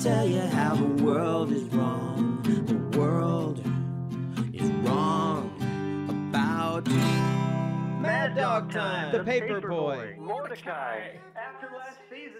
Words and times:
tell 0.00 0.26
you 0.26 0.40
how 0.40 0.74
the 0.74 1.04
world 1.04 1.52
is 1.52 1.62
wrong. 1.74 2.40
The 2.42 2.98
world 2.98 3.58
is 4.54 4.70
wrong 4.82 5.54
about 6.08 6.86
Mad 8.00 8.34
Dog 8.34 8.72
Time. 8.72 9.12
The 9.12 9.22
Paper 9.22 9.60
Boy. 9.60 10.16
Mordecai. 10.18 11.16
After 11.36 11.68
last 11.76 11.98
season. 12.08 12.32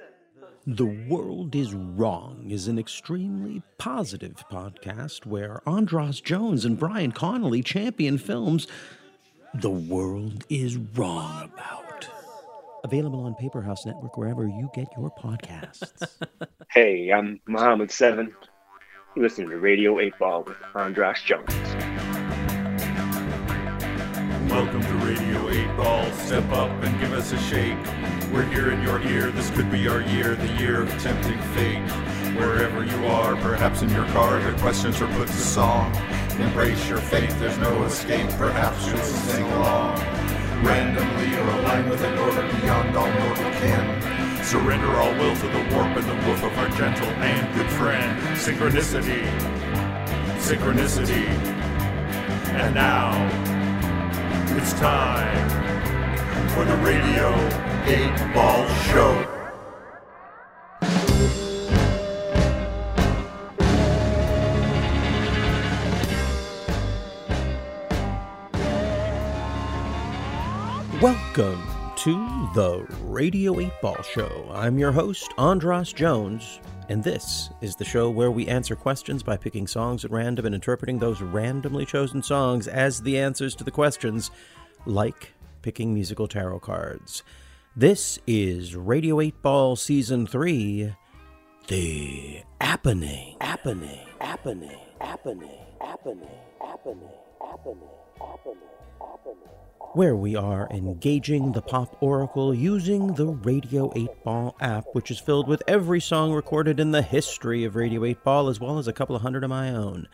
The 0.67 1.07
World 1.11 1.55
is 1.55 1.75
Wrong 1.75 2.47
is 2.49 2.67
an 2.67 2.79
extremely 2.79 3.63
positive 3.77 4.43
podcast 4.51 5.27
where 5.27 5.61
Andras 5.69 6.23
Jones 6.23 6.65
and 6.65 6.79
Brian 6.79 7.13
Connolly 7.13 7.63
champion 7.63 8.17
films 8.17 8.67
the 9.53 9.69
world 9.69 10.47
is 10.49 10.79
wrong 10.79 11.51
about. 11.53 11.90
Available 12.85 13.25
on 13.25 13.35
Paperhouse 13.35 13.85
Network 13.85 14.17
wherever 14.17 14.47
you 14.47 14.71
get 14.75 14.89
your 14.97 15.11
podcasts. 15.11 16.17
Hey, 16.73 17.11
I'm 17.11 17.41
Muhammad 17.49 17.91
Seven. 17.91 18.33
You 19.17 19.23
listen 19.23 19.49
to 19.49 19.59
Radio 19.59 19.99
8 19.99 20.17
Ball 20.21 20.45
with 20.45 20.57
Andras 20.77 21.21
Jones. 21.21 21.53
Welcome 24.49 24.81
to 24.81 24.95
Radio 25.05 25.49
8 25.51 25.77
Ball. 25.77 26.13
Step 26.13 26.49
up 26.53 26.71
and 26.85 27.01
give 27.01 27.13
us 27.13 27.33
a 27.33 27.39
shake. 27.39 27.77
We're 28.33 28.45
here 28.45 28.71
in 28.71 28.81
your 28.83 29.03
ear. 29.03 29.33
This 29.33 29.51
could 29.51 29.69
be 29.69 29.89
our 29.89 30.01
year, 30.01 30.37
the 30.37 30.53
year 30.63 30.83
of 30.83 30.91
tempting 31.03 31.41
fate. 31.55 31.91
Wherever 32.39 32.85
you 32.85 33.07
are, 33.07 33.35
perhaps 33.43 33.83
in 33.83 33.89
your 33.91 34.07
car, 34.11 34.39
your 34.41 34.57
questions 34.59 35.01
are 35.03 35.13
put 35.15 35.27
to 35.27 35.35
song. 35.35 35.93
Embrace 36.39 36.89
your 36.89 36.99
faith, 36.99 37.37
there's 37.41 37.59
no 37.59 37.83
escape. 37.83 38.31
Perhaps 38.39 38.87
you'll 38.87 38.99
sing 38.99 39.45
along. 39.55 40.20
Randomly 40.63 41.37
or 41.39 41.49
aligned 41.59 41.89
with 41.91 42.03
an 42.03 42.19
order 42.19 42.43
beyond 42.61 42.97
all 42.97 43.11
mortal 43.11 43.51
ken. 43.61 44.45
Surrender 44.45 44.89
all 44.97 45.13
will 45.15 45.35
to 45.37 45.47
the 45.49 45.75
warp 45.75 45.97
and 45.97 46.07
the 46.07 46.29
woof 46.29 46.43
of 46.43 46.59
our 46.59 46.69
gentle 46.71 47.09
and 47.09 47.55
good 47.55 47.71
friend. 47.71 48.21
Synchronicity. 48.37 49.25
Synchronicity. 50.39 51.27
And 52.53 52.75
now, 52.75 53.11
it's 54.57 54.73
time 54.75 55.49
for 56.51 56.65
the 56.65 56.77
Radio 56.77 57.33
8 57.87 58.35
Ball 58.35 58.69
Show. 58.91 59.40
Welcome 71.01 71.63
to 71.97 72.51
the 72.53 72.87
Radio 73.05 73.59
8 73.59 73.73
Ball 73.81 74.03
Show. 74.03 74.51
I'm 74.53 74.79
your 74.79 74.93
host, 74.93 75.33
Andras 75.39 75.95
Jones, 75.95 76.61
and 76.91 77.03
this 77.03 77.49
is 77.63 77.75
the 77.75 77.87
show 77.87 78.11
where 78.11 78.31
we 78.31 78.47
answer 78.49 78.77
questions 78.77 79.23
by 79.23 79.39
picking 79.39 79.67
songs 79.67 80.05
at 80.05 80.11
random 80.11 80.45
and 80.45 80.55
interpreting 80.55 80.99
those 80.99 81.23
randomly 81.23 81.87
chosen 81.87 82.23
songs 82.23 82.69
as 82.69 83.01
the 83.01 83.19
answers 83.19 83.55
to 83.55 83.65
the 83.65 83.71
questions, 83.71 84.31
like 84.85 85.33
picking 85.63 85.95
musical 85.95 86.29
tarot 86.29 86.61
cards. 86.61 87.23
This 87.75 88.19
is 88.27 88.77
Radio 88.77 89.23
8 89.23 89.41
Ball 89.41 89.77
Season 89.77 90.27
3 90.27 90.95
The 91.69 92.43
Appening. 92.61 93.37
Appening. 93.41 94.07
Appening. 94.21 94.77
Appening. 95.01 95.01
Appening. 95.01 95.49
Appening. 95.81 96.29
Appening. 96.61 97.09
Appening. 97.41 97.89
Appening 98.21 98.80
where 99.93 100.15
we 100.15 100.37
are 100.37 100.69
engaging 100.71 101.51
the 101.51 101.61
pop 101.61 101.97
oracle 102.01 102.55
using 102.55 103.09
the 103.15 103.27
Radio 103.27 103.93
8 103.97 104.09
Ball 104.23 104.57
app, 104.61 104.85
which 104.93 105.11
is 105.11 105.19
filled 105.19 105.49
with 105.49 105.65
every 105.67 106.01
song 106.01 106.33
recorded 106.33 106.79
in 106.79 106.93
the 106.93 107.03
history 107.03 107.65
of 107.65 107.75
Radio 107.75 108.05
8 108.05 108.23
Ball, 108.23 108.49
as 108.49 108.61
well 108.61 108.79
as 108.79 108.87
a 108.87 108.93
couple 108.93 109.17
of 109.17 109.23
hundred 109.23 109.43
of 109.43 109.51
my 109.51 109.71
own. 109.71 110.07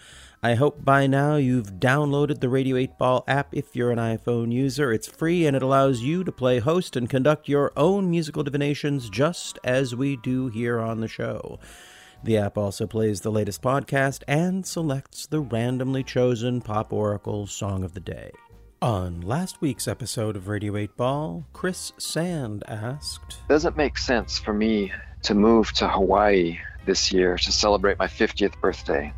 I 0.42 0.55
hope 0.55 0.83
by 0.83 1.06
now 1.06 1.36
you've 1.36 1.74
downloaded 1.74 2.41
the 2.41 2.48
Radio 2.48 2.77
8 2.77 2.96
Ball 2.96 3.22
app 3.28 3.48
if 3.52 3.77
you're 3.77 3.91
an 3.91 3.98
iPhone 3.98 4.51
user. 4.51 4.95
It's 4.95 5.08
free 5.08 5.46
and 5.46 5.55
it 5.55 5.62
allows 5.62 6.01
you 6.01 6.24
to 6.24 6.33
play 6.33 6.58
host 6.58 6.96
and 6.96 7.11
conduct 7.11 7.46
your 7.46 7.70
own 7.77 8.11
musical 8.11 8.45
divinations 8.45 9.11
just 9.11 9.58
as 9.62 9.95
we 9.95 10.17
do 10.17 10.48
here 10.48 10.80
on 10.80 11.01
the 11.01 11.08
show. 11.08 11.58
The 12.24 12.39
app 12.39 12.56
also 12.56 12.86
plays 12.86 13.20
the 13.20 13.30
latest 13.30 13.61
podcast 13.61 14.22
and 14.27 14.64
selects 14.64 15.27
the 15.27 15.40
randomly 15.40 16.02
chosen 16.02 16.62
Pop 16.62 16.95
Oracle 16.95 17.46
song 17.46 17.84
of 17.84 17.92
the 17.92 18.01
day. 18.01 18.30
On 18.83 19.23
last 19.23 19.61
week's 19.63 19.89
episode 19.89 20.37
of 20.37 20.48
Radio 20.48 20.77
8 20.77 20.97
Ball, 20.97 21.45
Chris 21.55 21.92
Sand 21.98 22.63
asked 22.69 23.39
Does 23.48 23.64
it 23.64 23.77
make 23.77 23.97
sense 23.97 24.39
for 24.39 24.53
me 24.53 24.92
to 25.23 25.35
move 25.35 25.73
to 25.73 25.89
Hawaii 25.89 26.59
this 26.85 27.11
year 27.11 27.37
to 27.39 27.53
celebrate 27.53 27.98
my 27.98 28.07
50th 28.07 28.61
birthday? 28.61 29.13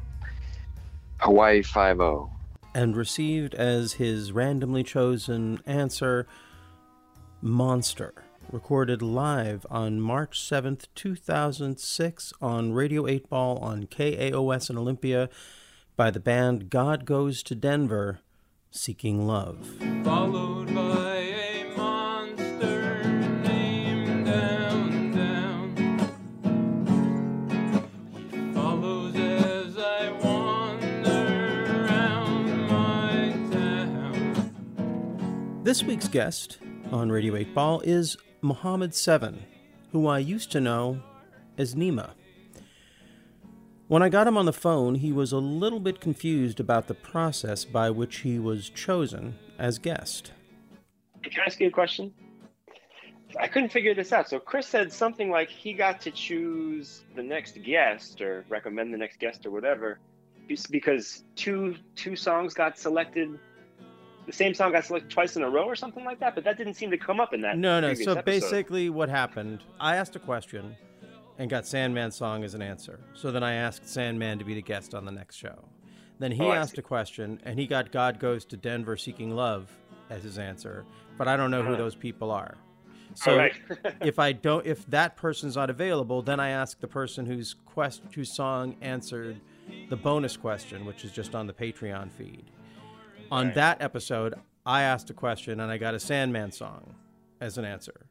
Hawaii 1.19 1.63
5 1.63 1.97
0. 1.97 2.31
and 2.75 2.97
received 2.97 3.55
as 3.55 3.95
his 3.95 4.31
randomly 4.31 4.85
chosen 4.85 5.61
answer 5.67 6.27
Monster, 7.43 8.15
recorded 8.53 9.03
live 9.03 9.67
on 9.71 10.01
March 10.01 10.41
7th, 10.41 10.87
2006 10.95 12.33
on 12.41 12.73
Radio 12.73 13.09
8 13.09 13.29
Ball 13.29 13.59
on 13.59 13.87
KAOS 13.87 14.71
in 14.71 14.79
Olympia 14.79 15.29
by 15.97 16.13
the 16.13 16.21
band 16.21 16.71
God 16.71 17.05
Goes 17.05 17.43
to 17.43 17.57
Denver 17.57 18.21
Seeking 18.71 19.27
Love. 19.27 19.67
Followed 20.05 20.75
by 20.75 21.17
a 21.17 21.75
monster 21.77 23.03
named 23.43 24.27
Down 24.27 25.13
Down. 25.13 25.77
He 28.31 28.53
follows 28.53 29.15
as 29.17 29.79
I 29.79 30.13
wander 30.23 31.85
around 31.87 32.69
my 32.69 33.33
town. 33.51 34.51
This 35.65 35.83
week's 35.83 36.09
guest 36.09 36.59
on 36.93 37.11
Radio 37.11 37.37
8 37.37 37.55
Ball 37.55 37.81
is 37.81 38.17
Muhammad 38.43 38.95
Seven, 38.95 39.45
who 39.93 40.07
I 40.07 40.19
used 40.19 40.53
to 40.53 40.61
know 40.61 41.01
as 41.57 41.75
Nima. 41.75 42.11
When 43.89 44.03
I 44.03 44.11
got 44.11 44.27
him 44.27 44.37
on 44.37 44.45
the 44.45 44.53
phone, 44.53 44.97
he 44.97 45.13
was 45.13 45.33
a 45.33 45.39
little 45.39 45.81
bit 45.81 45.99
confused 45.99 46.61
about 46.61 46.89
the 46.89 46.95
process 46.95 47.65
by 47.65 47.89
which 47.89 48.17
he 48.19 48.39
was 48.39 48.69
chosen 48.69 49.39
as 49.59 49.79
guest. 49.79 50.33
Can 51.23 51.41
I 51.41 51.47
ask 51.47 51.59
you 51.59 51.69
a 51.69 51.71
question? 51.71 52.13
I 53.41 53.49
couldn't 53.49 53.71
figure 53.71 53.95
this 53.95 54.13
out. 54.13 54.29
So 54.29 54.39
Chris 54.39 54.67
said 54.67 54.93
something 54.93 55.31
like 55.31 55.49
he 55.49 55.73
got 55.73 56.03
to 56.03 56.11
choose 56.11 57.05
the 57.17 57.23
next 57.23 57.63
guest 57.63 58.21
or 58.21 58.45
recommend 58.51 58.93
the 58.93 58.99
next 58.99 59.21
guest 59.21 59.47
or 59.47 59.51
whatever, 59.51 59.99
because 60.71 61.25
two 61.35 61.75
two 61.95 62.15
songs 62.15 62.53
got 62.53 62.79
selected. 62.79 63.39
The 64.27 64.33
same 64.35 64.53
song 64.53 64.73
got 64.73 64.85
selected 64.85 65.11
twice 65.11 65.37
in 65.37 65.43
a 65.43 65.49
row 65.49 65.65
or 65.65 65.77
something 65.77 66.05
like 66.05 66.21
that, 66.21 66.35
but 66.35 66.45
that 66.45 66.59
didn't 66.59 66.75
seem 66.75 66.91
to 66.91 66.99
come 66.99 67.21
up 67.21 67.33
in 67.33 67.41
that. 67.41 67.57
No, 67.57 67.81
no. 67.81 67.95
So 67.95 68.13
episode. 68.13 68.25
basically, 68.27 68.91
what 68.91 69.09
happened, 69.09 69.61
I 69.81 69.97
asked 69.97 70.15
a 70.15 70.19
question 70.19 70.77
and 71.39 71.49
got 71.49 71.65
Sandman's 71.67 72.17
song 72.17 72.43
as 72.45 72.55
an 72.55 72.63
answer. 72.63 73.01
So 73.15 73.31
then 73.31 73.43
I 73.43 73.55
asked 73.55 73.89
Sandman 73.89 74.39
to 74.39 74.45
be 74.45 74.55
the 74.55 74.63
guest 74.63 74.95
on 74.95 75.05
the 75.05 75.13
next 75.13 75.37
show. 75.37 75.65
Then 76.19 76.33
he 76.33 76.43
Oh, 76.43 76.53
asked 76.53 76.79
a 76.79 76.83
question 76.83 77.41
and 77.45 77.59
he 77.59 77.67
got 77.67 77.93
God 77.93 78.19
Goes 78.19 78.45
to 78.47 78.57
Denver 78.57 78.97
Seeking 78.97 79.31
Love 79.37 79.71
as 80.11 80.25
his 80.25 80.39
answer, 80.39 80.85
but 81.17 81.29
I 81.29 81.37
don't 81.37 81.51
know 81.51 81.63
who 81.63 81.69
Uh-huh. 81.75 81.77
those 81.79 81.95
people 81.95 82.31
are. 82.33 82.57
So 83.15 83.37
right. 83.37 83.55
if 84.03 84.19
I 84.19 84.33
don't, 84.33 84.67
if 84.67 84.85
that 84.87 85.17
person's 85.17 85.55
not 85.57 85.71
available, 85.71 86.21
then 86.23 86.41
I 86.41 86.51
ask 86.51 86.81
the 86.81 86.89
person 86.89 87.25
whose 87.25 87.55
quest, 87.67 88.03
whose 88.15 88.35
song 88.35 88.77
answered 88.81 89.41
the 89.89 89.97
bonus 89.97 90.37
question, 90.37 90.85
which 90.85 91.05
is 91.05 91.13
just 91.13 91.35
on 91.35 91.47
the 91.47 91.53
Patreon 91.53 92.11
feed. 92.11 92.45
On 93.31 93.47
Right. 93.47 93.55
that 93.55 93.81
episode, 93.83 94.35
I 94.67 94.83
asked 94.83 95.09
a 95.11 95.15
question 95.15 95.61
and 95.61 95.71
I 95.71 95.79
got 95.79 95.95
a 95.95 96.01
Sandman 96.01 96.51
song 96.51 96.95
as 97.41 97.59
an 97.59 97.65
answer. 97.65 98.07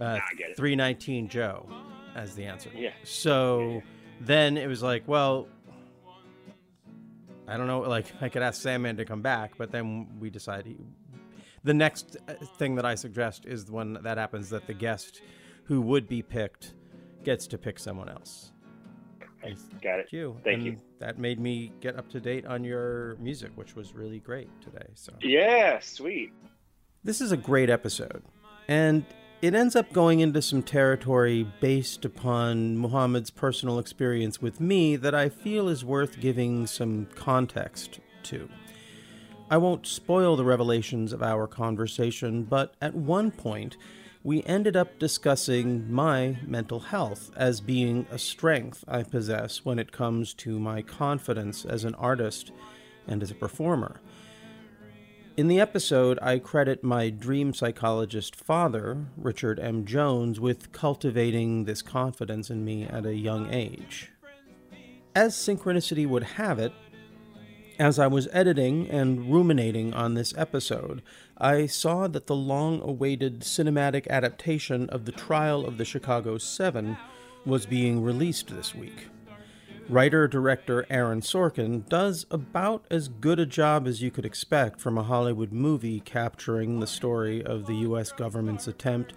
Uh, 0.00 0.18
it. 0.38 0.56
319 0.56 1.28
Joe 1.28 1.68
as 2.14 2.34
the 2.34 2.44
answer. 2.44 2.70
Yeah. 2.74 2.92
So 3.04 3.82
then 4.20 4.56
it 4.56 4.66
was 4.66 4.82
like, 4.82 5.02
well, 5.06 5.48
I 7.48 7.56
don't 7.56 7.66
know. 7.66 7.80
Like 7.80 8.06
I 8.20 8.28
could 8.28 8.42
ask 8.42 8.60
Sandman 8.60 8.96
to 8.96 9.04
come 9.04 9.22
back, 9.22 9.52
but 9.58 9.70
then 9.70 10.08
we 10.18 10.30
decided 10.30 10.66
he, 10.66 10.76
the 11.64 11.74
next 11.74 12.16
uh, 12.28 12.34
thing 12.56 12.76
that 12.76 12.84
I 12.84 12.94
suggest 12.94 13.46
is 13.46 13.70
when 13.70 13.94
that 14.02 14.18
happens 14.18 14.50
that 14.50 14.66
the 14.66 14.74
guest 14.74 15.22
who 15.64 15.80
would 15.82 16.08
be 16.08 16.22
picked 16.22 16.74
gets 17.24 17.46
to 17.48 17.58
pick 17.58 17.78
someone 17.78 18.08
else. 18.08 18.52
got 19.82 19.98
it. 20.00 20.08
Thank 20.10 20.12
you. 20.12 20.36
Thank 20.44 20.56
and 20.58 20.66
you. 20.66 20.76
That 20.98 21.18
made 21.18 21.40
me 21.40 21.72
get 21.80 21.96
up 21.96 22.08
to 22.10 22.20
date 22.20 22.46
on 22.46 22.64
your 22.64 23.16
music, 23.20 23.50
which 23.54 23.74
was 23.76 23.94
really 23.94 24.18
great 24.20 24.48
today. 24.60 24.86
So 24.94 25.12
Yeah, 25.20 25.78
sweet. 25.80 26.32
this 27.04 27.20
is 27.20 27.32
a 27.32 27.36
great 27.36 27.70
episode, 27.70 28.22
and 28.68 29.04
it 29.42 29.54
ends 29.54 29.74
up 29.74 29.92
going 29.92 30.20
into 30.20 30.40
some 30.40 30.62
territory 30.62 31.44
based 31.60 32.04
upon 32.04 32.78
Muhammad's 32.78 33.30
personal 33.30 33.80
experience 33.80 34.40
with 34.40 34.60
me 34.60 34.94
that 34.94 35.16
I 35.16 35.28
feel 35.28 35.68
is 35.68 35.84
worth 35.84 36.20
giving 36.20 36.68
some 36.68 37.08
context 37.16 37.98
to. 38.22 38.48
I 39.50 39.56
won't 39.56 39.84
spoil 39.84 40.36
the 40.36 40.44
revelations 40.44 41.12
of 41.12 41.24
our 41.24 41.48
conversation, 41.48 42.44
but 42.44 42.74
at 42.80 42.94
one 42.94 43.32
point, 43.32 43.76
we 44.22 44.44
ended 44.44 44.76
up 44.76 45.00
discussing 45.00 45.92
my 45.92 46.38
mental 46.46 46.78
health 46.78 47.32
as 47.36 47.60
being 47.60 48.06
a 48.12 48.18
strength 48.18 48.84
I 48.86 49.02
possess 49.02 49.64
when 49.64 49.80
it 49.80 49.90
comes 49.90 50.34
to 50.34 50.60
my 50.60 50.82
confidence 50.82 51.64
as 51.64 51.82
an 51.82 51.96
artist 51.96 52.52
and 53.08 53.20
as 53.20 53.32
a 53.32 53.34
performer. 53.34 54.00
In 55.34 55.48
the 55.48 55.60
episode, 55.60 56.18
I 56.20 56.38
credit 56.38 56.84
my 56.84 57.08
dream 57.08 57.54
psychologist 57.54 58.36
father, 58.36 59.06
Richard 59.16 59.58
M. 59.58 59.86
Jones, 59.86 60.38
with 60.38 60.72
cultivating 60.72 61.64
this 61.64 61.80
confidence 61.80 62.50
in 62.50 62.66
me 62.66 62.84
at 62.84 63.06
a 63.06 63.14
young 63.14 63.50
age. 63.50 64.10
As 65.14 65.34
synchronicity 65.34 66.06
would 66.06 66.22
have 66.22 66.58
it, 66.58 66.74
as 67.78 67.98
I 67.98 68.08
was 68.08 68.28
editing 68.30 68.90
and 68.90 69.32
ruminating 69.32 69.94
on 69.94 70.12
this 70.12 70.34
episode, 70.36 71.00
I 71.38 71.64
saw 71.64 72.08
that 72.08 72.26
the 72.26 72.36
long 72.36 72.82
awaited 72.82 73.40
cinematic 73.40 74.06
adaptation 74.08 74.90
of 74.90 75.06
The 75.06 75.12
Trial 75.12 75.64
of 75.64 75.78
the 75.78 75.86
Chicago 75.86 76.36
Seven 76.36 76.98
was 77.46 77.64
being 77.64 78.02
released 78.02 78.48
this 78.48 78.74
week. 78.74 79.08
Writer 79.88 80.28
director 80.28 80.86
Aaron 80.88 81.20
Sorkin 81.20 81.86
does 81.88 82.24
about 82.30 82.84
as 82.90 83.08
good 83.08 83.38
a 83.38 83.46
job 83.46 83.86
as 83.86 84.00
you 84.00 84.10
could 84.10 84.24
expect 84.24 84.80
from 84.80 84.96
a 84.96 85.02
Hollywood 85.02 85.52
movie 85.52 86.00
capturing 86.00 86.80
the 86.80 86.86
story 86.86 87.44
of 87.44 87.66
the 87.66 87.74
U.S. 87.76 88.12
government's 88.12 88.68
attempt 88.68 89.12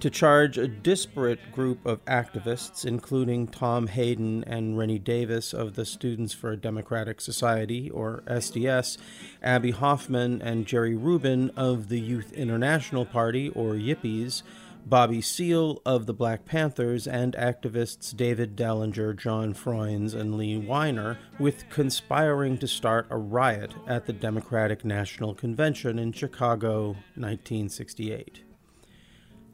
to 0.00 0.08
charge 0.08 0.56
a 0.56 0.66
disparate 0.66 1.52
group 1.52 1.84
of 1.84 2.02
activists, 2.06 2.86
including 2.86 3.46
Tom 3.46 3.88
Hayden 3.88 4.42
and 4.44 4.78
Rennie 4.78 4.98
Davis 4.98 5.52
of 5.52 5.74
the 5.74 5.84
Students 5.84 6.32
for 6.32 6.52
a 6.52 6.56
Democratic 6.56 7.20
Society, 7.20 7.90
or 7.90 8.22
SDS, 8.26 8.96
Abbie 9.42 9.72
Hoffman 9.72 10.40
and 10.40 10.66
Jerry 10.66 10.96
Rubin 10.96 11.50
of 11.50 11.90
the 11.90 12.00
Youth 12.00 12.32
International 12.32 13.04
Party, 13.04 13.50
or 13.50 13.74
Yippies, 13.74 14.42
Bobby 14.86 15.20
Seale 15.20 15.80
of 15.86 16.06
the 16.06 16.14
Black 16.14 16.44
Panthers, 16.44 17.06
and 17.06 17.34
activists 17.34 18.16
David 18.16 18.56
Dellinger, 18.56 19.16
John 19.16 19.54
Froines, 19.54 20.14
and 20.14 20.36
Lee 20.36 20.56
Weiner, 20.56 21.18
with 21.38 21.68
conspiring 21.70 22.58
to 22.58 22.66
start 22.66 23.06
a 23.10 23.16
riot 23.16 23.74
at 23.86 24.06
the 24.06 24.12
Democratic 24.12 24.84
National 24.84 25.34
Convention 25.34 25.98
in 25.98 26.12
Chicago, 26.12 26.88
1968. 27.14 28.42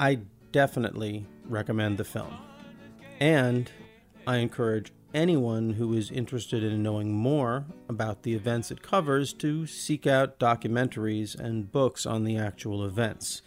I 0.00 0.20
definitely 0.52 1.26
recommend 1.44 1.99
the 1.99 2.05
film. 2.05 2.37
And 3.20 3.70
I 4.26 4.37
encourage 4.37 4.93
anyone 5.14 5.75
who 5.75 5.94
is 5.94 6.11
interested 6.11 6.62
in 6.62 6.82
knowing 6.82 7.12
more 7.12 7.64
about 7.88 8.22
the 8.22 8.34
events 8.34 8.70
it 8.70 8.82
covers 8.82 9.32
to 9.32 9.67
seek 9.67 10.06
out 10.06 10.38
documentaries 10.38 11.34
and 11.34 11.72
books 11.72 12.05
on 12.05 12.25
the 12.25 12.37
actual 12.37 12.84
events. 12.84 13.43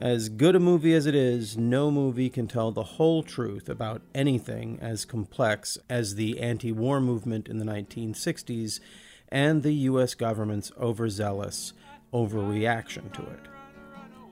As 0.00 0.28
good 0.28 0.56
a 0.56 0.60
movie 0.60 0.92
as 0.92 1.06
it 1.06 1.14
is, 1.14 1.56
no 1.56 1.88
movie 1.88 2.28
can 2.28 2.48
tell 2.48 2.72
the 2.72 2.82
whole 2.82 3.22
truth 3.22 3.68
about 3.68 4.02
anything 4.12 4.76
as 4.82 5.04
complex 5.04 5.78
as 5.88 6.16
the 6.16 6.40
anti 6.40 6.72
war 6.72 7.00
movement 7.00 7.48
in 7.48 7.58
the 7.58 7.64
1960s 7.64 8.80
and 9.28 9.62
the 9.62 9.72
U.S. 9.72 10.14
government's 10.14 10.72
overzealous 10.80 11.74
overreaction 12.12 13.12
to 13.12 13.22
it. 13.22 13.40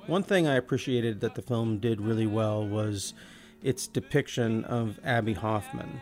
One 0.08 0.24
thing 0.24 0.48
I 0.48 0.56
appreciated 0.56 1.20
that 1.20 1.36
the 1.36 1.42
film 1.42 1.78
did 1.78 2.00
really 2.00 2.26
well 2.26 2.66
was 2.66 3.14
its 3.62 3.86
depiction 3.86 4.64
of 4.64 4.98
Abbie 5.04 5.34
Hoffman, 5.34 6.00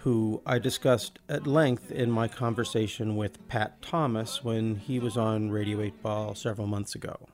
who 0.00 0.42
I 0.44 0.58
discussed 0.58 1.18
at 1.26 1.46
length 1.46 1.90
in 1.90 2.10
my 2.10 2.28
conversation 2.28 3.16
with 3.16 3.48
Pat 3.48 3.80
Thomas 3.80 4.44
when 4.44 4.76
he 4.76 4.98
was 4.98 5.16
on 5.16 5.50
Radio 5.50 5.80
8 5.80 6.02
Ball 6.02 6.34
several 6.34 6.66
months 6.66 6.94
ago. 6.94 7.29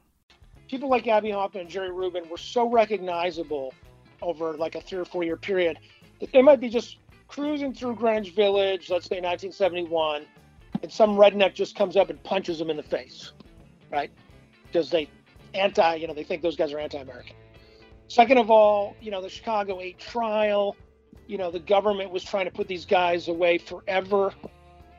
People 0.69 0.89
like 0.89 1.07
Abbie 1.07 1.31
Hoffman 1.31 1.63
and 1.63 1.71
Jerry 1.71 1.91
Rubin 1.91 2.29
were 2.29 2.37
so 2.37 2.69
recognizable 2.69 3.73
over 4.23 4.55
like 4.55 4.75
a 4.75 4.81
three 4.81 4.99
or 4.99 5.05
four 5.05 5.23
year 5.23 5.37
period 5.37 5.79
that 6.21 6.33
they 6.33 6.43
might 6.43 6.61
be 6.61 6.69
just 6.69 6.99
cruising 7.29 7.73
through 7.73 7.95
Greenwich 7.97 8.35
Village, 8.35 8.91
let's 8.91 9.07
say 9.07 9.17
1971, 9.17 10.25
and 10.83 10.93
some 10.93 11.17
redneck 11.17 11.55
just 11.55 11.77
comes 11.77 11.97
up 11.97 12.11
and 12.11 12.23
punches 12.23 12.59
them 12.59 12.71
in 12.71 12.77
the 12.77 12.83
face, 12.83 13.33
right? 13.91 14.11
Because 14.67 14.91
they 14.91 15.09
anti, 15.55 15.95
you 15.97 16.07
know, 16.07 16.15
they 16.15 16.25
think 16.25 16.43
those 16.43 16.57
guys 16.57 16.73
are 16.73 16.79
anti-American. 16.79 17.37
Second 18.09 18.39
of 18.39 18.51
all, 18.51 18.97
you 19.01 19.11
know, 19.11 19.21
the 19.21 19.29
Chicago 19.29 19.81
8 19.81 19.99
trial, 19.99 20.77
you 21.27 21.39
know, 21.39 21.51
the 21.51 21.59
government 21.59 22.11
was 22.11 22.23
trying 22.23 22.45
to 22.45 22.51
put 22.51 22.69
these 22.69 22.85
guys 22.85 23.29
away 23.29 23.59
forever. 23.59 24.33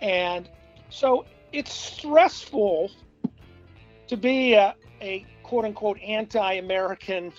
And 0.01 0.49
so 0.89 1.25
it's 1.53 1.73
stressful 1.73 2.91
to 4.07 4.17
be 4.17 4.53
a, 4.53 4.75
a 5.01 5.25
quote 5.47 5.65
unquote 5.65 5.99
anti 6.01 6.53
American 6.53 7.31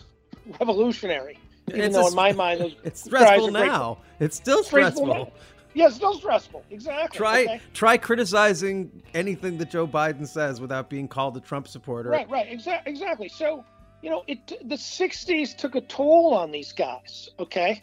revolutionary. 0.58 1.38
Even 1.68 1.82
It's 1.82 1.94
though, 1.94 2.06
a 2.06 2.08
in 2.08 2.14
my 2.14 2.32
mind, 2.32 2.60
those 2.60 2.74
It's 2.84 3.04
stressful 3.04 3.50
now. 3.50 3.98
It's 4.18 4.36
still 4.36 4.64
stressful 4.64 5.06
stressful. 5.06 5.32
Yeah, 5.74 5.86
it's 5.86 5.96
still 5.96 6.14
stressful. 6.14 6.64
Exactly. 6.70 7.16
Try 7.16 7.42
okay? 7.42 7.60
try 7.74 7.98
criticizing 7.98 9.02
anything 9.14 9.58
that 9.58 9.70
Joe 9.70 9.86
Biden 9.86 10.26
says 10.26 10.60
without 10.60 10.88
being 10.88 11.06
called 11.06 11.36
a 11.36 11.40
Trump 11.40 11.68
supporter. 11.68 12.08
Right, 12.08 12.28
right, 12.28 12.50
exa- 12.50 12.80
exactly. 12.86 13.28
So, 13.28 13.64
you 14.02 14.08
know, 14.08 14.24
it 14.26 14.46
the 14.64 14.74
'60s 14.74 15.54
took 15.56 15.76
a 15.76 15.82
toll 15.82 16.34
on 16.34 16.50
these 16.50 16.72
guys. 16.72 17.28
Okay, 17.38 17.82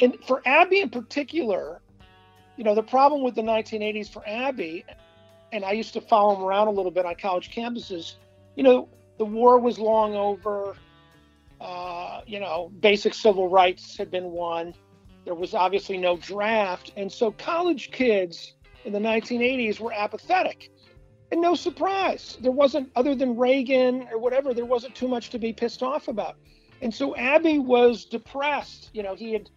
and 0.00 0.16
for 0.26 0.42
Abbie 0.44 0.80
in 0.80 0.90
particular, 0.90 1.80
you 2.56 2.64
know, 2.64 2.74
the 2.74 2.82
problem 2.82 3.22
with 3.22 3.36
the 3.36 3.42
1980s 3.42 4.12
for 4.12 4.22
Abbie, 4.26 4.84
and 5.52 5.64
I 5.64 5.70
used 5.70 5.92
to 5.94 6.00
follow 6.00 6.36
him 6.36 6.42
around 6.42 6.66
a 6.66 6.72
little 6.72 6.90
bit 6.90 7.06
on 7.06 7.14
college 7.14 7.52
campuses. 7.52 8.16
You 8.56 8.64
know, 8.64 8.88
the 9.18 9.24
war 9.24 9.58
was 9.58 9.78
long 9.78 10.14
over. 10.14 10.76
Uh, 11.60 12.20
you 12.26 12.38
know, 12.38 12.70
basic 12.80 13.14
civil 13.14 13.48
rights 13.48 13.96
had 13.96 14.10
been 14.10 14.30
won. 14.30 14.74
There 15.24 15.34
was 15.34 15.54
obviously 15.54 15.96
no 15.98 16.16
draft, 16.16 16.92
and 16.96 17.10
so 17.10 17.32
college 17.32 17.90
kids 17.90 18.54
in 18.84 18.92
the 18.92 18.98
1980s 18.98 19.80
were 19.80 19.92
apathetic. 19.92 20.70
And 21.32 21.40
no 21.40 21.54
surprise, 21.56 22.38
there 22.40 22.52
wasn't, 22.52 22.90
other 22.94 23.14
than 23.14 23.36
Reagan 23.36 24.06
or 24.12 24.18
whatever, 24.18 24.54
there 24.54 24.64
wasn't 24.64 24.94
too 24.94 25.08
much 25.08 25.30
to 25.30 25.38
be 25.38 25.52
pissed 25.52 25.82
off 25.82 26.06
about. 26.06 26.36
And 26.82 26.94
so 26.94 27.16
Abbie 27.16 27.58
was 27.58 28.04
depressed. 28.04 28.90
You 28.92 29.02
know, 29.02 29.16
he 29.16 29.32
had, 29.32 29.50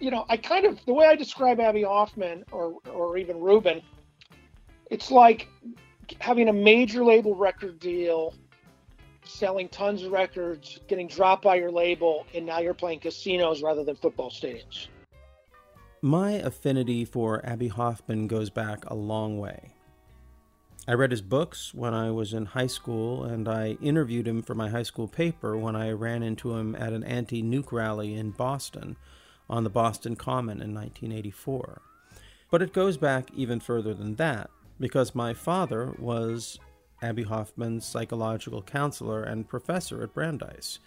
you 0.00 0.10
know, 0.10 0.24
I 0.28 0.36
kind 0.36 0.66
of, 0.66 0.84
the 0.84 0.92
way 0.92 1.06
I 1.06 1.14
describe 1.14 1.60
Abbie 1.60 1.84
Hoffman 1.84 2.44
or, 2.50 2.78
or 2.92 3.16
even 3.18 3.38
Rubin, 3.38 3.82
it's 4.90 5.12
like 5.12 5.48
having 6.18 6.48
a 6.48 6.52
major 6.52 7.04
label 7.04 7.36
record 7.36 7.78
deal, 7.78 8.34
selling 9.28 9.68
tons 9.68 10.02
of 10.02 10.12
records, 10.12 10.80
getting 10.88 11.08
dropped 11.08 11.42
by 11.42 11.56
your 11.56 11.70
label, 11.70 12.26
and 12.34 12.46
now 12.46 12.58
you're 12.58 12.74
playing 12.74 13.00
casinos 13.00 13.62
rather 13.62 13.84
than 13.84 13.96
football 13.96 14.30
stadiums. 14.30 14.88
My 16.02 16.32
affinity 16.32 17.04
for 17.04 17.44
Abbie 17.44 17.68
Hoffman 17.68 18.26
goes 18.26 18.50
back 18.50 18.84
a 18.86 18.94
long 18.94 19.38
way. 19.38 19.72
I 20.88 20.92
read 20.92 21.10
his 21.10 21.22
books 21.22 21.74
when 21.74 21.94
I 21.94 22.12
was 22.12 22.32
in 22.32 22.46
high 22.46 22.68
school, 22.68 23.24
and 23.24 23.48
I 23.48 23.76
interviewed 23.82 24.28
him 24.28 24.42
for 24.42 24.54
my 24.54 24.68
high 24.68 24.84
school 24.84 25.08
paper 25.08 25.56
when 25.56 25.74
I 25.74 25.90
ran 25.90 26.22
into 26.22 26.54
him 26.54 26.76
at 26.76 26.92
an 26.92 27.02
anti 27.02 27.42
nuke 27.42 27.72
rally 27.72 28.14
in 28.14 28.30
Boston 28.30 28.96
on 29.50 29.64
the 29.64 29.70
Boston 29.70 30.14
Common 30.14 30.60
in 30.62 30.72
1984. 30.72 31.82
But 32.50 32.62
it 32.62 32.72
goes 32.72 32.96
back 32.96 33.30
even 33.34 33.58
further 33.58 33.94
than 33.94 34.14
that, 34.16 34.50
because 34.78 35.14
my 35.14 35.34
father 35.34 35.92
was 35.98 36.60
Abbie 37.02 37.24
Hoffman's 37.24 37.84
psychological 37.84 38.62
counselor 38.62 39.22
and 39.22 39.48
professor 39.48 40.02
at 40.02 40.14
Brandeis 40.14 40.78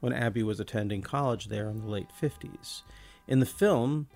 when 0.00 0.12
Abbie 0.12 0.42
was 0.42 0.60
attending 0.60 1.02
college 1.02 1.46
there 1.46 1.68
in 1.68 1.80
the 1.80 1.88
late 1.88 2.10
50s. 2.20 2.82
In 3.26 3.40
the 3.40 3.46
film, 3.46 4.08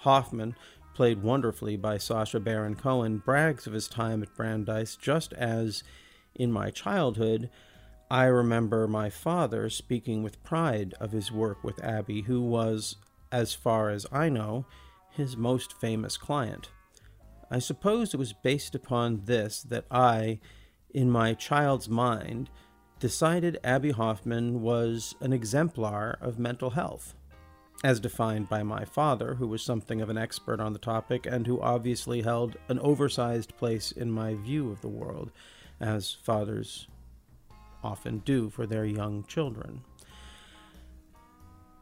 Hoffman, 0.00 0.54
played 0.94 1.22
wonderfully 1.22 1.76
by 1.76 1.98
Sacha 1.98 2.38
Baron 2.38 2.74
Cohen, 2.74 3.18
brags 3.18 3.66
of 3.66 3.72
his 3.72 3.88
time 3.88 4.22
at 4.22 4.34
Brandeis, 4.36 4.96
just 4.96 5.32
as 5.32 5.82
in 6.34 6.52
my 6.52 6.70
childhood, 6.70 7.50
I 8.10 8.24
remember 8.24 8.86
my 8.86 9.08
father 9.08 9.70
speaking 9.70 10.22
with 10.22 10.42
pride 10.44 10.94
of 11.00 11.12
his 11.12 11.32
work 11.32 11.64
with 11.64 11.82
Abbie, 11.82 12.22
who 12.22 12.42
was, 12.42 12.96
as 13.30 13.54
far 13.54 13.88
as 13.88 14.06
I 14.12 14.28
know, 14.28 14.66
his 15.10 15.36
most 15.36 15.72
famous 15.80 16.18
client. 16.18 16.68
I 17.50 17.58
suppose 17.58 18.12
it 18.12 18.18
was 18.18 18.32
based 18.34 18.74
upon 18.74 19.22
this 19.24 19.62
that 19.62 19.86
I, 19.90 20.40
in 20.92 21.10
my 21.10 21.34
child's 21.34 21.88
mind, 21.88 22.50
decided 23.00 23.58
Abbie 23.64 23.90
Hoffman 23.90 24.62
was 24.62 25.14
an 25.20 25.32
exemplar 25.32 26.18
of 26.20 26.38
mental 26.38 26.70
health 26.70 27.14
as 27.84 27.98
defined 27.98 28.48
by 28.48 28.62
my 28.62 28.84
father, 28.84 29.34
who 29.34 29.46
was 29.48 29.62
something 29.62 30.00
of 30.00 30.08
an 30.08 30.18
expert 30.18 30.60
on 30.60 30.72
the 30.72 30.78
topic 30.78 31.26
and 31.26 31.46
who 31.46 31.60
obviously 31.60 32.22
held 32.22 32.56
an 32.68 32.78
oversized 32.78 33.56
place 33.56 33.90
in 33.90 34.10
my 34.10 34.34
view 34.34 34.70
of 34.70 34.80
the 34.80 34.88
world, 34.88 35.32
as 35.80 36.12
fathers 36.12 36.86
often 37.82 38.18
do 38.18 38.48
for 38.48 38.66
their 38.66 38.84
young 38.84 39.24
children. 39.24 39.82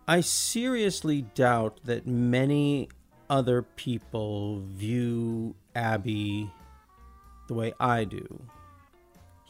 I 0.08 0.22
seriously 0.22 1.22
doubt 1.34 1.80
that 1.84 2.06
many 2.06 2.88
other 3.28 3.62
people 3.62 4.60
view 4.60 5.54
Abbie 5.74 6.50
the 7.46 7.54
way 7.54 7.74
I 7.78 8.04
do. 8.04 8.40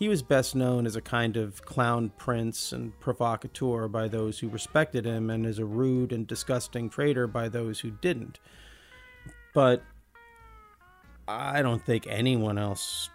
He 0.00 0.08
was 0.08 0.22
best 0.22 0.56
known 0.56 0.86
as 0.86 0.96
a 0.96 1.02
kind 1.02 1.36
of 1.36 1.62
clown 1.66 2.10
prince 2.16 2.72
and 2.72 2.98
provocateur 3.00 3.86
by 3.86 4.08
those 4.08 4.38
who 4.38 4.48
respected 4.48 5.04
him, 5.04 5.28
and 5.28 5.44
as 5.44 5.58
a 5.58 5.66
rude 5.66 6.10
and 6.10 6.26
disgusting 6.26 6.88
traitor 6.88 7.26
by 7.26 7.50
those 7.50 7.80
who 7.80 7.90
didn't. 7.90 8.40
But 9.52 9.82
I 11.28 11.60
don't 11.60 11.84
think 11.84 12.06
anyone 12.06 12.56
else 12.56 13.10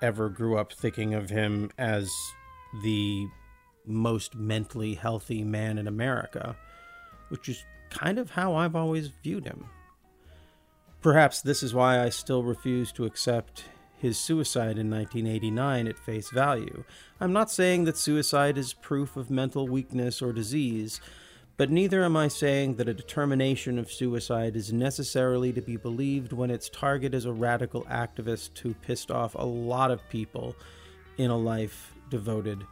ever 0.00 0.28
grew 0.28 0.56
up 0.56 0.72
thinking 0.72 1.14
of 1.14 1.30
him 1.30 1.72
as 1.78 2.08
the 2.84 3.26
most 3.84 4.36
mentally 4.36 4.94
healthy 4.94 5.42
man 5.42 5.78
in 5.78 5.88
America, 5.88 6.56
which 7.28 7.48
is 7.48 7.64
kind 7.90 8.20
of 8.20 8.30
how 8.30 8.54
I've 8.54 8.76
always 8.76 9.10
viewed 9.24 9.46
him. 9.46 9.66
Perhaps 11.02 11.42
this 11.42 11.64
is 11.64 11.74
why 11.74 12.00
I 12.00 12.10
still 12.10 12.44
refuse 12.44 12.92
to 12.92 13.04
accept 13.04 13.64
his 13.98 14.18
suicide 14.18 14.78
in 14.78 14.90
1989 14.90 15.88
at 15.88 15.98
face 15.98 16.30
value. 16.30 16.84
I'm 17.20 17.32
not 17.32 17.50
saying 17.50 17.84
that 17.84 17.96
suicide 17.96 18.56
is 18.56 18.72
proof 18.72 19.16
of 19.16 19.30
mental 19.30 19.66
weakness 19.66 20.22
or 20.22 20.32
disease, 20.32 21.00
but 21.56 21.70
neither 21.70 22.04
am 22.04 22.16
I 22.16 22.28
saying 22.28 22.76
that 22.76 22.88
a 22.88 22.94
determination 22.94 23.78
of 23.78 23.90
suicide 23.90 24.54
is 24.54 24.72
necessarily 24.72 25.52
to 25.52 25.60
be 25.60 25.76
believed 25.76 26.32
when 26.32 26.50
its 26.50 26.68
target 26.68 27.14
is 27.14 27.24
a 27.24 27.32
radical 27.32 27.82
activist 27.84 28.56
who 28.58 28.74
pissed 28.74 29.10
off 29.10 29.34
a 29.34 29.44
lot 29.44 29.90
of 29.90 30.08
people 30.08 30.54
in 31.16 31.30
a 31.30 31.36
life 31.36 31.92
devoted 32.08 32.64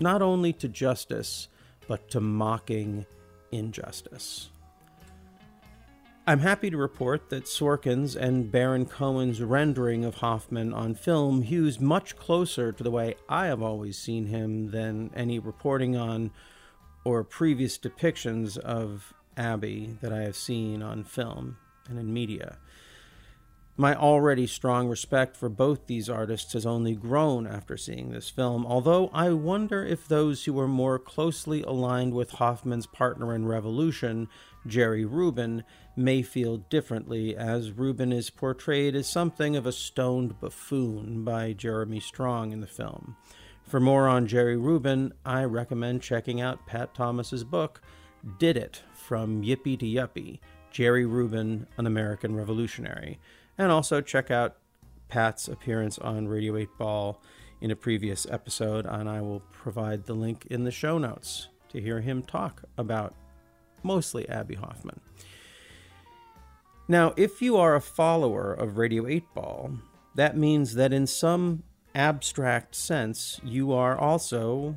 not 0.00 0.22
only 0.22 0.52
to 0.54 0.68
justice, 0.68 1.48
but 1.86 2.08
to 2.10 2.20
mocking 2.20 3.06
injustice. 3.52 4.50
I'm 6.26 6.40
happy 6.40 6.70
to 6.70 6.76
report 6.76 7.30
that 7.30 7.44
Sorkin's 7.44 8.14
and 8.14 8.52
Baron 8.52 8.84
Cohen's 8.84 9.40
rendering 9.40 10.04
of 10.04 10.16
Hoffman 10.16 10.72
on 10.72 10.94
film 10.94 11.42
hews 11.42 11.80
much 11.80 12.14
closer 12.14 12.72
to 12.72 12.82
the 12.82 12.90
way 12.90 13.14
I 13.28 13.46
have 13.46 13.62
always 13.62 13.98
seen 13.98 14.26
him 14.26 14.70
than 14.70 15.10
any 15.16 15.38
reporting 15.38 15.96
on 15.96 16.30
or 17.04 17.24
previous 17.24 17.78
depictions 17.78 18.58
of 18.58 19.14
Abbie 19.36 19.96
that 20.02 20.12
I 20.12 20.20
have 20.20 20.36
seen 20.36 20.82
on 20.82 21.04
film 21.04 21.56
and 21.88 21.98
in 21.98 22.12
media. 22.12 22.58
My 23.80 23.94
already 23.94 24.46
strong 24.46 24.88
respect 24.88 25.38
for 25.38 25.48
both 25.48 25.86
these 25.86 26.10
artists 26.10 26.52
has 26.52 26.66
only 26.66 26.94
grown 26.94 27.46
after 27.46 27.78
seeing 27.78 28.10
this 28.10 28.28
film, 28.28 28.66
although 28.66 29.08
I 29.14 29.30
wonder 29.30 29.82
if 29.82 30.06
those 30.06 30.44
who 30.44 30.52
were 30.52 30.68
more 30.68 30.98
closely 30.98 31.62
aligned 31.62 32.12
with 32.12 32.32
Hoffman's 32.32 32.86
partner 32.86 33.34
in 33.34 33.46
Revolution, 33.46 34.28
Jerry 34.66 35.04
Rubin, 35.04 35.64
may 35.96 36.22
feel 36.22 36.58
differently, 36.58 37.36
as 37.36 37.72
Rubin 37.72 38.12
is 38.12 38.30
portrayed 38.30 38.94
as 38.94 39.08
something 39.08 39.56
of 39.56 39.66
a 39.66 39.72
stoned 39.72 40.40
buffoon 40.40 41.24
by 41.24 41.52
Jeremy 41.52 42.00
Strong 42.00 42.52
in 42.52 42.60
the 42.60 42.66
film. 42.66 43.16
For 43.62 43.80
more 43.80 44.08
on 44.08 44.26
Jerry 44.26 44.56
Rubin, 44.56 45.12
I 45.24 45.44
recommend 45.44 46.02
checking 46.02 46.40
out 46.40 46.66
Pat 46.66 46.94
Thomas's 46.94 47.44
book, 47.44 47.80
Did 48.38 48.56
It 48.56 48.82
From 48.92 49.42
Yippie 49.42 49.78
to 49.78 49.86
Yuppie 49.86 50.40
Jerry 50.70 51.04
Rubin, 51.04 51.66
an 51.76 51.86
American 51.86 52.36
Revolutionary. 52.36 53.18
And 53.58 53.70
also 53.70 54.00
check 54.00 54.30
out 54.30 54.56
Pat's 55.08 55.48
appearance 55.48 55.98
on 55.98 56.28
Radio 56.28 56.56
8 56.56 56.68
Ball 56.78 57.22
in 57.60 57.70
a 57.70 57.76
previous 57.76 58.26
episode, 58.30 58.86
and 58.86 59.08
I 59.08 59.20
will 59.20 59.40
provide 59.52 60.04
the 60.04 60.14
link 60.14 60.46
in 60.50 60.64
the 60.64 60.70
show 60.70 60.98
notes 60.98 61.48
to 61.70 61.80
hear 61.80 62.00
him 62.00 62.22
talk 62.22 62.62
about 62.78 63.14
mostly 63.82 64.28
Abbie 64.28 64.54
Hoffman. 64.54 65.00
Now, 66.88 67.14
if 67.16 67.40
you 67.40 67.56
are 67.56 67.76
a 67.76 67.80
follower 67.80 68.52
of 68.52 68.76
Radio 68.76 69.06
8 69.06 69.24
Ball, 69.34 69.70
that 70.16 70.36
means 70.36 70.74
that 70.74 70.92
in 70.92 71.06
some 71.06 71.62
abstract 71.94 72.74
sense, 72.74 73.40
you 73.44 73.72
are 73.72 73.96
also 73.96 74.76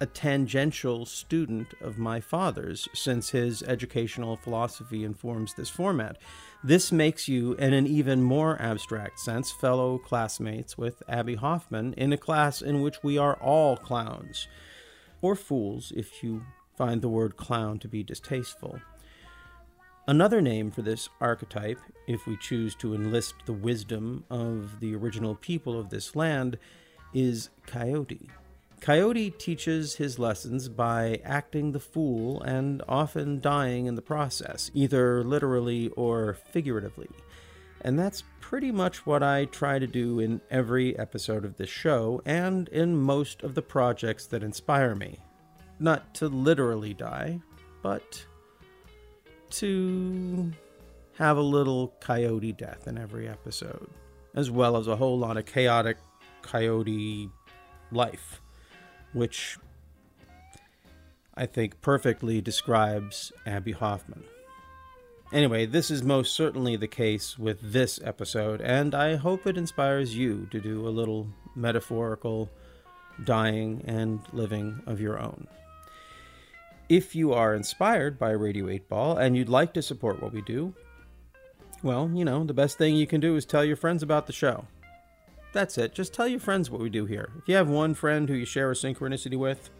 a 0.00 0.06
tangential 0.06 1.06
student 1.06 1.74
of 1.80 1.96
my 1.96 2.18
father's, 2.18 2.88
since 2.92 3.30
his 3.30 3.62
educational 3.62 4.36
philosophy 4.36 5.04
informs 5.04 5.54
this 5.54 5.68
format. 5.68 6.18
This 6.64 6.90
makes 6.90 7.28
you, 7.28 7.52
in 7.54 7.72
an 7.72 7.86
even 7.86 8.20
more 8.20 8.60
abstract 8.60 9.20
sense, 9.20 9.52
fellow 9.52 9.98
classmates 9.98 10.76
with 10.76 11.04
Abbie 11.08 11.36
Hoffman 11.36 11.92
in 11.94 12.12
a 12.12 12.16
class 12.16 12.62
in 12.62 12.82
which 12.82 13.04
we 13.04 13.16
are 13.16 13.34
all 13.34 13.76
clowns, 13.76 14.48
or 15.20 15.36
fools 15.36 15.92
if 15.94 16.22
you 16.24 16.42
find 16.74 17.02
the 17.02 17.08
word 17.08 17.36
clown 17.36 17.78
to 17.80 17.88
be 17.88 18.02
distasteful. 18.02 18.80
Another 20.06 20.40
name 20.40 20.70
for 20.70 20.82
this 20.82 21.08
archetype, 21.20 21.78
if 22.08 22.26
we 22.26 22.36
choose 22.36 22.74
to 22.76 22.94
enlist 22.94 23.34
the 23.46 23.52
wisdom 23.52 24.24
of 24.30 24.80
the 24.80 24.96
original 24.96 25.36
people 25.36 25.78
of 25.78 25.90
this 25.90 26.16
land, 26.16 26.58
is 27.14 27.50
coyote. 27.66 28.28
Coyote 28.80 29.30
teaches 29.30 29.94
his 29.94 30.18
lessons 30.18 30.68
by 30.68 31.20
acting 31.24 31.70
the 31.70 31.78
fool 31.78 32.42
and 32.42 32.82
often 32.88 33.40
dying 33.40 33.86
in 33.86 33.94
the 33.94 34.02
process, 34.02 34.72
either 34.74 35.22
literally 35.22 35.88
or 35.90 36.34
figuratively. 36.34 37.08
And 37.82 37.96
that's 37.96 38.24
pretty 38.40 38.72
much 38.72 39.06
what 39.06 39.22
I 39.22 39.44
try 39.44 39.78
to 39.78 39.86
do 39.86 40.18
in 40.18 40.40
every 40.50 40.98
episode 40.98 41.44
of 41.44 41.58
this 41.58 41.70
show 41.70 42.22
and 42.26 42.68
in 42.70 42.96
most 42.96 43.42
of 43.44 43.54
the 43.54 43.62
projects 43.62 44.26
that 44.26 44.42
inspire 44.42 44.96
me. 44.96 45.20
Not 45.82 46.14
to 46.14 46.28
literally 46.28 46.94
die, 46.94 47.40
but 47.82 48.24
to 49.50 50.52
have 51.18 51.36
a 51.36 51.42
little 51.42 51.88
coyote 51.98 52.52
death 52.52 52.86
in 52.86 52.96
every 52.96 53.28
episode, 53.28 53.90
as 54.36 54.48
well 54.48 54.76
as 54.76 54.86
a 54.86 54.94
whole 54.94 55.18
lot 55.18 55.36
of 55.36 55.44
chaotic 55.44 55.96
coyote 56.40 57.28
life, 57.90 58.40
which 59.12 59.58
I 61.34 61.46
think 61.46 61.80
perfectly 61.80 62.40
describes 62.40 63.32
Abbie 63.44 63.72
Hoffman. 63.72 64.22
Anyway, 65.32 65.66
this 65.66 65.90
is 65.90 66.04
most 66.04 66.36
certainly 66.36 66.76
the 66.76 66.86
case 66.86 67.36
with 67.36 67.58
this 67.72 67.98
episode, 68.04 68.60
and 68.60 68.94
I 68.94 69.16
hope 69.16 69.48
it 69.48 69.58
inspires 69.58 70.16
you 70.16 70.46
to 70.52 70.60
do 70.60 70.86
a 70.86 70.90
little 70.90 71.26
metaphorical 71.56 72.48
dying 73.24 73.82
and 73.84 74.20
living 74.32 74.80
of 74.86 75.00
your 75.00 75.18
own. 75.18 75.48
If 76.88 77.14
you 77.14 77.32
are 77.32 77.54
inspired 77.54 78.18
by 78.18 78.30
Radio 78.30 78.68
8 78.68 78.88
Ball 78.88 79.16
and 79.16 79.36
you'd 79.36 79.48
like 79.48 79.72
to 79.74 79.82
support 79.82 80.22
what 80.22 80.32
we 80.32 80.42
do, 80.42 80.74
well, 81.82 82.10
you 82.14 82.24
know, 82.24 82.44
the 82.44 82.54
best 82.54 82.78
thing 82.78 82.94
you 82.96 83.06
can 83.06 83.20
do 83.20 83.36
is 83.36 83.44
tell 83.44 83.64
your 83.64 83.76
friends 83.76 84.02
about 84.02 84.26
the 84.26 84.32
show. 84.32 84.66
That's 85.52 85.76
it. 85.78 85.94
Just 85.94 86.14
tell 86.14 86.28
your 86.28 86.40
friends 86.40 86.70
what 86.70 86.80
we 86.80 86.88
do 86.90 87.06
here. 87.06 87.30
If 87.38 87.48
you 87.48 87.56
have 87.56 87.68
one 87.68 87.94
friend 87.94 88.28
who 88.28 88.34
you 88.34 88.44
share 88.44 88.70
a 88.70 88.74
synchronicity 88.74 89.36
with, 89.36 89.70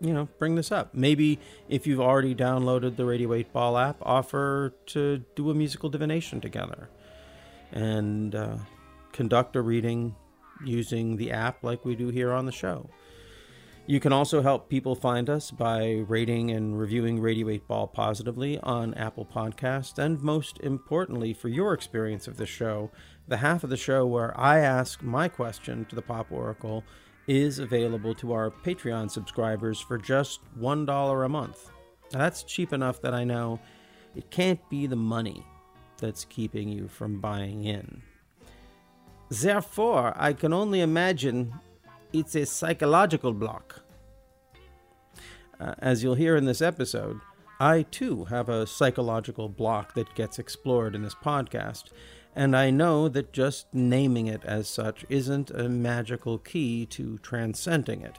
you 0.00 0.14
know, 0.14 0.28
bring 0.38 0.54
this 0.54 0.72
up. 0.72 0.94
Maybe 0.94 1.38
if 1.68 1.86
you've 1.86 2.00
already 2.00 2.34
downloaded 2.34 2.96
the 2.96 3.04
Radio 3.04 3.32
8 3.34 3.52
Ball 3.52 3.78
app, 3.78 3.96
offer 4.02 4.72
to 4.86 5.22
do 5.34 5.50
a 5.50 5.54
musical 5.54 5.90
divination 5.90 6.40
together 6.40 6.88
and 7.72 8.34
uh, 8.34 8.56
conduct 9.12 9.56
a 9.56 9.62
reading 9.62 10.14
using 10.64 11.16
the 11.16 11.32
app 11.32 11.62
like 11.62 11.84
we 11.84 11.94
do 11.94 12.08
here 12.08 12.32
on 12.32 12.46
the 12.46 12.52
show. 12.52 12.88
You 13.86 13.98
can 13.98 14.12
also 14.12 14.40
help 14.40 14.68
people 14.68 14.94
find 14.94 15.28
us 15.28 15.50
by 15.50 16.04
rating 16.06 16.52
and 16.52 16.78
reviewing 16.78 17.20
Radio 17.20 17.48
8 17.48 17.66
Ball 17.66 17.86
positively 17.88 18.58
on 18.60 18.94
Apple 18.94 19.26
Podcasts, 19.26 19.98
and 19.98 20.22
most 20.22 20.60
importantly, 20.60 21.32
for 21.32 21.48
your 21.48 21.72
experience 21.72 22.28
of 22.28 22.36
the 22.36 22.46
show, 22.46 22.90
the 23.26 23.38
half 23.38 23.64
of 23.64 23.70
the 23.70 23.76
show 23.76 24.06
where 24.06 24.38
I 24.38 24.60
ask 24.60 25.02
my 25.02 25.26
question 25.26 25.86
to 25.86 25.96
the 25.96 26.02
Pop 26.02 26.30
Oracle 26.30 26.84
is 27.26 27.58
available 27.58 28.14
to 28.16 28.32
our 28.32 28.50
Patreon 28.50 29.10
subscribers 29.10 29.80
for 29.80 29.98
just 29.98 30.40
$1 30.58 31.24
a 31.24 31.28
month. 31.28 31.70
Now, 32.12 32.20
that's 32.20 32.44
cheap 32.44 32.72
enough 32.72 33.00
that 33.02 33.14
I 33.14 33.24
know 33.24 33.60
it 34.14 34.30
can't 34.30 34.60
be 34.68 34.86
the 34.86 34.96
money 34.96 35.44
that's 35.98 36.24
keeping 36.24 36.68
you 36.68 36.86
from 36.86 37.20
buying 37.20 37.64
in. 37.64 38.02
Therefore, 39.30 40.12
I 40.16 40.32
can 40.32 40.52
only 40.52 40.80
imagine 40.80 41.54
it's 42.12 42.34
a 42.34 42.46
psychological 42.46 43.32
block. 43.32 43.82
Uh, 45.58 45.74
as 45.78 46.02
you'll 46.02 46.14
hear 46.14 46.36
in 46.36 46.44
this 46.44 46.62
episode, 46.62 47.20
I 47.58 47.82
too 47.82 48.24
have 48.26 48.48
a 48.48 48.66
psychological 48.66 49.48
block 49.48 49.94
that 49.94 50.14
gets 50.14 50.38
explored 50.38 50.94
in 50.94 51.02
this 51.02 51.14
podcast, 51.14 51.84
and 52.34 52.56
I 52.56 52.70
know 52.70 53.08
that 53.08 53.32
just 53.32 53.66
naming 53.74 54.26
it 54.26 54.42
as 54.44 54.68
such 54.68 55.04
isn't 55.08 55.50
a 55.50 55.68
magical 55.68 56.38
key 56.38 56.86
to 56.86 57.18
transcending 57.18 58.00
it. 58.02 58.18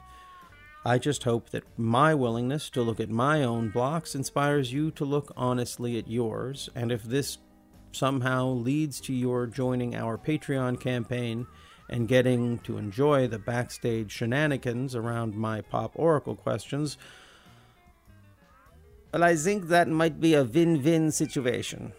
I 0.84 0.98
just 0.98 1.24
hope 1.24 1.50
that 1.50 1.64
my 1.76 2.14
willingness 2.14 2.70
to 2.70 2.82
look 2.82 3.00
at 3.00 3.10
my 3.10 3.42
own 3.42 3.70
blocks 3.70 4.14
inspires 4.14 4.72
you 4.72 4.90
to 4.92 5.04
look 5.04 5.32
honestly 5.36 5.98
at 5.98 6.08
yours, 6.08 6.68
and 6.74 6.92
if 6.92 7.02
this 7.02 7.38
somehow 7.90 8.46
leads 8.46 9.00
to 9.02 9.12
your 9.12 9.46
joining 9.46 9.94
our 9.94 10.16
Patreon 10.16 10.80
campaign 10.80 11.46
and 11.92 12.08
getting 12.08 12.58
to 12.60 12.78
enjoy 12.78 13.28
the 13.28 13.38
backstage 13.38 14.10
shenanigans 14.10 14.96
around 14.96 15.36
my 15.36 15.60
Pop 15.60 15.92
Oracle 15.94 16.34
questions, 16.34 16.96
well, 19.12 19.22
I 19.22 19.36
think 19.36 19.68
that 19.68 19.88
might 19.88 20.18
be 20.18 20.32
a 20.34 20.42
win 20.42 20.82
win 20.82 21.12
situation. 21.12 21.92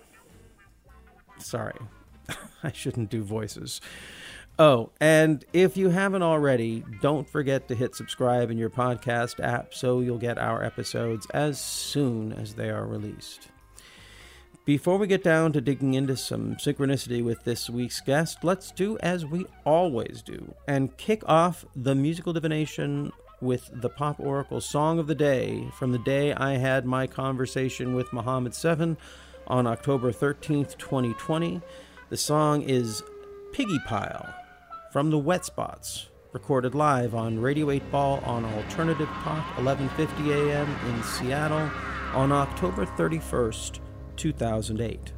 Sorry, 1.38 1.77
I 2.63 2.71
shouldn't 2.71 3.12
do 3.12 3.23
voices. 3.23 3.79
Oh, 4.57 4.91
and 5.00 5.45
if 5.53 5.77
you 5.77 5.89
haven't 5.89 6.23
already, 6.23 6.83
don't 7.01 7.29
forget 7.29 7.67
to 7.67 7.75
hit 7.75 7.95
subscribe 7.95 8.51
in 8.51 8.57
your 8.57 8.69
podcast 8.69 9.43
app 9.43 9.73
so 9.73 10.00
you'll 10.00 10.17
get 10.17 10.38
our 10.38 10.63
episodes 10.63 11.27
as 11.31 11.59
soon 11.59 12.33
as 12.33 12.55
they 12.55 12.69
are 12.69 12.85
released. 12.85 13.50
Before 14.65 14.98
we 14.98 15.08
get 15.08 15.25
down 15.25 15.51
to 15.51 15.60
digging 15.60 15.93
into 15.93 16.15
some 16.15 16.55
synchronicity 16.55 17.22
with 17.22 17.43
this 17.43 17.70
week's 17.70 18.00
guest, 18.00 18.46
let's 18.46 18.72
do 18.72 18.98
as 19.00 19.25
we 19.25 19.46
always 19.65 20.22
do 20.22 20.55
and 20.70 20.96
kick 20.96 21.22
off 21.25 21.65
the 21.75 21.93
musical 21.93 22.32
divination 22.32 23.12
with 23.41 23.70
the 23.74 23.89
Pop 23.89 24.22
Oracle 24.22 24.62
Song 24.62 25.00
of 25.00 25.08
the 25.08 25.15
Day 25.15 25.67
from 25.74 25.91
the 25.91 26.00
day 26.00 26.32
I 26.32 26.53
had 26.53 26.86
my 26.86 27.08
conversation 27.08 27.93
with 27.93 28.13
Muhammad 28.13 28.55
Seven 28.55 28.96
on 29.48 29.67
October 29.67 30.13
13th, 30.13 30.77
2020. 30.77 31.60
The 32.10 32.15
song 32.15 32.62
is 32.62 33.03
Piggy 33.51 33.79
Pile 33.79 34.34
from 34.93 35.10
the 35.10 35.20
Wet 35.20 35.43
Spots, 35.43 36.08
recorded 36.32 36.74
live 36.74 37.13
on 37.13 37.38
Radio 37.38 37.70
8 37.70 37.91
Ball 37.91 38.20
on 38.20 38.46
Alternative 38.46 39.10
Pop, 39.10 39.46
11:50 39.58 40.29
a.m. 40.29 40.74
in 40.88 41.03
Seattle 41.03 41.70
on 42.13 42.32
October 42.32 42.86
31st, 42.86 43.79
2008. 44.15 45.13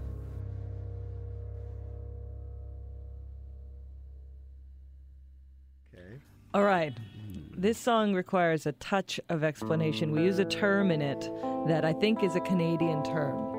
Okay. 5.94 6.22
All 6.54 6.64
right. 6.64 6.94
This 7.58 7.78
song 7.78 8.14
requires 8.14 8.66
a 8.66 8.74
touch 8.74 9.20
of 9.30 9.44
explanation. 9.44 10.12
We 10.12 10.24
use 10.24 10.40
a 10.40 10.46
term 10.46 10.92
in 10.92 11.02
it 11.02 11.30
that 11.68 11.86
I 11.86 11.94
think 11.94 12.24
is 12.24 12.36
a 12.36 12.42
Canadian 12.42 13.04
term. 13.04 13.54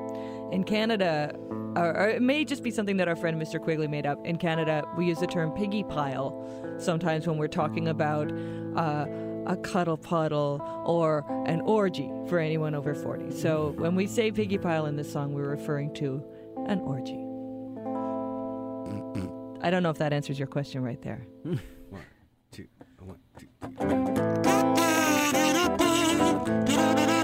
In 0.51 0.63
Canada, 0.63 1.35
or, 1.75 2.07
it 2.07 2.21
may 2.21 2.45
just 2.45 2.63
be 2.63 2.71
something 2.71 2.97
that 2.97 3.07
our 3.07 3.15
friend 3.15 3.41
Mr. 3.41 3.61
Quigley 3.61 3.87
made 3.87 4.05
up. 4.05 4.23
In 4.25 4.37
Canada, 4.37 4.83
we 4.95 5.07
use 5.07 5.19
the 5.19 5.27
term 5.27 5.51
piggy 5.51 5.83
pile 5.83 6.45
sometimes 6.77 7.27
when 7.27 7.37
we're 7.37 7.47
talking 7.47 7.87
about 7.87 8.31
uh, 8.75 9.05
a 9.47 9.55
cuddle 9.57 9.97
puddle 9.97 10.61
or 10.85 11.25
an 11.47 11.61
orgy 11.61 12.11
for 12.27 12.37
anyone 12.37 12.75
over 12.75 12.93
40. 12.93 13.31
So 13.31 13.73
when 13.77 13.95
we 13.95 14.05
say 14.05 14.31
piggy 14.31 14.57
pile 14.57 14.85
in 14.85 14.95
this 14.95 15.11
song, 15.11 15.33
we're 15.33 15.49
referring 15.49 15.93
to 15.95 16.23
an 16.67 16.79
orgy. 16.81 17.23
I 19.61 19.71
don't 19.71 19.81
know 19.83 19.89
if 19.89 19.97
that 19.97 20.13
answers 20.13 20.37
your 20.37 20.47
question 20.47 20.83
right 20.83 21.01
there. 21.01 21.25
Two, 22.51 22.67
one, 22.99 23.17
two, 23.37 23.47
three. 27.05 27.16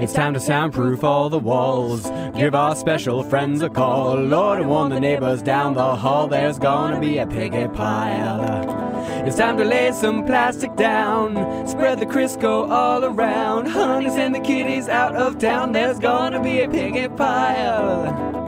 It's 0.00 0.14
time 0.14 0.32
to 0.32 0.40
soundproof 0.40 1.04
all 1.04 1.28
the 1.28 1.38
walls. 1.38 2.10
Give 2.34 2.54
our 2.54 2.74
special 2.74 3.22
friends 3.22 3.60
a 3.60 3.68
call. 3.68 4.14
Lord, 4.14 4.64
warn 4.64 4.88
the 4.88 4.98
neighbors 4.98 5.42
down 5.42 5.74
the 5.74 5.94
hall. 5.94 6.26
There's 6.26 6.58
gonna 6.58 6.98
be 6.98 7.18
a 7.18 7.26
piggy 7.26 7.68
pile. 7.68 8.80
It's 9.26 9.36
time 9.36 9.58
to 9.58 9.64
lay 9.64 9.92
some 9.92 10.24
plastic 10.24 10.74
down. 10.74 11.68
Spread 11.68 12.00
the 12.00 12.06
Crisco 12.06 12.70
all 12.70 13.04
around. 13.04 13.66
Honey, 13.66 14.08
send 14.08 14.34
the 14.34 14.40
kitties 14.40 14.88
out 14.88 15.14
of 15.14 15.38
town. 15.38 15.72
There's 15.72 15.98
gonna 15.98 16.42
be 16.42 16.62
a 16.62 16.68
piggy 16.68 17.06
pile. 17.08 18.39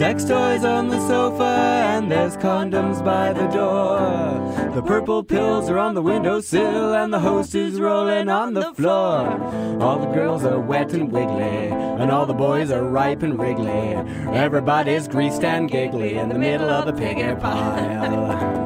Sex 0.00 0.24
toys 0.24 0.64
on 0.64 0.88
the 0.88 0.98
sofa, 1.08 1.44
and 1.44 2.10
there's 2.10 2.34
condoms 2.38 3.04
by 3.04 3.34
the 3.34 3.46
door. 3.48 4.00
The 4.74 4.80
purple 4.80 5.22
pills 5.22 5.68
are 5.68 5.76
on 5.76 5.92
the 5.92 6.00
windowsill, 6.00 6.94
and 6.94 7.12
the 7.12 7.18
host 7.18 7.54
is 7.54 7.78
rolling 7.78 8.30
on 8.30 8.54
the 8.54 8.72
floor. 8.72 9.28
All 9.82 9.98
the 9.98 10.06
girls 10.06 10.42
are 10.42 10.58
wet 10.58 10.94
and 10.94 11.12
wiggly, 11.12 11.68
and 11.68 12.10
all 12.10 12.24
the 12.24 12.32
boys 12.32 12.70
are 12.70 12.82
ripe 12.82 13.22
and 13.22 13.38
wriggly. 13.38 13.94
Everybody's 14.32 15.06
greased 15.06 15.44
and 15.44 15.70
giggly 15.70 16.16
in 16.16 16.30
the 16.30 16.38
middle 16.38 16.70
of 16.70 16.86
the 16.86 16.94
piggy 16.94 17.38
pile. 17.38 18.59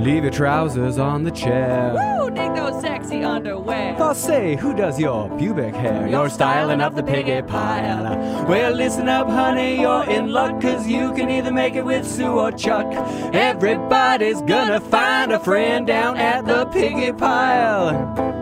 Leave 0.00 0.24
your 0.24 0.32
trousers 0.32 0.98
on 0.98 1.24
the 1.24 1.30
chair. 1.30 1.92
Woo! 1.92 2.30
Dig 2.30 2.54
those 2.54 2.80
sexy 2.80 3.22
underwear. 3.22 4.00
I 4.00 4.12
say, 4.14 4.56
who 4.56 4.74
does 4.74 4.98
your 4.98 5.28
pubic 5.36 5.74
hair? 5.74 6.08
You're 6.08 6.30
styling 6.30 6.80
up 6.80 6.94
the 6.94 7.02
piggy 7.02 7.42
pile. 7.42 8.16
Well, 8.46 8.72
listen 8.72 9.08
up, 9.08 9.28
honey, 9.28 9.78
you're 9.80 10.08
in 10.08 10.32
luck, 10.32 10.60
cause 10.62 10.86
you 10.86 11.12
can 11.12 11.28
either 11.28 11.52
make 11.52 11.74
it 11.74 11.84
with 11.84 12.06
Sue 12.06 12.38
or 12.38 12.50
Chuck. 12.50 12.86
Everybody's 13.34 14.40
gonna 14.42 14.80
find 14.80 15.32
a 15.32 15.38
friend 15.38 15.86
down 15.86 16.16
at 16.16 16.46
the 16.46 16.64
piggy 16.66 17.12
pile. 17.12 18.39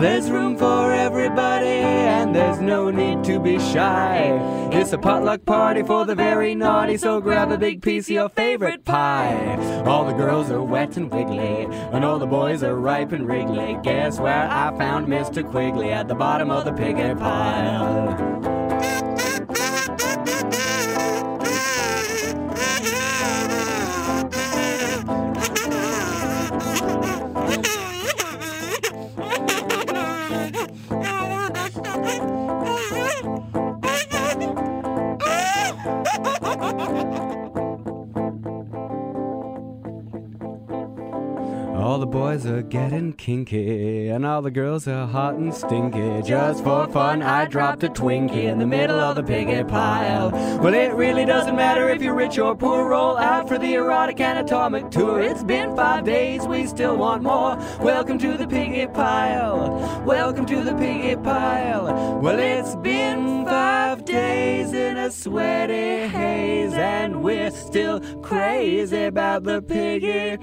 There's 0.00 0.30
room 0.30 0.56
for 0.56 0.94
everybody, 0.94 1.66
and 1.66 2.34
there's 2.34 2.58
no 2.58 2.90
need 2.90 3.22
to 3.24 3.38
be 3.38 3.58
shy. 3.58 4.30
It's 4.72 4.94
a 4.94 4.98
potluck 4.98 5.44
party 5.44 5.82
for 5.82 6.06
the 6.06 6.14
very 6.14 6.54
naughty, 6.54 6.96
so 6.96 7.20
grab 7.20 7.52
a 7.52 7.58
big 7.58 7.82
piece 7.82 8.06
of 8.06 8.14
your 8.14 8.28
favorite 8.30 8.86
pie. 8.86 9.82
All 9.84 10.06
the 10.06 10.14
girls 10.14 10.50
are 10.50 10.62
wet 10.62 10.96
and 10.96 11.10
wiggly, 11.10 11.66
and 11.92 12.02
all 12.02 12.18
the 12.18 12.26
boys 12.26 12.62
are 12.62 12.76
ripe 12.76 13.12
and 13.12 13.28
wriggly. 13.28 13.78
Guess 13.82 14.18
where 14.18 14.48
I 14.50 14.74
found 14.78 15.06
Mr. 15.06 15.48
Quigley? 15.48 15.90
At 15.92 16.08
the 16.08 16.14
bottom 16.14 16.50
of 16.50 16.64
the 16.64 16.72
piggy 16.72 17.14
pile. 17.14 18.39
All 41.90 41.98
the 41.98 42.06
boys 42.06 42.46
are 42.46 42.62
getting 42.62 43.14
kinky, 43.14 44.10
and 44.10 44.24
all 44.24 44.42
the 44.42 44.50
girls 44.52 44.86
are 44.86 45.08
hot 45.08 45.34
and 45.34 45.52
stinky. 45.52 46.22
Just 46.22 46.62
for 46.62 46.86
fun, 46.86 47.20
I 47.20 47.46
dropped 47.46 47.82
a 47.82 47.88
Twinkie 47.88 48.44
in 48.44 48.60
the 48.60 48.66
middle 48.66 49.00
of 49.00 49.16
the 49.16 49.24
piggy 49.24 49.64
pile. 49.64 50.30
Well, 50.30 50.72
it 50.72 50.92
really 50.94 51.24
doesn't 51.24 51.56
matter 51.56 51.88
if 51.88 52.00
you're 52.00 52.14
rich 52.14 52.38
or 52.38 52.54
poor. 52.54 52.88
Roll 52.90 53.16
out 53.16 53.48
for 53.48 53.58
the 53.58 53.74
erotic 53.74 54.20
and 54.20 54.38
atomic 54.38 54.92
tour. 54.92 55.20
It's 55.20 55.42
been 55.42 55.74
five 55.74 56.04
days, 56.04 56.46
we 56.46 56.64
still 56.68 56.96
want 56.96 57.24
more. 57.24 57.56
Welcome 57.80 58.18
to 58.20 58.36
the 58.36 58.46
piggy 58.46 58.86
pile. 58.86 60.04
Welcome 60.06 60.46
to 60.46 60.62
the 60.62 60.76
piggy 60.76 61.16
pile. 61.16 62.20
Well, 62.20 62.38
it's 62.38 62.76
been 62.76 63.44
five 63.46 64.04
days 64.04 64.72
in 64.72 64.96
a 64.96 65.10
sweaty 65.10 66.06
haze, 66.06 66.72
and 66.72 67.24
we're 67.24 67.50
still 67.50 67.98
crazy 68.22 69.06
about 69.06 69.42
the 69.42 69.60
piggy. 69.60 70.38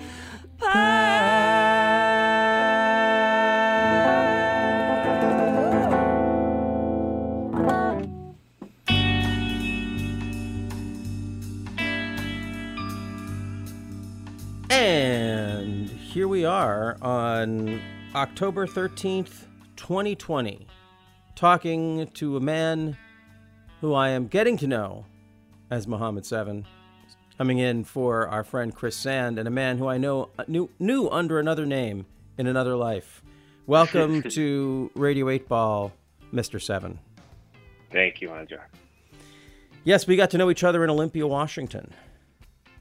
And 14.69 15.89
here 15.89 16.27
we 16.27 16.43
are 16.43 16.97
on 17.01 17.81
October 18.13 18.67
13th, 18.67 19.45
2020, 19.77 20.67
talking 21.35 22.07
to 22.15 22.35
a 22.35 22.39
man 22.41 22.97
who 23.79 23.93
I 23.93 24.09
am 24.09 24.27
getting 24.27 24.57
to 24.57 24.67
know 24.67 25.05
as 25.71 25.87
Muhammad 25.87 26.25
Seven, 26.25 26.65
coming 27.37 27.59
in 27.59 27.83
for 27.83 28.27
our 28.27 28.43
friend 28.43 28.73
Chris 28.73 28.95
Sand, 28.95 29.37
and 29.37 29.47
a 29.47 29.51
man 29.51 29.77
who 29.77 29.87
I 29.87 29.97
know 29.97 30.29
uh, 30.39 30.43
knew, 30.47 30.69
knew 30.79 31.07
under 31.09 31.39
another 31.39 31.65
name 31.65 32.05
in 32.37 32.47
another 32.47 32.75
life. 32.75 33.21
Welcome 33.67 34.23
to 34.31 34.89
Radio 34.95 35.29
8 35.29 35.47
Ball, 35.47 35.93
Mr. 36.33 36.61
Seven. 36.61 36.99
Thank 37.91 38.21
you, 38.21 38.31
Andra. 38.31 38.65
Yes, 39.83 40.07
we 40.07 40.15
got 40.15 40.31
to 40.31 40.37
know 40.37 40.49
each 40.49 40.63
other 40.63 40.83
in 40.83 40.89
Olympia, 40.89 41.27
Washington. 41.27 41.93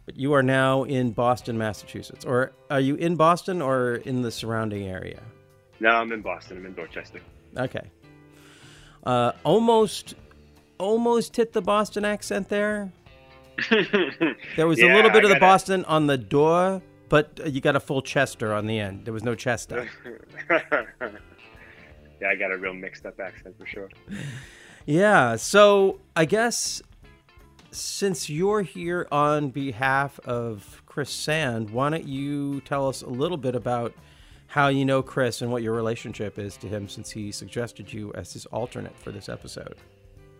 But 0.06 0.16
you 0.16 0.32
are 0.32 0.42
now 0.42 0.84
in 0.84 1.10
Boston, 1.10 1.58
Massachusetts. 1.58 2.24
Or 2.24 2.52
are 2.70 2.80
you 2.80 2.94
in 2.94 3.16
Boston 3.16 3.60
or 3.60 3.96
in 3.96 4.22
the 4.22 4.30
surrounding 4.30 4.84
area? 4.84 5.20
No, 5.80 5.90
I'm 5.90 6.10
in 6.12 6.22
Boston. 6.22 6.58
I'm 6.58 6.66
in 6.66 6.74
Dorchester. 6.74 7.20
Okay. 7.56 7.90
Uh, 9.04 9.32
almost, 9.44 10.14
almost 10.78 11.36
hit 11.36 11.52
the 11.52 11.62
Boston 11.62 12.04
accent 12.04 12.48
there. 12.48 12.90
There 14.56 14.66
was 14.66 14.80
a 14.80 14.86
little 14.92 15.10
bit 15.10 15.24
I 15.24 15.28
of 15.28 15.30
the 15.30 15.40
Boston 15.40 15.84
on 15.86 16.06
the 16.06 16.18
door, 16.18 16.82
but 17.08 17.40
you 17.46 17.60
got 17.60 17.76
a 17.76 17.80
full 17.80 18.02
Chester 18.02 18.52
on 18.52 18.66
the 18.66 18.78
end. 18.78 19.04
There 19.04 19.14
was 19.14 19.24
no 19.24 19.34
Chester. 19.34 19.88
yeah, 20.50 22.28
I 22.28 22.34
got 22.34 22.52
a 22.52 22.56
real 22.56 22.74
mixed 22.74 23.06
up 23.06 23.20
accent 23.20 23.56
for 23.58 23.66
sure. 23.66 23.90
yeah. 24.86 25.36
So 25.36 26.00
I 26.14 26.24
guess 26.24 26.82
since 27.70 28.30
you're 28.30 28.62
here 28.62 29.06
on 29.12 29.50
behalf 29.50 30.18
of 30.20 30.82
Chris 30.86 31.10
Sand, 31.10 31.70
why 31.70 31.90
don't 31.90 32.06
you 32.06 32.60
tell 32.62 32.88
us 32.88 33.02
a 33.02 33.08
little 33.08 33.36
bit 33.36 33.54
about 33.54 33.92
how 34.48 34.68
you 34.68 34.84
know 34.84 35.02
Chris 35.02 35.42
and 35.42 35.50
what 35.50 35.62
your 35.62 35.74
relationship 35.74 36.38
is 36.38 36.56
to 36.58 36.68
him 36.68 36.88
since 36.88 37.10
he 37.10 37.30
suggested 37.30 37.92
you 37.92 38.12
as 38.14 38.32
his 38.32 38.46
alternate 38.46 38.96
for 38.98 39.12
this 39.12 39.28
episode? 39.28 39.76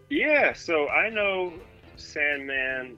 Yeah, 0.09 0.53
so 0.53 0.89
I 0.89 1.11
know 1.11 1.53
Sandman 1.97 2.97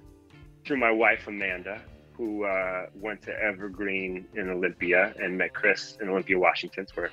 through 0.68 0.76
my 0.76 0.90
wife 0.90 1.26
Amanda, 1.26 1.80
who 2.12 2.44
uh, 2.44 2.86
went 2.94 3.22
to 3.22 3.32
Evergreen 3.42 4.26
in 4.34 4.50
Olympia 4.50 5.14
and 5.18 5.38
met 5.38 5.54
Chris 5.54 5.96
in 6.00 6.10
Olympia, 6.10 6.38
Washington, 6.38 6.86
where 6.94 7.10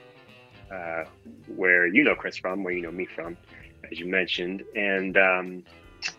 uh, 0.71 1.05
where 1.55 1.87
you 1.87 2.03
know 2.03 2.15
Chris 2.15 2.35
from, 2.35 2.63
where 2.63 2.73
you 2.73 2.81
know 2.81 2.91
me 2.91 3.05
from, 3.05 3.37
as 3.89 3.97
you 3.97 4.07
mentioned. 4.07 4.63
And 4.75 5.17
um, 5.17 5.63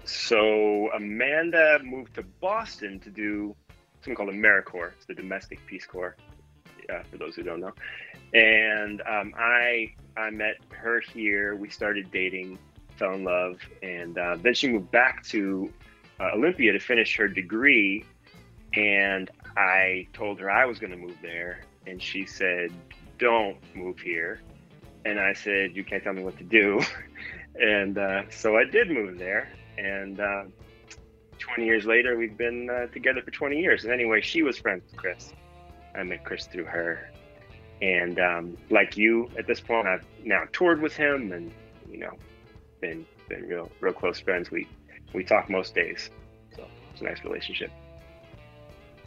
so 0.05 0.91
Amanda 0.93 1.79
moved 1.85 2.15
to 2.15 2.23
Boston 2.41 2.99
to 3.01 3.11
do 3.11 3.55
something 4.01 4.15
called 4.15 4.31
AmeriCorps, 4.31 4.93
it's 4.97 5.07
the 5.07 5.15
Domestic 5.15 5.59
Peace 5.67 5.85
Corps, 5.85 6.17
uh, 6.89 7.03
for 7.11 7.19
those 7.19 7.35
who 7.35 7.43
don't 7.43 7.61
know. 7.61 7.75
And 8.33 9.03
um, 9.03 9.35
I 9.37 9.93
I 10.17 10.31
met 10.31 10.57
her 10.71 11.01
here. 11.01 11.55
We 11.55 11.69
started 11.69 12.11
dating, 12.11 12.59
fell 12.97 13.13
in 13.13 13.25
love, 13.25 13.59
and 13.83 14.17
uh, 14.17 14.37
then 14.41 14.55
she 14.55 14.69
moved 14.69 14.91
back 14.91 15.23
to 15.25 15.71
uh, 16.21 16.31
Olympia 16.35 16.73
to 16.73 16.79
finish 16.79 17.17
her 17.17 17.29
degree. 17.29 18.05
And 18.75 19.31
I 19.57 20.07
told 20.13 20.41
her 20.41 20.51
I 20.51 20.67
was 20.67 20.79
going 20.79 20.91
to 20.91 20.99
move 20.99 21.17
there, 21.23 21.61
and 21.87 22.03
she 22.03 22.27
said, 22.27 22.71
"Don't 23.19 23.59
move 23.75 23.99
here." 23.99 24.41
And 25.05 25.19
I 25.19 25.33
said, 25.33 25.75
"You 25.75 25.85
can't 25.85 26.03
tell 26.03 26.13
me 26.13 26.23
what 26.23 26.37
to 26.39 26.45
do." 26.45 26.83
and 27.55 27.97
uh, 27.97 28.23
so 28.31 28.57
I 28.57 28.65
did 28.65 28.91
move 28.91 29.19
there, 29.19 29.49
and 29.79 30.21
uh, 30.21 30.45
20 31.39 31.65
years 31.65 31.87
later, 31.87 32.17
we've 32.17 32.37
been 32.37 32.69
uh, 32.69 32.87
together 32.93 33.23
for 33.23 33.31
20 33.31 33.59
years. 33.59 33.85
And 33.85 33.93
anyway, 33.93 34.21
she 34.21 34.43
was 34.43 34.59
friends 34.59 34.83
with 34.91 34.97
Chris. 34.97 35.33
I 35.95 36.03
met 36.03 36.25
Chris 36.25 36.47
through 36.47 36.65
her, 36.65 37.11
and 37.81 38.19
um, 38.19 38.57
like 38.69 38.97
you, 38.97 39.31
at 39.39 39.47
this 39.47 39.61
point, 39.61 39.87
I've 39.87 40.05
now 40.25 40.45
toured 40.53 40.83
with 40.83 40.95
him, 40.95 41.33
and 41.33 41.51
you 41.91 41.99
know, 41.99 42.13
been 42.81 43.07
been 43.29 43.49
real 43.49 43.71
real 43.81 43.95
close 43.95 44.21
friends. 44.21 44.51
We 44.51 44.69
we 45.17 45.25
talk 45.25 45.49
most 45.49 45.75
days, 45.75 46.11
so 46.55 46.65
it's 46.93 47.01
a 47.01 47.05
nice 47.05 47.25
relationship. 47.25 47.71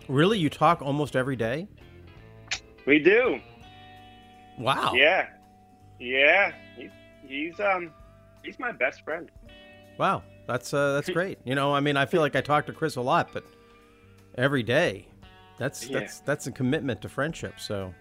Really, 0.08 0.40
you 0.40 0.50
talk 0.50 0.82
almost 0.82 1.16
every 1.16 1.36
day? 1.36 1.68
We 2.86 2.98
do. 2.98 3.40
Wow. 4.58 4.94
Yeah, 4.96 5.28
yeah. 6.00 6.52
He's 6.76 6.90
he's 7.24 7.60
um 7.60 7.94
he's 8.44 8.58
my 8.58 8.72
best 8.72 9.04
friend. 9.04 9.30
Wow, 10.00 10.24
that's 10.48 10.74
uh, 10.74 10.94
that's 10.96 11.10
great. 11.10 11.38
You 11.46 11.54
know, 11.54 11.74
I 11.74 11.80
mean, 11.80 11.96
I 11.96 12.06
feel 12.08 12.22
like 12.22 12.36
I 12.36 12.42
talk 12.42 12.66
to 12.66 12.74
Chris 12.74 12.96
a 12.96 13.02
lot, 13.02 13.30
but 13.32 13.46
every 14.36 14.64
day, 14.64 15.08
that's 15.58 15.88
Yeah. 15.88 16.00
that's 16.00 16.20
that's 16.22 16.48
a 16.48 16.52
commitment 16.52 17.02
to 17.04 17.10
friendship. 17.10 17.60
So. 17.60 17.94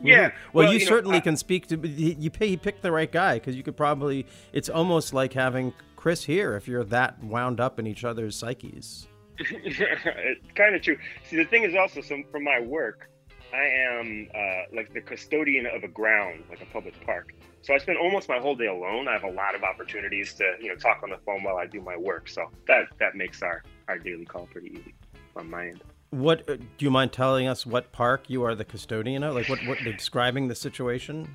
Yeah. 0.00 0.30
Woohoo. 0.30 0.32
Well, 0.54 0.72
you, 0.72 0.78
know, 0.78 0.84
certainly 0.86 1.18
I- 1.18 1.20
can 1.20 1.36
speak 1.36 1.66
to. 1.68 1.76
You 1.76 2.16
you 2.18 2.30
pay, 2.30 2.46
you 2.46 2.58
picked 2.58 2.82
the 2.82 2.90
right 2.90 3.10
guy 3.12 3.34
because 3.34 3.56
you 3.56 3.62
could 3.62 3.76
probably. 3.76 4.26
It's 4.52 4.70
almost 4.70 5.12
like 5.12 5.34
having 5.34 5.74
Chris 6.02 6.24
here 6.24 6.56
if 6.56 6.66
you're 6.66 6.82
that 6.82 7.22
wound 7.22 7.60
up 7.60 7.78
in 7.78 7.86
each 7.86 8.02
other's 8.02 8.34
psyches. 8.34 9.06
it's 9.38 10.52
kind 10.56 10.74
of 10.74 10.82
true. 10.82 10.98
See, 11.22 11.36
the 11.36 11.44
thing 11.44 11.62
is 11.62 11.76
also, 11.76 12.00
so 12.00 12.20
from 12.32 12.42
my 12.42 12.58
work, 12.58 13.08
I 13.54 13.62
am 13.62 14.28
uh, 14.34 14.62
like 14.74 14.92
the 14.92 15.00
custodian 15.00 15.64
of 15.64 15.84
a 15.84 15.88
ground, 15.88 16.42
like 16.50 16.60
a 16.60 16.66
public 16.66 17.00
park. 17.06 17.32
So 17.60 17.72
I 17.72 17.78
spend 17.78 17.98
almost 17.98 18.28
my 18.28 18.40
whole 18.40 18.56
day 18.56 18.66
alone. 18.66 19.06
I 19.06 19.12
have 19.12 19.22
a 19.22 19.30
lot 19.30 19.54
of 19.54 19.62
opportunities 19.62 20.34
to, 20.34 20.56
you 20.60 20.70
know, 20.70 20.74
talk 20.74 21.04
on 21.04 21.10
the 21.10 21.18
phone 21.24 21.44
while 21.44 21.56
I 21.56 21.66
do 21.66 21.80
my 21.80 21.96
work. 21.96 22.28
So 22.28 22.50
that 22.66 22.86
that 22.98 23.14
makes 23.14 23.40
our 23.40 23.62
our 23.86 24.00
daily 24.00 24.24
call 24.24 24.46
pretty 24.46 24.72
easy 24.72 24.94
on 25.36 25.48
my 25.48 25.68
end. 25.68 25.84
What 26.10 26.50
uh, 26.50 26.56
do 26.56 26.66
you 26.78 26.90
mind 26.90 27.12
telling 27.12 27.46
us? 27.46 27.64
What 27.64 27.92
park 27.92 28.28
you 28.28 28.42
are 28.42 28.56
the 28.56 28.64
custodian 28.64 29.22
of? 29.22 29.36
Like 29.36 29.48
what? 29.48 29.60
What 29.68 29.78
describing 29.84 30.48
the 30.48 30.56
situation? 30.56 31.32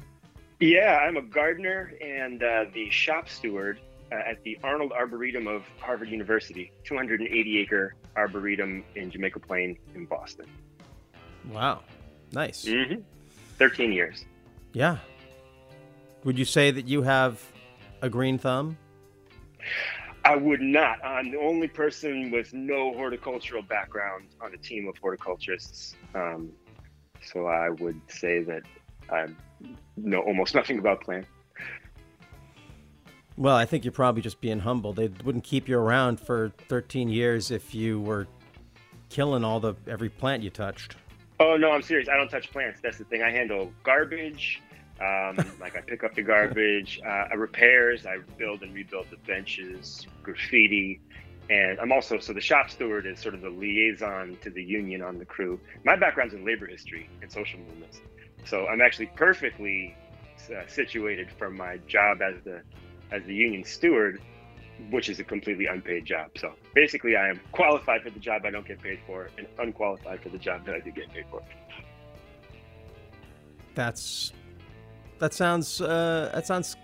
Yeah, 0.60 0.97
I'm 0.97 1.15
a 1.15 1.21
gardener 1.21 1.93
and 2.01 2.43
uh, 2.43 2.65
the 2.73 2.89
shop 2.89 3.30
steward 3.30 3.80
at 4.12 4.41
the 4.43 4.58
Arnold 4.63 4.91
Arboretum 4.91 5.48
of 5.48 5.63
Harvard 5.80 6.10
University, 6.10 6.72
280 6.86 7.60
acre 7.60 7.96
arboretum 8.15 8.84
in 8.96 9.12
Jamaica 9.12 9.39
Plain 9.39 9.78
in 9.96 10.06
Boston. 10.06 10.46
Wow, 11.52 11.82
nice. 12.32 12.65
hmm 12.67 12.96
13 13.58 13.91
years. 13.91 14.26
Yeah. 14.74 14.98
Would 16.24 16.38
you 16.38 16.46
say 16.46 16.70
that 16.72 16.88
you 16.88 17.02
have 17.02 17.41
a 18.02 18.10
green 18.10 18.38
thumb? 18.38 18.78
I 20.24 20.36
would 20.36 20.62
not. 20.62 21.04
I'm 21.04 21.32
the 21.32 21.39
only 21.39 21.67
person 21.67 22.32
with 22.32 22.54
no 22.54 22.93
horticultural 22.93 23.62
background 23.63 24.28
on 24.41 24.54
a 24.54 24.58
team 24.58 24.88
of 24.88 24.96
horticulturists. 24.98 25.96
Um, 26.13 26.52
so 27.24 27.48
I 27.48 27.70
would 27.70 28.00
say 28.08 28.43
that 28.43 28.63
I 29.10 29.28
know 29.96 30.20
almost 30.20 30.54
nothing 30.54 30.80
about 30.80 31.02
plants. 31.02 31.30
Well, 33.38 33.56
I 33.56 33.65
think 33.65 33.86
you're 33.86 33.91
probably 33.91 34.23
just 34.23 34.41
being 34.41 34.60
humble. 34.60 34.93
They 34.93 35.10
wouldn't 35.23 35.43
keep 35.43 35.67
you 35.69 35.78
around 35.78 36.19
for 36.19 36.52
13 36.69 37.08
years 37.08 37.52
if 37.52 37.76
you 37.76 38.02
were 38.02 38.28
killing 39.10 39.43
all 39.43 39.60
the 39.60 39.76
every 39.88 40.10
plant 40.10 40.41
you 40.41 40.50
touched. 40.50 40.95
Oh 41.39 41.56
no, 41.56 41.71
I'm 41.71 41.84
serious. 41.84 42.10
I 42.10 42.17
don't 42.17 42.30
touch 42.30 42.52
plants. 42.52 42.80
That's 42.82 42.97
the 42.97 43.04
thing. 43.04 43.21
I 43.21 43.30
handle 43.30 43.71
garbage. 43.84 44.62
Um, 45.00 45.38
like 45.62 45.78
I 45.78 45.82
pick 45.82 46.04
up 46.04 46.15
the 46.15 46.23
garbage, 46.23 47.00
uh, 47.06 47.28
I 47.30 47.36
repairs. 47.36 48.08
I 48.08 48.17
build 48.39 48.63
and 48.63 48.73
rebuild 48.73 49.06
the 49.12 49.17
benches, 49.28 50.08
graffiti, 50.23 51.00
and 51.52 51.80
I'm 51.80 51.91
also 51.91 52.17
so 52.17 52.34
the 52.34 52.41
shop 52.41 52.71
steward 52.71 53.06
is 53.06 53.19
sort 53.19 53.36
of 53.36 53.41
the 53.41 53.52
liaison 53.52 54.36
to 54.41 54.50
the 54.50 54.63
union 54.63 55.04
on 55.04 55.19
the 55.19 55.26
crew. 55.26 55.60
My 55.86 55.95
background's 55.95 56.34
in 56.34 56.43
labor 56.43 56.65
history 56.65 57.08
and 57.21 57.32
social 57.32 57.60
movements, 57.60 58.02
so 58.45 58.65
I'm 58.65 58.82
actually 58.82 59.12
perfectly 59.15 59.95
uh, 60.50 60.65
situated 60.67 61.30
for 61.38 61.52
my 61.52 61.78
job 61.88 62.23
as 62.23 62.41
the 62.43 62.63
as 63.12 63.24
the 63.24 63.34
union 63.34 63.63
steward, 63.63 64.22
which 64.91 65.10
is 65.10 65.20
a 65.20 65.24
completely 65.24 65.65
unpaid 65.65 66.06
job. 66.06 66.32
So 66.38 66.54
basically, 66.76 67.15
I 67.15 67.30
am 67.30 67.39
qualified 67.52 68.02
for 68.04 68.10
the 68.10 68.20
job 68.20 68.43
I 68.46 68.52
don't 68.52 68.67
get 68.67 68.82
paid 68.82 69.00
for, 69.08 69.30
and 69.38 69.48
unqualified 69.60 70.22
for 70.22 70.30
the 70.30 70.38
job 70.38 70.65
that 70.65 70.76
I 70.76 70.80
do 70.80 70.91
get 70.91 71.12
paid 71.12 71.26
for. 71.32 71.41
That's 73.76 74.34
that 75.20 75.34
sounds 75.34 75.82
uh, 75.82 76.32
that 76.34 76.48
sounds 76.48 76.76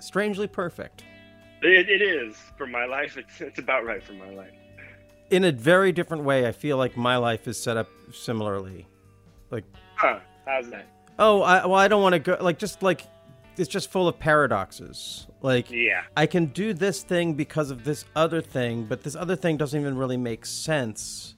strangely 0.00 0.46
perfect. 0.46 1.04
It, 1.62 1.88
it 1.88 2.02
is 2.02 2.36
for 2.56 2.66
my 2.66 2.84
life. 2.86 3.16
It's 3.16 3.40
it's 3.40 3.58
about 3.58 3.84
right 3.84 4.02
for 4.02 4.12
my 4.14 4.30
life. 4.30 4.52
In 5.30 5.44
a 5.44 5.52
very 5.52 5.90
different 5.92 6.22
way, 6.22 6.46
I 6.46 6.52
feel 6.52 6.76
like 6.76 6.96
my 6.96 7.16
life 7.16 7.48
is 7.48 7.58
set 7.60 7.76
up 7.76 7.88
similarly. 8.12 8.86
Like, 9.50 9.64
Huh? 9.96 10.20
How's 10.46 10.70
that? 10.70 10.86
oh, 11.18 11.42
I, 11.42 11.66
well, 11.66 11.74
I 11.74 11.88
don't 11.88 12.02
want 12.02 12.12
to 12.12 12.18
go. 12.20 12.36
Like, 12.40 12.58
just 12.58 12.82
like 12.82 13.02
it's 13.58 13.68
just 13.68 13.90
full 13.90 14.08
of 14.08 14.18
paradoxes. 14.18 15.26
Like, 15.42 15.70
Yeah. 15.70 16.02
I 16.16 16.26
can 16.26 16.46
do 16.46 16.72
this 16.72 17.02
thing 17.02 17.34
because 17.34 17.70
of 17.70 17.84
this 17.84 18.04
other 18.14 18.40
thing, 18.40 18.84
but 18.84 19.02
this 19.02 19.14
other 19.16 19.36
thing 19.36 19.56
doesn't 19.56 19.80
even 19.80 19.96
really 19.96 20.16
make 20.16 20.44
sense. 20.46 21.34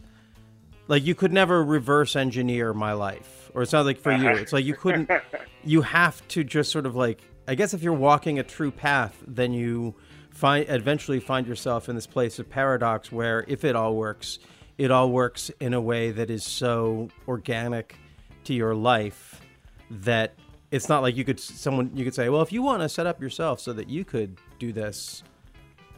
Like 0.89 1.05
you 1.05 1.15
could 1.15 1.33
never 1.33 1.63
reverse 1.63 2.17
engineer 2.17 2.73
my 2.73 2.93
life, 2.95 3.51
or 3.55 3.63
it's 3.63 3.73
not 3.73 3.85
like 3.85 3.99
for 3.99 4.11
you. 4.13 4.29
Uh-huh. 4.29 4.39
It's 4.41 4.53
like 4.53 4.65
you 4.65 4.75
couldn't. 4.75 5.11
You 5.65 5.83
have 5.83 6.27
to 6.29 6.45
just 6.45 6.71
sort 6.71 6.87
of 6.87 6.97
like. 6.97 7.21
I 7.47 7.55
guess 7.55 7.75
if 7.75 7.83
you're 7.83 7.93
walking 7.93 8.39
a 8.39 8.43
true 8.43 8.71
path, 8.71 9.23
then 9.27 9.53
you 9.53 9.97
find 10.31 10.65
eventually 10.69 11.21
find 11.21 11.47
yourself 11.47 11.89
in 11.91 11.95
this 11.95 12.07
place 12.07 12.39
of 12.39 12.49
paradox 12.49 13.11
where 13.13 13.45
if 13.49 13.65
it 13.65 13.77
all 13.77 13.95
works, 13.97 14.39
it 14.79 14.91
all 14.91 15.11
works 15.11 15.51
in 15.61 15.75
a 15.75 15.81
way 15.81 16.11
that 16.13 16.31
is 16.31 16.45
so 16.45 17.09
organic 17.27 17.97
to 18.45 18.55
your 18.55 18.75
life 18.75 19.43
that 19.91 20.35
it's 20.71 20.89
not 20.89 21.03
like 21.03 21.17
you 21.17 21.25
could 21.25 21.41
someone 21.41 21.91
you 21.95 22.05
could 22.05 22.15
say, 22.15 22.29
well, 22.29 22.43
if 22.43 22.53
you 22.53 22.63
want 22.63 22.83
to 22.83 22.89
set 22.89 23.07
up 23.07 23.21
yourself 23.21 23.61
so 23.61 23.73
that 23.73 23.89
you 23.89 24.05
could 24.05 24.39
do 24.59 24.73
this, 24.73 25.23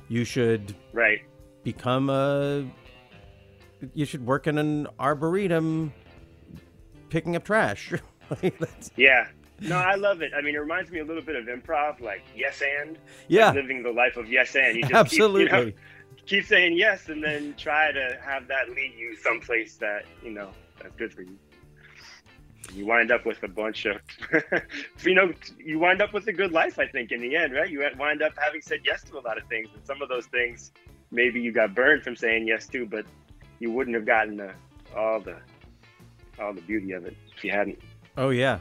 you 0.08 0.24
should 0.24 0.74
Right. 0.92 1.20
become 1.64 2.08
a 2.10 2.64
you 3.94 4.04
should 4.04 4.24
work 4.26 4.46
in 4.46 4.58
an 4.58 4.86
arboretum 4.98 5.92
picking 7.08 7.36
up 7.36 7.44
trash. 7.44 7.92
Yeah. 8.96 9.26
No, 9.60 9.76
I 9.76 9.96
love 9.96 10.22
it. 10.22 10.30
I 10.36 10.40
mean, 10.40 10.54
it 10.54 10.58
reminds 10.58 10.90
me 10.92 11.00
a 11.00 11.04
little 11.04 11.22
bit 11.22 11.34
of 11.34 11.46
improv, 11.46 12.00
like 12.00 12.22
yes 12.36 12.62
and. 12.80 12.96
Yeah. 13.26 13.46
Like 13.46 13.56
living 13.56 13.82
the 13.82 13.90
life 13.90 14.16
of 14.16 14.30
yes 14.30 14.54
and. 14.54 14.76
You 14.76 14.82
just 14.82 14.94
Absolutely. 14.94 15.44
Keep, 15.46 15.52
you 15.52 15.64
know, 15.66 15.72
keep 16.26 16.44
saying 16.46 16.76
yes, 16.76 17.08
and 17.08 17.22
then 17.24 17.54
try 17.58 17.90
to 17.90 18.18
have 18.24 18.46
that 18.46 18.70
lead 18.70 18.92
you 18.96 19.16
someplace 19.16 19.74
that 19.78 20.04
you 20.24 20.30
know 20.30 20.50
that's 20.80 20.94
good 20.94 21.12
for 21.12 21.22
you. 21.22 21.36
You 22.74 22.86
wind 22.86 23.10
up 23.10 23.26
with 23.26 23.42
a 23.42 23.48
bunch 23.48 23.86
of, 23.86 24.00
you 25.02 25.14
know, 25.14 25.32
you 25.58 25.78
wind 25.78 26.00
up 26.00 26.12
with 26.12 26.26
a 26.28 26.32
good 26.32 26.52
life. 26.52 26.78
I 26.78 26.86
think 26.86 27.12
in 27.12 27.20
the 27.20 27.36
end, 27.36 27.52
right? 27.52 27.68
You 27.68 27.84
wind 27.98 28.22
up 28.22 28.32
having 28.36 28.60
said 28.60 28.80
yes 28.84 29.02
to 29.04 29.18
a 29.18 29.20
lot 29.20 29.38
of 29.38 29.44
things, 29.48 29.68
and 29.74 29.84
some 29.84 30.02
of 30.02 30.08
those 30.08 30.26
things, 30.26 30.72
maybe 31.10 31.40
you 31.40 31.52
got 31.52 31.74
burned 31.74 32.02
from 32.02 32.16
saying 32.16 32.46
yes 32.46 32.66
to, 32.68 32.86
but 32.86 33.04
you 33.58 33.70
wouldn't 33.70 33.94
have 33.96 34.06
gotten 34.06 34.36
the, 34.36 34.52
all 34.96 35.20
the, 35.20 35.36
all 36.40 36.52
the 36.52 36.62
beauty 36.62 36.92
of 36.92 37.04
it 37.04 37.16
if 37.36 37.44
you 37.44 37.50
hadn't. 37.50 37.78
Oh 38.16 38.30
yeah, 38.30 38.58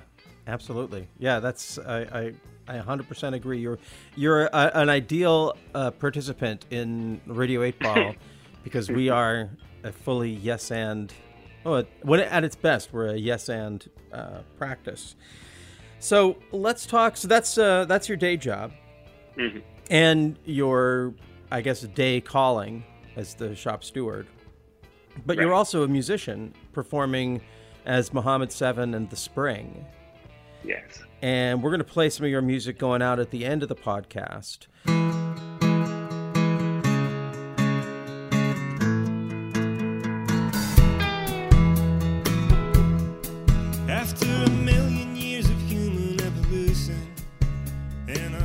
absolutely. 0.47 1.07
Yeah, 1.17 1.39
that's 1.39 1.77
I, 1.79 2.01
I 2.01 2.33
I 2.69 2.77
100% 2.77 3.33
agree. 3.33 3.59
You're 3.59 3.79
you're 4.15 4.45
a, 4.45 4.71
an 4.75 4.89
ideal 4.89 5.57
uh, 5.73 5.89
participant 5.91 6.65
in 6.69 7.19
Radio 7.25 7.63
8 7.63 7.79
Ball 7.79 8.15
because 8.63 8.89
we 8.89 9.09
are 9.09 9.49
a 9.83 9.91
fully 9.91 10.29
yes 10.29 10.71
and 10.71 11.11
oh, 11.65 11.83
when 12.03 12.19
at 12.19 12.43
its 12.43 12.55
best, 12.55 12.93
we're 12.93 13.07
a 13.07 13.17
yes 13.17 13.49
and 13.49 13.87
uh, 14.13 14.39
practice. 14.57 15.15
So 15.99 16.37
let's 16.51 16.85
talk. 16.85 17.17
So 17.17 17.27
that's 17.27 17.57
uh, 17.57 17.85
that's 17.85 18.07
your 18.07 18.17
day 18.17 18.37
job 18.37 18.71
Mhm. 19.37 19.61
and 19.89 20.37
your, 20.45 21.13
I 21.51 21.61
guess, 21.61 21.81
day 21.81 22.21
calling 22.21 22.83
as 23.15 23.33
the 23.35 23.55
shop 23.55 23.83
steward. 23.83 24.27
But 25.25 25.37
you're 25.37 25.53
also 25.53 25.83
a 25.83 25.87
musician 25.87 26.53
performing 26.71 27.41
as 27.85 28.13
Muhammad 28.13 28.51
Seven 28.51 28.93
and 28.93 29.09
the 29.09 29.15
Spring. 29.17 29.85
Yes. 30.63 31.01
And 31.21 31.61
we're 31.61 31.71
going 31.71 31.79
to 31.79 31.83
play 31.83 32.09
some 32.09 32.25
of 32.25 32.31
your 32.31 32.41
music 32.41 32.77
going 32.77 33.01
out 33.01 33.19
at 33.19 33.29
the 33.31 33.45
end 33.45 33.61
of 33.63 33.67
the 33.69 33.75
podcast. 33.75 34.67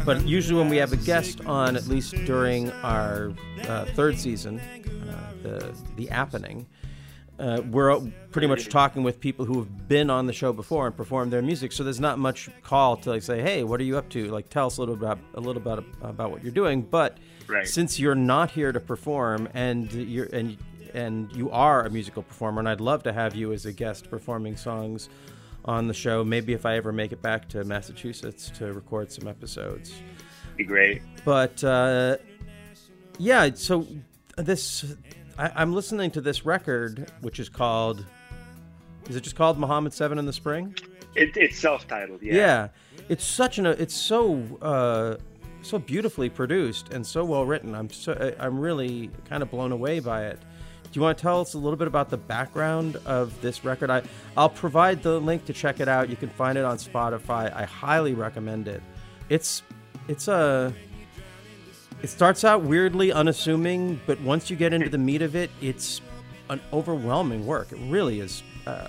But 0.04 0.26
usually, 0.26 0.58
when 0.60 0.68
we 0.68 0.76
have 0.76 0.92
a 0.92 0.96
guest 0.98 1.40
on, 1.46 1.76
at 1.76 1.86
least 1.86 2.12
during 2.26 2.70
our 2.82 3.32
uh, 3.66 3.86
third 3.86 4.18
season, 4.18 4.60
uh, 4.60 5.32
the 5.42 5.74
the 5.96 6.08
appening, 6.08 6.66
uh, 7.38 7.62
we're 7.70 7.98
pretty 8.30 8.46
much 8.46 8.68
talking 8.68 9.02
with 9.02 9.18
people 9.18 9.46
who 9.46 9.58
have 9.58 9.88
been 9.88 10.10
on 10.10 10.26
the 10.26 10.32
show 10.34 10.52
before 10.52 10.86
and 10.86 10.94
performed 10.94 11.32
their 11.32 11.40
music. 11.40 11.72
So 11.72 11.84
there's 11.84 12.00
not 12.00 12.18
much 12.18 12.50
call 12.62 12.98
to 12.98 13.10
like 13.10 13.22
say, 13.22 13.40
"Hey, 13.40 13.64
what 13.64 13.80
are 13.80 13.84
you 13.84 13.96
up 13.96 14.10
to?" 14.10 14.26
Like, 14.30 14.50
tell 14.50 14.66
us 14.66 14.76
a 14.76 14.80
little 14.80 14.94
about 14.94 15.18
a 15.34 15.40
little 15.40 15.60
about 15.62 15.82
about 16.02 16.30
what 16.30 16.42
you're 16.42 16.52
doing. 16.52 16.82
But 16.82 17.16
Right. 17.46 17.66
since 17.66 17.98
you're 17.98 18.14
not 18.14 18.50
here 18.50 18.72
to 18.72 18.80
perform, 18.80 19.48
and 19.54 19.90
you're 19.92 20.28
and 20.32 20.58
and 20.92 21.34
you 21.34 21.50
are 21.50 21.84
a 21.84 21.90
musical 21.90 22.22
performer, 22.22 22.58
and 22.60 22.68
I'd 22.68 22.80
love 22.80 23.02
to 23.04 23.12
have 23.12 23.34
you 23.34 23.52
as 23.52 23.64
a 23.66 23.72
guest 23.72 24.10
performing 24.10 24.56
songs 24.56 25.08
on 25.64 25.86
the 25.86 25.94
show. 25.94 26.24
Maybe 26.24 26.52
if 26.52 26.66
I 26.66 26.76
ever 26.76 26.92
make 26.92 27.12
it 27.12 27.22
back 27.22 27.48
to 27.50 27.64
Massachusetts 27.64 28.50
to 28.58 28.72
record 28.72 29.10
some 29.10 29.28
episodes. 29.28 29.94
Be 30.56 30.64
great. 30.64 31.02
But 31.24 31.62
uh, 31.64 32.18
yeah, 33.18 33.50
so 33.54 33.86
this 34.36 34.96
I, 35.38 35.50
I'm 35.56 35.72
listening 35.72 36.10
to 36.12 36.20
this 36.20 36.44
record, 36.44 37.10
which 37.20 37.40
is 37.40 37.48
called. 37.48 38.04
Is 39.08 39.16
it 39.16 39.20
just 39.22 39.36
called 39.36 39.58
Muhammad 39.58 39.92
Seven 39.92 40.18
in 40.18 40.26
the 40.26 40.32
Spring? 40.32 40.74
It, 41.14 41.36
it's 41.36 41.58
self-titled. 41.58 42.22
Yeah. 42.22 42.34
Yeah, 42.34 42.68
it's 43.08 43.24
such 43.24 43.58
an 43.58 43.66
it's 43.66 43.94
so 43.94 44.40
uh, 44.62 45.16
so 45.62 45.78
beautifully 45.78 46.28
produced 46.28 46.92
and 46.92 47.06
so 47.06 47.24
well 47.24 47.44
written. 47.44 47.74
I'm 47.74 47.90
so 47.90 48.34
I'm 48.38 48.58
really 48.58 49.10
kind 49.28 49.42
of 49.42 49.50
blown 49.50 49.72
away 49.72 50.00
by 50.00 50.26
it. 50.26 50.38
Do 50.94 51.00
you 51.00 51.02
want 51.02 51.18
to 51.18 51.22
tell 51.22 51.40
us 51.40 51.54
a 51.54 51.58
little 51.58 51.76
bit 51.76 51.88
about 51.88 52.08
the 52.08 52.16
background 52.16 52.98
of 53.04 53.40
this 53.40 53.64
record? 53.64 53.90
I 53.90 54.04
I'll 54.36 54.48
provide 54.48 55.02
the 55.02 55.18
link 55.18 55.44
to 55.46 55.52
check 55.52 55.80
it 55.80 55.88
out. 55.88 56.08
You 56.08 56.14
can 56.14 56.28
find 56.28 56.56
it 56.56 56.64
on 56.64 56.76
Spotify. 56.76 57.52
I 57.52 57.64
highly 57.64 58.14
recommend 58.14 58.68
it. 58.68 58.80
It's 59.28 59.64
it's 60.06 60.28
a 60.28 60.72
it 62.00 62.06
starts 62.06 62.44
out 62.44 62.62
weirdly 62.62 63.10
unassuming, 63.10 64.00
but 64.06 64.20
once 64.20 64.48
you 64.50 64.54
get 64.54 64.72
into 64.72 64.88
the 64.88 64.98
meat 64.98 65.20
of 65.20 65.34
it, 65.34 65.50
it's 65.60 66.00
an 66.48 66.60
overwhelming 66.72 67.44
work. 67.44 67.72
It 67.72 67.80
really 67.90 68.20
is. 68.20 68.44
Uh, 68.64 68.86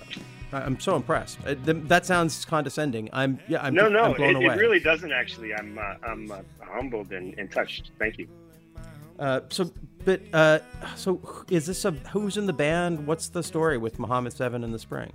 I'm 0.52 0.78
so 0.78 0.94
impressed. 0.94 1.40
Uh, 1.44 1.56
th- 1.56 1.88
that 1.88 2.06
sounds 2.06 2.44
condescending. 2.44 3.10
I'm 3.12 3.40
yeah. 3.48 3.64
I'm 3.64 3.74
no, 3.74 3.86
I'm 3.86 3.92
no, 3.92 4.14
blown 4.14 4.36
it, 4.36 4.42
it 4.44 4.56
really 4.56 4.78
doesn't 4.78 5.10
actually. 5.10 5.52
I'm 5.52 5.76
uh, 5.76 5.94
I'm 6.06 6.30
uh, 6.30 6.38
humbled 6.60 7.10
and, 7.10 7.36
and 7.36 7.50
touched. 7.50 7.90
Thank 7.98 8.18
you. 8.18 8.28
Uh, 9.18 9.40
so, 9.48 9.70
but 10.06 10.22
uh, 10.32 10.60
so 10.94 11.20
is 11.50 11.66
this 11.66 11.84
a 11.84 11.90
who's 11.90 12.38
in 12.38 12.46
the 12.46 12.52
band? 12.52 13.06
What's 13.06 13.28
the 13.28 13.42
story 13.42 13.76
with 13.76 13.98
Muhammad 13.98 14.32
Seven 14.32 14.64
in 14.64 14.70
the 14.70 14.78
Spring? 14.78 15.12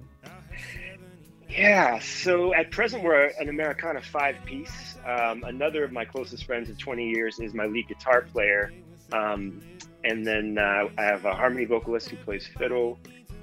Yeah, 1.50 2.00
so 2.00 2.54
at 2.54 2.72
present 2.72 3.04
we're 3.04 3.32
an 3.40 3.50
Americana 3.50 4.02
five 4.02 4.36
piece. 4.46 4.98
Um, 5.06 5.44
another 5.46 5.84
of 5.84 5.92
my 5.92 6.06
closest 6.06 6.46
friends 6.46 6.70
of 6.70 6.78
20 6.78 7.10
years 7.10 7.40
is 7.40 7.54
my 7.54 7.66
lead 7.66 7.88
guitar 7.88 8.22
player. 8.22 8.72
Um, 9.12 9.62
and 10.04 10.28
then 10.28 10.58
uh, 10.58 10.90
I 10.98 11.04
have 11.04 11.26
a 11.26 11.34
harmony 11.34 11.66
vocalist 11.66 12.10
who 12.10 12.18
plays 12.18 12.48
fiddle, 12.58 13.00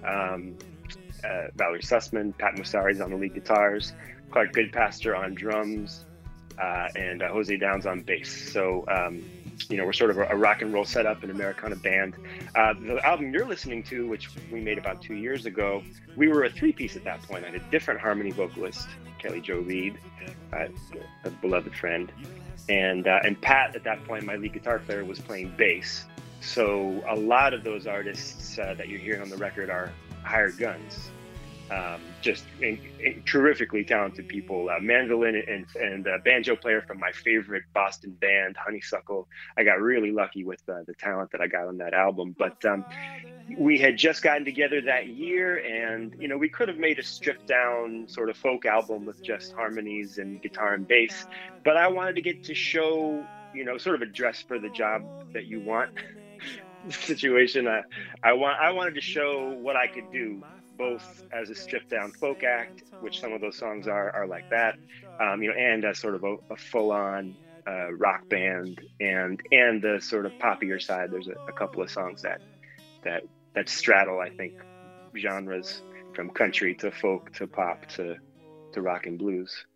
um, 0.06 0.56
uh, 1.24 1.46
Valerie 1.56 1.80
Sussman, 1.80 2.36
Pat 2.36 2.54
Musari's 2.56 3.00
on 3.00 3.10
the 3.10 3.16
lead 3.16 3.34
guitars, 3.34 3.92
Clark 4.30 4.52
Goodpaster 4.52 5.18
on 5.18 5.34
drums, 5.34 6.04
uh, 6.60 6.88
and 6.96 7.22
uh, 7.22 7.28
Jose 7.28 7.56
Downs 7.56 7.86
on 7.86 8.00
bass. 8.00 8.52
So, 8.52 8.84
um, 8.88 9.22
you 9.68 9.76
know, 9.76 9.84
we're 9.84 9.92
sort 9.92 10.10
of 10.10 10.18
a, 10.18 10.24
a 10.28 10.36
rock 10.36 10.62
and 10.62 10.72
roll 10.72 10.84
setup, 10.84 11.22
an 11.22 11.30
Americana 11.30 11.76
band. 11.76 12.14
Uh, 12.54 12.74
the 12.74 13.04
album 13.04 13.32
you're 13.32 13.46
listening 13.46 13.82
to, 13.84 14.06
which 14.06 14.30
we 14.50 14.60
made 14.60 14.78
about 14.78 15.02
two 15.02 15.14
years 15.14 15.46
ago, 15.46 15.82
we 16.16 16.28
were 16.28 16.44
a 16.44 16.50
three 16.50 16.72
piece 16.72 16.96
at 16.96 17.04
that 17.04 17.22
point. 17.22 17.44
I 17.44 17.50
had 17.50 17.60
a 17.60 17.70
different 17.70 18.00
harmony 18.00 18.30
vocalist, 18.30 18.88
Kelly 19.18 19.40
Joe 19.40 19.60
Reed, 19.60 19.98
uh, 20.52 20.66
a 21.24 21.30
beloved 21.30 21.74
friend, 21.74 22.12
and 22.68 23.06
uh, 23.06 23.20
and 23.24 23.40
Pat 23.40 23.74
at 23.74 23.84
that 23.84 24.04
point, 24.04 24.24
my 24.24 24.36
lead 24.36 24.52
guitar 24.52 24.78
player, 24.78 25.04
was 25.04 25.18
playing 25.20 25.54
bass. 25.56 26.04
So 26.40 27.02
a 27.08 27.16
lot 27.16 27.52
of 27.52 27.64
those 27.64 27.86
artists 27.86 28.58
uh, 28.58 28.74
that 28.74 28.88
you're 28.88 29.00
hearing 29.00 29.22
on 29.22 29.28
the 29.28 29.36
record 29.36 29.70
are 29.70 29.92
hired 30.22 30.56
guns. 30.58 31.10
Um, 31.70 32.00
just 32.22 32.44
in, 32.62 32.80
in 32.98 33.22
terrifically 33.26 33.84
talented 33.84 34.26
people. 34.26 34.70
Uh, 34.70 34.80
mandolin 34.80 35.36
and, 35.46 35.66
and 35.76 36.08
uh, 36.08 36.16
banjo 36.24 36.56
player 36.56 36.80
from 36.80 36.98
my 36.98 37.12
favorite 37.12 37.64
Boston 37.74 38.12
band, 38.12 38.56
Honeysuckle. 38.56 39.28
I 39.56 39.64
got 39.64 39.78
really 39.80 40.10
lucky 40.10 40.44
with 40.44 40.62
uh, 40.66 40.82
the 40.86 40.94
talent 40.94 41.30
that 41.32 41.42
I 41.42 41.46
got 41.46 41.68
on 41.68 41.76
that 41.78 41.92
album. 41.92 42.34
But 42.38 42.64
um, 42.64 42.86
we 43.58 43.78
had 43.78 43.98
just 43.98 44.22
gotten 44.22 44.46
together 44.46 44.80
that 44.82 45.08
year, 45.08 45.58
and 45.58 46.16
you 46.18 46.26
know 46.26 46.38
we 46.38 46.48
could 46.48 46.68
have 46.68 46.78
made 46.78 46.98
a 46.98 47.02
stripped 47.02 47.46
down 47.46 48.06
sort 48.08 48.30
of 48.30 48.36
folk 48.38 48.64
album 48.64 49.04
with 49.04 49.22
just 49.22 49.52
harmonies 49.52 50.16
and 50.16 50.40
guitar 50.40 50.72
and 50.72 50.88
bass. 50.88 51.26
But 51.64 51.76
I 51.76 51.88
wanted 51.88 52.16
to 52.16 52.22
get 52.22 52.44
to 52.44 52.54
show, 52.54 53.22
you 53.54 53.64
know, 53.64 53.76
sort 53.76 53.96
of 53.96 54.02
a 54.02 54.10
dress 54.10 54.40
for 54.40 54.58
the 54.58 54.70
job 54.70 55.02
that 55.34 55.44
you 55.44 55.60
want 55.60 55.90
situation. 56.88 57.68
I, 57.68 57.82
I 58.22 58.32
want 58.32 58.58
I 58.58 58.72
wanted 58.72 58.94
to 58.94 59.02
show 59.02 59.50
what 59.60 59.76
I 59.76 59.86
could 59.86 60.10
do 60.10 60.42
both 60.78 61.24
as 61.32 61.50
a 61.50 61.54
stripped 61.54 61.90
down 61.90 62.12
folk 62.12 62.44
act, 62.44 62.84
which 63.00 63.20
some 63.20 63.32
of 63.32 63.40
those 63.40 63.56
songs 63.56 63.86
are 63.88 64.10
are 64.14 64.26
like 64.26 64.48
that, 64.50 64.78
um, 65.20 65.42
you 65.42 65.48
know, 65.50 65.56
and 65.56 65.84
as 65.84 65.98
sort 65.98 66.14
of 66.14 66.24
a, 66.24 66.36
a 66.50 66.56
full 66.56 66.92
on 66.92 67.36
uh, 67.66 67.92
rock 67.92 68.28
band, 68.28 68.80
and 69.00 69.40
and 69.52 69.82
the 69.82 70.00
sort 70.00 70.24
of 70.24 70.32
poppier 70.32 70.80
side. 70.80 71.10
There's 71.10 71.28
a, 71.28 71.36
a 71.48 71.52
couple 71.52 71.82
of 71.82 71.90
songs 71.90 72.22
that 72.22 72.40
that 73.02 73.24
that 73.54 73.68
straddle, 73.68 74.20
I 74.20 74.30
think, 74.30 74.54
genres 75.16 75.82
from 76.14 76.30
country 76.30 76.74
to 76.76 76.90
folk 76.90 77.32
to 77.34 77.46
pop 77.46 77.86
to 77.96 78.16
to 78.72 78.80
rock 78.80 79.06
and 79.06 79.18
blues. 79.18 79.66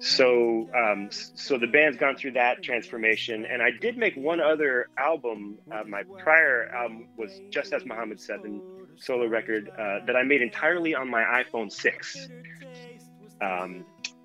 So, 0.00 0.68
um, 0.76 1.08
so 1.10 1.58
the 1.58 1.66
band's 1.66 1.96
gone 1.96 2.16
through 2.16 2.32
that 2.32 2.62
transformation, 2.62 3.44
and 3.44 3.60
I 3.60 3.70
did 3.72 3.98
make 3.98 4.14
one 4.14 4.40
other 4.40 4.88
album. 4.96 5.58
Uh, 5.70 5.82
my 5.88 6.04
prior 6.18 6.68
album 6.68 7.08
was 7.16 7.40
just 7.50 7.72
as 7.72 7.84
Muhammad 7.84 8.20
Seven 8.20 8.62
solo 9.00 9.26
record 9.26 9.68
uh, 9.70 10.04
that 10.06 10.16
I 10.16 10.22
made 10.22 10.42
entirely 10.42 10.94
on 10.94 11.08
my 11.08 11.22
iPhone 11.22 11.70
six. 11.70 12.28
Um, 13.40 13.84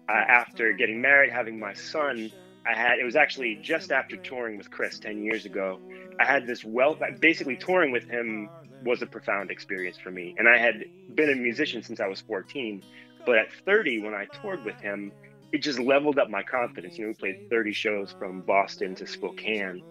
uh, 0.09 0.11
after 0.11 0.73
getting 0.73 1.01
married, 1.01 1.31
having 1.31 1.59
my 1.59 1.73
son, 1.73 2.31
I 2.67 2.75
had 2.75 2.99
it 2.99 3.03
was 3.03 3.15
actually 3.15 3.55
just 3.61 3.91
after 3.91 4.17
touring 4.17 4.57
with 4.57 4.69
Chris 4.71 4.99
ten 4.99 5.23
years 5.23 5.45
ago. 5.45 5.79
I 6.19 6.25
had 6.25 6.45
this 6.45 6.63
wealth. 6.63 6.99
Basically, 7.19 7.55
touring 7.55 7.91
with 7.91 8.09
him 8.09 8.49
was 8.83 9.01
a 9.01 9.05
profound 9.05 9.49
experience 9.49 9.97
for 9.97 10.11
me, 10.11 10.35
and 10.37 10.47
I 10.47 10.57
had 10.57 10.83
been 11.15 11.29
a 11.29 11.35
musician 11.35 11.83
since 11.83 11.99
I 11.99 12.07
was 12.07 12.21
14. 12.21 12.83
But 13.25 13.37
at 13.37 13.53
30, 13.65 13.99
when 14.01 14.13
I 14.13 14.25
toured 14.25 14.65
with 14.65 14.75
him, 14.81 15.11
it 15.53 15.59
just 15.59 15.79
leveled 15.79 16.19
up 16.19 16.29
my 16.29 16.43
confidence. 16.43 16.97
You 16.97 17.05
know, 17.05 17.09
we 17.09 17.13
played 17.13 17.49
30 17.49 17.71
shows 17.71 18.13
from 18.17 18.41
Boston 18.41 18.95
to 18.95 19.07
Spokane. 19.07 19.81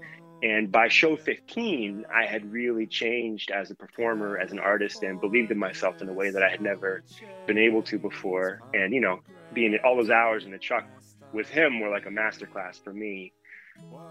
And 0.43 0.73
by 0.73 0.89
show 0.89 1.17
15, 1.17 2.05
I 2.13 2.27
had 2.27 2.51
really 2.51 2.87
changed 2.87 3.51
as 3.53 3.71
a 3.71 3.77
performer, 3.77 4.39
as 4.39 4.51
an 4.51 4.59
artist, 4.59 5.03
and 5.03 5.21
believed 5.21 5.53
in 5.53 5.59
myself 5.59 6.03
in 6.03 6.09
a 6.09 6.13
way 6.13 6.31
that 6.31 6.43
I 6.43 6.51
had 6.51 6.61
never 6.61 7.05
been 7.47 7.59
able 7.59 7.83
to 7.85 7.99
before. 7.99 8.63
And, 8.75 8.93
you 8.93 9.01
know, 9.01 9.21
being 9.53 9.79
all 9.85 9.97
those 9.97 10.11
hours 10.11 10.45
in 10.45 10.51
the 10.51 10.59
truck 10.59 10.85
with 11.33 11.49
him 11.49 11.81
were 11.81 11.91
like 11.91 12.07
a 12.07 12.11
masterclass 12.11 12.83
for 12.83 12.93
me 12.93 13.33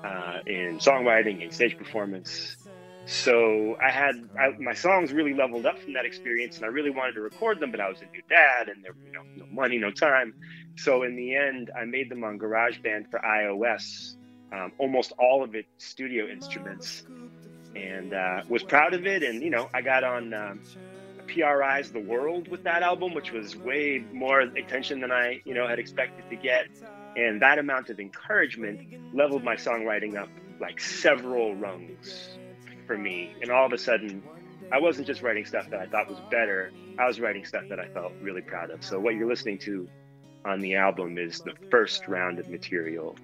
uh, 0.04 0.38
in 0.46 0.80
songwriting 0.80 1.44
and 1.44 1.54
stage 1.54 1.78
performance. 1.78 2.58
So 3.06 3.76
I 3.84 3.90
had 3.90 4.16
I, 4.40 4.52
my 4.60 4.74
songs 4.74 5.12
really 5.12 5.34
leveled 5.34 5.66
up 5.66 5.80
from 5.80 5.94
that 5.94 6.06
experience, 6.06 6.58
and 6.58 6.66
I 6.66 6.70
really 6.70 6.92
wanted 6.92 7.14
to 7.14 7.22
record 7.22 7.60
them, 7.60 7.72
but 7.72 7.80
I 7.80 7.90
was 7.90 8.00
a 8.02 8.06
new 8.06 8.22
dad, 8.30 8.70
and 8.70 8.84
there, 8.84 8.94
you 9.04 9.12
know, 9.12 9.22
no 9.36 9.46
money, 9.52 9.80
no 9.80 9.92
time. 9.92 10.34
So 10.78 11.04
in 11.04 11.16
the 11.16 11.36
end, 11.36 11.72
I 11.78 11.86
made 11.86 12.10
them 12.10 12.24
on 12.24 12.38
GarageBand 12.38 13.10
for 13.10 13.20
iOS, 13.20 14.16
um, 14.52 14.72
almost 14.78 15.14
all 15.18 15.44
of 15.44 15.56
it 15.56 15.66
studio 15.78 16.28
instruments, 16.28 17.04
and 17.76 18.14
uh, 18.14 18.42
was 18.50 18.64
proud 18.64 18.94
of 18.94 19.06
it. 19.06 19.24
And 19.24 19.42
you 19.42 19.50
know, 19.50 19.70
I 19.74 19.82
got 19.82 20.04
on 20.04 20.34
um, 20.34 20.62
PRI's 21.28 21.92
The 21.92 22.00
World 22.00 22.48
with 22.48 22.64
that 22.64 22.84
album, 22.84 23.14
which 23.14 23.32
was 23.32 23.56
way 23.56 24.04
more 24.12 24.42
attention 24.42 25.00
than 25.00 25.12
I, 25.12 25.42
you 25.46 25.54
know, 25.54 25.68
had 25.68 25.80
expected 25.80 26.30
to 26.30 26.36
get. 26.36 26.68
And 27.16 27.42
that 27.42 27.60
amount 27.60 27.90
of 27.90 28.00
encouragement 28.00 29.14
leveled 29.14 29.44
my 29.44 29.56
songwriting 29.56 30.18
up 30.18 30.30
like 30.60 30.80
several 30.80 31.56
rungs 31.56 32.38
for 32.88 32.98
me. 32.98 33.34
And 33.42 33.52
all 33.52 33.66
of 33.66 33.74
a 33.74 33.78
sudden, 33.78 34.24
I 34.72 34.80
wasn't 34.80 35.08
just 35.08 35.22
writing 35.22 35.46
stuff 35.46 35.70
that 35.70 35.80
I 35.80 35.88
thought 35.88 36.10
was 36.10 36.20
better, 36.30 36.72
I 36.98 37.08
was 37.08 37.20
writing 37.20 37.46
stuff 37.46 37.64
that 37.70 37.80
I 37.80 37.88
felt 37.88 38.14
really 38.22 38.42
proud 38.42 38.70
of. 38.70 38.84
So, 38.84 39.00
what 39.00 39.16
you're 39.16 39.28
listening 39.28 39.58
to 39.60 39.88
on 40.46 40.60
the 40.60 40.76
album 40.76 41.18
is 41.18 41.40
the 41.40 41.54
first 41.70 42.08
round 42.08 42.40
of 42.40 42.50
material 42.50 43.16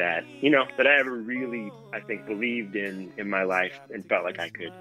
that, 0.00 0.24
you 0.40 0.50
know, 0.50 0.64
that 0.78 0.86
I 0.86 0.98
ever 0.98 1.12
really, 1.14 1.70
I 1.92 2.00
think, 2.00 2.26
believed 2.26 2.74
in 2.74 3.12
in 3.18 3.28
my 3.28 3.42
life 3.44 3.78
and 3.92 4.04
felt 4.08 4.24
like 4.24 4.40
I 4.40 4.48
could 4.48 4.72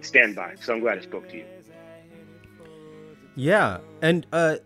stand 0.00 0.36
by. 0.36 0.54
So, 0.60 0.72
I'm 0.72 0.80
glad 0.80 0.98
I 0.98 1.00
spoke 1.02 1.28
to 1.30 1.36
you. 1.36 1.44
Yeah, 3.34 3.78
and 4.02 4.26
uh, 4.32 4.56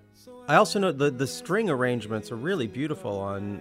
I 0.49 0.57
also 0.57 0.79
know 0.79 0.93
the 0.93 1.11
the 1.11 1.27
string 1.27 1.69
arrangements 1.71 2.31
are 2.33 2.37
really 2.37 2.67
beautiful 2.67 3.19
on 3.19 3.61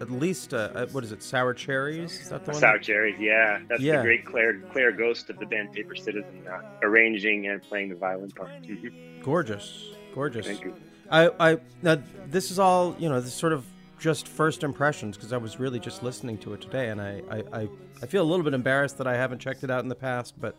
at 0.00 0.10
least 0.10 0.52
uh, 0.54 0.70
uh, 0.74 0.86
what 0.86 1.04
is 1.04 1.12
it, 1.12 1.22
Sour 1.22 1.54
Cherries? 1.54 2.20
Is 2.20 2.28
that 2.30 2.44
the 2.44 2.52
one? 2.52 2.60
Sour 2.60 2.78
Cherries, 2.78 3.16
yeah. 3.20 3.60
That's 3.68 3.80
Yeah. 3.80 3.98
the 3.98 4.02
great 4.02 4.24
Claire 4.24 4.58
Claire 4.72 4.92
Ghost 4.92 5.30
of 5.30 5.38
the 5.38 5.46
band 5.46 5.72
Paper 5.72 5.94
Citizen, 5.94 6.44
uh, 6.50 6.60
arranging 6.82 7.46
and 7.46 7.62
playing 7.62 7.88
the 7.90 7.94
violin 7.96 8.30
part. 8.30 8.50
Mhm. 8.62 9.22
Gorgeous, 9.22 9.94
gorgeous. 10.14 10.46
Thank 10.46 10.64
you. 10.64 10.74
I, 11.10 11.30
I 11.38 11.58
now 11.82 11.98
this 12.30 12.50
is 12.50 12.58
all 12.58 12.96
you 12.98 13.08
know. 13.08 13.20
This 13.20 13.34
sort 13.34 13.52
of 13.52 13.64
just 14.02 14.26
first 14.26 14.64
impressions 14.64 15.16
because 15.16 15.32
I 15.32 15.36
was 15.36 15.60
really 15.60 15.78
just 15.78 16.02
listening 16.02 16.36
to 16.38 16.52
it 16.54 16.60
today, 16.60 16.88
and 16.88 17.00
I, 17.00 17.22
I, 17.30 17.60
I, 17.60 17.68
I 18.02 18.06
feel 18.06 18.22
a 18.24 18.28
little 18.28 18.42
bit 18.42 18.52
embarrassed 18.52 18.98
that 18.98 19.06
I 19.06 19.14
haven't 19.16 19.38
checked 19.38 19.62
it 19.62 19.70
out 19.70 19.84
in 19.84 19.88
the 19.88 19.94
past, 19.94 20.34
but 20.40 20.58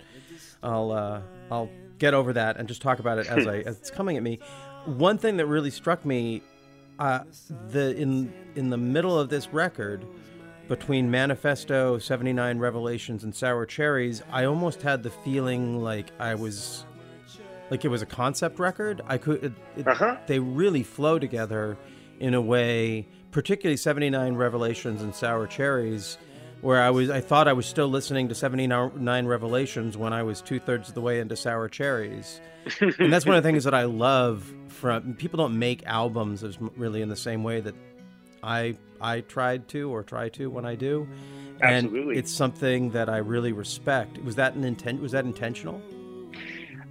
I'll 0.64 0.92
uh, 0.92 1.22
I'll 1.52 1.70
get 2.00 2.14
over 2.14 2.32
that 2.34 2.56
and 2.58 2.68
just 2.70 2.82
talk 2.82 3.00
about 3.00 3.18
it 3.18 3.28
as 3.28 3.46
I 3.46 3.58
as 3.66 3.78
it's 3.78 3.92
coming 3.92 4.16
at 4.16 4.24
me. 4.24 4.40
One 4.86 5.18
thing 5.18 5.36
that 5.38 5.46
really 5.48 5.72
struck 5.72 6.06
me, 6.06 6.42
uh, 7.00 7.20
the 7.70 7.94
in 7.98 8.34
in 8.56 8.70
the 8.70 8.78
middle 8.78 9.20
of 9.20 9.28
this 9.28 9.50
record, 9.50 10.06
between 10.70 11.12
Manifesto, 11.12 11.98
79 11.98 12.60
Revelations, 12.60 13.26
and 13.26 13.36
Sour 13.36 13.66
Cherries, 13.66 14.24
I 14.32 14.46
almost 14.46 14.82
had 14.82 15.04
the 15.04 15.10
feeling 15.10 15.84
like 15.84 16.12
I 16.18 16.36
was 16.36 16.86
like 17.70 17.84
it 17.84 17.90
was 17.90 18.02
a 18.02 18.06
concept 18.06 18.58
record. 18.58 19.02
I 19.06 19.18
could 19.18 19.44
it, 19.44 19.54
it, 19.76 19.88
Uh-huh. 19.88 20.16
they 20.28 20.40
really 20.40 20.84
flow 20.84 21.20
together 21.20 21.78
in 22.22 22.34
a 22.36 22.42
way, 22.42 23.06
particularly 23.34 23.76
79 23.76 24.36
Revelations 24.36 25.02
and 25.02 25.14
Sour 25.14 25.48
Cherries, 25.48 26.18
where 26.62 26.82
I 26.82 26.90
was 26.92 27.10
I 27.10 27.20
thought 27.20 27.48
I 27.48 27.54
was 27.54 27.66
still 27.66 27.90
listening 27.90 28.30
to 28.30 28.36
79 28.36 29.26
Revelations 29.26 29.98
when 29.98 30.14
I 30.14 30.24
was 30.24 30.42
two 30.42 30.60
thirds 30.60 30.88
of 30.88 30.96
the 30.96 31.02
way 31.02 31.20
into 31.20 31.36
Sour 31.36 31.68
Cherries. 31.68 32.40
and 32.80 33.12
that's 33.12 33.26
one 33.26 33.36
of 33.36 33.44
the 33.44 33.50
things 33.50 33.66
that 33.66 33.74
I 33.74 33.84
love 33.84 34.54
from 34.70 35.16
people 35.16 35.38
don't 35.38 35.60
make 35.60 35.86
albums 35.86 36.44
as 36.44 36.58
really 36.78 37.02
in 37.02 37.10
the 37.10 37.18
same 37.18 37.44
way 37.44 37.60
that 37.60 37.76
I 38.42 38.78
I 39.02 39.22
tried 39.22 39.68
to 39.70 39.94
or 39.94 40.04
try 40.04 40.30
to 40.30 40.50
when 40.50 40.66
I 40.66 40.76
do. 40.76 41.08
And 41.62 41.86
Absolutely. 41.88 42.18
it's 42.18 42.32
something 42.32 42.92
that 42.92 43.10
I 43.10 43.18
really 43.18 43.52
respect. 43.52 44.18
Was 44.24 44.36
that 44.36 44.54
an 44.54 44.64
intent 44.64 45.02
was 45.02 45.12
that 45.12 45.26
intentional? 45.26 45.82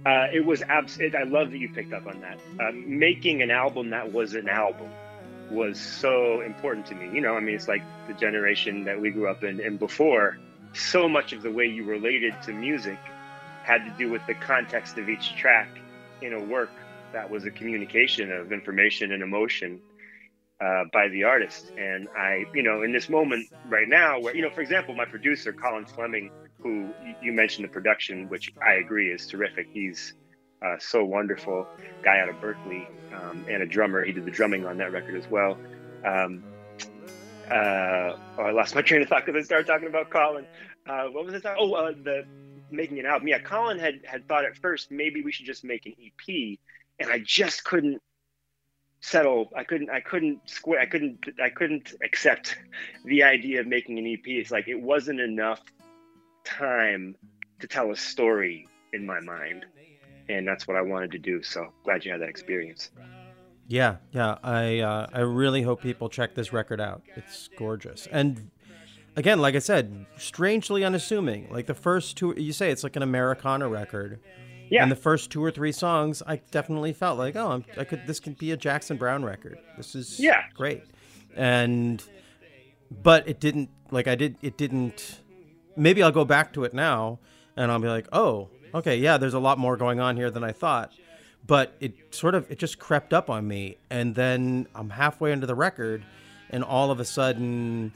Uh, 0.05 0.27
it 0.33 0.45
was 0.45 0.61
abs- 0.63 0.99
it, 0.99 1.15
I 1.15 1.23
love 1.23 1.51
that 1.51 1.59
you 1.59 1.69
picked 1.69 1.93
up 1.93 2.05
on 2.05 2.19
that. 2.19 2.37
Um, 2.59 2.99
making 2.99 3.41
an 3.41 3.51
album 3.51 3.89
that 3.91 4.11
was 4.11 4.35
an 4.35 4.49
album 4.49 4.89
was 5.53 5.79
so 5.79 6.41
important 6.41 6.85
to 6.87 6.95
me. 6.95 7.09
You 7.13 7.21
know, 7.21 7.35
I 7.35 7.39
mean, 7.39 7.55
it's 7.55 7.67
like 7.67 7.83
the 8.07 8.13
generation 8.13 8.83
that 8.85 8.99
we 8.99 9.11
grew 9.11 9.29
up 9.29 9.43
in, 9.43 9.61
and 9.61 9.79
before, 9.79 10.37
so 10.73 11.07
much 11.07 11.33
of 11.33 11.41
the 11.41 11.51
way 11.51 11.65
you 11.65 11.85
related 11.85 12.33
to 12.43 12.51
music 12.51 12.97
had 13.63 13.85
to 13.85 13.91
do 13.97 14.11
with 14.11 14.25
the 14.27 14.33
context 14.33 14.97
of 14.97 15.07
each 15.07 15.35
track 15.35 15.69
in 16.21 16.33
a 16.33 16.43
work 16.43 16.71
that 17.13 17.29
was 17.29 17.45
a 17.45 17.51
communication 17.51 18.31
of 18.31 18.51
information 18.51 19.11
and 19.11 19.21
emotion 19.21 19.79
uh, 20.59 20.83
by 20.91 21.07
the 21.09 21.23
artist. 21.23 21.71
And 21.77 22.07
I, 22.17 22.45
you 22.53 22.63
know, 22.63 22.81
in 22.81 22.91
this 22.91 23.07
moment 23.07 23.47
right 23.69 23.87
now, 23.87 24.19
where, 24.19 24.35
you 24.35 24.41
know, 24.41 24.49
for 24.49 24.61
example, 24.61 24.95
my 24.95 25.05
producer, 25.05 25.53
Colin 25.53 25.85
Fleming, 25.85 26.31
who 26.59 26.89
you 27.21 27.31
mentioned 27.33 27.65
the 27.65 27.69
production, 27.69 28.27
which 28.29 28.51
I 28.65 28.73
agree 28.73 29.11
is 29.11 29.27
terrific. 29.27 29.67
He's 29.71 30.13
uh, 30.63 30.77
so 30.79 31.03
wonderful, 31.03 31.67
guy 32.03 32.19
out 32.19 32.29
of 32.29 32.39
Berkeley, 32.39 32.87
um, 33.13 33.45
and 33.49 33.61
a 33.61 33.65
drummer. 33.65 34.03
He 34.03 34.11
did 34.11 34.25
the 34.25 34.31
drumming 34.31 34.65
on 34.65 34.77
that 34.77 34.91
record 34.91 35.15
as 35.15 35.29
well. 35.29 35.57
Um, 36.05 36.43
uh, 37.49 38.15
oh, 38.37 38.43
I 38.43 38.51
lost 38.51 38.75
my 38.75 38.81
train 38.81 39.01
of 39.01 39.09
thought 39.09 39.25
because 39.25 39.43
I 39.43 39.43
started 39.43 39.67
talking 39.67 39.87
about 39.87 40.09
Colin. 40.09 40.45
Uh, 40.87 41.05
what 41.07 41.25
was 41.25 41.33
it? 41.33 41.43
Oh, 41.45 41.73
uh, 41.73 41.91
the 41.91 42.25
making 42.71 42.99
an 42.99 43.05
album. 43.05 43.27
Yeah, 43.27 43.39
Colin 43.39 43.79
had 43.79 44.01
had 44.05 44.27
thought 44.27 44.45
at 44.45 44.57
first 44.57 44.91
maybe 44.91 45.21
we 45.21 45.31
should 45.31 45.45
just 45.45 45.63
make 45.63 45.85
an 45.85 45.93
EP, 45.99 46.57
and 46.99 47.11
I 47.11 47.19
just 47.19 47.63
couldn't 47.63 48.01
settle. 49.01 49.51
I 49.55 49.63
couldn't. 49.63 49.89
I 49.89 49.99
couldn't 49.99 50.49
square. 50.49 50.79
I 50.79 50.85
couldn't. 50.85 51.25
I 51.41 51.49
couldn't 51.49 51.93
accept 52.03 52.57
the 53.05 53.23
idea 53.23 53.59
of 53.59 53.67
making 53.67 53.99
an 53.99 54.07
EP. 54.07 54.25
It's 54.25 54.51
like 54.51 54.67
it 54.67 54.81
wasn't 54.81 55.19
enough 55.19 55.61
time 56.43 57.15
to 57.59 57.67
tell 57.67 57.91
a 57.91 57.95
story 57.95 58.67
in 58.93 59.05
my 59.05 59.19
mind, 59.19 59.65
and 60.29 60.47
that's 60.47 60.67
what 60.67 60.77
I 60.77 60.81
wanted 60.81 61.11
to 61.11 61.19
do. 61.19 61.41
So 61.43 61.71
glad 61.83 62.05
you 62.05 62.11
had 62.11 62.21
that 62.21 62.29
experience. 62.29 62.91
Yeah, 63.67 63.97
yeah. 64.11 64.37
I 64.43 64.79
uh, 64.79 65.07
I 65.13 65.19
really 65.21 65.61
hope 65.61 65.81
people 65.81 66.09
check 66.09 66.35
this 66.35 66.51
record 66.51 66.81
out. 66.81 67.01
It's 67.15 67.49
gorgeous. 67.57 68.07
And 68.11 68.51
again, 69.15 69.39
like 69.39 69.55
I 69.55 69.59
said, 69.59 70.05
strangely 70.17 70.83
unassuming. 70.83 71.47
Like 71.49 71.67
the 71.67 71.73
first 71.73 72.17
two, 72.17 72.33
you 72.37 72.51
say 72.53 72.71
it's 72.71 72.83
like 72.83 72.95
an 72.95 73.03
Americana 73.03 73.67
record. 73.67 74.19
Yeah. 74.69 74.81
And 74.83 74.91
the 74.91 74.95
first 74.95 75.29
two 75.29 75.43
or 75.43 75.51
three 75.51 75.71
songs, 75.71 76.23
I 76.25 76.37
definitely 76.51 76.93
felt 76.93 77.17
like, 77.19 77.35
oh, 77.35 77.51
I'm, 77.51 77.65
I 77.77 77.83
could. 77.83 78.07
This 78.07 78.19
could 78.19 78.37
be 78.37 78.51
a 78.51 78.57
Jackson 78.57 78.97
Browne 78.97 79.23
record. 79.23 79.59
This 79.77 79.93
is 79.95 80.19
Yeah. 80.19 80.43
great. 80.55 80.83
And 81.35 82.03
but 82.91 83.27
it 83.27 83.39
didn't. 83.39 83.69
Like 83.91 84.07
I 84.07 84.15
did. 84.15 84.37
It 84.41 84.57
didn't. 84.57 85.19
Maybe 85.75 86.03
I'll 86.03 86.11
go 86.11 86.25
back 86.25 86.53
to 86.53 86.63
it 86.63 86.73
now, 86.73 87.19
and 87.55 87.71
I'll 87.71 87.79
be 87.79 87.87
like, 87.87 88.07
oh, 88.13 88.49
okay, 88.73 88.97
yeah. 88.97 89.17
There's 89.17 89.33
a 89.33 89.39
lot 89.39 89.57
more 89.57 89.77
going 89.77 89.99
on 89.99 90.17
here 90.17 90.31
than 90.31 90.43
I 90.43 90.51
thought 90.51 90.91
but 91.45 91.75
it 91.79 91.93
sort 92.13 92.35
of 92.35 92.49
it 92.49 92.57
just 92.57 92.79
crept 92.79 93.13
up 93.13 93.29
on 93.29 93.47
me 93.47 93.77
and 93.89 94.15
then 94.15 94.67
i'm 94.75 94.89
halfway 94.89 95.31
into 95.31 95.45
the 95.47 95.55
record 95.55 96.03
and 96.49 96.63
all 96.63 96.91
of 96.91 96.99
a 96.99 97.05
sudden 97.05 97.91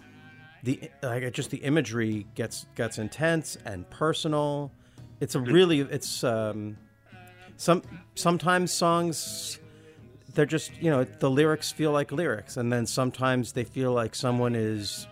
the 0.64 0.90
like 1.04 1.32
just 1.34 1.52
the 1.52 1.58
imagery 1.58 2.26
gets 2.36 2.66
gets 2.76 2.98
intense 2.98 3.58
and 3.66 3.90
personal 3.90 4.72
it's 5.20 5.36
a 5.36 5.40
really 5.40 5.80
it's 5.80 6.24
um 6.24 6.78
some 7.56 7.82
sometimes 8.16 8.72
songs 8.72 9.60
they're 10.34 10.46
just 10.46 10.72
you 10.82 10.92
know 10.92 11.04
the 11.04 11.30
lyrics 11.30 11.72
feel 11.72 11.92
like 11.92 12.12
lyrics 12.12 12.58
and 12.58 12.72
then 12.72 12.86
sometimes 12.86 13.54
they 13.54 13.64
feel 13.64 13.94
like 13.94 14.14
someone 14.14 14.56
is 14.56 15.08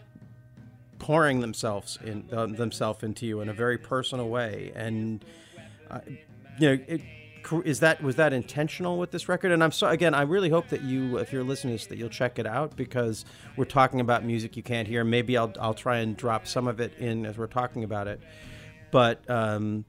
pouring 0.99 1.39
themselves 1.39 1.97
in 2.04 2.28
uh, 2.32 2.45
themselves 2.45 3.04
into 3.04 3.25
you 3.25 3.41
in 3.41 3.49
a 3.49 3.54
very 3.54 3.78
personal 3.78 4.30
way 4.30 4.71
and 4.75 5.23
uh, 5.95 5.99
you 6.60 6.67
know 6.67 6.84
it, 6.88 7.01
is 7.63 7.79
that 7.79 8.01
was 8.01 8.15
that 8.15 8.34
intentional 8.34 8.97
with 8.97 9.12
this 9.12 9.29
record? 9.29 9.51
And 9.51 9.63
i'm 9.63 9.71
so 9.71 9.88
again 9.88 10.13
i 10.13 10.23
really 10.23 10.49
hope 10.49 10.69
that 10.69 10.81
you 10.81 11.17
if 11.17 11.31
you're 11.31 11.43
listening 11.43 11.73
to 11.73 11.77
this 11.77 11.88
that 11.88 11.97
you'll 11.97 12.10
check 12.10 12.39
it 12.39 12.47
out 12.47 12.75
because 12.75 13.23
we're 13.55 13.65
talking 13.65 13.99
about 13.99 14.25
music 14.25 14.58
you 14.58 14.63
can't 14.63 14.88
hear. 14.88 15.03
Maybe 15.03 15.38
i'll, 15.38 15.53
I'll 15.60 15.73
try 15.73 15.97
and 15.97 16.17
drop 16.17 16.47
some 16.47 16.67
of 16.67 16.79
it 16.79 16.97
in 16.97 17.25
as 17.25 17.38
we're 17.38 17.47
talking 17.47 17.84
about 17.84 18.08
it. 18.08 18.19
But 18.91 19.29
um 19.29 19.86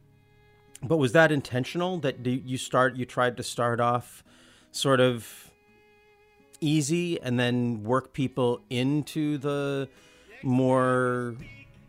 but 0.82 0.98
was 0.98 1.12
that 1.12 1.32
intentional 1.32 1.98
that 2.00 2.24
you 2.26 2.58
start 2.58 2.96
you 2.96 3.04
tried 3.04 3.36
to 3.38 3.42
start 3.42 3.80
off 3.80 4.22
sort 4.70 5.00
of 5.00 5.50
easy 6.60 7.20
and 7.20 7.38
then 7.38 7.82
work 7.82 8.12
people 8.12 8.60
into 8.68 9.38
the 9.38 9.88
more 10.42 11.36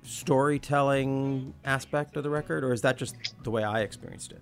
storytelling 0.08 1.54
aspect 1.66 2.16
of 2.18 2.24
the 2.24 2.30
record 2.30 2.64
or 2.64 2.74
is 2.74 2.82
that 2.82 2.98
just 2.98 3.16
the 3.44 3.52
way 3.52 3.64
i 3.64 3.82
experienced 3.82 4.32
it 4.32 4.42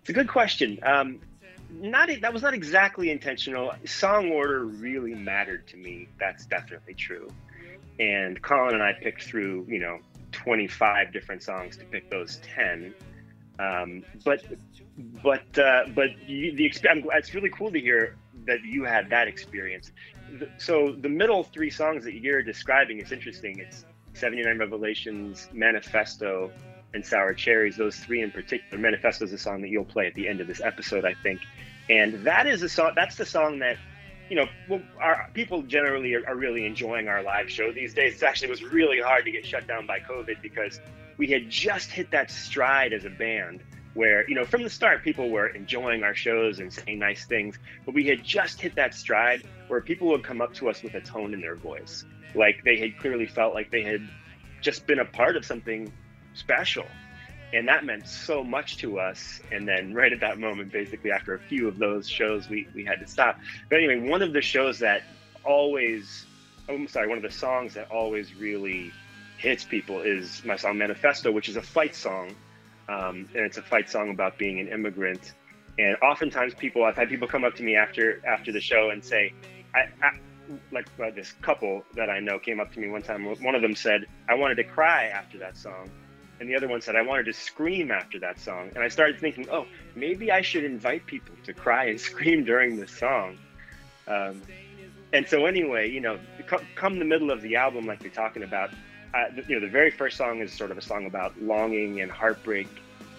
It's 0.00 0.10
a 0.10 0.12
good 0.12 0.28
question. 0.28 0.78
Um, 0.82 1.20
not 1.72 2.10
that 2.20 2.32
was 2.32 2.42
not 2.42 2.54
exactly 2.54 3.10
intentional. 3.10 3.72
Song 3.86 4.30
order 4.30 4.64
really 4.64 5.14
mattered 5.14 5.66
to 5.68 5.76
me. 5.76 6.08
That's 6.18 6.46
definitely 6.46 6.94
true. 6.94 7.28
And 7.98 8.40
Colin 8.42 8.74
and 8.74 8.82
I 8.82 8.92
picked 8.92 9.22
through, 9.22 9.66
you 9.68 9.78
know, 9.78 9.98
25 10.32 11.12
different 11.12 11.42
songs 11.42 11.76
to 11.76 11.84
pick 11.84 12.10
those 12.10 12.40
10. 12.54 12.94
Um, 13.58 14.02
but 14.24 14.42
but 15.22 15.58
uh, 15.58 15.84
but 15.94 16.10
you, 16.26 16.56
the 16.56 16.64
exp- 16.68 16.90
I'm 16.90 17.04
it's 17.12 17.34
really 17.34 17.50
cool 17.50 17.70
to 17.70 17.80
hear 17.80 18.16
that 18.46 18.62
you 18.64 18.84
had 18.84 19.10
that 19.10 19.28
experience. 19.28 19.92
The, 20.38 20.48
so 20.56 20.92
the 20.92 21.08
middle 21.08 21.44
three 21.44 21.70
songs 21.70 22.04
that 22.04 22.14
you're 22.14 22.42
describing, 22.42 22.98
it's 22.98 23.12
interesting. 23.12 23.58
It's 23.58 23.84
79 24.20 24.58
Revelations, 24.58 25.48
Manifesto, 25.52 26.50
and 26.94 27.04
Sour 27.04 27.34
Cherries. 27.34 27.76
Those 27.76 27.96
three 27.96 28.22
in 28.22 28.30
particular. 28.30 28.78
Manifesto 28.78 29.24
is 29.24 29.32
a 29.32 29.38
song 29.38 29.62
that 29.62 29.68
you'll 29.68 29.84
play 29.84 30.06
at 30.06 30.14
the 30.14 30.28
end 30.28 30.40
of 30.40 30.46
this 30.46 30.60
episode, 30.60 31.04
I 31.04 31.14
think. 31.22 31.40
And 31.88 32.24
that 32.24 32.46
is 32.46 32.62
a 32.62 32.68
song. 32.68 32.92
That's 32.94 33.16
the 33.16 33.26
song 33.26 33.58
that 33.60 33.76
you 34.28 34.36
know, 34.36 34.46
well, 34.68 34.80
our 35.00 35.28
people 35.34 35.62
generally 35.62 36.14
are, 36.14 36.26
are 36.26 36.36
really 36.36 36.64
enjoying 36.64 37.08
our 37.08 37.20
live 37.22 37.50
show 37.50 37.72
these 37.72 37.92
days. 37.92 38.22
It 38.22 38.24
actually 38.24 38.48
was 38.48 38.62
really 38.62 39.00
hard 39.00 39.24
to 39.24 39.32
get 39.32 39.44
shut 39.44 39.66
down 39.66 39.86
by 39.86 39.98
COVID 39.98 40.40
because 40.40 40.80
we 41.16 41.26
had 41.26 41.50
just 41.50 41.90
hit 41.90 42.12
that 42.12 42.30
stride 42.30 42.92
as 42.92 43.04
a 43.04 43.10
band 43.10 43.64
where 43.94 44.28
you 44.28 44.34
know 44.34 44.44
from 44.44 44.62
the 44.62 44.70
start 44.70 45.02
people 45.02 45.30
were 45.30 45.48
enjoying 45.48 46.02
our 46.02 46.14
shows 46.14 46.60
and 46.60 46.72
saying 46.72 46.98
nice 46.98 47.24
things 47.26 47.58
but 47.84 47.94
we 47.94 48.04
had 48.04 48.22
just 48.22 48.60
hit 48.60 48.74
that 48.76 48.94
stride 48.94 49.42
where 49.68 49.80
people 49.80 50.08
would 50.08 50.24
come 50.24 50.40
up 50.40 50.52
to 50.54 50.68
us 50.68 50.82
with 50.82 50.94
a 50.94 51.00
tone 51.00 51.32
in 51.32 51.40
their 51.40 51.54
voice. 51.54 52.04
Like 52.34 52.62
they 52.64 52.76
had 52.78 52.98
clearly 52.98 53.26
felt 53.26 53.54
like 53.54 53.70
they 53.70 53.82
had 53.82 54.06
just 54.60 54.86
been 54.86 54.98
a 54.98 55.04
part 55.04 55.36
of 55.36 55.44
something 55.44 55.92
special. 56.34 56.86
And 57.52 57.66
that 57.68 57.84
meant 57.84 58.06
so 58.06 58.44
much 58.44 58.76
to 58.78 59.00
us. 59.00 59.40
And 59.50 59.66
then 59.66 59.94
right 59.94 60.12
at 60.12 60.20
that 60.20 60.38
moment 60.38 60.72
basically 60.72 61.10
after 61.10 61.34
a 61.34 61.38
few 61.38 61.68
of 61.68 61.78
those 61.78 62.08
shows 62.08 62.48
we, 62.48 62.68
we 62.74 62.84
had 62.84 63.00
to 63.00 63.06
stop. 63.06 63.38
But 63.68 63.76
anyway 63.78 64.08
one 64.08 64.22
of 64.22 64.32
the 64.32 64.42
shows 64.42 64.80
that 64.80 65.02
always 65.44 66.26
oh, 66.68 66.74
i'm 66.74 66.86
sorry 66.86 67.08
one 67.08 67.16
of 67.16 67.22
the 67.22 67.30
songs 67.30 67.72
that 67.72 67.90
always 67.90 68.34
really 68.34 68.92
hits 69.38 69.64
people 69.64 70.02
is 70.02 70.44
my 70.44 70.54
song 70.54 70.76
manifesto 70.76 71.32
which 71.32 71.48
is 71.48 71.56
a 71.56 71.62
fight 71.62 71.94
song 71.96 72.36
um, 72.90 73.28
and 73.34 73.46
it's 73.46 73.56
a 73.56 73.62
fight 73.62 73.88
song 73.88 74.10
about 74.10 74.36
being 74.36 74.58
an 74.58 74.68
immigrant. 74.68 75.32
And 75.78 75.96
oftentimes, 76.02 76.54
people 76.54 76.84
I've 76.84 76.96
had 76.96 77.08
people 77.08 77.28
come 77.28 77.44
up 77.44 77.54
to 77.56 77.62
me 77.62 77.76
after 77.76 78.20
after 78.26 78.52
the 78.52 78.60
show 78.60 78.90
and 78.90 79.02
say, 79.02 79.32
I, 79.74 79.88
I 80.04 80.10
like 80.72 80.88
uh, 81.00 81.10
this 81.14 81.32
couple 81.40 81.84
that 81.94 82.10
I 82.10 82.18
know 82.18 82.38
came 82.38 82.58
up 82.60 82.72
to 82.74 82.80
me 82.80 82.88
one 82.88 83.02
time. 83.02 83.24
One 83.24 83.54
of 83.54 83.62
them 83.62 83.76
said, 83.76 84.06
"I 84.28 84.34
wanted 84.34 84.56
to 84.56 84.64
cry 84.64 85.04
after 85.04 85.38
that 85.38 85.56
song," 85.56 85.88
and 86.40 86.48
the 86.48 86.56
other 86.56 86.68
one 86.68 86.80
said, 86.80 86.96
"I 86.96 87.02
wanted 87.02 87.26
to 87.26 87.32
scream 87.32 87.92
after 87.92 88.18
that 88.18 88.40
song." 88.40 88.70
And 88.74 88.82
I 88.82 88.88
started 88.88 89.20
thinking, 89.20 89.46
"Oh, 89.50 89.66
maybe 89.94 90.32
I 90.32 90.42
should 90.42 90.64
invite 90.64 91.06
people 91.06 91.36
to 91.44 91.54
cry 91.54 91.84
and 91.84 92.00
scream 92.10 92.44
during 92.44 92.76
this 92.76 92.90
song." 92.90 93.38
Um, 94.08 94.42
and 95.12 95.26
so, 95.28 95.46
anyway, 95.46 95.90
you 95.90 96.00
know, 96.00 96.18
come, 96.74 96.98
the 96.98 97.04
middle 97.04 97.30
of 97.30 97.42
the 97.42 97.56
album, 97.56 97.86
like 97.86 98.02
you're 98.02 98.12
talking 98.12 98.42
about, 98.42 98.70
uh, 99.14 99.24
you 99.48 99.58
know, 99.58 99.60
the 99.60 99.70
very 99.70 99.90
first 99.90 100.16
song 100.16 100.40
is 100.40 100.52
sort 100.52 100.70
of 100.70 100.78
a 100.78 100.82
song 100.82 101.06
about 101.06 101.40
longing 101.40 102.00
and 102.00 102.10
heartbreak, 102.10 102.68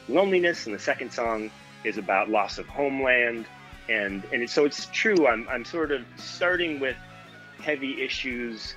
loneliness, 0.07 0.65
and 0.65 0.73
the 0.73 0.79
second 0.79 1.11
song 1.11 1.51
is 1.83 1.97
about 1.97 2.29
loss 2.29 2.57
of 2.57 2.67
homeland, 2.67 3.45
and 3.89 4.23
and 4.31 4.43
it, 4.43 4.49
so 4.49 4.65
it's 4.65 4.85
true. 4.87 5.27
I'm 5.27 5.47
I'm 5.49 5.65
sort 5.65 5.91
of 5.91 6.05
starting 6.17 6.79
with 6.79 6.95
heavy 7.59 8.01
issues, 8.01 8.75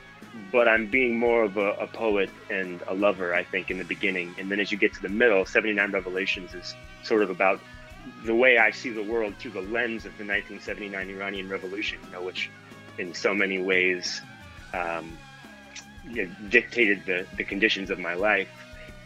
but 0.50 0.66
I'm 0.66 0.86
being 0.86 1.18
more 1.18 1.44
of 1.44 1.56
a, 1.56 1.72
a 1.74 1.86
poet 1.86 2.30
and 2.50 2.82
a 2.88 2.94
lover, 2.94 3.34
I 3.34 3.44
think, 3.44 3.70
in 3.70 3.78
the 3.78 3.84
beginning, 3.84 4.34
and 4.38 4.50
then 4.50 4.58
as 4.58 4.72
you 4.72 4.78
get 4.78 4.92
to 4.94 5.02
the 5.02 5.08
middle, 5.08 5.46
79 5.46 5.92
Revelations 5.92 6.54
is 6.54 6.74
sort 7.02 7.22
of 7.22 7.30
about 7.30 7.60
the 8.24 8.34
way 8.34 8.58
I 8.58 8.70
see 8.70 8.90
the 8.90 9.02
world 9.02 9.34
through 9.38 9.52
the 9.52 9.62
lens 9.62 10.04
of 10.04 10.16
the 10.18 10.26
1979 10.26 11.10
Iranian 11.10 11.48
Revolution, 11.48 11.98
you 12.04 12.12
know, 12.12 12.22
which 12.22 12.50
in 12.98 13.14
so 13.14 13.34
many 13.34 13.62
ways. 13.62 14.20
Um, 14.72 15.16
you 16.08 16.26
know, 16.26 16.34
dictated 16.48 17.04
the, 17.06 17.26
the 17.36 17.44
conditions 17.44 17.90
of 17.90 17.98
my 17.98 18.14
life. 18.14 18.48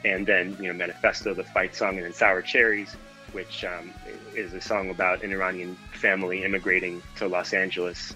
And 0.05 0.27
then, 0.27 0.57
you 0.61 0.69
know, 0.69 0.75
Manifesto, 0.75 1.35
the 1.35 1.45
fight 1.45 1.75
song, 1.75 1.97
and 1.97 2.05
then 2.05 2.13
Sour 2.13 2.43
Cherries, 2.43 2.95
which 3.33 3.65
um, 3.65 3.93
is 4.35 4.53
a 4.55 4.61
song 4.61 4.91
about 4.91 5.23
an 5.23 5.33
Iranian 5.33 5.77
family 5.93 6.45
immigrating 6.45 7.03
to 7.17 7.27
Los 7.27 7.53
Angeles 7.53 8.15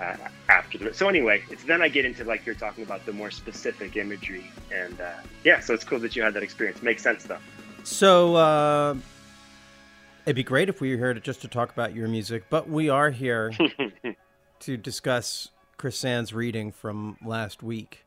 uh, 0.00 0.16
after 0.48 0.78
the. 0.78 0.94
So 0.94 1.08
anyway, 1.08 1.42
it's 1.50 1.64
then 1.64 1.82
I 1.82 1.88
get 1.88 2.04
into 2.04 2.24
like 2.24 2.46
you're 2.46 2.54
talking 2.54 2.84
about 2.84 3.04
the 3.06 3.12
more 3.12 3.30
specific 3.30 3.96
imagery, 3.96 4.50
and 4.72 5.00
uh, 5.00 5.12
yeah, 5.44 5.60
so 5.60 5.74
it's 5.74 5.84
cool 5.84 5.98
that 6.00 6.16
you 6.16 6.22
had 6.22 6.34
that 6.34 6.42
experience. 6.42 6.82
Makes 6.82 7.02
sense 7.02 7.24
though. 7.24 7.38
So 7.82 8.36
uh, 8.36 8.96
it'd 10.24 10.36
be 10.36 10.42
great 10.42 10.68
if 10.68 10.80
we 10.80 10.90
were 10.90 10.96
here 10.96 11.14
to, 11.14 11.20
just 11.20 11.42
to 11.42 11.48
talk 11.48 11.70
about 11.70 11.94
your 11.94 12.08
music, 12.08 12.44
but 12.48 12.68
we 12.68 12.88
are 12.88 13.10
here 13.10 13.52
to 14.60 14.76
discuss 14.76 15.50
Chris 15.76 15.98
Sand's 15.98 16.32
reading 16.32 16.72
from 16.72 17.16
last 17.24 17.62
week, 17.62 18.03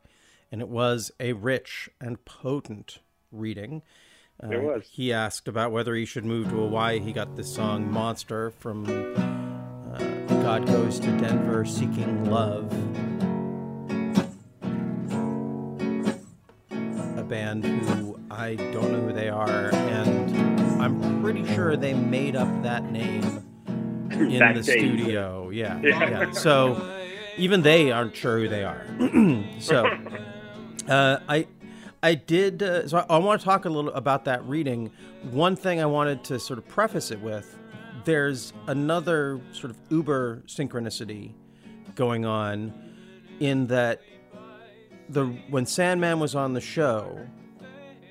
and 0.51 0.61
it 0.61 0.69
was 0.69 1.11
a 1.19 1.33
rich 1.33 1.89
and 1.99 2.23
potent 2.25 2.99
reading. 3.31 3.81
Uh, 4.43 4.49
It 4.49 4.61
was. 4.63 4.87
He 4.91 5.11
asked 5.11 5.47
about 5.47 5.71
whether 5.71 5.95
he 5.95 6.05
should 6.05 6.25
move 6.25 6.49
to 6.49 6.55
Hawaii. 6.55 6.99
He 6.99 7.11
got 7.13 7.35
this 7.35 7.53
song 7.53 7.89
"Monster" 7.91 8.51
from 8.51 8.85
uh, 8.85 9.97
"God 10.43 10.67
Goes 10.67 10.99
to 10.99 11.07
Denver 11.17 11.65
Seeking 11.65 12.29
Love," 12.29 12.71
a 17.17 17.23
band 17.23 17.65
who 17.65 18.19
I 18.29 18.55
don't 18.55 18.91
know 18.91 19.01
who 19.07 19.13
they 19.13 19.29
are, 19.29 19.73
and 19.73 20.81
I'm 20.81 21.21
pretty 21.21 21.45
sure 21.53 21.75
they 21.75 21.93
made 21.93 22.35
up 22.35 22.47
that 22.63 22.91
name 22.91 23.23
in 24.11 24.53
the 24.53 24.63
studio. 24.63 25.49
Yeah, 25.49 25.79
Yeah. 25.83 26.09
yeah. 26.09 26.31
So 26.31 26.79
even 27.37 27.61
they 27.63 27.91
aren't 27.91 28.15
sure 28.15 28.37
who 28.39 28.47
they 28.47 28.63
are. 28.63 28.85
so 29.59 29.85
uh, 30.87 31.19
I 31.27 31.47
I 32.03 32.15
did. 32.15 32.61
Uh, 32.63 32.87
so 32.87 32.97
I, 33.09 33.15
I 33.15 33.17
want 33.19 33.41
to 33.41 33.45
talk 33.45 33.65
a 33.65 33.69
little 33.69 33.91
about 33.93 34.25
that 34.25 34.45
reading. 34.45 34.91
One 35.31 35.55
thing 35.55 35.81
I 35.81 35.85
wanted 35.85 36.23
to 36.25 36.39
sort 36.39 36.59
of 36.59 36.67
preface 36.67 37.11
it 37.11 37.19
with: 37.21 37.57
there's 38.05 38.53
another 38.67 39.41
sort 39.51 39.71
of 39.71 39.77
uber 39.89 40.43
synchronicity 40.47 41.33
going 41.95 42.25
on 42.25 42.73
in 43.39 43.67
that 43.67 44.01
the 45.09 45.25
when 45.49 45.65
Sandman 45.65 46.19
was 46.19 46.35
on 46.35 46.53
the 46.53 46.61
show 46.61 47.19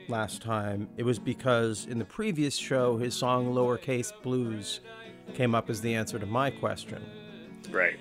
last 0.09 0.41
time, 0.43 0.89
it 0.97 1.03
was 1.05 1.19
because 1.19 1.87
in 1.87 1.99
the 1.99 2.05
previous 2.05 2.57
show 2.57 2.97
his 2.97 3.15
song 3.15 3.53
"Lowercase 3.53 4.13
Blues" 4.23 4.81
came 5.35 5.55
up 5.55 5.69
as 5.69 5.81
the 5.81 5.95
answer 5.95 6.19
to 6.19 6.27
my 6.27 6.51
question 6.51 7.05
Right. 7.71 7.97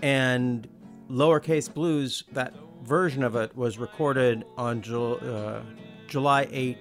and 0.00 0.68
lowercase 1.10 1.72
blues 1.72 2.22
that 2.32 2.54
version 2.82 3.22
of 3.22 3.36
it 3.36 3.54
was 3.56 3.78
recorded 3.78 4.44
on 4.56 4.80
Jul- 4.82 5.18
uh, 5.22 5.60
july 6.06 6.46
8th 6.46 6.76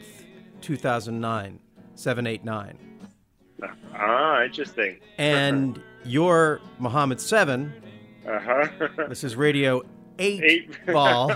2009 0.62 1.60
789 1.96 2.78
Ah, 3.96 4.44
interesting. 4.44 4.98
and 5.18 5.82
your 6.06 6.62
muhammad 6.80 7.20
7 7.20 7.74
Uh 8.28 8.40
huh. 8.40 8.68
this 9.10 9.24
is 9.24 9.36
radio 9.36 9.82
8, 10.20 10.44
Eight. 10.44 10.86
ball 10.88 11.32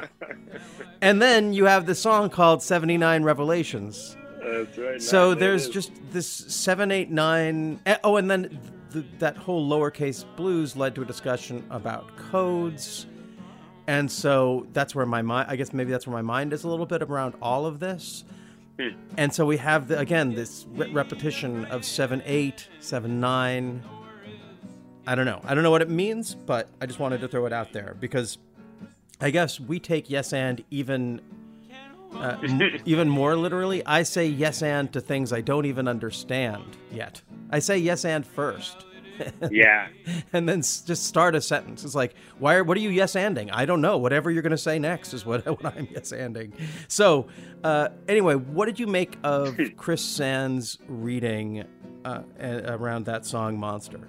and 1.02 1.22
then 1.22 1.54
you 1.54 1.66
have 1.66 1.86
the 1.86 1.96
song 1.96 2.30
called 2.30 2.62
79 2.64 3.24
revelations 3.24 4.16
That's 4.44 4.78
right. 4.78 5.02
so 5.02 5.34
there's 5.34 5.68
just 5.70 5.92
this 6.12 6.28
789 6.30 7.80
eh, 7.86 7.98
oh 8.04 8.16
and 8.18 8.30
then 8.30 8.60
th- 8.94 9.06
that 9.20 9.38
whole 9.38 9.68
lowercase 9.70 10.24
blues 10.36 10.76
led 10.76 10.96
to 10.96 11.02
a 11.02 11.06
discussion 11.06 11.66
about 11.70 12.16
codes 12.18 13.08
and 13.92 14.10
so 14.10 14.66
that's 14.74 14.94
where 14.96 15.06
my 15.06 15.22
mind 15.22 15.46
i 15.50 15.56
guess 15.56 15.72
maybe 15.74 15.92
that's 15.92 16.08
where 16.08 16.16
my 16.22 16.22
mind 16.36 16.54
is 16.54 16.64
a 16.64 16.68
little 16.68 16.86
bit 16.86 17.02
around 17.04 17.34
all 17.42 17.66
of 17.66 17.80
this 17.80 18.24
Hmm. 18.80 18.90
and 19.18 19.34
so 19.34 19.46
we 19.46 19.58
have 19.58 19.90
the, 19.90 20.00
again 20.00 20.34
this 20.34 20.66
re- 20.80 20.90
repetition 20.92 21.66
of 21.66 21.84
7 21.84 22.24
8 22.26 22.68
7 22.80 23.20
9 23.20 23.84
i 25.08 25.16
don't 25.16 25.26
know 25.26 25.42
i 25.44 25.54
don't 25.54 25.64
know 25.64 25.72
what 25.72 25.82
it 25.82 25.90
means 25.90 26.36
but 26.36 26.70
i 26.80 26.86
just 26.86 26.98
wanted 27.00 27.20
to 27.22 27.28
throw 27.28 27.46
it 27.46 27.54
out 27.54 27.74
there 27.74 27.96
because 28.00 28.38
i 29.20 29.30
guess 29.30 29.60
we 29.60 29.78
take 29.80 30.10
yes 30.10 30.32
and 30.32 30.64
even 30.72 31.20
uh, 32.16 32.38
m- 32.44 32.62
even 32.86 33.08
more 33.08 33.36
literally, 33.38 33.82
I 33.86 34.04
say 34.04 34.26
yes 34.26 34.62
and 34.62 34.92
to 34.92 35.00
things 35.00 35.32
I 35.32 35.40
don't 35.40 35.66
even 35.66 35.88
understand 35.88 36.64
yet. 36.92 37.22
I 37.50 37.60
say 37.60 37.78
yes 37.78 38.04
and 38.04 38.26
first. 38.28 38.86
Yeah. 39.52 39.88
and 40.34 40.48
then 40.48 40.62
just 40.62 41.06
start 41.06 41.36
a 41.36 41.42
sentence. 41.42 41.84
It's 41.84 41.96
like, 41.96 42.14
why? 42.40 42.56
Are, 42.56 42.64
what 42.64 42.78
are 42.78 42.82
you 42.82 42.90
yes 42.90 43.14
anding? 43.14 43.50
I 43.52 43.66
don't 43.66 43.82
know. 43.82 43.98
Whatever 43.98 44.32
you're 44.32 44.42
going 44.42 44.52
to 44.52 44.58
say 44.58 44.80
next 44.80 45.14
is 45.14 45.26
what, 45.26 45.46
what 45.64 45.78
I'm 45.78 45.88
yes 45.92 46.12
anding. 46.12 46.54
So, 46.88 47.28
uh, 47.64 47.90
anyway, 48.08 48.36
what 48.36 48.66
did 48.66 48.80
you 48.80 48.88
make 48.88 49.18
of 49.24 49.58
Chris 49.78 50.02
Sands' 50.04 50.78
reading 50.88 51.66
uh, 52.06 52.24
around 52.40 53.06
that 53.06 53.26
song 53.26 53.60
"Monster"? 53.60 54.08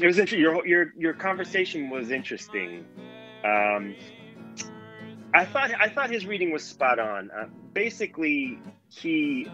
it 0.00 0.06
was 0.06 0.18
interesting. 0.18 0.40
Your 0.40 0.66
your 0.66 0.92
your 0.96 1.12
conversation 1.12 1.90
was 1.90 2.10
interesting. 2.10 2.84
Um, 3.44 3.94
I 5.34 5.44
thought 5.44 5.70
I 5.78 5.88
thought 5.88 6.10
his 6.10 6.26
reading 6.26 6.50
was 6.52 6.64
spot 6.64 6.98
on. 6.98 7.30
Uh, 7.30 7.46
basically, 7.72 8.58
he 8.94 9.46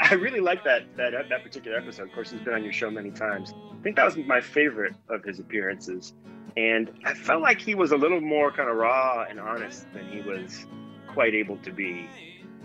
I 0.00 0.14
really 0.14 0.40
like 0.40 0.64
that 0.64 0.96
that 0.96 1.12
that 1.28 1.42
particular 1.42 1.76
episode. 1.76 2.04
Of 2.08 2.12
course, 2.12 2.30
he's 2.30 2.40
been 2.40 2.54
on 2.54 2.64
your 2.64 2.72
show 2.72 2.90
many 2.90 3.10
times. 3.10 3.52
I 3.72 3.82
think 3.82 3.96
that 3.96 4.04
was 4.04 4.16
my 4.16 4.40
favorite 4.40 4.94
of 5.08 5.22
his 5.22 5.38
appearances, 5.38 6.14
and 6.56 6.90
I 7.04 7.14
felt 7.14 7.42
like 7.42 7.60
he 7.60 7.74
was 7.74 7.92
a 7.92 7.96
little 7.96 8.20
more 8.20 8.50
kind 8.50 8.68
of 8.68 8.76
raw 8.76 9.24
and 9.28 9.38
honest 9.38 9.86
than 9.92 10.08
he 10.08 10.20
was 10.20 10.66
quite 11.06 11.34
able 11.34 11.58
to 11.58 11.70
be 11.70 12.08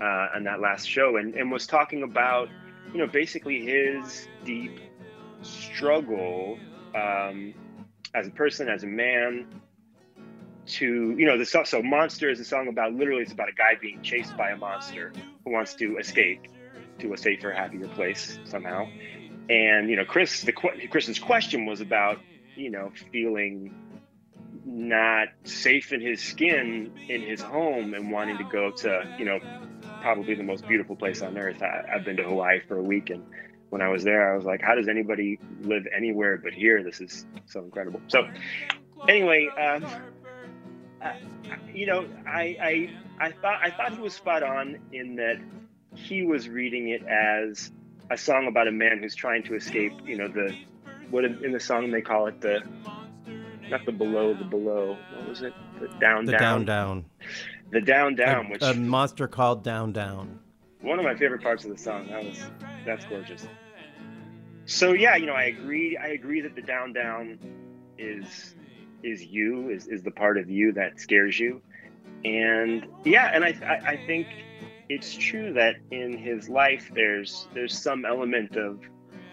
uh, 0.01 0.29
on 0.35 0.43
that 0.45 0.61
last 0.61 0.87
show, 0.89 1.17
and 1.17 1.35
and 1.35 1.51
was 1.51 1.67
talking 1.67 2.03
about 2.03 2.49
you 2.93 2.99
know 2.99 3.07
basically 3.07 3.65
his 3.65 4.27
deep 4.45 4.79
struggle 5.41 6.57
um, 6.95 7.53
as 8.15 8.27
a 8.27 8.31
person, 8.31 8.69
as 8.69 8.83
a 8.83 8.87
man, 8.87 9.45
to 10.65 11.15
you 11.17 11.25
know 11.25 11.37
the 11.37 11.45
so, 11.45 11.63
so 11.63 11.81
monster 11.83 12.29
is 12.29 12.39
a 12.39 12.45
song 12.45 12.67
about 12.67 12.93
literally 12.93 13.21
it's 13.21 13.33
about 13.33 13.49
a 13.49 13.53
guy 13.53 13.75
being 13.81 14.01
chased 14.01 14.35
by 14.37 14.51
a 14.51 14.57
monster 14.57 15.11
who 15.43 15.51
wants 15.51 15.73
to 15.75 15.97
escape 15.97 16.47
to 16.99 17.13
a 17.13 17.17
safer, 17.17 17.51
happier 17.51 17.87
place 17.89 18.39
somehow. 18.45 18.87
And 19.49 19.89
you 19.89 19.95
know, 19.95 20.05
Chris, 20.05 20.41
the 20.41 20.53
Chris's 20.53 21.19
question 21.19 21.65
was 21.65 21.81
about 21.81 22.19
you 22.55 22.69
know 22.69 22.91
feeling 23.11 23.73
not 24.65 25.27
safe 25.43 25.91
in 25.91 25.99
his 25.99 26.21
skin 26.21 26.91
in 27.09 27.21
his 27.21 27.41
home 27.41 27.93
and 27.93 28.11
wanting 28.11 28.37
to 28.37 28.43
go 28.45 28.71
to 28.71 29.15
you 29.19 29.25
know 29.25 29.39
probably 30.01 30.35
the 30.35 30.43
most 30.43 30.67
beautiful 30.67 30.95
place 30.95 31.21
on 31.21 31.37
earth. 31.37 31.61
I, 31.61 31.83
i've 31.93 32.05
been 32.05 32.17
to 32.17 32.23
hawaii 32.23 32.59
for 32.67 32.77
a 32.77 32.81
week 32.83 33.09
and 33.09 33.23
when 33.71 33.81
i 33.81 33.89
was 33.89 34.03
there 34.03 34.31
i 34.31 34.35
was 34.35 34.45
like 34.45 34.61
how 34.61 34.75
does 34.75 34.87
anybody 34.87 35.39
live 35.61 35.85
anywhere 35.93 36.37
but 36.37 36.53
here? 36.53 36.83
This 36.83 37.01
is 37.01 37.25
so 37.45 37.61
incredible. 37.61 37.99
So 38.07 38.27
anyway 39.09 39.49
um, 39.57 39.85
I, 41.03 41.19
you 41.73 41.85
know 41.85 42.05
I, 42.25 42.57
I 42.61 42.89
i 43.19 43.31
thought 43.31 43.59
i 43.61 43.69
thought 43.69 43.93
he 43.93 43.99
was 43.99 44.13
spot 44.13 44.43
on 44.43 44.79
in 44.91 45.15
that 45.17 45.37
he 45.95 46.23
was 46.25 46.47
reading 46.49 46.89
it 46.89 47.03
as 47.05 47.71
a 48.09 48.17
song 48.17 48.47
about 48.47 48.67
a 48.67 48.71
man 48.71 48.99
who's 48.99 49.15
trying 49.15 49.43
to 49.43 49.55
escape 49.55 49.93
you 50.05 50.17
know 50.17 50.27
the 50.27 50.55
what 51.09 51.25
in 51.25 51.43
in 51.43 51.51
the 51.51 51.59
song 51.59 51.91
they 51.91 52.01
call 52.01 52.27
it 52.27 52.39
the 52.41 52.61
not 53.69 53.85
the 53.85 53.91
below 53.91 54.33
the 54.33 54.43
below 54.45 54.97
what 55.15 55.27
was 55.29 55.41
it 55.41 55.53
the 55.79 55.87
down 55.99 56.25
The 56.25 56.33
down, 56.33 56.41
down 56.41 56.65
down. 56.65 57.05
the 57.71 57.81
down 57.81 58.15
down 58.15 58.45
a, 58.45 58.49
which 58.49 58.61
a 58.63 58.73
monster 58.73 59.27
called 59.27 59.63
down 59.63 59.91
down. 59.91 60.39
one 60.81 60.99
of 60.99 61.05
my 61.05 61.15
favorite 61.15 61.41
parts 61.41 61.65
of 61.65 61.71
the 61.71 61.77
song 61.77 62.07
that 62.07 62.23
was 62.23 62.45
that's 62.85 63.05
gorgeous 63.05 63.47
so 64.65 64.93
yeah 64.93 65.15
you 65.15 65.25
know 65.25 65.33
i 65.33 65.43
agree 65.43 65.97
i 65.97 66.07
agree 66.07 66.41
that 66.41 66.55
the 66.55 66.61
down 66.61 66.93
down 66.93 67.37
is 67.97 68.55
is 69.03 69.23
you 69.23 69.69
is, 69.69 69.87
is 69.87 70.03
the 70.03 70.11
part 70.11 70.37
of 70.37 70.49
you 70.49 70.71
that 70.73 70.99
scares 70.99 71.39
you. 71.39 71.61
And 72.25 72.87
yeah 73.03 73.31
and 73.33 73.43
I, 73.43 73.55
I 73.65 73.91
i 73.91 74.05
think 74.05 74.27
it's 74.89 75.13
true 75.13 75.53
that 75.53 75.75
in 75.91 76.17
his 76.17 76.49
life 76.49 76.89
there's 76.93 77.47
there's 77.53 77.77
some 77.77 78.05
element 78.05 78.55
of 78.55 78.81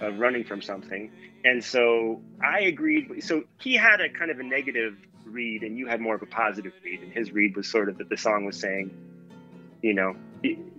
of 0.01 0.19
running 0.19 0.45
from 0.45 0.61
something. 0.63 1.11
And 1.45 1.63
so 1.63 2.21
i 2.43 2.61
agreed 2.61 3.23
so 3.23 3.45
he 3.61 3.75
had 3.75 4.01
a 4.01 4.09
kind 4.09 4.31
of 4.31 4.41
a 4.41 4.43
negative 4.43 4.97
read 5.25 5.63
and 5.63 5.77
you 5.79 5.87
had 5.87 6.01
more 6.01 6.17
of 6.17 6.23
a 6.23 6.27
positive 6.27 6.73
read. 6.85 7.01
And 7.03 7.13
his 7.13 7.33
read 7.33 7.57
was 7.57 7.69
sort 7.69 7.89
of 7.89 7.99
that 7.99 8.09
the 8.09 8.17
song 8.17 8.45
was 8.45 8.59
saying 8.59 8.91
you 9.83 9.95
know 9.95 10.15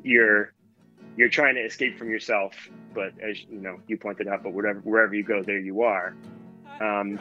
you're 0.04 0.54
you're 1.18 1.30
trying 1.30 1.56
to 1.56 1.62
escape 1.62 1.98
from 1.98 2.10
yourself 2.10 2.54
but 2.94 3.14
as 3.22 3.42
you 3.44 3.60
know 3.60 3.80
you 3.88 3.98
pointed 3.98 4.28
out 4.28 4.44
but 4.44 4.54
wherever 4.54 4.80
wherever 4.82 5.16
you 5.16 5.24
go 5.24 5.42
there 5.44 5.60
you 5.60 5.82
are. 5.82 6.16
Um, 6.80 7.20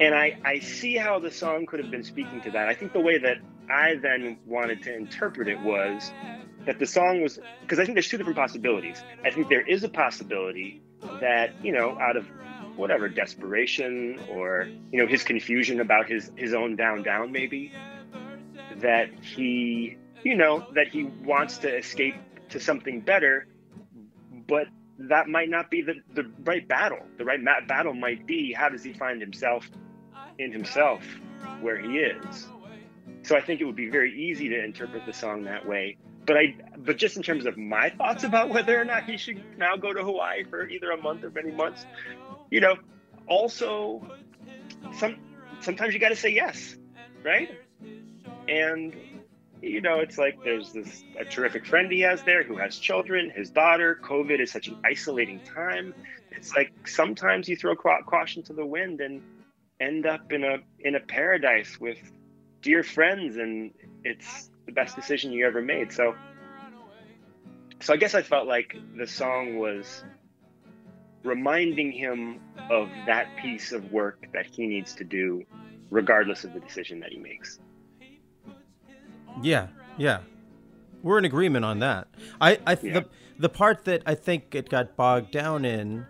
and 0.00 0.14
I, 0.14 0.38
I 0.44 0.58
see 0.58 0.96
how 0.96 1.18
the 1.18 1.30
song 1.30 1.66
could 1.66 1.80
have 1.80 1.90
been 1.90 2.04
speaking 2.04 2.40
to 2.42 2.50
that. 2.52 2.68
I 2.68 2.74
think 2.74 2.92
the 2.92 3.00
way 3.00 3.18
that 3.18 3.38
I 3.70 3.96
then 3.96 4.38
wanted 4.46 4.82
to 4.82 4.94
interpret 4.94 5.48
it 5.48 5.60
was 5.60 6.10
that 6.66 6.78
the 6.78 6.86
song 6.86 7.22
was 7.22 7.38
because 7.62 7.78
I 7.78 7.84
think 7.84 7.94
there's 7.94 8.08
two 8.08 8.18
different 8.18 8.36
possibilities. 8.38 9.02
I 9.24 9.30
think 9.30 9.48
there 9.48 9.66
is 9.66 9.84
a 9.84 9.88
possibility 9.88 10.82
that, 11.20 11.52
you 11.64 11.72
know, 11.72 11.98
out 11.98 12.16
of 12.16 12.26
whatever 12.76 13.08
desperation 13.08 14.20
or, 14.30 14.68
you 14.92 15.00
know, 15.00 15.06
his 15.06 15.22
confusion 15.22 15.80
about 15.80 16.08
his 16.08 16.30
his 16.36 16.52
own 16.52 16.76
down 16.76 17.02
down 17.02 17.32
maybe, 17.32 17.72
that 18.76 19.08
he, 19.22 19.96
you 20.22 20.36
know, 20.36 20.66
that 20.74 20.88
he 20.88 21.04
wants 21.04 21.58
to 21.58 21.74
escape 21.74 22.16
to 22.50 22.60
something 22.60 23.00
better, 23.00 23.46
but 24.46 24.66
that 24.98 25.28
might 25.28 25.48
not 25.48 25.70
be 25.70 25.82
the, 25.82 25.94
the 26.14 26.30
right 26.44 26.66
battle. 26.66 26.98
The 27.18 27.24
right 27.24 27.40
ma- 27.40 27.60
battle 27.66 27.94
might 27.94 28.26
be 28.26 28.52
how 28.52 28.68
does 28.68 28.82
he 28.82 28.92
find 28.92 29.20
himself 29.20 29.68
in 30.38 30.52
himself 30.52 31.02
where 31.60 31.78
he 31.78 31.98
is. 31.98 32.46
So 33.22 33.36
I 33.36 33.40
think 33.40 33.60
it 33.60 33.64
would 33.64 33.76
be 33.76 33.88
very 33.88 34.12
easy 34.14 34.48
to 34.50 34.64
interpret 34.64 35.04
the 35.04 35.12
song 35.12 35.44
that 35.44 35.66
way. 35.66 35.96
But 36.26 36.36
I 36.36 36.54
but 36.76 36.96
just 36.96 37.16
in 37.16 37.22
terms 37.22 37.46
of 37.46 37.56
my 37.56 37.90
thoughts 37.90 38.24
about 38.24 38.50
whether 38.50 38.80
or 38.80 38.84
not 38.84 39.04
he 39.04 39.16
should 39.16 39.40
now 39.58 39.76
go 39.76 39.92
to 39.92 40.02
Hawaii 40.02 40.44
for 40.44 40.68
either 40.68 40.90
a 40.90 40.96
month 40.96 41.24
or 41.24 41.30
many 41.30 41.52
months, 41.52 41.86
you 42.50 42.60
know, 42.60 42.76
also 43.26 44.06
some 44.98 45.16
sometimes 45.60 45.94
you 45.94 46.00
got 46.00 46.10
to 46.10 46.16
say 46.16 46.30
yes, 46.30 46.76
right? 47.24 47.50
And 48.48 48.94
you 49.62 49.80
know, 49.80 50.00
it's 50.00 50.18
like 50.18 50.42
there's 50.44 50.72
this 50.72 51.02
a 51.18 51.24
terrific 51.24 51.64
friend 51.64 51.90
he 51.90 52.00
has 52.00 52.22
there 52.22 52.42
who 52.42 52.56
has 52.58 52.76
children, 52.76 53.30
his 53.30 53.50
daughter. 53.50 53.98
COVID 54.02 54.40
is 54.40 54.50
such 54.50 54.68
an 54.68 54.78
isolating 54.84 55.40
time. 55.40 55.94
It's 56.30 56.54
like 56.54 56.86
sometimes 56.86 57.48
you 57.48 57.56
throw 57.56 57.74
caution 57.74 58.42
to 58.44 58.52
the 58.52 58.66
wind 58.66 59.00
and 59.00 59.22
end 59.80 60.06
up 60.06 60.32
in 60.32 60.44
a 60.44 60.58
in 60.80 60.94
a 60.94 61.00
paradise 61.00 61.78
with 61.80 61.98
dear 62.62 62.82
friends, 62.82 63.36
and 63.36 63.72
it's 64.04 64.50
the 64.66 64.72
best 64.72 64.96
decision 64.96 65.32
you 65.32 65.46
ever 65.46 65.62
made. 65.62 65.92
So, 65.92 66.14
so 67.80 67.92
I 67.92 67.96
guess 67.96 68.14
I 68.14 68.22
felt 68.22 68.46
like 68.46 68.76
the 68.96 69.06
song 69.06 69.58
was 69.58 70.02
reminding 71.22 71.92
him 71.92 72.40
of 72.70 72.88
that 73.06 73.28
piece 73.36 73.72
of 73.72 73.92
work 73.92 74.26
that 74.32 74.46
he 74.46 74.66
needs 74.66 74.94
to 74.94 75.04
do, 75.04 75.44
regardless 75.90 76.44
of 76.44 76.52
the 76.52 76.60
decision 76.60 77.00
that 77.00 77.10
he 77.10 77.18
makes. 77.18 77.58
Yeah, 79.42 79.68
yeah. 79.98 80.20
We're 81.02 81.18
in 81.18 81.24
agreement 81.24 81.64
on 81.64 81.80
that. 81.80 82.08
I, 82.40 82.58
I 82.66 82.78
Yeah. 82.82 83.00
the 83.00 83.06
the 83.38 83.48
part 83.48 83.84
that 83.84 84.02
I 84.06 84.14
think 84.14 84.54
it 84.54 84.68
got 84.70 84.96
bogged 84.96 85.30
down 85.30 85.64
in, 85.64 86.06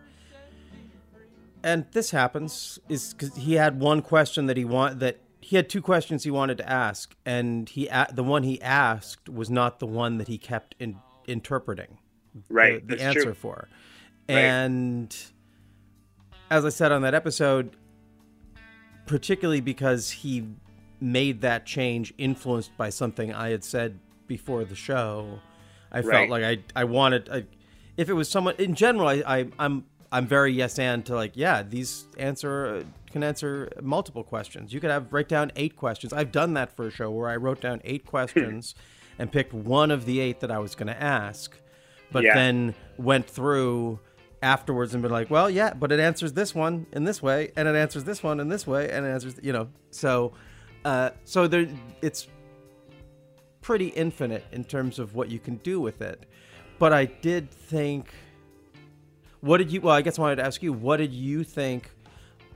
and 1.66 1.84
this 1.92 2.12
happens, 2.12 2.78
is 2.88 3.12
because 3.12 3.34
he 3.36 3.54
had 3.54 3.80
one 3.80 4.00
question 4.00 4.46
that 4.46 4.56
he 4.56 4.64
want 4.64 5.00
that 5.00 5.18
he 5.40 5.56
had 5.56 5.68
two 5.68 5.82
questions 5.82 6.24
he 6.24 6.30
wanted 6.30 6.56
to 6.58 6.68
ask, 6.68 7.14
and 7.26 7.68
he 7.68 7.88
a- 7.88 8.08
the 8.12 8.22
one 8.24 8.42
he 8.44 8.60
asked 8.62 9.28
was 9.28 9.50
not 9.50 9.78
the 9.80 9.86
one 9.86 10.18
that 10.18 10.28
he 10.28 10.38
kept 10.38 10.74
in, 10.78 10.96
interpreting 11.26 11.98
Right, 12.48 12.86
the, 12.86 12.96
the 12.96 13.02
answer 13.02 13.22
true. 13.22 13.34
for, 13.34 13.68
Right. 14.28 14.36
and 14.38 15.16
as 16.50 16.64
I 16.64 16.68
said 16.70 16.92
on 16.92 17.02
that 17.02 17.14
episode, 17.14 17.76
particularly 19.06 19.60
because 19.60 20.10
he 20.10 20.46
made 21.00 21.40
that 21.42 21.66
change 21.66 22.12
influenced 22.18 22.76
by 22.76 22.90
something 22.90 23.32
I 23.32 23.50
had 23.50 23.62
said 23.64 23.98
before 24.26 24.64
the 24.64 24.74
show. 24.74 25.40
I 25.92 26.02
felt 26.02 26.28
like 26.30 26.42
I 26.42 26.58
I 26.74 26.84
wanted 26.84 27.28
I, 27.30 27.44
if 27.96 28.08
it 28.08 28.14
was 28.14 28.28
someone 28.28 28.54
in 28.58 28.74
general 28.74 29.08
I, 29.08 29.22
I 29.26 29.48
I'm 29.58 29.84
I'm 30.12 30.26
very 30.26 30.52
yes 30.52 30.78
and 30.78 31.04
to 31.06 31.14
like 31.14 31.32
yeah 31.36 31.62
these 31.62 32.06
answer 32.18 32.84
can 33.10 33.22
answer 33.22 33.70
multiple 33.82 34.22
questions. 34.24 34.72
You 34.72 34.80
could 34.80 34.90
have 34.90 35.12
write 35.12 35.28
down 35.28 35.50
eight 35.56 35.76
questions. 35.76 36.12
I've 36.12 36.32
done 36.32 36.54
that 36.54 36.74
for 36.76 36.86
a 36.86 36.90
show 36.90 37.10
where 37.10 37.28
I 37.28 37.36
wrote 37.36 37.60
down 37.60 37.80
eight 37.84 38.04
questions 38.06 38.74
and 39.18 39.32
picked 39.32 39.54
one 39.54 39.90
of 39.90 40.04
the 40.04 40.20
eight 40.20 40.40
that 40.40 40.50
I 40.50 40.58
was 40.58 40.74
going 40.74 40.88
to 40.88 41.02
ask, 41.02 41.56
but 42.12 42.22
Yeah. 42.24 42.34
then 42.34 42.74
went 42.98 43.26
through 43.28 43.98
afterwards 44.42 44.92
and 44.92 45.02
been 45.02 45.10
like, 45.10 45.30
well, 45.30 45.48
yeah, 45.48 45.72
but 45.72 45.90
it 45.90 45.98
answers 45.98 46.34
this 46.34 46.54
one 46.54 46.86
in 46.92 47.04
this 47.04 47.22
way, 47.22 47.50
and 47.56 47.66
it 47.66 47.74
answers 47.74 48.04
this 48.04 48.22
one 48.22 48.38
in 48.38 48.48
this 48.50 48.66
way, 48.66 48.90
and 48.90 49.06
it 49.06 49.08
answers, 49.08 49.40
you 49.42 49.52
know, 49.54 49.68
so, 49.90 50.32
uh, 50.84 51.10
so 51.24 51.48
there, 51.48 51.66
it's 52.02 52.28
pretty 53.62 53.88
infinite 53.88 54.44
in 54.52 54.62
terms 54.64 54.98
of 54.98 55.14
what 55.14 55.30
you 55.30 55.38
can 55.38 55.56
do 55.56 55.80
with 55.80 56.02
it. 56.02 56.26
But 56.78 56.92
I 56.92 57.06
did 57.06 57.50
think, 57.50 58.12
what 59.46 59.58
did 59.58 59.72
you? 59.72 59.80
Well, 59.80 59.94
I 59.94 60.02
guess 60.02 60.18
I 60.18 60.22
wanted 60.22 60.36
to 60.36 60.44
ask 60.44 60.62
you, 60.62 60.72
what 60.72 60.98
did 60.98 61.14
you 61.14 61.44
think 61.44 61.90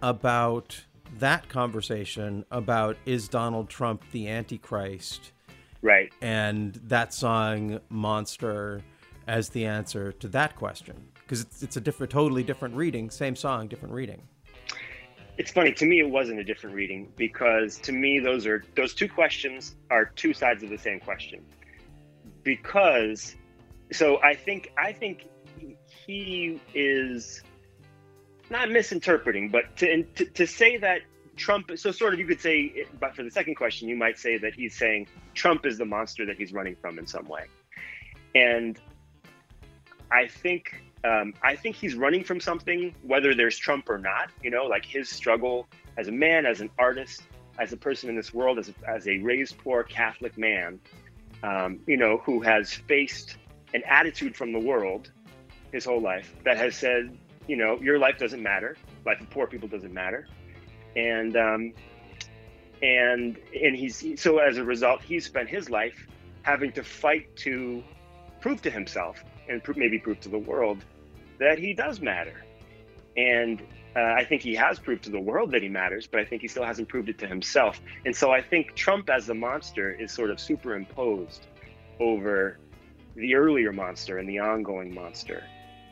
about 0.02 0.84
that 1.18 1.48
conversation 1.48 2.44
about 2.50 2.96
is 3.06 3.28
Donald 3.28 3.68
Trump 3.68 4.04
the 4.12 4.28
Antichrist? 4.28 5.32
Right. 5.82 6.12
and 6.20 6.74
that 6.88 7.14
song 7.14 7.80
monster 7.88 8.82
as 9.26 9.48
the 9.48 9.64
answer 9.64 10.12
to 10.12 10.28
that 10.28 10.54
question 10.56 11.08
because 11.22 11.40
it's, 11.40 11.62
it's 11.62 11.76
a 11.78 11.80
different 11.80 12.12
totally 12.12 12.42
different 12.42 12.74
reading 12.74 13.08
same 13.08 13.34
song 13.34 13.66
different 13.66 13.94
reading 13.94 14.20
It's 15.38 15.50
funny 15.50 15.72
to 15.72 15.86
me. 15.86 16.00
It 16.00 16.10
wasn't 16.10 16.38
a 16.38 16.44
different 16.44 16.76
reading 16.76 17.10
because 17.16 17.78
to 17.78 17.92
me 17.92 18.18
those 18.18 18.46
are 18.46 18.62
those 18.76 18.92
two 18.92 19.08
questions 19.08 19.76
are 19.90 20.04
two 20.04 20.34
sides 20.34 20.62
of 20.62 20.68
the 20.68 20.76
same 20.76 21.00
question. 21.00 21.42
Because, 22.42 23.36
so 23.90 24.20
I 24.22 24.34
think 24.34 24.72
I 24.76 24.92
think 24.92 25.30
he 26.06 26.60
is 26.74 27.42
not 28.50 28.70
misinterpreting, 28.70 29.48
but 29.48 29.76
to 29.76 30.02
to, 30.02 30.24
to 30.24 30.46
say 30.46 30.76
that 30.78 31.02
Trump. 31.36 31.70
So 31.76 31.90
sort 31.90 32.12
of 32.12 32.20
you 32.20 32.26
could 32.26 32.40
say, 32.40 32.86
but 32.98 33.14
for 33.14 33.22
the 33.22 33.30
second 33.30 33.54
question, 33.54 33.88
you 33.88 33.96
might 33.96 34.18
say 34.18 34.38
that 34.38 34.54
he's 34.54 34.76
saying 34.76 35.08
Trump 35.34 35.66
is 35.66 35.78
the 35.78 35.84
monster 35.84 36.26
that 36.26 36.36
he's 36.36 36.52
running 36.52 36.76
from 36.76 36.98
in 36.98 37.06
some 37.06 37.26
way, 37.28 37.44
and 38.34 38.78
I 40.10 40.26
think 40.26 40.82
um, 41.04 41.32
I 41.42 41.56
think 41.56 41.76
he's 41.76 41.94
running 41.94 42.24
from 42.24 42.40
something, 42.40 42.94
whether 43.02 43.34
there's 43.34 43.56
Trump 43.56 43.88
or 43.88 43.98
not. 43.98 44.30
You 44.42 44.50
know, 44.50 44.64
like 44.64 44.84
his 44.84 45.08
struggle 45.08 45.68
as 45.96 46.08
a 46.08 46.12
man, 46.12 46.46
as 46.46 46.60
an 46.60 46.70
artist, 46.78 47.22
as 47.58 47.72
a 47.72 47.76
person 47.76 48.08
in 48.08 48.16
this 48.16 48.34
world, 48.34 48.58
as 48.58 48.68
a, 48.68 48.74
as 48.88 49.06
a 49.06 49.18
raised 49.18 49.58
poor 49.58 49.82
Catholic 49.82 50.36
man, 50.36 50.80
um, 51.42 51.80
you 51.86 51.96
know, 51.96 52.18
who 52.18 52.40
has 52.40 52.72
faced 52.72 53.36
an 53.72 53.82
attitude 53.88 54.36
from 54.36 54.52
the 54.52 54.58
world 54.58 55.10
his 55.72 55.84
whole 55.84 56.00
life 56.00 56.34
that 56.44 56.56
has 56.56 56.76
said, 56.76 57.16
you 57.46 57.56
know, 57.56 57.78
your 57.80 57.98
life 57.98 58.18
doesn't 58.18 58.42
matter, 58.42 58.76
life 59.04 59.20
of 59.20 59.30
poor 59.30 59.46
people 59.46 59.68
doesn't 59.68 59.92
matter, 59.92 60.26
and 60.96 61.36
um, 61.36 61.72
and 62.82 63.38
and 63.64 63.76
he's 63.76 64.20
so 64.20 64.38
as 64.38 64.58
a 64.58 64.64
result, 64.64 65.02
he 65.02 65.20
spent 65.20 65.48
his 65.48 65.70
life 65.70 66.06
having 66.42 66.72
to 66.72 66.82
fight 66.82 67.34
to 67.36 67.82
prove 68.40 68.62
to 68.62 68.70
himself 68.70 69.22
and 69.48 69.62
maybe 69.76 69.98
prove 69.98 70.20
to 70.20 70.28
the 70.28 70.38
world 70.38 70.84
that 71.38 71.58
he 71.58 71.74
does 71.74 72.00
matter. 72.00 72.44
And 73.16 73.62
Uh, 73.90 74.14
I 74.22 74.24
think 74.24 74.40
he 74.40 74.54
has 74.54 74.78
proved 74.78 75.02
to 75.02 75.10
the 75.10 75.18
world 75.18 75.50
that 75.50 75.62
he 75.62 75.68
matters, 75.68 76.06
but 76.06 76.20
I 76.20 76.24
think 76.24 76.42
he 76.42 76.48
still 76.48 76.64
hasn't 76.64 76.88
proved 76.88 77.08
it 77.08 77.18
to 77.18 77.26
himself. 77.26 77.80
And 78.06 78.14
so 78.14 78.30
I 78.30 78.40
think 78.40 78.76
Trump 78.76 79.10
as 79.10 79.26
the 79.26 79.34
monster 79.34 79.90
is 79.90 80.12
sort 80.12 80.30
of 80.30 80.38
superimposed 80.38 81.48
over 81.98 82.56
the 83.16 83.34
earlier 83.34 83.72
monster 83.72 84.18
and 84.18 84.28
the 84.28 84.38
ongoing 84.38 84.94
monster 84.94 85.42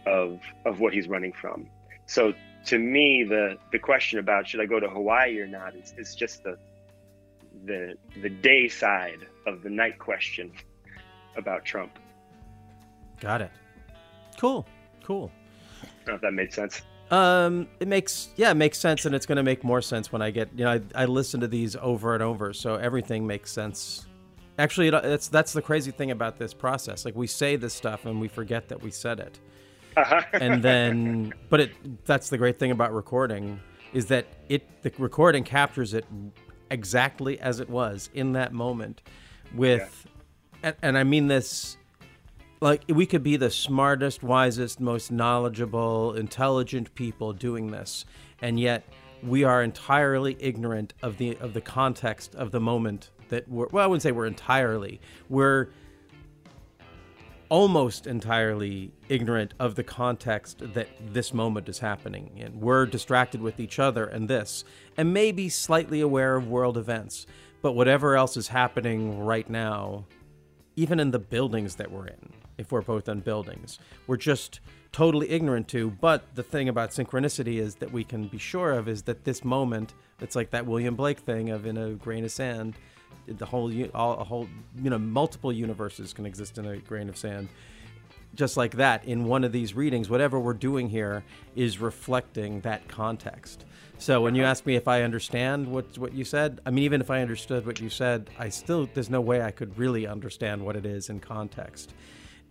of 0.06 0.40
of 0.64 0.80
what 0.80 0.92
he's 0.92 1.08
running 1.08 1.32
from. 1.32 1.68
So 2.06 2.32
to 2.66 2.78
me, 2.78 3.24
the 3.24 3.58
the 3.72 3.78
question 3.78 4.18
about 4.18 4.46
should 4.46 4.60
I 4.60 4.66
go 4.66 4.80
to 4.80 4.88
Hawaii 4.88 5.38
or 5.38 5.46
not 5.46 5.74
is, 5.74 5.94
is 5.96 6.14
just 6.14 6.42
the 6.44 6.58
the 7.64 7.96
the 8.22 8.30
day 8.30 8.68
side 8.68 9.26
of 9.46 9.62
the 9.62 9.70
night 9.70 9.98
question 9.98 10.52
about 11.36 11.64
Trump. 11.64 11.98
Got 13.20 13.42
it. 13.42 13.50
Cool. 14.38 14.66
Cool. 15.02 15.30
I 15.82 15.86
don't 15.86 16.06
know 16.06 16.14
if 16.14 16.20
that 16.20 16.32
made 16.32 16.52
sense. 16.52 16.82
Um, 17.10 17.68
it 17.80 17.88
makes 17.88 18.28
yeah, 18.36 18.50
it 18.50 18.56
makes 18.56 18.78
sense, 18.78 19.06
and 19.06 19.14
it's 19.14 19.24
going 19.24 19.36
to 19.36 19.42
make 19.42 19.64
more 19.64 19.80
sense 19.80 20.12
when 20.12 20.20
I 20.20 20.30
get 20.30 20.50
you 20.54 20.64
know 20.64 20.72
I, 20.72 21.02
I 21.02 21.04
listen 21.06 21.40
to 21.40 21.48
these 21.48 21.74
over 21.76 22.14
and 22.14 22.22
over, 22.22 22.52
so 22.52 22.74
everything 22.74 23.26
makes 23.26 23.50
sense. 23.50 24.06
Actually, 24.58 24.88
it, 24.88 24.94
it's 24.94 25.28
that's 25.28 25.52
the 25.52 25.62
crazy 25.62 25.90
thing 25.90 26.10
about 26.10 26.38
this 26.38 26.52
process. 26.52 27.04
Like 27.04 27.16
we 27.16 27.26
say 27.26 27.56
this 27.56 27.72
stuff 27.72 28.04
and 28.04 28.20
we 28.20 28.28
forget 28.28 28.68
that 28.68 28.82
we 28.82 28.90
said 28.90 29.20
it, 29.20 29.40
Uh-huh. 29.98 30.22
and 30.32 30.62
then 30.62 31.34
but 31.48 31.60
it 31.60 32.04
that's 32.04 32.28
the 32.28 32.38
great 32.38 32.58
thing 32.58 32.70
about 32.70 32.94
recording 32.94 33.60
is 33.92 34.06
that 34.06 34.26
it 34.48 34.82
the 34.82 34.92
recording 34.98 35.44
captures 35.44 35.94
it 35.94 36.04
exactly 36.70 37.38
as 37.40 37.60
it 37.60 37.68
was 37.68 38.10
in 38.14 38.32
that 38.32 38.52
moment, 38.52 39.02
with 39.54 40.06
and, 40.62 40.76
and 40.82 40.98
I 40.98 41.04
mean 41.04 41.28
this 41.28 41.76
like 42.60 42.82
we 42.88 43.06
could 43.06 43.22
be 43.22 43.36
the 43.36 43.50
smartest, 43.50 44.22
wisest, 44.22 44.80
most 44.80 45.12
knowledgeable, 45.12 46.14
intelligent 46.14 46.94
people 46.94 47.32
doing 47.32 47.70
this, 47.70 48.04
and 48.42 48.58
yet 48.58 48.84
we 49.22 49.44
are 49.44 49.62
entirely 49.62 50.36
ignorant 50.40 50.94
of 51.02 51.18
the 51.18 51.36
of 51.38 51.54
the 51.54 51.60
context 51.60 52.34
of 52.34 52.50
the 52.50 52.60
moment 52.60 53.10
that 53.28 53.48
we're. 53.48 53.68
Well, 53.70 53.84
I 53.84 53.86
wouldn't 53.86 54.02
say 54.02 54.12
we're 54.12 54.26
entirely. 54.26 55.00
We're 55.28 55.68
almost 57.48 58.06
entirely 58.06 58.92
ignorant 59.08 59.54
of 59.58 59.74
the 59.74 59.84
context 59.84 60.62
that 60.74 60.88
this 61.12 61.32
moment 61.32 61.68
is 61.68 61.78
happening 61.78 62.30
in. 62.36 62.60
We're 62.60 62.86
distracted 62.86 63.40
with 63.40 63.58
each 63.58 63.78
other 63.78 64.06
and 64.06 64.28
this, 64.28 64.64
and 64.96 65.12
maybe 65.14 65.48
slightly 65.48 66.00
aware 66.00 66.36
of 66.36 66.48
world 66.48 66.76
events, 66.76 67.26
but 67.62 67.72
whatever 67.72 68.16
else 68.16 68.36
is 68.36 68.48
happening 68.48 69.20
right 69.20 69.48
now, 69.48 70.04
even 70.76 71.00
in 71.00 71.10
the 71.10 71.18
buildings 71.18 71.76
that 71.76 71.90
we're 71.90 72.06
in, 72.06 72.32
if 72.58 72.70
we're 72.70 72.82
both 72.82 73.08
in 73.08 73.20
buildings, 73.20 73.78
we're 74.06 74.16
just 74.16 74.60
totally 74.92 75.30
ignorant 75.30 75.68
to. 75.68 75.90
But 75.90 76.34
the 76.34 76.42
thing 76.42 76.68
about 76.68 76.90
synchronicity 76.90 77.58
is 77.58 77.76
that 77.76 77.92
we 77.92 78.04
can 78.04 78.28
be 78.28 78.38
sure 78.38 78.72
of 78.72 78.88
is 78.88 79.02
that 79.02 79.24
this 79.24 79.44
moment, 79.44 79.94
it's 80.20 80.36
like 80.36 80.50
that 80.50 80.66
William 80.66 80.94
Blake 80.94 81.20
thing 81.20 81.50
of 81.50 81.66
in 81.66 81.76
a 81.76 81.90
grain 81.92 82.24
of 82.24 82.30
sand, 82.30 82.74
the 83.36 83.46
whole, 83.46 83.72
all, 83.94 84.18
a 84.18 84.24
whole, 84.24 84.48
you 84.82 84.90
know, 84.90 84.98
multiple 84.98 85.52
universes 85.52 86.12
can 86.12 86.26
exist 86.26 86.58
in 86.58 86.66
a 86.66 86.76
grain 86.78 87.08
of 87.08 87.16
sand. 87.16 87.48
Just 88.34 88.56
like 88.56 88.76
that, 88.76 89.04
in 89.04 89.24
one 89.24 89.42
of 89.42 89.52
these 89.52 89.74
readings, 89.74 90.10
whatever 90.10 90.38
we're 90.38 90.52
doing 90.52 90.88
here 90.88 91.24
is 91.56 91.78
reflecting 91.78 92.60
that 92.60 92.86
context. 92.86 93.64
So 93.98 94.20
when 94.20 94.34
you 94.34 94.42
uh-huh. 94.42 94.50
ask 94.50 94.66
me 94.66 94.76
if 94.76 94.86
I 94.86 95.02
understand 95.02 95.66
what 95.66 95.98
what 95.98 96.12
you 96.12 96.24
said, 96.24 96.60
I 96.64 96.70
mean, 96.70 96.84
even 96.84 97.00
if 97.00 97.10
I 97.10 97.20
understood 97.20 97.66
what 97.66 97.80
you 97.80 97.90
said, 97.90 98.30
I 98.38 98.48
still 98.48 98.88
there's 98.94 99.10
no 99.10 99.20
way 99.20 99.42
I 99.42 99.50
could 99.50 99.76
really 99.76 100.06
understand 100.06 100.64
what 100.64 100.76
it 100.76 100.86
is 100.86 101.08
in 101.08 101.20
context. 101.20 101.94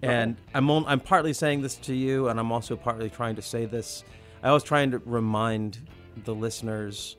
Uh-huh. 0.03 0.11
And 0.11 0.37
I'm 0.53 0.69
on, 0.69 0.83
I'm 0.87 0.99
partly 0.99 1.33
saying 1.33 1.61
this 1.61 1.75
to 1.75 1.95
you, 1.95 2.27
and 2.27 2.39
I'm 2.39 2.51
also 2.51 2.75
partly 2.75 3.09
trying 3.09 3.35
to 3.37 3.41
say 3.41 3.65
this. 3.65 4.03
I 4.43 4.51
was 4.51 4.63
trying 4.63 4.91
to 4.91 4.99
remind 4.99 5.79
the 6.25 6.35
listeners 6.35 7.15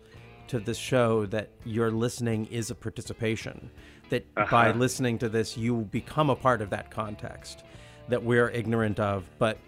to 0.49 0.61
this 0.61 0.79
show 0.79 1.27
that 1.27 1.51
your 1.65 1.91
listening 1.91 2.47
is 2.47 2.71
a 2.71 2.75
participation. 2.75 3.71
That 4.11 4.33
by 4.35 4.43
Uh-huh. 4.71 4.79
listening 4.79 5.19
to 5.19 5.29
this, 5.29 5.57
you 5.57 5.83
become 5.91 6.31
a 6.31 6.37
part 6.37 6.63
of 6.63 6.71
that 6.71 6.91
context 6.91 7.65
that 8.09 8.23
we're 8.23 8.49
ignorant 8.51 8.99
of, 8.99 9.25
but 9.39 9.59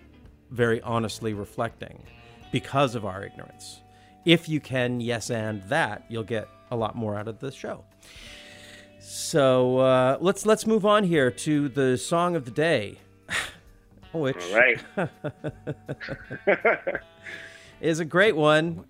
very 0.51 0.81
honestly 0.83 1.35
reflecting 1.35 2.03
because 2.51 2.95
of 2.95 3.05
our 3.05 3.25
ignorance. 3.25 3.81
If 4.25 4.49
you 4.49 4.61
can 4.61 5.01
yes 5.01 5.31
and 5.31 5.63
that, 5.65 6.05
you'll 6.09 6.25
get 6.25 6.49
a 6.71 6.77
lot 6.77 6.97
more 6.97 7.17
out 7.17 7.29
of 7.29 7.39
the 7.39 7.53
show. 7.53 7.85
So 8.99 9.79
uh, 9.79 10.19
let's 10.21 10.47
let's 10.47 10.67
move 10.67 10.85
on 10.87 11.05
here 11.05 11.31
to 11.31 11.69
the 11.69 11.97
song 11.99 12.37
of 12.37 12.45
the 12.45 12.51
day, 12.51 12.99
which 14.13 14.43
All 14.51 14.57
right. 14.57 14.81
is 17.81 18.01
a 18.01 18.05
great 18.05 18.37
one. 18.37 18.85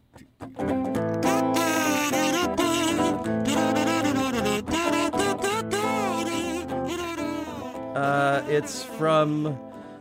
Uh, 8.00 8.42
it's 8.48 8.82
from 8.82 9.58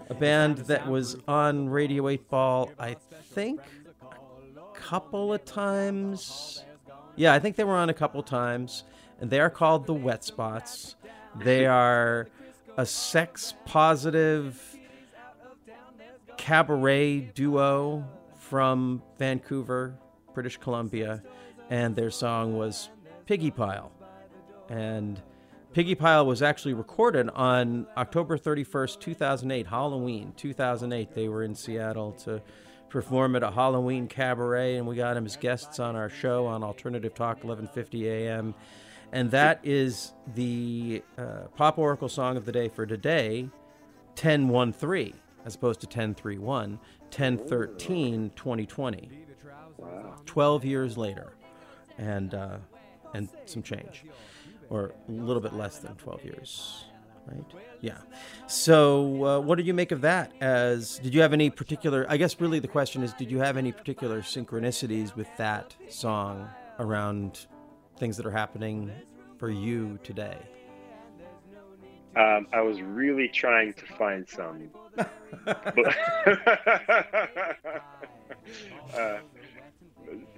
a 0.09 0.13
band 0.13 0.59
that 0.59 0.87
was 0.87 1.17
on 1.27 1.67
Radio 1.67 2.07
8 2.07 2.29
Ball, 2.29 2.71
I 2.79 2.93
think, 2.93 3.59
a 4.01 4.73
couple 4.73 5.33
of 5.33 5.43
times. 5.43 6.63
Yeah, 7.17 7.33
I 7.33 7.39
think 7.39 7.57
they 7.57 7.65
were 7.65 7.75
on 7.75 7.89
a 7.89 7.93
couple 7.93 8.23
times. 8.23 8.85
And 9.19 9.29
they 9.29 9.41
are 9.41 9.49
called 9.49 9.85
the 9.85 9.93
Wet 9.93 10.23
Spots. 10.23 10.95
They 11.43 11.65
are 11.65 12.29
a 12.77 12.85
sex 12.85 13.53
positive 13.65 14.77
cabaret 16.37 17.19
duo 17.35 18.07
from 18.37 19.03
Vancouver, 19.17 19.99
British 20.33 20.55
Columbia, 20.55 21.21
and 21.69 21.97
their 21.97 22.11
song 22.11 22.55
was 22.57 22.87
Piggy 23.25 23.51
Pile. 23.51 23.91
And 24.69 25.21
Piggy 25.71 25.93
Pile 25.93 26.25
was 26.25 26.41
actually 26.41 26.73
recorded 26.73 27.29
on 27.29 27.85
October 27.95 28.39
31st, 28.39 28.99
2008, 28.99 29.67
Halloween 29.67 30.33
2008. 30.35 31.13
They 31.13 31.27
were 31.27 31.43
in 31.43 31.53
Seattle 31.53 32.13
to 32.23 32.41
perform 32.89 33.35
at 33.35 33.43
a 33.43 33.51
Halloween 33.51 34.07
cabaret, 34.07 34.77
and 34.77 34.87
we 34.87 34.95
got 34.95 35.13
them 35.13 35.27
as 35.27 35.37
guests 35.37 35.79
on 35.79 35.95
our 35.95 36.09
show 36.09 36.47
on 36.47 36.63
Alternative 36.63 37.13
Talk 37.13 37.43
1150 37.43 38.09
AM. 38.09 38.55
And 39.11 39.29
that 39.29 39.59
is 39.63 40.13
the 40.33 41.03
uh, 41.19 41.47
Pop 41.55 41.77
Oracle 41.77 42.09
song 42.09 42.35
of 42.35 42.45
the 42.45 42.51
day 42.51 42.67
for 42.67 42.87
today, 42.87 43.47
1013, 44.21 45.13
as 45.45 45.53
opposed 45.53 45.81
to 45.81 45.85
1031, 45.85 46.79
1013, 47.11 48.31
2020. 48.35 49.09
12 50.25 50.65
years 50.65 50.97
later, 50.97 51.33
and, 51.97 52.33
uh, 52.33 52.57
and 53.13 53.29
some 53.45 53.63
change, 53.63 54.03
or 54.69 54.93
a 55.07 55.11
little 55.11 55.41
bit 55.41 55.53
less 55.53 55.79
than 55.79 55.95
12 55.95 56.23
years, 56.23 56.85
right? 57.27 57.43
Yeah. 57.81 57.97
So, 58.47 59.25
uh, 59.25 59.39
what 59.39 59.57
did 59.57 59.67
you 59.67 59.73
make 59.73 59.91
of 59.91 60.01
that? 60.01 60.31
As 60.41 60.99
did 60.99 61.13
you 61.13 61.21
have 61.21 61.33
any 61.33 61.49
particular? 61.49 62.05
I 62.09 62.17
guess 62.17 62.39
really 62.39 62.59
the 62.59 62.67
question 62.67 63.03
is, 63.03 63.13
did 63.13 63.31
you 63.31 63.39
have 63.39 63.57
any 63.57 63.71
particular 63.71 64.21
synchronicities 64.21 65.15
with 65.15 65.27
that 65.37 65.75
song 65.87 66.49
around 66.77 67.47
things 67.97 68.17
that 68.17 68.25
are 68.25 68.31
happening 68.31 68.91
for 69.37 69.49
you 69.49 69.99
today? 70.03 70.37
Um, 72.15 72.47
I 72.51 72.61
was 72.61 72.81
really 72.81 73.27
trying 73.27 73.73
to 73.73 73.85
find 73.85 74.27
some. 74.27 74.69
uh, 78.97 79.17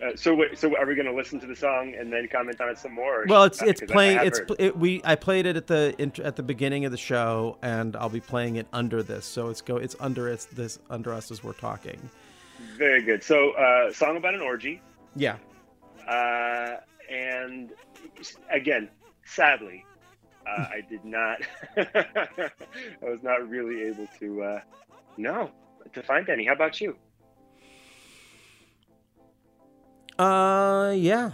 uh, 0.03 0.15
so, 0.15 0.33
wait, 0.35 0.57
so 0.57 0.75
are 0.77 0.85
we 0.85 0.95
going 0.95 1.05
to 1.05 1.13
listen 1.13 1.39
to 1.39 1.47
the 1.47 1.55
song 1.55 1.93
and 1.97 2.11
then 2.11 2.27
comment 2.27 2.59
on 2.61 2.69
it 2.69 2.77
some 2.77 2.93
more? 2.93 3.25
Well, 3.27 3.43
it's 3.43 3.61
it's 3.61 3.81
playing. 3.81 4.19
It's 4.21 4.39
it, 4.59 4.77
we 4.77 5.01
I 5.03 5.15
played 5.15 5.45
it 5.45 5.55
at 5.55 5.67
the 5.67 5.95
int- 5.97 6.19
at 6.19 6.35
the 6.35 6.43
beginning 6.43 6.85
of 6.85 6.91
the 6.91 6.97
show, 6.97 7.57
and 7.61 7.95
I'll 7.95 8.09
be 8.09 8.19
playing 8.19 8.55
it 8.57 8.67
under 8.73 9.03
this. 9.03 9.25
So 9.25 9.49
it's 9.49 9.61
go 9.61 9.77
it's 9.77 9.95
under 9.99 10.27
it's 10.29 10.45
this 10.45 10.79
under 10.89 11.13
us 11.13 11.31
as 11.31 11.43
we're 11.43 11.53
talking. 11.53 12.09
very 12.77 13.01
good. 13.01 13.23
So, 13.23 13.51
uh, 13.51 13.91
song 13.93 14.17
about 14.17 14.33
an 14.35 14.41
orgy. 14.41 14.81
Yeah. 15.15 15.37
Uh, 16.07 16.77
and 17.09 17.71
again, 18.49 18.89
sadly, 19.25 19.85
uh, 20.47 20.65
I 20.69 20.81
did 20.89 21.03
not. 21.05 21.41
I 21.77 22.51
was 23.01 23.19
not 23.23 23.47
really 23.47 23.83
able 23.83 24.07
to. 24.19 24.43
Uh, 24.43 24.61
no, 25.17 25.51
to 25.93 26.03
find 26.03 26.27
any. 26.29 26.45
How 26.45 26.53
about 26.53 26.81
you? 26.81 26.95
Uh, 30.21 30.91
yeah, 30.91 31.31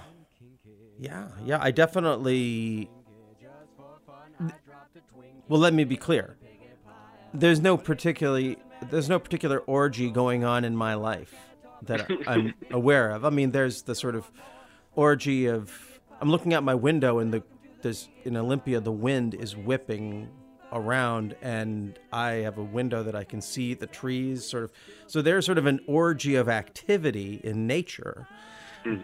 yeah, 0.97 1.27
yeah. 1.43 1.59
I 1.61 1.71
definitely. 1.71 2.89
Well, 5.49 5.59
let 5.59 5.73
me 5.73 5.83
be 5.83 5.97
clear. 5.97 6.37
There's 7.33 7.59
no 7.59 7.77
particularly 7.77 8.57
there's 8.89 9.09
no 9.09 9.19
particular 9.19 9.59
orgy 9.59 10.09
going 10.09 10.45
on 10.45 10.63
in 10.63 10.75
my 10.75 10.93
life 10.93 11.35
that 11.81 12.09
I'm 12.27 12.53
aware 12.71 13.11
of. 13.11 13.25
I 13.25 13.29
mean, 13.29 13.51
there's 13.51 13.81
the 13.81 13.93
sort 13.93 14.15
of 14.15 14.31
orgy 14.95 15.47
of 15.47 15.99
I'm 16.21 16.31
looking 16.31 16.53
out 16.53 16.63
my 16.63 16.75
window 16.75 17.19
and 17.19 17.33
the 17.33 17.43
there's 17.81 18.07
in 18.23 18.37
Olympia 18.37 18.79
the 18.79 18.91
wind 18.91 19.33
is 19.33 19.55
whipping 19.55 20.29
around, 20.71 21.35
and 21.41 21.99
I 22.13 22.29
have 22.47 22.57
a 22.57 22.63
window 22.63 23.03
that 23.03 23.15
I 23.15 23.25
can 23.25 23.41
see 23.41 23.73
the 23.73 23.87
trees. 23.87 24.45
Sort 24.45 24.63
of, 24.63 24.71
so 25.07 25.21
there's 25.21 25.45
sort 25.45 25.57
of 25.57 25.65
an 25.65 25.81
orgy 25.87 26.35
of 26.35 26.47
activity 26.47 27.41
in 27.43 27.67
nature. 27.67 28.27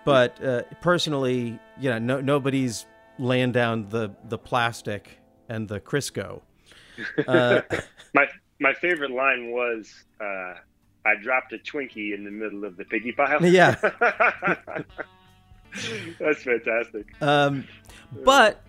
But 0.05 0.43
uh, 0.43 0.63
personally, 0.81 1.59
you 1.79 1.89
know, 1.89 1.99
no, 1.99 2.21
nobody's 2.21 2.85
laying 3.19 3.51
down 3.51 3.89
the 3.89 4.15
the 4.29 4.37
plastic 4.37 5.19
and 5.49 5.67
the 5.67 5.79
Crisco. 5.79 6.41
Uh, 7.27 7.61
My 8.13 8.27
my 8.59 8.73
favorite 8.73 9.09
line 9.09 9.49
was, 9.51 9.91
uh, 10.21 10.53
"I 11.05 11.15
dropped 11.21 11.51
a 11.53 11.57
Twinkie 11.57 12.13
in 12.13 12.23
the 12.23 12.29
middle 12.29 12.65
of 12.65 12.77
the 12.77 12.85
piggy 12.85 13.11
pile." 13.11 13.43
Yeah. 13.45 13.75
That's 16.19 16.43
fantastic. 16.43 17.19
Um, 17.21 17.67
but 18.23 18.61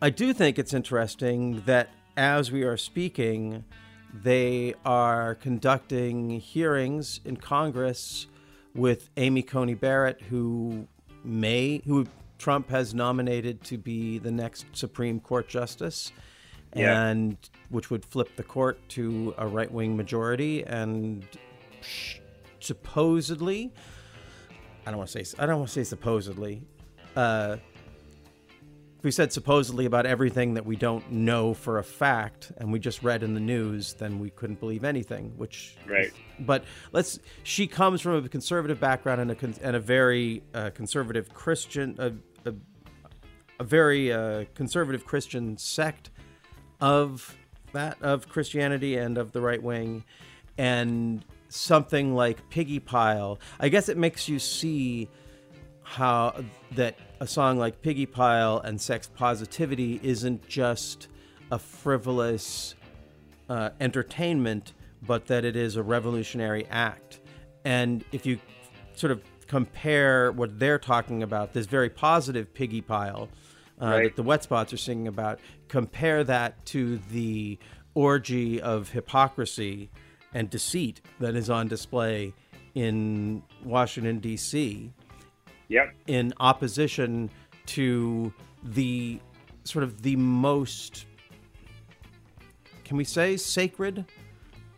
I 0.00 0.08
do 0.08 0.32
think 0.32 0.58
it's 0.58 0.72
interesting 0.72 1.62
that 1.66 1.90
as 2.16 2.50
we 2.50 2.62
are 2.62 2.78
speaking, 2.78 3.64
they 4.14 4.74
are 4.84 5.34
conducting 5.34 6.40
hearings 6.40 7.20
in 7.26 7.36
Congress 7.36 8.26
with 8.74 9.10
Amy 9.16 9.42
Coney 9.42 9.74
Barrett, 9.74 10.20
who 10.22 10.86
may, 11.24 11.82
who 11.86 12.06
Trump 12.38 12.70
has 12.70 12.94
nominated 12.94 13.62
to 13.64 13.76
be 13.78 14.18
the 14.18 14.30
next 14.30 14.64
Supreme 14.72 15.20
Court 15.20 15.48
justice, 15.48 16.12
Yeah. 16.74 17.08
and 17.08 17.36
which 17.68 17.90
would 17.90 18.04
flip 18.04 18.36
the 18.36 18.42
court 18.44 18.78
to 18.90 19.34
a 19.38 19.46
right 19.46 19.70
wing 19.70 19.96
majority, 19.96 20.62
and 20.64 21.24
supposedly, 22.60 23.72
I 24.86 24.90
don't 24.90 24.98
want 24.98 25.10
to 25.10 25.24
say 25.24 25.36
I 25.38 25.46
don't 25.46 25.58
want 25.58 25.68
to 25.68 25.74
say 25.74 25.84
supposedly. 25.84 26.62
Uh, 27.16 27.56
we 29.02 29.10
said 29.10 29.32
supposedly 29.32 29.86
about 29.86 30.06
everything 30.06 30.54
that 30.54 30.66
we 30.66 30.76
don't 30.76 31.10
know 31.10 31.54
for 31.54 31.78
a 31.78 31.84
fact 31.84 32.52
and 32.58 32.72
we 32.72 32.78
just 32.78 33.02
read 33.02 33.22
in 33.22 33.34
the 33.34 33.40
news, 33.40 33.94
then 33.94 34.18
we 34.18 34.30
couldn't 34.30 34.60
believe 34.60 34.84
anything. 34.84 35.32
Which 35.36 35.76
Right. 35.86 36.12
But 36.38 36.64
let's. 36.92 37.18
She 37.42 37.66
comes 37.66 38.00
from 38.00 38.24
a 38.24 38.28
conservative 38.28 38.80
background 38.80 39.20
and 39.20 39.30
a 39.30 39.66
and 39.66 39.76
a 39.76 39.80
very 39.80 40.42
uh, 40.54 40.70
conservative 40.70 41.32
Christian, 41.32 41.96
a, 41.98 42.48
a, 42.48 42.54
a 43.58 43.64
very 43.64 44.12
uh, 44.12 44.44
conservative 44.54 45.04
Christian 45.04 45.56
sect 45.56 46.10
of 46.80 47.36
that 47.72 48.00
of 48.02 48.28
Christianity 48.28 48.96
and 48.96 49.18
of 49.18 49.32
the 49.32 49.40
right 49.40 49.62
wing, 49.62 50.04
and 50.58 51.24
something 51.48 52.14
like 52.14 52.48
Piggy 52.50 52.80
Pile. 52.80 53.38
I 53.58 53.68
guess 53.68 53.88
it 53.88 53.96
makes 53.96 54.28
you 54.28 54.38
see 54.38 55.08
how 55.82 56.44
that 56.72 56.96
a 57.20 57.26
song 57.26 57.58
like 57.58 57.82
Piggy 57.82 58.06
Pile 58.06 58.58
and 58.58 58.80
Sex 58.80 59.10
Positivity 59.14 60.00
isn't 60.02 60.48
just 60.48 61.08
a 61.52 61.58
frivolous 61.58 62.74
uh, 63.50 63.70
entertainment, 63.78 64.72
but 65.02 65.26
that 65.26 65.44
it 65.44 65.54
is 65.54 65.76
a 65.76 65.82
revolutionary 65.82 66.66
act. 66.70 67.20
And 67.64 68.04
if 68.10 68.24
you 68.24 68.38
sort 68.94 69.10
of 69.10 69.22
compare 69.46 70.32
what 70.32 70.58
they're 70.58 70.78
talking 70.78 71.22
about, 71.22 71.52
this 71.52 71.66
very 71.66 71.90
positive 71.90 72.54
Piggy 72.54 72.80
Pile 72.80 73.28
uh, 73.80 73.86
Right. 73.86 74.02
that 74.04 74.16
the 74.16 74.22
Wet 74.22 74.42
Spots 74.42 74.72
are 74.72 74.78
singing 74.78 75.08
about, 75.08 75.40
compare 75.68 76.24
that 76.24 76.64
to 76.66 76.98
the 77.10 77.58
orgy 77.94 78.62
of 78.62 78.90
hypocrisy 78.90 79.90
and 80.32 80.48
deceit 80.48 81.02
that 81.18 81.34
is 81.34 81.50
on 81.50 81.68
display 81.68 82.32
in 82.74 83.42
Washington, 83.62 84.20
D.C 84.20 84.92
Yep. 85.70 85.94
in 86.08 86.34
opposition 86.40 87.30
to 87.66 88.32
the 88.62 89.18
sort 89.64 89.82
of 89.84 90.02
the 90.02 90.16
most 90.16 91.06
can 92.84 92.96
we 92.96 93.04
say 93.04 93.36
sacred 93.36 94.04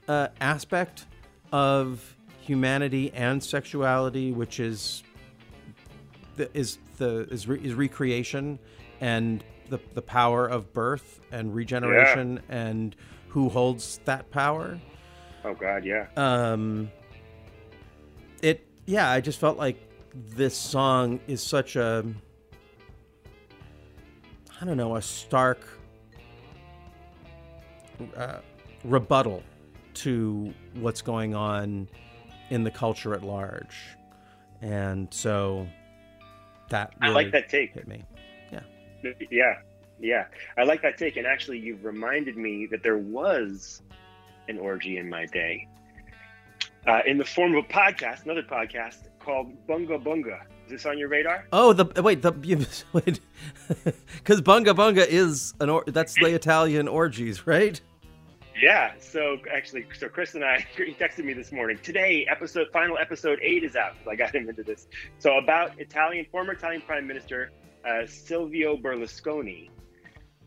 uh, 0.07 0.28
aspect 0.40 1.07
of 1.51 2.16
humanity 2.40 3.11
and 3.14 3.43
sexuality 3.43 4.32
which 4.32 4.61
is 4.61 5.03
the, 6.36 6.51
is 6.57 6.78
the 6.99 7.26
is, 7.30 7.49
re, 7.49 7.59
is 7.64 7.72
recreation 7.74 8.59
and 9.01 9.43
the, 9.70 9.80
the 9.95 10.03
power 10.03 10.47
of 10.47 10.72
birth 10.74 11.20
and 11.30 11.55
regeneration 11.55 12.40
and 12.51 12.95
who 13.28 13.49
holds 13.49 13.99
that 14.05 14.30
power 14.30 14.78
Oh 15.45 15.55
God, 15.55 15.84
yeah. 15.84 16.07
um 16.16 16.90
it 18.43 18.66
yeah 18.86 19.11
i 19.11 19.20
just 19.20 19.40
felt 19.40 19.57
like 19.57 19.76
this 20.14 20.56
song 20.56 21.20
is 21.26 21.42
such 21.42 21.76
a 21.76 22.04
i 24.60 24.64
don't 24.64 24.76
know 24.76 24.96
a 24.96 25.02
stark 25.02 25.60
uh, 28.16 28.38
rebuttal 28.84 29.42
to 29.94 30.52
what's 30.74 31.02
going 31.02 31.34
on 31.34 31.88
in 32.50 32.64
the 32.64 32.70
culture 32.70 33.14
at 33.14 33.22
large 33.22 33.76
and 34.62 35.12
so 35.12 35.66
that 36.72 36.94
I 37.00 37.10
like 37.10 37.30
that 37.32 37.48
take. 37.48 37.74
hit 37.74 37.86
me 37.86 38.02
Yeah, 38.50 38.60
Yeah, 39.30 39.58
yeah. 40.00 40.26
I 40.56 40.64
like 40.64 40.82
that 40.82 40.96
take. 40.96 41.16
And 41.16 41.26
actually, 41.26 41.58
you've 41.58 41.84
reminded 41.84 42.36
me 42.36 42.66
that 42.70 42.82
there 42.82 42.96
was 42.96 43.82
an 44.48 44.58
orgy 44.58 44.96
in 44.96 45.08
my 45.08 45.26
day 45.26 45.68
uh, 46.86 47.00
in 47.06 47.18
the 47.18 47.24
form 47.24 47.54
of 47.54 47.64
a 47.64 47.68
podcast, 47.68 48.24
another 48.24 48.42
podcast 48.42 49.08
called 49.24 49.66
Bunga 49.66 50.02
Bunga. 50.02 50.40
Is 50.66 50.70
this 50.70 50.86
on 50.86 50.98
your 50.98 51.08
radar? 51.08 51.46
oh 51.52 51.72
the 51.72 52.02
wait 52.02 52.22
the 52.22 52.32
wait 52.92 53.20
because 54.16 54.40
bunga 54.40 54.74
bunga 54.74 55.06
is 55.06 55.54
an 55.60 55.68
or, 55.68 55.84
that's 55.88 56.14
the 56.14 56.34
italian 56.34 56.88
orgies 56.88 57.46
right 57.46 57.80
Yeah. 58.60 58.92
So 59.00 59.38
actually, 59.52 59.86
so 59.98 60.08
Chris 60.08 60.34
and 60.34 60.44
I, 60.44 60.64
he 60.76 60.94
texted 60.94 61.24
me 61.24 61.32
this 61.32 61.52
morning. 61.52 61.78
Today, 61.82 62.26
episode 62.30 62.68
final 62.72 62.98
episode 62.98 63.38
eight 63.42 63.64
is 63.64 63.76
out. 63.76 63.94
I 64.08 64.14
got 64.14 64.34
him 64.34 64.48
into 64.48 64.62
this. 64.62 64.86
So 65.18 65.38
about 65.38 65.78
Italian 65.80 66.26
former 66.30 66.52
Italian 66.52 66.82
Prime 66.82 67.06
Minister 67.06 67.50
uh, 67.84 68.06
Silvio 68.06 68.76
Berlusconi, 68.76 69.70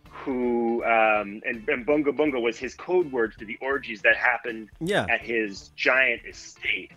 who 0.09 0.84
um, 0.86 1.41
and, 1.45 1.67
and 1.67 1.86
Bunga 1.86 2.15
Bunga 2.15 2.41
was 2.41 2.57
his 2.57 2.76
code 2.76 3.11
word 3.11 3.34
for 3.34 3.45
the 3.45 3.57
orgies 3.61 4.01
that 4.03 4.15
happened 4.15 4.69
yeah 4.80 5.05
at 5.09 5.21
his 5.21 5.69
giant 5.76 6.21
estate. 6.26 6.91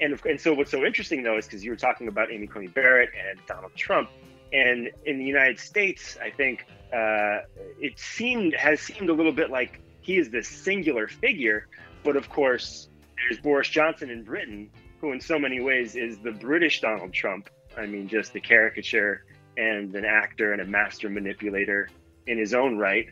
And, 0.00 0.12
of- 0.12 0.24
and 0.24 0.40
so 0.40 0.52
what's 0.54 0.70
so 0.70 0.84
interesting 0.84 1.22
though 1.22 1.38
is 1.38 1.46
because 1.46 1.64
you 1.64 1.70
were 1.70 1.76
talking 1.76 2.08
about 2.08 2.30
Amy 2.30 2.46
Coney 2.46 2.68
Barrett 2.68 3.10
and 3.28 3.38
Donald 3.46 3.74
Trump, 3.74 4.10
and 4.52 4.90
in 5.04 5.18
the 5.18 5.24
United 5.24 5.58
States, 5.58 6.16
I 6.22 6.30
think 6.30 6.66
uh, 6.92 7.40
it 7.80 7.98
seemed 7.98 8.54
has 8.54 8.80
seemed 8.80 9.10
a 9.10 9.12
little 9.12 9.32
bit 9.32 9.50
like 9.50 9.80
he 10.00 10.18
is 10.18 10.30
this 10.30 10.48
singular 10.48 11.08
figure, 11.08 11.66
but 12.04 12.16
of 12.16 12.28
course 12.28 12.88
there's 13.16 13.40
Boris 13.40 13.68
Johnson 13.68 14.10
in 14.10 14.22
Britain, 14.22 14.70
who 15.00 15.12
in 15.12 15.20
so 15.20 15.38
many 15.38 15.60
ways 15.60 15.96
is 15.96 16.18
the 16.18 16.32
British 16.32 16.80
Donald 16.80 17.12
Trump. 17.12 17.48
I 17.76 17.86
mean, 17.86 18.08
just 18.08 18.32
the 18.32 18.40
caricature 18.40 19.24
and 19.56 19.94
an 19.94 20.04
actor 20.04 20.52
and 20.52 20.62
a 20.62 20.64
master 20.64 21.08
manipulator 21.08 21.88
in 22.26 22.38
his 22.38 22.54
own 22.54 22.78
right. 22.78 23.08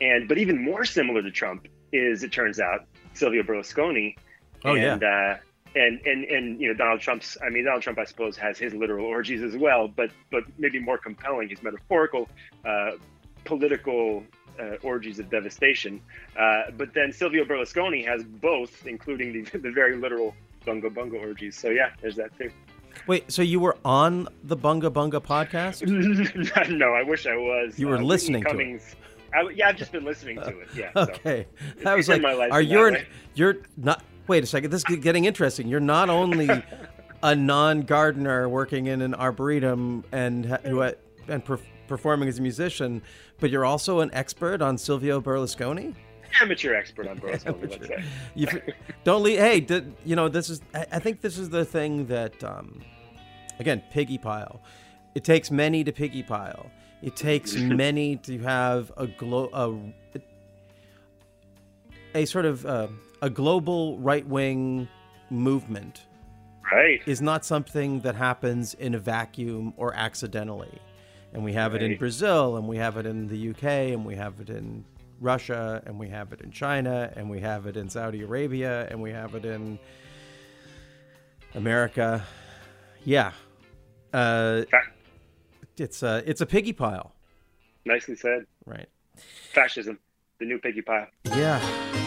And 0.00 0.28
but 0.28 0.38
even 0.38 0.62
more 0.62 0.84
similar 0.84 1.22
to 1.22 1.30
Trump 1.30 1.66
is, 1.92 2.22
it 2.22 2.32
turns 2.32 2.60
out, 2.60 2.86
Silvio 3.14 3.42
Berlusconi. 3.42 4.16
Oh, 4.64 4.74
yeah. 4.74 4.96
uh, 4.96 5.36
and 5.74 6.00
and 6.06 6.24
and 6.24 6.60
you 6.60 6.68
know 6.68 6.74
Donald 6.74 7.00
Trump's. 7.00 7.36
I 7.44 7.50
mean, 7.50 7.64
Donald 7.64 7.82
Trump, 7.82 7.98
I 7.98 8.04
suppose, 8.04 8.36
has 8.36 8.58
his 8.58 8.74
literal 8.74 9.06
orgies 9.06 9.42
as 9.42 9.56
well, 9.56 9.88
but 9.88 10.10
but 10.30 10.44
maybe 10.58 10.78
more 10.78 10.98
compelling, 10.98 11.48
his 11.48 11.62
metaphorical, 11.62 12.28
uh, 12.64 12.92
political 13.44 14.22
uh, 14.58 14.76
orgies 14.82 15.18
of 15.18 15.30
devastation. 15.30 16.00
Uh, 16.38 16.70
but 16.76 16.94
then 16.94 17.12
Silvio 17.12 17.44
Berlusconi 17.44 18.04
has 18.06 18.22
both, 18.24 18.86
including 18.86 19.32
the 19.32 19.58
the 19.58 19.70
very 19.70 19.96
literal 19.96 20.34
bunga 20.66 20.90
bunga 20.92 21.20
orgies. 21.20 21.58
So 21.58 21.70
yeah, 21.70 21.90
there's 22.00 22.16
that 22.16 22.36
too. 22.38 22.50
Wait, 23.08 23.30
so 23.30 23.42
you 23.42 23.58
were 23.58 23.76
on 23.84 24.28
the 24.44 24.56
Bunga 24.56 24.88
Bunga 24.90 25.20
podcast? 25.20 25.84
no, 26.70 26.94
I 26.94 27.02
wish 27.02 27.26
I 27.26 27.36
was. 27.36 27.78
You 27.78 27.88
were 27.88 27.94
Uh, 27.94 27.98
Whitney 27.98 28.08
listening 28.08 28.44
to 28.44 28.56
it. 28.58 28.82
I, 29.34 29.50
yeah, 29.50 29.68
I've 29.68 29.76
just 29.76 29.90
been 29.90 30.04
listening 30.04 30.36
to 30.36 30.60
it. 30.60 30.68
Yeah. 30.74 30.90
so. 30.94 31.00
Okay, 31.12 31.46
I 31.84 31.96
was 31.96 32.08
in 32.08 32.14
like, 32.14 32.22
my 32.22 32.32
life 32.34 32.52
are 32.52 32.62
you? 32.62 32.96
You're 33.34 33.56
not. 33.76 34.04
Wait 34.26 34.42
a 34.42 34.46
second. 34.46 34.70
This 34.70 34.84
is 34.88 34.96
getting 34.96 35.26
interesting. 35.26 35.68
You're 35.68 35.80
not 35.80 36.08
only 36.08 36.48
a 37.22 37.34
non-gardener 37.34 38.48
working 38.48 38.86
in 38.86 39.02
an 39.02 39.14
arboretum 39.14 40.04
and 40.12 40.46
who 40.64 40.82
and 41.28 41.44
per- 41.44 41.60
performing 41.88 42.28
as 42.28 42.38
a 42.38 42.42
musician, 42.42 43.02
but 43.40 43.50
you're 43.50 43.64
also 43.64 44.00
an 44.00 44.10
expert 44.12 44.62
on 44.62 44.78
Silvio 44.78 45.20
Berlusconi. 45.20 45.94
Amateur 46.40 46.74
expert 46.74 47.06
on 47.06 47.18
Berlusconi. 47.18 48.04
You 48.34 48.48
don't 49.04 49.22
leave. 49.22 49.38
Hey, 49.38 49.60
did, 49.60 49.94
you 50.04 50.16
know 50.16 50.28
this 50.28 50.50
is? 50.50 50.60
I, 50.74 50.86
I 50.92 50.98
think 50.98 51.20
this 51.20 51.38
is 51.38 51.50
the 51.50 51.64
thing 51.64 52.06
that, 52.06 52.42
um, 52.42 52.82
again, 53.58 53.82
piggy 53.90 54.18
pile. 54.18 54.60
It 55.14 55.22
takes 55.24 55.50
many 55.50 55.84
to 55.84 55.92
piggy 55.92 56.22
pile. 56.22 56.70
It 57.02 57.14
takes 57.14 57.54
many 57.54 58.16
to 58.16 58.38
have 58.38 58.90
a 58.96 59.06
glow, 59.06 59.92
a, 60.14 60.20
a 62.18 62.24
sort 62.24 62.46
of 62.46 62.66
uh, 62.66 62.88
a 63.22 63.30
global 63.30 63.98
right 63.98 64.26
wing 64.26 64.88
movement. 65.30 66.02
Right. 66.72 67.00
Is 67.06 67.20
not 67.20 67.44
something 67.44 68.00
that 68.00 68.14
happens 68.14 68.74
in 68.74 68.94
a 68.94 68.98
vacuum 68.98 69.74
or 69.76 69.94
accidentally. 69.94 70.80
And 71.32 71.44
we 71.44 71.52
have 71.52 71.74
it 71.74 71.82
in 71.82 71.96
Brazil, 71.98 72.56
and 72.56 72.68
we 72.68 72.76
have 72.76 72.96
it 72.96 73.06
in 73.06 73.26
the 73.26 73.50
UK, 73.50 73.64
and 73.92 74.04
we 74.06 74.14
have 74.14 74.40
it 74.40 74.50
in 74.50 74.84
Russia, 75.20 75.82
and 75.84 75.98
we 75.98 76.08
have 76.08 76.32
it 76.32 76.40
in 76.40 76.52
China, 76.52 77.12
and 77.16 77.28
we 77.28 77.40
have 77.40 77.66
it 77.66 77.76
in 77.76 77.88
Saudi 77.88 78.22
Arabia, 78.22 78.86
and 78.88 79.02
we 79.02 79.10
have 79.10 79.34
it 79.34 79.44
in 79.44 79.78
America. 81.54 82.24
Yeah, 83.04 83.32
uh, 84.12 84.62
it's 85.76 86.02
a 86.04 86.22
it's 86.24 86.40
a 86.40 86.46
piggy 86.46 86.72
pile, 86.72 87.12
Nicely 87.84 88.14
said. 88.14 88.46
right? 88.64 88.88
Fascism, 89.52 89.98
the 90.38 90.46
new 90.46 90.58
piggy 90.58 90.82
pile. 90.82 91.08
Yeah. 91.26 92.03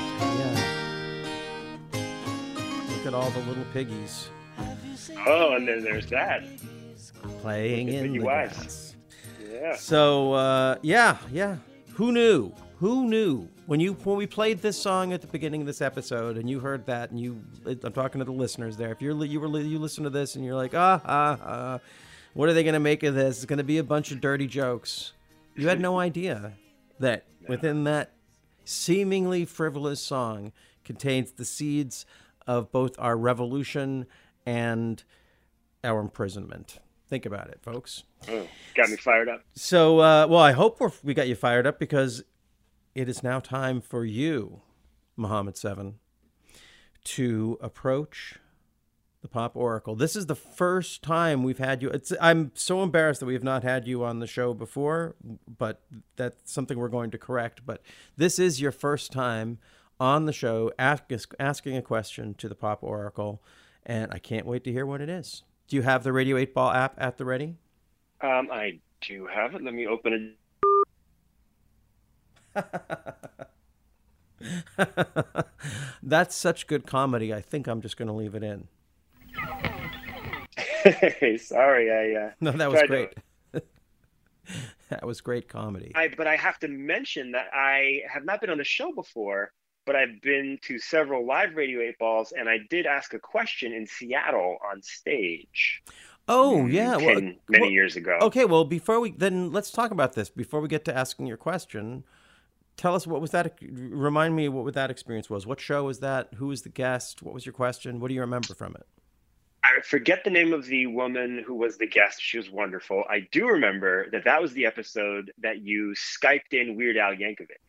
At 3.08 3.14
all 3.14 3.30
the 3.32 3.40
little 3.40 3.66
piggies 3.74 4.30
Oh, 5.26 5.54
and 5.56 5.68
then 5.68 5.84
there's 5.84 6.08
that. 6.08 6.44
playing 7.42 7.90
in 7.90 8.14
the 8.14 8.20
Wise. 8.20 8.50
grass. 8.58 8.96
Yeah. 9.52 9.76
So 9.76 10.34
uh, 10.34 10.78
yeah, 10.82 11.18
yeah. 11.32 11.58
Who 11.94 12.12
knew? 12.12 12.52
Who 12.80 13.08
knew 13.08 13.48
when 13.68 13.80
you 13.80 13.94
when 13.94 14.18
we 14.18 14.26
played 14.28 14.62
this 14.62 14.80
song 14.80 15.14
at 15.14 15.22
the 15.22 15.28
beginning 15.28 15.62
of 15.62 15.68
this 15.68 15.82
episode 15.82 16.38
and 16.38 16.50
you 16.50 16.60
heard 16.60 16.86
that 16.88 17.12
and 17.12 17.20
you 17.20 17.40
I'm 17.66 17.94
talking 17.94 18.20
to 18.20 18.26
the 18.26 18.32
listeners 18.32 18.78
there. 18.78 18.92
If 18.92 19.02
you're 19.02 19.24
you 19.26 19.40
were 19.40 19.48
you 19.60 19.78
listen 19.80 20.04
to 20.04 20.10
this 20.10 20.36
and 20.36 20.44
you're 20.46 20.56
like 20.56 20.74
ah 20.74 21.02
ah 21.06 21.38
ah, 21.44 21.80
what 22.34 22.50
are 22.50 22.54
they 22.54 22.64
gonna 22.64 22.80
make 22.80 23.04
of 23.04 23.14
this? 23.16 23.38
It's 23.38 23.46
gonna 23.46 23.64
be 23.64 23.78
a 23.78 23.84
bunch 23.84 24.12
of 24.12 24.22
dirty 24.22 24.48
jokes. 24.48 25.14
You 25.56 25.68
had 25.68 25.80
no 25.80 26.00
idea 26.00 26.54
that 27.00 27.26
within 27.48 27.84
that 27.86 28.12
seemingly 28.66 29.46
frivolous 29.46 30.02
song 30.02 30.52
contains 30.84 31.32
the 31.32 31.46
seeds 31.46 32.06
of 32.48 32.72
both 32.72 32.96
our 32.98 33.18
revolution 33.18 34.06
and 34.46 35.04
our 35.84 36.00
imprisonment. 36.00 36.80
Think 37.10 37.26
about 37.26 37.50
it, 37.50 37.60
folks. 37.62 38.04
Oh, 38.30 38.48
got 38.76 38.90
me 38.90 38.98
fired 38.98 39.30
up. 39.30 39.42
So, 39.54 40.00
uh, 40.00 40.28
well, 40.28 40.42
I 40.42 40.54
hope 40.54 40.80
we're, 40.80 40.92
we 41.04 41.14
got 41.14 41.28
you 41.28 41.36
fired 41.36 41.68
up 41.68 41.80
because 41.80 42.24
it 42.96 43.08
is 43.08 43.24
now 43.24 43.40
time 43.40 43.80
for 43.80 44.04
you, 44.04 44.62
Muhammad 45.16 45.56
Seven, 45.56 45.96
to 47.06 47.58
approach 47.62 48.40
the 49.22 49.28
Pop 49.28 49.56
Oracle. 49.56 49.96
This 49.96 50.16
is 50.16 50.26
the 50.26 50.36
first 50.36 51.02
time 51.02 51.44
we've 51.44 51.58
had 51.58 51.82
you. 51.82 51.90
It's, 51.90 52.12
I'm 52.20 52.52
so 52.56 52.84
embarrassed 52.84 53.20
that 53.22 53.26
we 53.26 53.34
have 53.34 53.44
not 53.44 53.64
had 53.64 53.88
you 53.88 54.04
on 54.04 54.20
the 54.20 54.28
show 54.28 54.54
before, 54.54 55.16
but 55.48 55.82
that's 56.16 56.52
something 56.52 56.78
we're 56.78 56.88
going 56.88 57.12
to 57.12 57.18
correct. 57.18 57.66
But 57.66 57.82
this 58.16 58.40
is 58.40 58.62
your 58.62 58.72
first 58.72 59.12
time 59.12 59.60
on 60.00 60.26
the 60.26 60.34
show 60.34 60.72
ask, 60.78 61.06
asking 61.40 61.78
a 61.78 61.82
question 61.82 62.34
to 62.36 62.48
the 62.50 62.56
Pop 62.56 62.84
Oracle, 62.84 63.42
and 63.86 64.12
I 64.12 64.20
can't 64.20 64.46
wait 64.46 64.64
to 64.66 64.72
hear 64.72 64.86
what 64.86 65.02
it 65.02 65.10
is. 65.10 65.44
Do 65.68 65.76
you 65.76 65.82
have 65.82 66.04
the 66.04 66.14
Radio 66.14 66.38
8 66.38 66.54
Ball 66.54 66.72
app 66.72 66.94
at 66.98 67.18
the 67.18 67.26
ready? 67.26 67.56
Um, 68.22 68.50
I 68.52 68.80
do 69.02 69.28
have 69.28 69.56
it. 69.56 69.64
Let 69.64 69.74
me 69.74 69.88
open 69.88 70.36
it. 72.56 72.56
That's 76.04 76.36
such 76.36 76.68
good 76.68 76.86
comedy. 76.86 77.34
I 77.34 77.42
think 77.42 77.68
I'm 77.68 77.82
just 77.82 77.98
going 77.98 78.08
to 78.08 78.14
leave 78.14 78.36
it 78.36 78.44
in. 78.44 78.68
Sorry, 81.40 81.92
I. 81.92 82.14
Uh, 82.28 82.32
No, 82.42 82.52
that 82.52 82.70
was 82.72 82.80
tried 82.82 82.88
to- 82.88 82.90
great. 82.90 83.14
that 84.90 85.06
was 85.06 85.22
great 85.22 85.48
comedy. 85.50 85.92
I, 85.96 86.10
but 86.16 86.28
I 86.28 86.36
have 86.38 86.60
to 86.60 86.68
mention 86.68 87.32
that 87.32 87.48
I 87.54 88.02
have 88.12 88.26
not 88.26 88.42
been 88.42 88.50
on 88.50 88.58
the 88.58 88.64
show 88.64 88.92
before, 88.94 89.52
but 89.88 89.96
I've 89.96 90.22
been 90.22 90.60
to 90.64 90.78
several 90.78 91.26
live 91.26 91.56
Radio 91.56 91.82
8 91.82 91.98
Balls, 91.98 92.34
and 92.38 92.48
I 92.48 92.60
did 92.70 92.86
ask 92.86 93.16
a 93.16 93.20
question 93.20 93.74
in 93.74 93.88
Seattle 93.88 94.58
on 94.72 94.84
stage 94.84 95.82
Oh 96.28 96.66
yeah, 96.66 96.98
well, 96.98 97.22
many 97.22 97.40
well, 97.50 97.70
years 97.70 97.96
ago. 97.96 98.18
Okay, 98.22 98.44
well, 98.44 98.66
before 98.66 99.00
we 99.00 99.12
then 99.12 99.52
let's 99.52 99.72
talk 99.72 99.92
about 99.92 100.14
this. 100.14 100.30
Before 100.30 100.60
we 100.60 100.68
get 100.68 100.84
to 100.86 100.96
asking 100.96 101.28
your 101.28 101.38
question, 101.38 102.04
tell 102.76 102.96
us 102.96 103.08
what 103.08 103.22
was 103.22 103.32
that? 103.32 103.58
Remind 103.62 104.36
me 104.36 104.50
what 104.50 104.74
that 104.74 104.92
experience 104.92 105.30
was. 105.30 105.48
What 105.48 105.62
show 105.62 105.86
was 105.86 106.00
that? 106.00 106.34
Who 106.36 106.48
was 106.48 106.64
the 106.64 106.70
guest? 106.70 107.22
What 107.24 107.34
was 107.34 107.46
your 107.46 107.54
question? 107.54 108.02
What 108.02 108.10
do 108.10 108.14
you 108.14 108.22
remember 108.22 108.54
from 108.54 108.76
it? 108.76 108.86
I 109.64 109.82
forget 109.82 110.24
the 110.24 110.30
name 110.30 110.54
of 110.54 110.66
the 110.66 110.88
woman 110.88 111.44
who 111.46 111.56
was 111.56 111.78
the 111.78 111.88
guest. 111.88 112.22
She 112.22 112.38
was 112.38 112.50
wonderful. 112.50 113.04
I 113.10 113.28
do 113.32 113.48
remember 113.48 114.10
that 114.12 114.26
that 114.26 114.42
was 114.42 114.54
the 114.54 114.66
episode 114.66 115.32
that 115.40 115.62
you 115.62 115.94
Skyped 115.96 116.52
in 116.52 116.76
Weird 116.76 116.98
Al 116.98 117.14
Yankovic. 117.14 117.62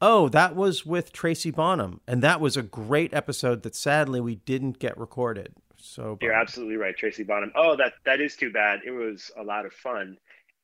Oh, 0.00 0.28
that 0.30 0.56
was 0.56 0.84
with 0.84 1.12
Tracy 1.12 1.50
Bonham, 1.50 2.00
and 2.06 2.22
that 2.22 2.40
was 2.40 2.56
a 2.56 2.62
great 2.62 3.14
episode 3.14 3.62
that 3.62 3.74
sadly 3.74 4.20
we 4.20 4.36
didn't 4.36 4.78
get 4.78 4.96
recorded. 4.98 5.54
So 5.76 6.18
You're 6.20 6.32
absolutely 6.32 6.76
right, 6.76 6.96
Tracy 6.96 7.22
Bonham. 7.22 7.52
Oh, 7.56 7.76
that 7.76 7.94
that 8.04 8.20
is 8.20 8.36
too 8.36 8.52
bad. 8.52 8.80
It 8.84 8.92
was 8.92 9.30
a 9.38 9.42
lot 9.42 9.66
of 9.66 9.72
fun. 9.72 10.16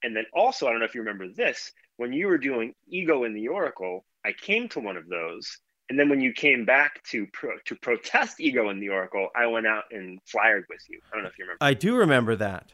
And 0.02 0.14
then 0.14 0.24
also, 0.32 0.66
I 0.66 0.70
don't 0.70 0.78
know 0.78 0.86
if 0.86 0.94
you 0.94 1.00
remember 1.00 1.28
this, 1.28 1.72
when 1.96 2.12
you 2.12 2.28
were 2.28 2.38
doing 2.38 2.74
Ego 2.88 3.24
in 3.24 3.34
the 3.34 3.48
Oracle, 3.48 4.04
I 4.24 4.32
came 4.32 4.68
to 4.70 4.80
one 4.80 4.96
of 4.96 5.08
those. 5.08 5.58
And 5.90 5.98
then 5.98 6.08
when 6.08 6.20
you 6.20 6.32
came 6.32 6.64
back 6.64 7.02
to 7.10 7.26
pro, 7.32 7.50
to 7.64 7.74
protest 7.76 8.40
Ego 8.40 8.68
in 8.68 8.78
the 8.78 8.90
Oracle, 8.90 9.28
I 9.34 9.46
went 9.46 9.66
out 9.66 9.84
and 9.90 10.20
flyered 10.26 10.64
with 10.68 10.82
you. 10.88 11.00
I 11.10 11.16
don't 11.16 11.24
know 11.24 11.30
if 11.30 11.38
you 11.38 11.44
remember. 11.46 11.64
I 11.64 11.74
do 11.74 11.96
remember 11.96 12.36
that. 12.36 12.72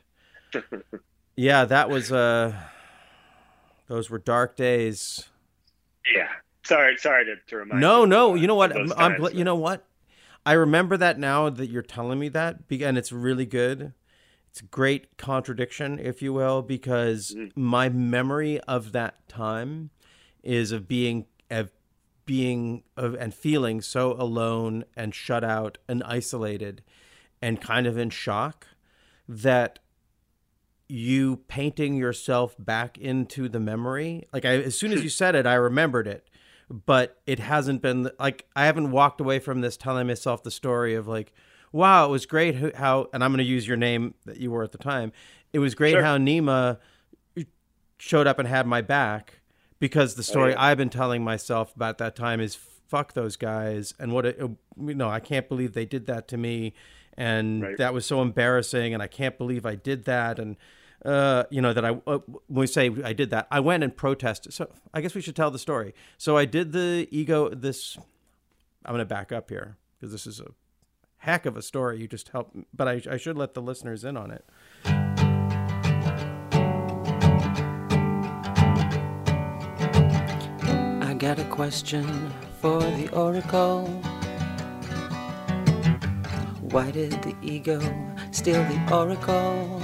Yeah, 1.37 1.64
that 1.64 1.91
was 1.91 2.12
uh 2.12 2.55
those 3.89 4.09
were 4.09 4.18
dark 4.18 4.57
days. 4.57 5.29
Yeah. 6.13 6.29
Sorry, 6.65 6.97
sorry 6.97 7.27
to, 7.27 7.37
to 7.49 7.57
remind 7.57 7.81
No, 7.81 8.03
you. 8.03 8.07
no, 8.07 8.35
you 8.35 8.47
know 8.47 8.55
what? 8.55 8.75
I'm, 8.75 8.89
times, 8.89 9.35
you 9.35 9.45
know 9.45 9.55
what? 9.57 9.87
I 10.47 10.53
remember 10.53 10.97
that 10.97 11.19
now 11.19 11.51
that 11.51 11.69
you're 11.69 11.83
telling 11.83 12.19
me 12.19 12.29
that, 12.31 12.61
and 12.71 12.97
it's 12.99 13.13
really 13.13 13.47
good. 13.47 13.93
It's 14.51 14.61
a 14.61 14.65
great 14.65 15.17
contradiction, 15.17 15.99
if 15.99 16.23
you 16.23 16.33
will, 16.33 16.63
because 16.63 17.35
Mm. 17.37 17.53
my 17.57 17.89
memory 17.89 18.61
of 18.61 18.93
that 18.93 19.29
time 19.29 19.91
is 20.43 20.73
of 20.73 20.87
being 20.89 21.27
of 21.51 21.71
being 22.25 22.83
of 22.97 23.15
and 23.15 23.35
feeling 23.35 23.81
so 23.83 24.13
alone 24.13 24.85
and 24.97 25.15
shut 25.15 25.45
out 25.45 25.77
and 25.89 26.03
isolated 26.05 26.83
and 27.43 27.61
kind 27.61 27.87
of 27.87 27.99
in 27.99 28.09
shock 28.11 28.67
that 29.29 29.79
you 30.89 31.37
painting 31.49 31.95
yourself 31.97 32.55
back 32.59 32.99
into 32.99 33.49
the 33.49 33.61
memory 33.61 34.26
like 34.32 34.45
I, 34.45 34.57
as 34.62 34.76
soon 34.76 34.93
as 34.93 35.03
you 35.03 35.09
said 35.09 35.35
it 35.35 35.47
i 35.47 35.55
remembered 35.55 36.07
it 36.07 36.28
but 36.68 37.20
it 37.26 37.39
hasn't 37.39 37.80
been 37.80 38.11
like 38.18 38.47
i 38.55 38.66
haven't 38.66 38.91
walked 38.91 39.20
away 39.20 39.39
from 39.39 39.61
this 39.61 39.76
telling 39.76 40.07
myself 40.07 40.43
the 40.43 40.51
story 40.51 40.95
of 40.95 41.09
like 41.09 41.32
wow 41.72 42.07
it 42.07 42.11
was 42.11 42.26
great 42.26 42.76
how 42.76 43.09
and 43.12 43.24
i'm 43.24 43.30
going 43.30 43.39
to 43.39 43.45
use 43.45 43.66
your 43.66 43.76
name 43.76 44.14
that 44.26 44.37
you 44.37 44.51
were 44.51 44.62
at 44.62 44.72
the 44.72 44.78
time 44.78 45.12
it 45.53 45.59
was 45.59 45.74
great 45.74 45.93
Sure. 45.93 46.03
how 46.03 46.18
nima 46.18 46.78
showed 47.99 48.26
up 48.26 48.39
and 48.39 48.47
had 48.47 48.66
my 48.66 48.82
back 48.82 49.41
because 49.78 50.14
the 50.14 50.20
oh, 50.20 50.22
story 50.22 50.51
yeah. 50.53 50.62
i've 50.62 50.76
been 50.76 50.91
telling 50.91 51.24
myself 51.24 51.74
about 51.74 51.97
that 51.99 52.14
time 52.14 52.41
is 52.41 52.55
fuck 52.89 53.14
those 53.14 53.37
guys 53.37 53.95
and 53.99 54.12
what 54.12 54.26
it 54.26 54.39
you 54.39 54.95
know 54.95 55.09
i 55.09 55.18
can't 55.20 55.49
believe 55.49 55.72
they 55.72 55.87
did 55.87 56.07
that 56.07 56.28
to 56.28 56.37
me 56.37 56.74
and 57.17 57.62
Right. 57.62 57.77
that 57.79 57.95
was 57.95 58.05
so 58.07 58.21
embarrassing 58.23 58.93
and 58.95 59.03
i 59.03 59.07
can't 59.07 59.39
believe 59.39 59.65
i 59.67 59.75
did 59.75 60.05
that 60.05 60.39
and 60.39 60.57
uh, 61.05 61.45
you 61.51 61.61
know 61.61 61.75
that 61.75 61.85
I 61.85 61.91
uh, 62.07 62.19
when 62.27 62.61
we 62.62 62.67
say 62.67 62.91
I 63.05 63.12
did 63.12 63.29
that, 63.29 63.47
I 63.51 63.61
went 63.61 63.85
and 63.85 63.95
protested. 63.95 64.55
So 64.55 64.71
I 64.95 65.03
guess 65.03 65.15
we 65.15 65.21
should 65.21 65.37
tell 65.37 65.51
the 65.51 65.59
story. 65.59 65.95
So 66.17 66.39
I 66.39 66.47
did 66.47 66.73
the 66.73 67.07
ego. 67.11 67.51
This 67.51 67.99
I'm 68.87 68.93
going 68.95 69.01
to 69.01 69.05
back 69.05 69.31
up 69.31 69.51
here 69.51 69.77
because 70.01 70.12
this 70.12 70.27
is 70.27 70.41
a 70.41 70.47
heck 71.19 71.45
of 71.45 71.59
a 71.59 71.62
story. 71.62 72.01
You 72.01 72.09
just 72.09 72.31
helped, 72.31 72.57
but 72.75 72.89
I, 72.89 73.03
I 73.11 73.17
should 73.19 73.37
let 73.37 73.53
the 73.53 73.61
listeners 73.61 74.03
in 74.03 74.17
on 74.17 74.31
it. 74.31 74.47
I 81.03 81.15
got 81.19 81.39
a 81.39 81.45
question 81.45 82.31
for 82.61 82.81
the 82.81 83.09
oracle. 83.12 83.89
Why 86.75 86.91
did 86.91 87.22
the 87.22 87.37
ego 87.41 87.79
steal 88.33 88.64
the 88.64 88.93
oracle? 88.93 89.81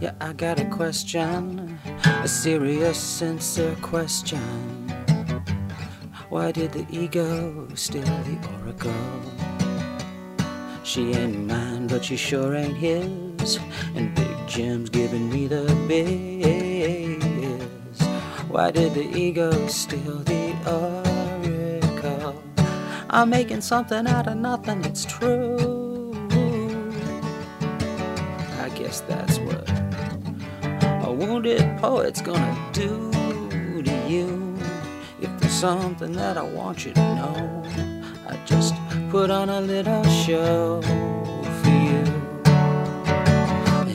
Yeah, 0.00 0.14
I 0.20 0.32
got 0.32 0.58
a 0.58 0.64
question, 0.64 1.78
a 2.04 2.26
serious, 2.26 2.98
sincere 2.98 3.76
question. 3.80 4.88
Why 6.30 6.50
did 6.50 6.72
the 6.72 6.84
ego 6.90 7.68
steal 7.76 8.02
the 8.02 8.36
oracle? 8.58 9.22
She 10.82 11.12
ain't 11.12 11.46
mine, 11.46 11.86
but 11.86 12.04
she 12.04 12.16
sure 12.16 12.56
ain't 12.56 12.76
his. 12.76 13.60
And 13.94 14.16
Big 14.16 14.48
Jim's 14.48 14.90
giving 14.90 15.30
me 15.30 15.46
the 15.46 15.62
biz. 15.86 17.22
Why 18.48 18.72
did 18.72 18.94
the 18.94 19.16
ego 19.16 19.68
steal 19.68 20.24
the 20.24 20.56
oracle? 20.66 21.13
I'm 23.14 23.30
making 23.30 23.60
something 23.60 24.08
out 24.08 24.26
of 24.26 24.36
nothing, 24.36 24.84
it's 24.84 25.04
true. 25.04 26.12
I 28.60 28.68
guess 28.70 29.02
that's 29.02 29.38
what 29.38 29.70
a 31.06 31.12
wounded 31.12 31.78
poet's 31.78 32.20
gonna 32.20 32.70
do 32.72 33.12
to 33.84 34.08
you. 34.08 34.56
If 35.20 35.30
there's 35.38 35.52
something 35.52 36.12
that 36.14 36.36
I 36.36 36.42
want 36.42 36.84
you 36.84 36.92
to 36.94 37.14
know, 37.14 37.62
I 38.28 38.36
just 38.46 38.74
put 39.10 39.30
on 39.30 39.48
a 39.48 39.60
little 39.60 40.02
show 40.26 40.82
for 40.82 41.70
you. 41.70 42.02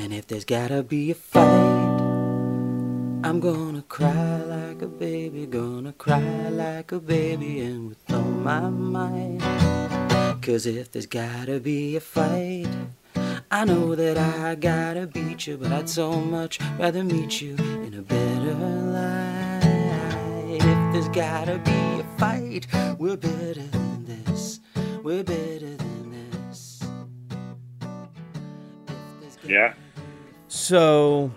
And 0.01 0.13
if 0.13 0.27
there's 0.27 0.45
gotta 0.45 0.81
be 0.81 1.11
a 1.11 1.15
fight, 1.15 1.78
I'm 3.29 3.39
gonna 3.39 3.83
cry 3.83 4.37
like 4.37 4.81
a 4.81 4.87
baby, 4.87 5.45
gonna 5.45 5.93
cry 5.93 6.49
like 6.49 6.91
a 6.91 6.99
baby, 6.99 7.59
and 7.59 7.89
with 7.89 8.11
all 8.11 8.23
my 8.23 8.61
might. 8.71 9.37
Cause 10.41 10.65
if 10.65 10.91
there's 10.91 11.05
gotta 11.05 11.59
be 11.59 11.95
a 11.95 11.99
fight, 11.99 12.67
I 13.51 13.65
know 13.65 13.93
that 13.93 14.17
I 14.17 14.55
gotta 14.55 15.05
beat 15.05 15.45
you, 15.45 15.57
but 15.57 15.71
I'd 15.71 15.87
so 15.87 16.13
much 16.13 16.59
rather 16.79 17.03
meet 17.03 17.39
you 17.39 17.53
in 17.85 17.93
a 17.93 18.01
better 18.01 18.55
light. 18.95 19.61
If 20.49 20.93
there's 20.93 21.09
gotta 21.09 21.59
be 21.59 21.99
a 22.01 22.05
fight, 22.17 22.65
we're 22.97 23.15
better 23.15 23.61
than 23.61 24.05
this. 24.05 24.59
We're 25.03 25.23
better 25.23 25.75
than 25.75 26.39
this. 26.41 26.81
Yeah. 29.43 29.75
So 30.47 31.31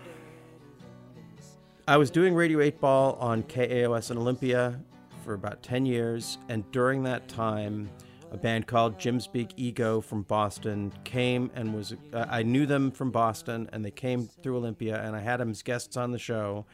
I 1.93 1.99
was 1.99 2.11
doing 2.11 2.34
Radio 2.34 2.62
8 2.62 2.80
Ball 2.80 3.18
on 3.20 3.43
KAOS 3.43 4.11
in 4.11 4.16
Olympia 4.16 4.80
for 5.22 5.34
about 5.34 5.62
10 5.62 5.84
years, 5.84 6.38
and 6.49 6.64
during 6.72 7.03
that 7.03 7.28
time, 7.28 7.90
a 8.30 8.38
band 8.38 8.66
called 8.66 8.99
Jim's 8.99 9.26
Big 9.26 9.53
Ego 9.59 10.01
from 10.01 10.22
Boston 10.22 10.90
came 11.05 11.51
and 11.55 11.74
was. 11.74 11.95
Uh, 12.14 12.24
I 12.30 12.45
knew 12.45 12.64
them 12.64 12.93
from 12.93 13.11
Boston, 13.11 13.68
and 13.74 13.84
they 13.84 13.90
came 13.90 14.26
through 14.26 14.57
Olympia, 14.57 15.03
and 15.03 15.14
I 15.14 15.20
had 15.20 15.36
them 15.36 15.51
as 15.51 15.62
guests 15.62 15.99
on 15.99 16.12
the 16.12 16.18
show. 16.18 16.64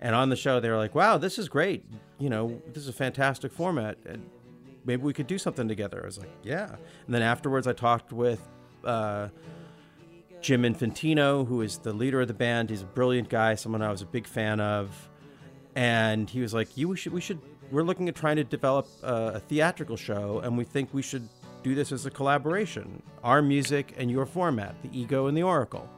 And 0.00 0.12
on 0.12 0.28
the 0.28 0.34
show, 0.34 0.58
they 0.58 0.70
were 0.70 0.76
like, 0.76 0.96
"Wow, 0.96 1.18
this 1.18 1.38
is 1.38 1.48
great! 1.48 1.84
You 2.18 2.28
know, 2.28 2.60
this 2.66 2.82
is 2.82 2.88
a 2.88 2.92
fantastic 2.92 3.52
format. 3.52 3.96
And 4.04 4.28
maybe 4.84 5.04
we 5.04 5.12
could 5.12 5.28
do 5.28 5.38
something 5.38 5.68
together." 5.68 6.00
I 6.02 6.06
was 6.06 6.18
like, 6.18 6.32
"Yeah." 6.42 6.74
And 7.06 7.14
then 7.14 7.22
afterwards, 7.22 7.68
I 7.68 7.74
talked 7.74 8.12
with. 8.12 8.40
Uh, 8.82 9.28
Jim 10.44 10.62
Infantino, 10.62 11.46
who 11.46 11.62
is 11.62 11.78
the 11.78 11.94
leader 11.94 12.20
of 12.20 12.28
the 12.28 12.34
band. 12.34 12.68
He's 12.68 12.82
a 12.82 12.84
brilliant 12.84 13.30
guy, 13.30 13.54
someone 13.54 13.80
I 13.80 13.90
was 13.90 14.02
a 14.02 14.06
big 14.06 14.26
fan 14.26 14.60
of. 14.60 15.08
And 15.74 16.28
he 16.28 16.42
was 16.42 16.52
like, 16.52 16.76
"You 16.76 16.88
we 16.90 16.98
should 16.98 17.14
we 17.14 17.22
should 17.22 17.40
we're 17.70 17.82
looking 17.82 18.10
at 18.10 18.14
trying 18.14 18.36
to 18.36 18.44
develop 18.44 18.86
a, 19.02 19.14
a 19.36 19.40
theatrical 19.40 19.96
show, 19.96 20.40
and 20.44 20.58
we 20.58 20.64
think 20.64 20.92
we 20.92 21.00
should 21.00 21.30
do 21.62 21.74
this 21.74 21.92
as 21.92 22.04
a 22.04 22.10
collaboration, 22.10 23.02
our 23.24 23.40
music 23.40 23.94
and 23.96 24.10
your 24.10 24.26
format, 24.26 24.74
the 24.82 24.90
Ego 24.92 25.28
and 25.28 25.36
the 25.36 25.42
Oracle." 25.42 25.88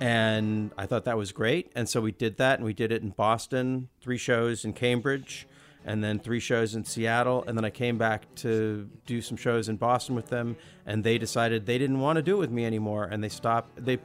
And 0.00 0.70
I 0.76 0.84
thought 0.84 1.06
that 1.06 1.16
was 1.16 1.32
great, 1.32 1.72
and 1.74 1.88
so 1.88 2.02
we 2.02 2.12
did 2.12 2.36
that, 2.36 2.58
and 2.58 2.64
we 2.66 2.74
did 2.74 2.92
it 2.92 3.00
in 3.00 3.08
Boston, 3.08 3.88
three 4.02 4.18
shows 4.18 4.66
in 4.66 4.74
Cambridge, 4.74 5.48
and 5.86 6.02
then 6.02 6.18
three 6.18 6.40
shows 6.40 6.74
in 6.74 6.84
Seattle, 6.84 7.44
and 7.46 7.56
then 7.56 7.64
I 7.64 7.70
came 7.70 7.96
back 7.96 8.22
to 8.36 8.88
do 9.06 9.22
some 9.22 9.36
shows 9.36 9.68
in 9.68 9.76
Boston 9.76 10.16
with 10.16 10.26
them, 10.26 10.56
and 10.84 11.02
they 11.04 11.16
decided 11.16 11.64
they 11.64 11.78
didn't 11.78 12.00
want 12.00 12.16
to 12.16 12.22
do 12.22 12.36
it 12.36 12.40
with 12.40 12.50
me 12.50 12.66
anymore, 12.66 13.04
and 13.04 13.22
they 13.22 13.28
stopped. 13.28 13.82
They 13.82 13.98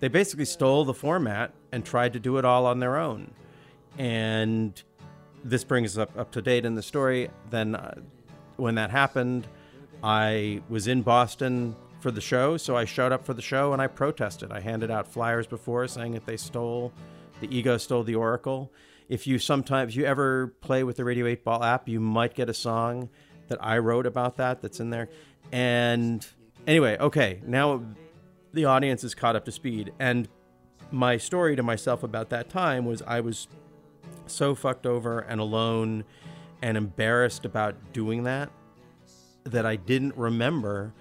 they 0.00 0.08
basically 0.08 0.44
stole 0.44 0.84
the 0.84 0.92
format 0.92 1.52
and 1.72 1.84
tried 1.84 2.12
to 2.12 2.20
do 2.20 2.36
it 2.36 2.44
all 2.44 2.66
on 2.66 2.80
their 2.80 2.96
own, 2.96 3.30
and 3.96 4.82
this 5.44 5.64
brings 5.64 5.96
us 5.96 6.02
up 6.02 6.18
up 6.18 6.32
to 6.32 6.42
date 6.42 6.64
in 6.64 6.74
the 6.74 6.82
story. 6.82 7.30
Then, 7.50 7.76
uh, 7.76 7.94
when 8.56 8.74
that 8.74 8.90
happened, 8.90 9.46
I 10.02 10.60
was 10.68 10.88
in 10.88 11.02
Boston 11.02 11.76
for 12.00 12.10
the 12.10 12.20
show, 12.20 12.56
so 12.56 12.76
I 12.76 12.84
showed 12.84 13.12
up 13.12 13.24
for 13.24 13.32
the 13.32 13.42
show 13.42 13.72
and 13.72 13.80
I 13.80 13.86
protested. 13.86 14.52
I 14.52 14.60
handed 14.60 14.90
out 14.90 15.08
flyers 15.08 15.46
before 15.46 15.88
saying 15.88 16.12
that 16.12 16.26
they 16.26 16.36
stole 16.36 16.92
the 17.40 17.54
ego 17.54 17.76
stole 17.76 18.02
the 18.02 18.14
oracle. 18.14 18.72
If 19.08 19.26
you 19.26 19.38
sometimes 19.38 19.92
if 19.92 19.96
you 19.96 20.04
ever 20.04 20.48
play 20.60 20.82
with 20.82 20.96
the 20.96 21.04
Radio 21.04 21.26
8 21.26 21.44
Ball 21.44 21.62
app, 21.62 21.88
you 21.88 22.00
might 22.00 22.34
get 22.34 22.48
a 22.48 22.54
song 22.54 23.08
that 23.48 23.58
I 23.64 23.78
wrote 23.78 24.06
about 24.06 24.36
that 24.38 24.62
that's 24.62 24.80
in 24.80 24.90
there. 24.90 25.08
And 25.52 26.26
anyway, 26.66 26.96
okay, 26.98 27.40
now 27.46 27.82
the 28.52 28.64
audience 28.64 29.04
is 29.04 29.14
caught 29.14 29.36
up 29.36 29.44
to 29.44 29.52
speed 29.52 29.92
and 29.98 30.28
my 30.90 31.16
story 31.16 31.56
to 31.56 31.62
myself 31.62 32.02
about 32.02 32.30
that 32.30 32.48
time 32.48 32.84
was 32.84 33.02
I 33.02 33.20
was 33.20 33.48
so 34.26 34.54
fucked 34.54 34.86
over 34.86 35.20
and 35.20 35.40
alone 35.40 36.04
and 36.62 36.76
embarrassed 36.76 37.44
about 37.44 37.92
doing 37.92 38.24
that 38.24 38.50
that 39.44 39.66
I 39.66 39.76
didn't 39.76 40.16
remember. 40.16 40.92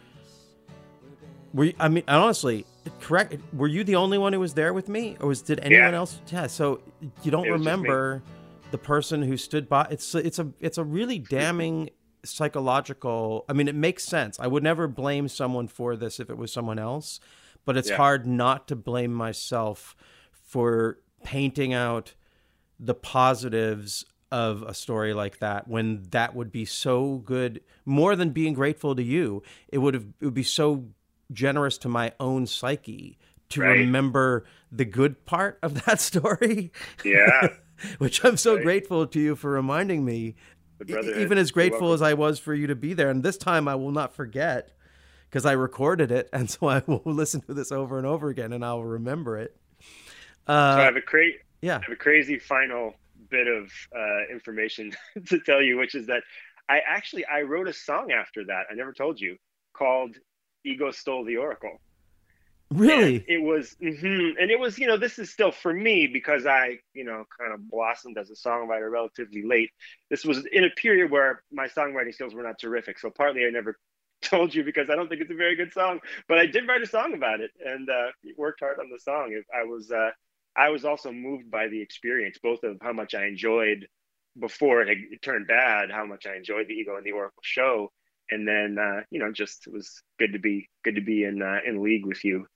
We, 1.54 1.76
I 1.80 1.88
mean 1.88 2.04
honestly, 2.08 2.66
correct? 3.02 3.36
Were 3.54 3.68
you 3.68 3.84
the 3.84 3.96
only 3.96 4.18
one 4.18 4.34
who 4.34 4.40
was 4.40 4.54
there 4.54 4.74
with 4.74 4.88
me, 4.90 5.18
or 5.20 5.28
was 5.28 5.42
did 5.42 5.60
anyone 5.62 5.92
Yeah. 5.94 5.98
else? 5.98 6.20
Yeah. 6.32 6.48
So 6.48 6.82
you 7.24 7.32
don't 7.32 7.46
It 7.48 7.52
was 7.52 7.62
just 7.62 7.66
me. 7.66 7.72
remember 7.72 8.24
the 8.72 8.78
person 8.78 9.22
who 9.22 9.38
stood 9.38 9.68
by. 9.70 9.88
It's 9.92 10.14
it's 10.16 10.40
a 10.40 10.52
it's 10.60 10.78
a 10.78 10.84
really 10.84 11.20
damning 11.20 11.90
psychological. 12.24 13.46
I 13.50 13.54
mean, 13.54 13.68
it 13.68 13.76
makes 13.76 14.04
sense. 14.04 14.40
I 14.40 14.48
would 14.48 14.64
never 14.64 14.88
blame 14.88 15.28
someone 15.28 15.68
for 15.68 15.96
this 15.96 16.20
if 16.20 16.30
it 16.30 16.38
was 16.38 16.52
someone 16.52 16.80
else, 16.80 17.20
but 17.66 17.78
it's 17.78 17.90
Yeah. 17.90 17.98
hard 17.98 18.26
not 18.26 18.68
to 18.70 18.76
blame 18.76 19.14
myself 19.14 19.96
for 20.32 21.00
painting 21.24 21.74
out 21.74 22.14
the 22.80 22.94
positives 22.96 24.06
of 24.32 24.64
a 24.64 24.74
story 24.74 25.14
like 25.14 25.40
that 25.40 25.68
when 25.68 26.04
that 26.12 26.36
would 26.36 26.52
be 26.52 26.66
so 26.66 27.18
good 27.20 27.62
more 27.86 28.16
than 28.16 28.32
being 28.32 28.54
grateful 28.54 28.96
to 28.96 29.04
you 29.04 29.42
it 29.70 29.78
would 29.78 29.94
have 29.94 30.06
it 30.20 30.26
would 30.26 30.34
be 30.34 30.44
so 30.44 30.84
generous 31.32 31.78
to 31.80 31.90
my 31.90 32.12
own 32.20 32.46
psyche 32.48 33.18
to 33.50 33.62
Right. 33.62 33.78
remember 33.80 34.46
the 34.72 34.86
good 34.86 35.26
part 35.26 35.60
of 35.62 35.74
that 35.86 36.00
story 36.00 36.72
Yeah. 37.04 37.48
which 37.98 38.24
i'm 38.24 38.38
so 38.38 38.56
Right. 38.56 38.64
grateful 38.64 39.06
to 39.08 39.20
you 39.20 39.36
for 39.36 39.52
reminding 39.52 40.06
me 40.06 40.36
even 40.90 41.38
as 41.38 41.52
grateful 41.52 41.94
as 41.94 42.02
i 42.02 42.14
was 42.14 42.40
for 42.40 42.54
you 42.54 42.68
to 42.68 42.76
be 42.76 42.94
there 42.94 43.10
and 43.10 43.22
this 43.24 43.38
time 43.38 43.68
i 43.68 43.76
will 43.76 43.92
not 43.92 44.14
forget 44.14 44.72
because 45.30 45.46
i 45.46 45.52
recorded 45.52 46.12
it 46.12 46.30
and 46.34 46.50
so 46.54 46.68
i 46.68 46.82
will 46.88 47.02
listen 47.06 47.42
to 47.42 47.54
this 47.54 47.72
over 47.72 47.98
and 47.98 48.08
over 48.08 48.30
again 48.30 48.54
and 48.54 48.64
i'll 48.64 48.84
remember 48.84 49.38
it 49.38 49.56
so 49.82 50.54
I 50.54 50.54
uh, 50.54 50.84
have 50.86 50.96
a 50.96 51.02
cra- 51.02 51.24
yeah 51.62 51.78
I 51.78 51.82
have 51.82 51.92
a 51.94 51.96
crazy 51.96 52.40
final 52.40 52.94
bit 53.30 53.48
of 53.48 53.70
uh, 53.96 54.32
information 54.32 54.92
to 55.28 55.40
tell 55.40 55.62
you, 55.62 55.78
which 55.78 55.96
is 55.96 56.06
that 56.08 56.22
I 56.70 56.80
actually 56.88 57.26
I 57.26 57.42
wrote 57.42 57.68
a 57.68 57.74
song 57.74 58.12
after 58.12 58.46
that. 58.46 58.66
I 58.72 58.76
never 58.76 58.94
told 58.94 59.20
you 59.20 59.38
called 59.74 60.16
"Ego 60.66 60.92
Stole 60.92 61.26
the 61.26 61.38
Oracle." 61.38 61.82
really 62.72 63.18
And 63.18 63.24
it 63.28 63.42
was, 63.42 63.76
mhm, 63.82 64.34
and 64.40 64.52
it 64.52 64.60
was, 64.60 64.78
you 64.80 64.88
know, 64.88 64.98
this 64.98 65.20
is 65.20 65.32
still 65.32 65.52
for 65.52 65.74
me 65.74 66.08
because 66.08 66.46
I, 66.46 66.80
you 66.94 67.04
know, 67.06 67.26
kind 67.40 67.54
of 67.54 67.70
blossomed 67.70 68.18
as 68.18 68.32
a 68.32 68.34
songwriter 68.36 68.92
relatively 68.92 69.44
late. 69.44 69.72
This 70.10 70.26
was 70.26 70.46
in 70.52 70.64
a 70.66 70.70
period 70.72 71.12
where 71.12 71.44
my 71.52 71.68
songwriting 71.68 72.14
skills 72.14 72.34
were 72.34 72.44
not 72.44 72.60
terrific. 72.60 73.00
So 73.00 73.10
partly 73.12 73.46
I 73.46 73.52
never 73.52 73.78
told 74.22 74.54
you 74.56 74.64
because 74.64 74.90
I 74.90 74.96
don't 74.96 75.10
think 75.10 75.22
it's 75.22 75.32
a 75.32 75.36
very 75.36 75.56
good 75.56 75.74
song, 75.74 76.00
but 76.28 76.40
I 76.40 76.48
did 76.48 76.68
write 76.68 76.82
a 76.82 76.88
song 76.88 77.14
about 77.14 77.42
it 77.42 77.52
and 77.64 77.90
uh, 77.90 78.08
worked 78.38 78.62
hard 78.62 78.80
on 78.80 78.90
the 78.92 79.00
song. 79.00 79.34
It- 79.34 79.46
I 79.56 79.64
was, 79.66 79.92
uh, 79.92 80.12
I 80.56 80.70
was 80.70 80.86
also 80.86 81.12
moved 81.12 81.52
by 81.52 81.68
the 81.68 81.82
experience, 81.82 82.40
both 82.42 82.64
of 82.64 82.78
how 82.82 82.94
much 82.94 83.14
I 83.16 83.26
enjoyed 83.28 83.88
before 84.40 84.82
it, 84.82 84.90
had 84.90 85.22
turned 85.22 85.48
bad, 85.48 85.92
how 85.92 86.06
much 86.06 86.26
I 86.26 86.36
enjoyed 86.36 86.68
the 86.68 86.74
Ego 86.74 86.96
and 86.98 87.06
the 87.06 87.12
Oracle 87.14 87.42
show, 87.44 87.92
and 88.32 88.48
then 88.48 88.78
uh, 88.80 89.02
you 89.10 89.20
know, 89.20 89.32
just 89.32 89.68
it 89.68 89.74
was 89.74 90.02
good 90.20 90.34
to 90.34 90.40
be 90.40 90.70
good 90.84 90.96
to 90.96 91.02
be 91.02 91.24
in 91.24 91.42
uh, 91.42 91.60
in 91.66 91.84
league 91.84 92.06
with 92.06 92.24
you, 92.24 92.48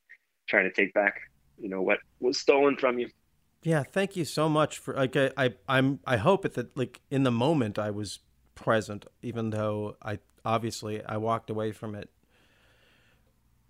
trying 0.47 0.65
to 0.65 0.73
take 0.73 0.93
back 0.93 1.15
you 1.59 1.69
know 1.69 1.81
what 1.81 1.99
was 2.19 2.39
stolen 2.39 2.75
from 2.77 2.99
you. 2.99 3.09
Yeah, 3.61 3.83
thank 3.83 4.15
you 4.15 4.23
so 4.25 4.47
much 4.47 4.77
for 4.77 4.93
like 4.93 5.15
I, 5.15 5.31
I 5.37 5.53
I'm 5.67 5.99
I 6.05 6.17
hope 6.17 6.45
at 6.45 6.53
the 6.53 6.69
like 6.75 7.01
in 7.11 7.23
the 7.23 7.31
moment 7.31 7.77
I 7.77 7.91
was 7.91 8.19
present, 8.55 9.05
even 9.21 9.49
though 9.49 9.97
I 10.01 10.19
obviously 10.45 11.03
I 11.03 11.17
walked 11.17 11.49
away 11.49 11.71
from 11.71 11.95
it 11.95 12.09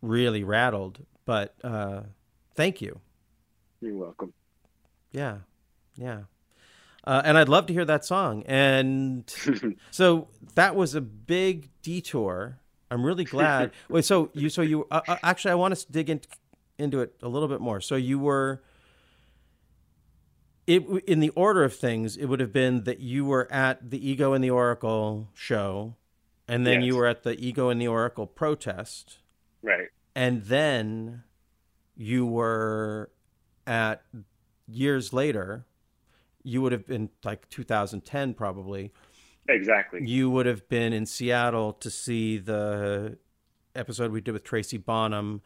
really 0.01 0.43
rattled. 0.43 1.05
But 1.25 1.55
uh 1.63 2.01
thank 2.55 2.81
you. 2.81 2.99
You're 3.81 3.95
welcome. 3.95 4.33
Yeah. 5.11 5.39
Yeah. 5.95 6.21
Uh, 7.09 7.23
and 7.25 7.39
I'd 7.39 7.49
love 7.49 7.65
to 7.65 7.73
hear 7.73 7.85
that 7.85 8.05
song. 8.05 8.43
And 8.45 9.23
so 9.91 10.27
that 10.53 10.75
was 10.75 10.93
a 10.93 11.01
big 11.01 11.71
detour. 11.81 12.59
I'm 12.91 13.03
really 13.03 13.23
glad. 13.23 13.71
Wait, 13.89 14.05
so 14.05 14.29
you, 14.33 14.47
so 14.49 14.61
you, 14.61 14.85
uh, 14.91 15.01
uh, 15.07 15.17
actually, 15.23 15.49
I 15.49 15.55
want 15.55 15.71
us 15.71 15.85
to 15.85 15.91
dig 15.91 16.11
in, 16.11 16.21
into 16.77 16.99
it 16.99 17.15
a 17.23 17.27
little 17.27 17.47
bit 17.47 17.61
more. 17.61 17.81
So 17.81 17.95
you 17.95 18.19
were, 18.19 18.61
it 20.67 20.85
in 21.07 21.19
the 21.19 21.29
order 21.29 21.63
of 21.63 21.75
things, 21.75 22.15
it 22.15 22.27
would 22.27 22.39
have 22.39 22.53
been 22.53 22.83
that 22.83 22.99
you 22.99 23.25
were 23.25 23.51
at 23.51 23.89
the 23.89 24.07
Ego 24.07 24.33
and 24.33 24.43
the 24.43 24.51
Oracle 24.51 25.29
show, 25.33 25.95
and 26.47 26.63
then 26.67 26.83
you 26.83 26.95
were 26.95 27.07
at 27.07 27.23
the 27.23 27.33
Ego 27.43 27.69
and 27.69 27.81
the 27.81 27.87
Oracle 27.87 28.27
protest, 28.27 29.17
Right. 29.63 29.87
and 30.15 30.43
then 30.43 31.23
you 31.97 32.27
were 32.27 33.09
at 33.65 34.03
years 34.67 35.11
later 35.11 35.65
you 36.43 36.61
would 36.61 36.71
have 36.71 36.85
been 36.87 37.09
like 37.23 37.49
2010 37.49 38.33
probably 38.33 38.91
Exactly. 39.47 40.01
you 40.05 40.29
would 40.29 40.45
have 40.45 40.67
been 40.69 40.93
in 40.93 41.05
seattle 41.05 41.73
to 41.73 41.89
see 41.89 42.37
the 42.37 43.17
episode 43.75 44.11
we 44.11 44.21
did 44.21 44.31
with 44.31 44.43
tracy 44.43 44.77
bonham 44.77 45.41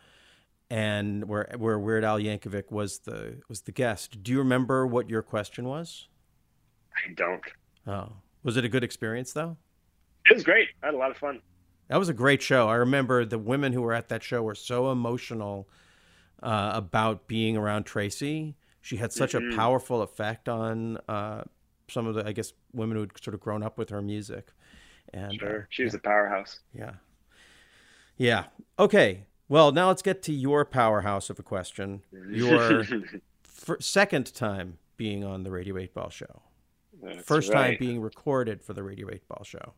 and 0.69 1.25
where 1.27 1.51
where 1.57 1.77
weird 1.79 2.03
al 2.03 2.19
yankovic 2.19 2.71
was 2.71 2.99
the 2.99 3.41
was 3.49 3.61
the 3.61 3.71
guest 3.71 4.23
do 4.23 4.31
you 4.31 4.39
remember 4.39 4.85
what 4.87 5.09
your 5.09 5.21
question 5.21 5.65
was 5.67 6.07
I 6.95 7.13
don't. 7.13 7.41
oh 7.87 8.13
was 8.43 8.57
it 8.57 8.65
a 8.65 8.69
good 8.69 8.83
experience 8.83 9.33
though 9.33 9.57
It 10.29 10.33
was 10.35 10.43
great. 10.43 10.67
I 10.81 10.87
had 10.87 10.95
a 10.95 10.97
lot 10.97 11.11
of 11.11 11.17
fun. 11.17 11.41
That 11.89 11.97
was 11.97 12.07
a 12.09 12.13
great 12.13 12.41
show. 12.41 12.69
I 12.69 12.75
remember 12.75 13.25
the 13.25 13.37
women 13.37 13.73
who 13.73 13.81
were 13.81 13.93
at 13.93 14.07
that 14.09 14.23
show 14.23 14.41
were 14.41 14.55
so 14.55 14.89
emotional 14.91 15.67
uh, 16.41 16.71
about 16.73 17.27
being 17.27 17.57
around 17.57 17.83
Tracy 17.83 18.55
she 18.83 18.97
had 18.97 19.11
such 19.11 19.31
Mhm. 19.33 19.51
a 19.51 19.55
powerful 19.55 20.01
effect 20.03 20.47
on 20.47 20.97
uh, 21.07 21.43
some 21.87 22.05
of 22.05 22.13
the, 22.15 22.27
I 22.27 22.31
guess, 22.33 22.53
women 22.73 22.95
who 22.97 23.01
had 23.01 23.23
sort 23.23 23.33
of 23.33 23.39
grown 23.39 23.63
up 23.63 23.77
with 23.79 23.89
her 23.89 24.01
music. 24.01 24.51
And 25.13 25.31
uh, 25.33 25.37
Sure. 25.37 25.67
She 25.71 25.83
was 25.83 25.93
a 25.95 25.99
powerhouse. 25.99 26.59
yeah. 26.73 26.93
Yeah. 28.17 28.45
Okay. 28.77 29.25
Well, 29.49 29.71
now 29.71 29.87
let's 29.87 30.01
get 30.03 30.21
to 30.23 30.33
your 30.33 30.65
powerhouse 30.65 31.29
of 31.31 31.39
a 31.39 31.43
question. 31.43 32.03
Your 32.29 32.83
fir- 33.43 33.79
second 33.79 34.33
time 34.35 34.77
being 34.97 35.23
on 35.23 35.43
the 35.43 35.49
Radio 35.51 35.77
8 35.77 35.93
Ball 35.93 36.09
show. 36.09 36.41
That's 37.01 37.25
First 37.25 37.51
time 37.51 37.75
being 37.79 37.99
recorded 38.01 38.61
for 38.63 38.73
the 38.73 38.83
Radio 38.83 39.09
8 39.11 39.27
Ball 39.27 39.43
show. 39.43 39.73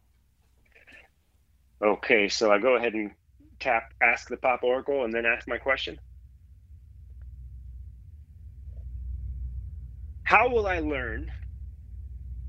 Okay, 1.82 2.28
so 2.30 2.51
I 2.51 2.60
go 2.60 2.76
ahead 2.76 2.93
and 2.93 3.12
tap 3.60 3.93
ask 4.01 4.28
the 4.30 4.38
pop 4.38 4.64
oracle 4.64 5.03
and 5.06 5.14
then 5.14 5.26
ask 5.26 5.47
my 5.47 5.58
question. 5.58 5.99
How 10.26 10.49
will 10.49 10.65
I 10.65 10.80
learn 10.80 11.32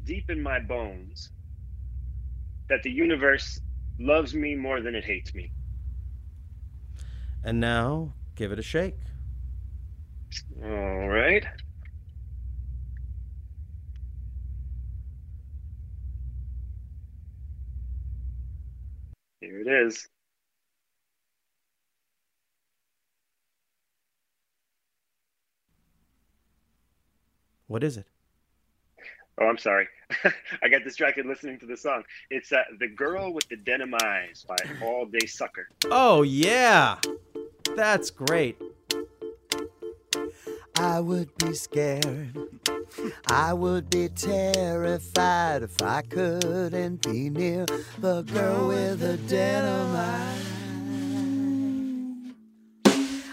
deep 0.02 0.30
in 0.30 0.42
my 0.42 0.60
bones 0.60 1.30
that 2.70 2.82
the 2.82 2.90
universe 2.90 3.60
loves 4.00 4.34
me 4.34 4.54
more 4.54 4.80
than 4.80 4.94
it 4.94 5.04
hates 5.04 5.34
me? 5.34 5.52
And 7.44 7.60
now, 7.60 8.14
give 8.34 8.50
it 8.50 8.58
a 8.58 8.62
shake. 8.62 8.98
All 10.64 11.08
right. 11.08 11.46
Here 19.40 19.60
it 19.60 19.86
is. 19.86 20.08
What 27.66 27.82
is 27.82 27.96
it? 27.96 28.06
Oh, 29.40 29.46
I'm 29.46 29.58
sorry. 29.58 29.88
I 30.62 30.68
got 30.68 30.84
distracted 30.84 31.26
listening 31.26 31.58
to 31.58 31.66
the 31.66 31.76
song. 31.76 32.04
It's 32.30 32.52
uh, 32.52 32.62
The 32.78 32.88
Girl 32.88 33.32
with 33.34 33.48
the 33.48 33.56
Denim 33.56 33.92
Eyes 34.02 34.46
by 34.48 34.56
All 34.82 35.04
Day 35.04 35.26
Sucker. 35.26 35.68
Oh, 35.90 36.22
yeah. 36.22 36.96
That's 37.74 38.10
great. 38.10 38.56
I 40.78 41.00
would 41.00 41.36
be 41.38 41.54
scared. 41.54 42.38
I 43.26 43.52
would 43.52 43.90
be 43.90 44.08
terrified 44.08 45.62
if 45.62 45.82
I 45.82 46.02
couldn't 46.02 47.02
be 47.02 47.28
near 47.30 47.66
the 47.98 48.22
girl 48.22 48.68
with 48.68 49.00
the 49.00 49.16
denim 49.16 49.96
eyes. 49.96 50.42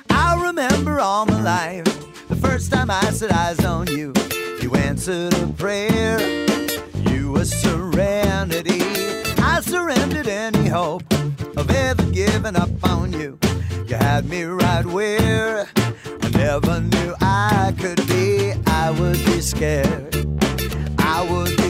I 0.10 0.42
remember 0.48 1.00
all 1.00 1.26
my 1.26 1.42
life 1.42 1.84
the 1.86 2.13
first 2.54 2.72
time 2.72 2.92
I 2.92 3.10
set 3.10 3.32
eyes 3.32 3.66
on 3.66 3.88
you. 3.88 4.14
You 4.62 4.76
answered 4.76 5.34
a 5.34 5.48
prayer. 5.54 6.20
You 7.10 7.32
were 7.32 7.46
serenity. 7.46 8.80
I 9.40 9.60
surrendered 9.60 10.28
any 10.28 10.68
hope 10.68 11.02
of 11.58 11.72
ever 11.72 12.04
giving 12.12 12.56
up 12.56 12.70
on 12.84 13.12
you. 13.12 13.40
You 13.88 13.96
had 13.96 14.30
me 14.30 14.44
right 14.44 14.86
where 14.86 15.68
I 16.22 16.30
never 16.30 16.80
knew 16.80 17.16
I 17.22 17.74
could 17.80 18.06
be. 18.08 18.54
I 18.68 18.92
would 19.00 19.18
be 19.26 19.42
scared. 19.42 20.16
I 21.00 21.28
would 21.28 21.63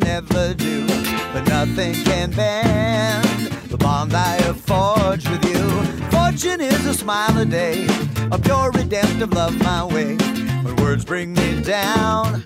never 0.00 0.54
do. 0.54 0.86
But 1.32 1.46
nothing 1.46 1.94
can 2.04 2.30
bend 2.30 3.24
the 3.68 3.76
bond 3.76 4.14
I 4.14 4.40
have 4.42 4.60
forged 4.60 5.28
with 5.28 5.44
you. 5.44 5.84
Fortune 6.10 6.60
is 6.60 6.86
a 6.86 6.94
smile 6.94 7.36
a 7.38 7.44
day, 7.44 7.86
a 8.30 8.38
pure 8.38 8.70
redemptive 8.70 9.32
love 9.32 9.56
my 9.62 9.84
way. 9.84 10.16
When 10.62 10.76
words 10.76 11.04
bring 11.04 11.32
me 11.32 11.60
down, 11.62 12.44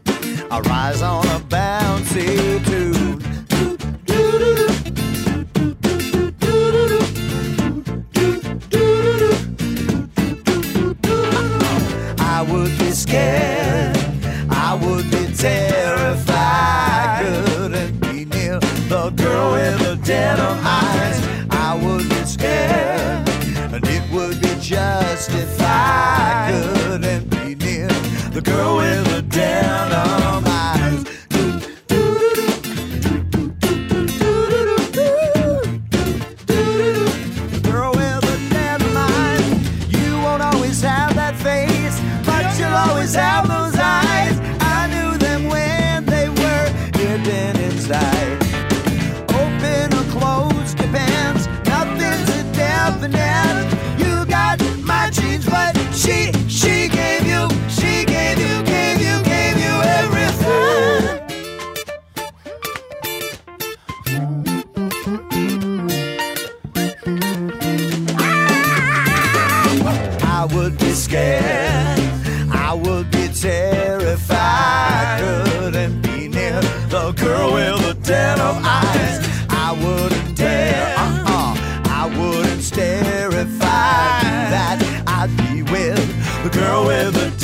I 0.50 0.60
rise 0.60 1.02
on 1.02 1.26
a 1.26 1.40
bouncy 1.40 2.64
tune. 2.66 3.22
I 12.18 12.42
would 12.42 12.78
be 12.78 12.90
scared. 12.92 13.96
I 14.50 14.74
would 14.74 15.10
be 15.10 15.26
terrified. 15.34 15.87
The 20.08 20.14
denim 20.14 20.58
eyes. 20.64 21.20
I 21.50 21.74
would 21.82 22.08
be 22.08 22.24
scared, 22.24 23.28
and 23.74 23.86
it 23.86 24.10
would 24.10 24.40
be 24.40 24.54
justified. 24.60 26.52
Couldn't 26.52 27.28
be 27.30 27.54
near 27.54 27.88
the 28.32 28.40
girl 28.40 28.76
with 28.76 29.07
denim 78.48 78.64
eyes. 78.64 79.26
I 79.50 79.72
wouldn't 79.72 80.36
dare. 80.36 80.94
Uh-uh. 80.96 81.54
I 81.86 82.06
wouldn't 82.18 82.68
terrify 82.68 83.58
that 84.54 84.78
I'd 85.06 85.36
be 85.36 85.62
with 85.62 86.42
the 86.44 86.50
girl 86.50 86.86
with 86.86 87.14
the 87.14 87.37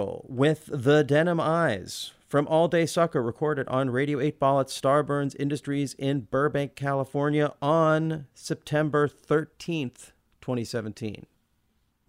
With 0.00 0.70
the 0.72 1.04
Denim 1.04 1.40
Eyes 1.40 2.12
from 2.26 2.46
All 2.48 2.68
Day 2.68 2.86
Sucker, 2.86 3.22
recorded 3.22 3.68
on 3.68 3.90
Radio 3.90 4.18
8 4.18 4.38
Ball 4.38 4.60
at 4.60 4.68
Starburns 4.68 5.36
Industries 5.38 5.94
in 5.94 6.20
Burbank, 6.20 6.74
California 6.74 7.52
on 7.60 8.26
September 8.32 9.08
13th, 9.08 10.12
2017. 10.40 11.26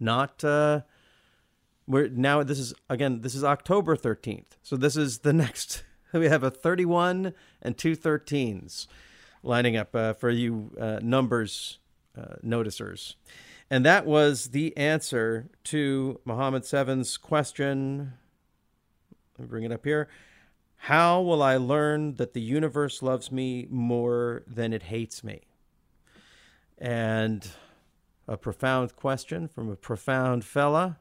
Not, 0.00 0.42
uh, 0.42 0.82
we're 1.86 2.08
now, 2.08 2.42
this 2.42 2.58
is, 2.58 2.72
again, 2.88 3.20
this 3.20 3.34
is 3.34 3.44
October 3.44 3.94
13th. 3.94 4.56
So 4.62 4.76
this 4.76 4.96
is 4.96 5.18
the 5.18 5.32
next, 5.34 5.84
we 6.14 6.28
have 6.28 6.42
a 6.42 6.50
31 6.50 7.34
and 7.60 7.76
two 7.76 7.94
13s 7.94 8.86
lining 9.42 9.76
up 9.76 9.94
uh, 9.94 10.14
for 10.14 10.30
you 10.30 10.70
uh, 10.80 11.00
numbers 11.02 11.78
uh, 12.16 12.36
noticers. 12.42 13.16
And 13.72 13.86
that 13.86 14.04
was 14.04 14.48
the 14.48 14.76
answer 14.76 15.48
to 15.64 16.20
Muhammad 16.26 16.66
Seven's 16.66 17.16
question. 17.16 18.12
Let 19.38 19.46
me 19.46 19.48
bring 19.48 19.64
it 19.64 19.72
up 19.72 19.86
here. 19.86 20.08
How 20.76 21.22
will 21.22 21.42
I 21.42 21.56
learn 21.56 22.16
that 22.16 22.34
the 22.34 22.42
universe 22.42 23.00
loves 23.00 23.32
me 23.32 23.66
more 23.70 24.42
than 24.46 24.74
it 24.74 24.82
hates 24.82 25.24
me? 25.24 25.40
And 26.76 27.48
a 28.28 28.36
profound 28.36 28.94
question 28.94 29.48
from 29.48 29.70
a 29.70 29.76
profound 29.76 30.44
fella. 30.44 30.98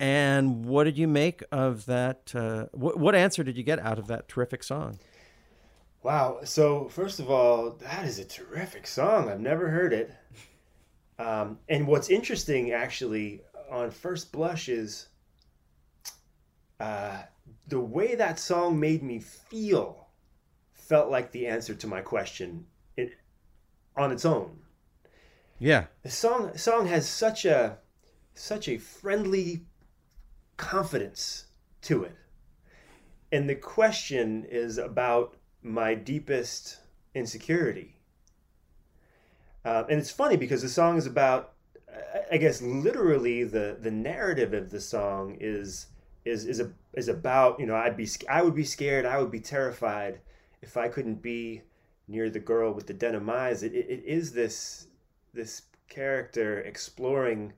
and 0.00 0.64
what 0.64 0.82
did 0.82 0.98
you 0.98 1.06
make 1.06 1.44
of 1.52 1.86
that? 1.86 2.32
Uh, 2.34 2.66
what, 2.72 2.98
what 2.98 3.14
answer 3.14 3.44
did 3.44 3.56
you 3.56 3.62
get 3.62 3.78
out 3.78 4.00
of 4.00 4.08
that 4.08 4.26
terrific 4.26 4.64
song? 4.64 4.98
Wow. 6.02 6.40
So 6.42 6.88
first 6.88 7.20
of 7.20 7.30
all, 7.30 7.70
that 7.70 8.04
is 8.04 8.18
a 8.18 8.24
terrific 8.24 8.88
song. 8.88 9.28
I've 9.30 9.38
never 9.38 9.68
heard 9.68 9.92
it. 9.92 10.12
Um, 11.18 11.58
and 11.68 11.86
what's 11.86 12.10
interesting, 12.10 12.72
actually, 12.72 13.42
on 13.70 13.90
first 13.90 14.32
blush 14.32 14.68
is 14.68 15.08
uh, 16.78 17.22
the 17.68 17.80
way 17.80 18.14
that 18.14 18.38
song 18.38 18.78
made 18.78 19.02
me 19.02 19.18
feel 19.18 20.08
felt 20.72 21.10
like 21.10 21.32
the 21.32 21.46
answer 21.46 21.74
to 21.74 21.86
my 21.86 22.00
question 22.00 22.66
it, 22.96 23.12
on 23.96 24.12
its 24.12 24.24
own. 24.24 24.58
Yeah. 25.58 25.86
The 26.02 26.10
song 26.10 26.56
song 26.56 26.86
has 26.86 27.08
such 27.08 27.44
a 27.44 27.78
such 28.34 28.68
a 28.68 28.78
friendly 28.78 29.64
confidence 30.56 31.46
to 31.82 32.04
it. 32.04 32.16
And 33.32 33.48
the 33.48 33.54
question 33.54 34.44
is 34.44 34.78
about 34.78 35.36
my 35.62 35.94
deepest 35.94 36.78
insecurity. 37.14 37.95
Uh, 39.66 39.84
and 39.90 39.98
it's 39.98 40.12
funny 40.12 40.36
because 40.36 40.62
the 40.62 40.68
song 40.68 40.96
is 40.96 41.06
about, 41.06 41.54
I- 42.30 42.36
guess, 42.36 42.62
literally 42.62 43.42
the 43.42 43.76
the 43.80 43.90
narrative 43.90 44.54
of 44.54 44.70
the 44.70 44.80
song 44.80 45.36
is 45.40 45.88
is 46.24 46.44
is 46.46 46.60
a 46.60 46.70
is 46.94 47.08
about 47.08 47.58
you 47.58 47.66
know 47.66 47.74
I'd 47.74 47.96
be 47.96 48.08
I 48.30 48.42
would 48.42 48.54
be 48.54 48.64
scared 48.64 49.04
I 49.04 49.18
would 49.20 49.32
be 49.32 49.40
terrified 49.40 50.20
if 50.62 50.76
I 50.76 50.88
couldn't 50.88 51.20
be 51.20 51.62
near 52.06 52.30
the 52.30 52.38
girl 52.38 52.72
with 52.72 52.86
the 52.86 52.94
denim 52.94 53.28
eyes. 53.28 53.64
It, 53.64 53.74
it, 53.74 53.90
it 53.90 54.04
is 54.04 54.32
this 54.32 54.86
this 55.34 55.62
character 55.88 56.60
exploring 56.60 57.52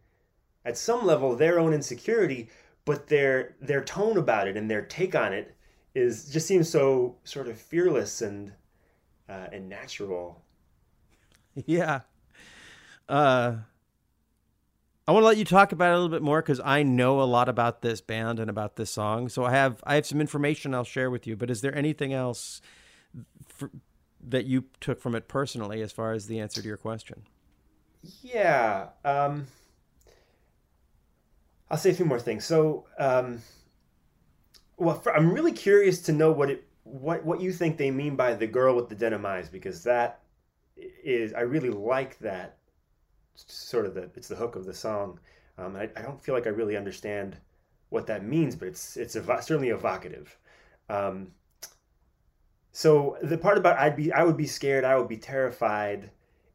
at 0.64 0.78
some 0.78 1.04
level 1.04 1.36
their 1.36 1.58
own 1.58 1.74
insecurity, 1.74 2.48
but 2.86 3.08
their 3.08 3.56
their 3.60 3.84
tone 3.84 4.16
about 4.16 4.48
it 4.48 4.56
and 4.56 4.70
their 4.70 4.82
take 4.82 5.14
on 5.14 5.34
it 5.34 5.54
is 5.94 6.30
just 6.30 6.46
seems 6.46 6.70
so 6.70 7.16
sort 7.24 7.48
of 7.48 7.60
fearless 7.60 8.22
and 8.22 8.52
uh, 9.28 9.48
and 9.52 9.68
natural. 9.68 10.42
Yeah. 11.66 12.00
Uh, 13.08 13.56
I 15.08 15.12
want 15.12 15.22
to 15.22 15.26
let 15.26 15.38
you 15.38 15.46
talk 15.46 15.72
about 15.72 15.90
it 15.90 15.94
a 15.94 15.96
little 15.96 16.10
bit 16.10 16.20
more 16.20 16.42
because 16.42 16.60
I 16.62 16.82
know 16.82 17.22
a 17.22 17.24
lot 17.24 17.48
about 17.48 17.80
this 17.80 18.02
band 18.02 18.38
and 18.38 18.50
about 18.50 18.76
this 18.76 18.90
song. 18.90 19.30
So 19.30 19.44
I 19.44 19.52
have 19.52 19.82
I 19.84 19.94
have 19.94 20.06
some 20.06 20.20
information 20.20 20.74
I'll 20.74 20.84
share 20.84 21.10
with 21.10 21.26
you. 21.26 21.34
But 21.34 21.50
is 21.50 21.62
there 21.62 21.74
anything 21.74 22.12
else 22.12 22.60
for, 23.48 23.70
that 24.28 24.44
you 24.44 24.64
took 24.80 25.00
from 25.00 25.14
it 25.14 25.26
personally 25.26 25.80
as 25.80 25.92
far 25.92 26.12
as 26.12 26.26
the 26.26 26.38
answer 26.38 26.60
to 26.60 26.68
your 26.68 26.76
question? 26.76 27.22
Yeah. 28.22 28.88
Um, 29.02 29.46
I'll 31.70 31.78
say 31.78 31.90
a 31.90 31.94
few 31.94 32.04
more 32.04 32.20
things. 32.20 32.44
So, 32.44 32.84
um, 32.98 33.40
well, 34.76 35.00
for, 35.00 35.16
I'm 35.16 35.32
really 35.32 35.52
curious 35.52 36.02
to 36.02 36.12
know 36.12 36.32
what 36.32 36.50
it 36.50 36.64
what 36.84 37.24
what 37.24 37.40
you 37.40 37.52
think 37.52 37.78
they 37.78 37.90
mean 37.90 38.16
by 38.16 38.34
the 38.34 38.46
girl 38.46 38.76
with 38.76 38.88
the 38.88 38.94
denim 38.94 39.24
eyes 39.24 39.48
because 39.48 39.82
that 39.84 40.20
is 41.04 41.32
I 41.34 41.40
really 41.40 41.70
like 41.70 42.18
that 42.20 42.58
sort 43.34 43.86
of 43.86 43.94
the 43.94 44.10
it's 44.16 44.28
the 44.28 44.36
hook 44.36 44.56
of 44.56 44.64
the 44.64 44.74
song. 44.74 45.18
Um, 45.56 45.76
I, 45.76 45.88
I 45.96 46.02
don't 46.02 46.22
feel 46.22 46.34
like 46.34 46.46
I 46.46 46.50
really 46.50 46.76
understand 46.76 47.36
what 47.90 48.06
that 48.06 48.24
means, 48.24 48.56
but 48.56 48.68
it's 48.68 48.96
it's 48.96 49.14
certainly 49.14 49.70
evocative. 49.70 50.36
Um, 50.88 51.32
so 52.72 53.16
the 53.22 53.38
part 53.38 53.58
about 53.58 53.78
I'd 53.78 53.96
be 53.96 54.12
I 54.12 54.22
would 54.22 54.36
be 54.36 54.46
scared, 54.46 54.84
I 54.84 54.96
would 54.96 55.08
be 55.08 55.16
terrified. 55.16 56.10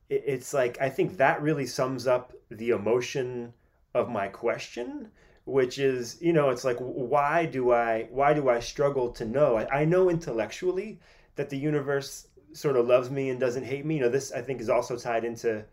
It, 0.09 0.23
it's 0.25 0.53
like 0.53 0.79
I 0.79 0.89
think 0.89 1.17
that 1.17 1.41
really 1.41 1.65
sums 1.65 2.07
up 2.07 2.33
the 2.49 2.69
emotion 2.69 3.53
of 3.93 4.09
my 4.09 4.27
question, 4.27 5.09
which 5.45 5.79
is 5.79 6.17
you 6.21 6.33
know 6.33 6.49
it's 6.49 6.63
like 6.63 6.77
why 6.79 7.45
do 7.45 7.71
I 7.71 8.07
why 8.11 8.33
do 8.33 8.49
I 8.49 8.59
struggle 8.59 9.09
to 9.11 9.25
know? 9.25 9.57
I, 9.57 9.81
I 9.81 9.85
know 9.85 10.09
intellectually 10.09 10.99
that 11.35 11.49
the 11.49 11.57
universe 11.57 12.27
sort 12.53 12.77
of 12.77 12.88
loves 12.88 13.09
me 13.09 13.30
and 13.30 13.39
doesn't 13.39 13.65
hate 13.65 13.85
me. 13.85 13.95
You 13.95 14.01
know 14.01 14.09
this 14.09 14.31
I 14.31 14.41
think 14.41 14.61
is 14.61 14.69
also 14.69 14.97
tied 14.97 15.25
into 15.25 15.65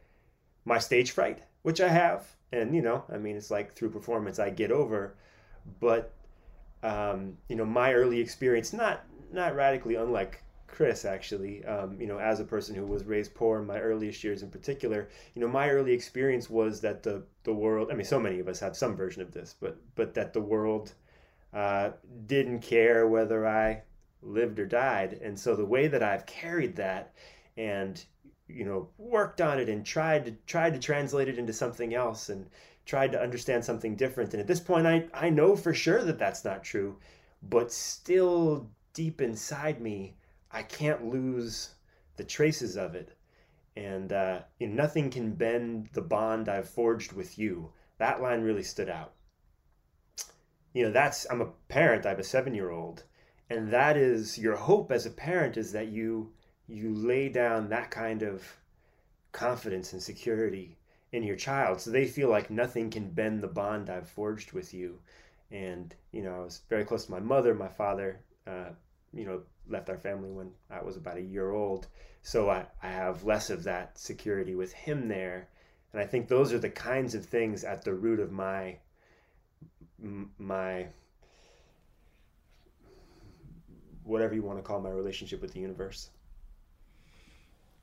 my 0.64 0.78
stage 0.78 1.12
fright, 1.12 1.42
which 1.62 1.80
I 1.80 1.88
have, 1.88 2.26
and 2.52 2.74
you 2.74 2.82
know 2.82 3.04
I 3.12 3.18
mean 3.18 3.36
it's 3.36 3.50
like 3.50 3.72
through 3.72 3.90
performance 3.90 4.38
I 4.38 4.50
get 4.50 4.72
over, 4.72 5.14
but 5.80 6.12
um, 6.82 7.36
you 7.48 7.56
know 7.56 7.64
my 7.64 7.92
early 7.92 8.20
experience 8.20 8.72
not 8.72 9.04
not 9.32 9.54
radically 9.54 9.94
unlike 9.94 10.42
Chris 10.66 11.04
actually 11.04 11.64
um, 11.64 12.00
you 12.00 12.06
know 12.06 12.18
as 12.18 12.40
a 12.40 12.44
person 12.44 12.74
who 12.74 12.86
was 12.86 13.04
raised 13.04 13.34
poor 13.34 13.60
in 13.60 13.66
my 13.66 13.78
earliest 13.78 14.24
years 14.24 14.42
in 14.42 14.50
particular 14.50 15.08
you 15.34 15.42
know 15.42 15.48
my 15.48 15.68
early 15.68 15.92
experience 15.92 16.48
was 16.48 16.80
that 16.80 17.02
the 17.02 17.22
the 17.44 17.52
world 17.52 17.88
I 17.90 17.94
mean 17.94 18.06
so 18.06 18.20
many 18.20 18.38
of 18.38 18.48
us 18.48 18.60
have 18.60 18.76
some 18.76 18.96
version 18.96 19.20
of 19.22 19.32
this 19.32 19.54
but 19.60 19.76
but 19.94 20.14
that 20.14 20.32
the 20.32 20.40
world 20.40 20.92
uh, 21.52 21.90
didn't 22.26 22.60
care 22.60 23.08
whether 23.08 23.46
I 23.46 23.82
lived 24.22 24.58
or 24.58 24.66
died. 24.66 25.14
And 25.22 25.38
so 25.38 25.56
the 25.56 25.64
way 25.64 25.88
that 25.88 26.02
I've 26.02 26.26
carried 26.26 26.76
that 26.76 27.14
and 27.56 28.04
you 28.48 28.64
know 28.64 28.88
worked 28.98 29.40
on 29.40 29.60
it 29.60 29.68
and 29.68 29.84
tried 29.84 30.24
to 30.24 30.32
tried 30.46 30.74
to 30.74 30.80
translate 30.80 31.28
it 31.28 31.38
into 31.38 31.52
something 31.52 31.94
else 31.94 32.28
and 32.28 32.48
tried 32.84 33.12
to 33.12 33.20
understand 33.20 33.64
something 33.64 33.96
different. 33.96 34.34
And 34.34 34.40
at 34.40 34.46
this 34.46 34.60
point 34.60 34.86
I 34.86 35.06
I 35.14 35.30
know 35.30 35.56
for 35.56 35.74
sure 35.74 36.02
that 36.04 36.18
that's 36.18 36.44
not 36.44 36.64
true 36.64 36.96
but 37.42 37.72
still 37.72 38.70
deep 38.92 39.20
inside 39.20 39.80
me 39.80 40.16
I 40.50 40.62
can't 40.62 41.06
lose 41.06 41.74
the 42.16 42.24
traces 42.24 42.76
of 42.76 42.94
it. 42.94 43.16
And 43.76 44.12
uh, 44.12 44.40
you 44.58 44.66
know, 44.66 44.74
nothing 44.74 45.10
can 45.10 45.34
bend 45.34 45.90
the 45.92 46.02
bond 46.02 46.48
I've 46.48 46.68
forged 46.68 47.12
with 47.12 47.38
you. 47.38 47.72
That 47.98 48.20
line 48.20 48.42
really 48.42 48.64
stood 48.64 48.88
out. 48.88 49.14
You 50.72 50.84
know 50.84 50.92
that's 50.92 51.26
I'm 51.30 51.40
a 51.40 51.52
parent 51.68 52.06
I 52.06 52.10
have 52.10 52.18
a 52.18 52.24
7 52.24 52.54
year 52.54 52.70
old 52.70 53.04
and 53.50 53.72
that 53.72 53.96
is 53.96 54.38
your 54.38 54.56
hope 54.56 54.90
as 54.90 55.04
a 55.04 55.10
parent 55.10 55.56
is 55.56 55.72
that 55.72 55.88
you 55.88 56.32
you 56.68 56.94
lay 56.94 57.28
down 57.28 57.68
that 57.68 57.90
kind 57.90 58.22
of 58.22 58.56
confidence 59.32 59.92
and 59.92 60.02
security 60.02 60.76
in 61.12 61.22
your 61.22 61.36
child 61.36 61.80
so 61.80 61.90
they 61.90 62.06
feel 62.06 62.28
like 62.28 62.50
nothing 62.50 62.90
can 62.90 63.10
bend 63.10 63.42
the 63.42 63.48
bond 63.48 63.90
I've 63.90 64.08
forged 64.08 64.52
with 64.52 64.72
you. 64.72 64.98
And, 65.50 65.94
you 66.12 66.22
know, 66.22 66.36
I 66.36 66.44
was 66.44 66.62
very 66.68 66.84
close 66.84 67.06
to 67.06 67.10
my 67.10 67.20
mother. 67.20 67.54
My 67.54 67.68
father, 67.68 68.20
uh, 68.46 68.70
you 69.12 69.24
know, 69.24 69.42
left 69.68 69.90
our 69.90 69.98
family 69.98 70.30
when 70.30 70.52
I 70.70 70.82
was 70.82 70.96
about 70.96 71.16
a 71.16 71.22
year 71.22 71.50
old. 71.50 71.88
So 72.22 72.48
I, 72.50 72.66
I 72.82 72.88
have 72.88 73.24
less 73.24 73.50
of 73.50 73.64
that 73.64 73.98
security 73.98 74.54
with 74.54 74.72
him 74.72 75.08
there. 75.08 75.48
And 75.92 76.00
I 76.00 76.06
think 76.06 76.28
those 76.28 76.52
are 76.52 76.58
the 76.58 76.70
kinds 76.70 77.16
of 77.16 77.26
things 77.26 77.64
at 77.64 77.82
the 77.82 77.94
root 77.94 78.20
of 78.20 78.30
my, 78.30 78.76
my, 80.38 80.86
whatever 84.04 84.34
you 84.34 84.42
want 84.42 84.58
to 84.58 84.62
call 84.62 84.80
my 84.80 84.90
relationship 84.90 85.40
with 85.42 85.52
the 85.52 85.60
universe. 85.60 86.10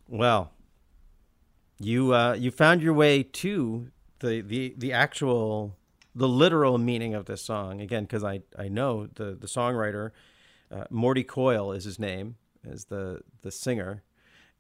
Well, 0.08 0.52
you 1.80 2.14
uh, 2.14 2.34
you 2.34 2.52
found 2.52 2.82
your 2.82 2.94
way 2.94 3.24
to 3.24 3.88
the 4.20 4.42
the 4.42 4.74
the 4.78 4.94
actual 4.94 5.76
the 6.16 6.28
literal 6.28 6.78
meaning 6.78 7.14
of 7.14 7.26
this 7.26 7.42
song 7.42 7.82
again 7.82 8.04
because 8.04 8.24
I 8.24 8.42
I 8.58 8.68
know 8.70 9.08
the 9.08 9.36
the 9.40 9.48
songwriter 9.48 10.12
uh, 10.72 10.86
Morty 10.90 11.24
Coyle 11.24 11.72
is 11.72 11.84
his 11.84 12.00
name 12.00 12.36
is 12.64 12.86
the 12.86 13.22
the 13.42 13.52
singer 13.52 14.04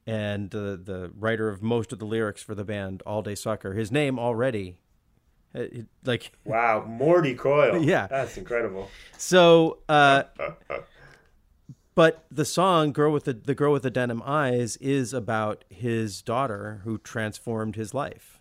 and 0.05 0.53
uh, 0.53 0.77
the 0.81 1.11
writer 1.17 1.49
of 1.49 1.61
most 1.61 1.91
of 1.91 1.99
the 1.99 2.05
lyrics 2.05 2.41
for 2.41 2.55
the 2.55 2.63
band 2.63 3.01
All 3.05 3.21
Day 3.21 3.35
Sucker. 3.35 3.73
His 3.73 3.91
name 3.91 4.19
already 4.19 4.79
uh, 5.55 5.61
it- 5.61 5.87
like 6.05 6.31
Wow, 6.45 6.85
Morty 6.87 7.33
Coyle. 7.35 7.81
Yeah. 7.83 8.07
That's 8.07 8.37
incredible. 8.37 8.89
so 9.17 9.79
uh 9.89 10.23
but 11.97 12.25
the 12.31 12.45
song 12.45 12.93
girl 12.93 13.11
with 13.11 13.23
the 13.25 13.33
the 13.33 13.55
girl 13.55 13.73
with 13.73 13.81
the 13.83 13.89
denim 13.89 14.21
eyes 14.23 14.77
is 14.77 15.13
about 15.13 15.63
his 15.69 16.21
daughter 16.21 16.81
who 16.83 16.97
transformed 16.99 17.75
his 17.75 17.93
life 17.93 18.33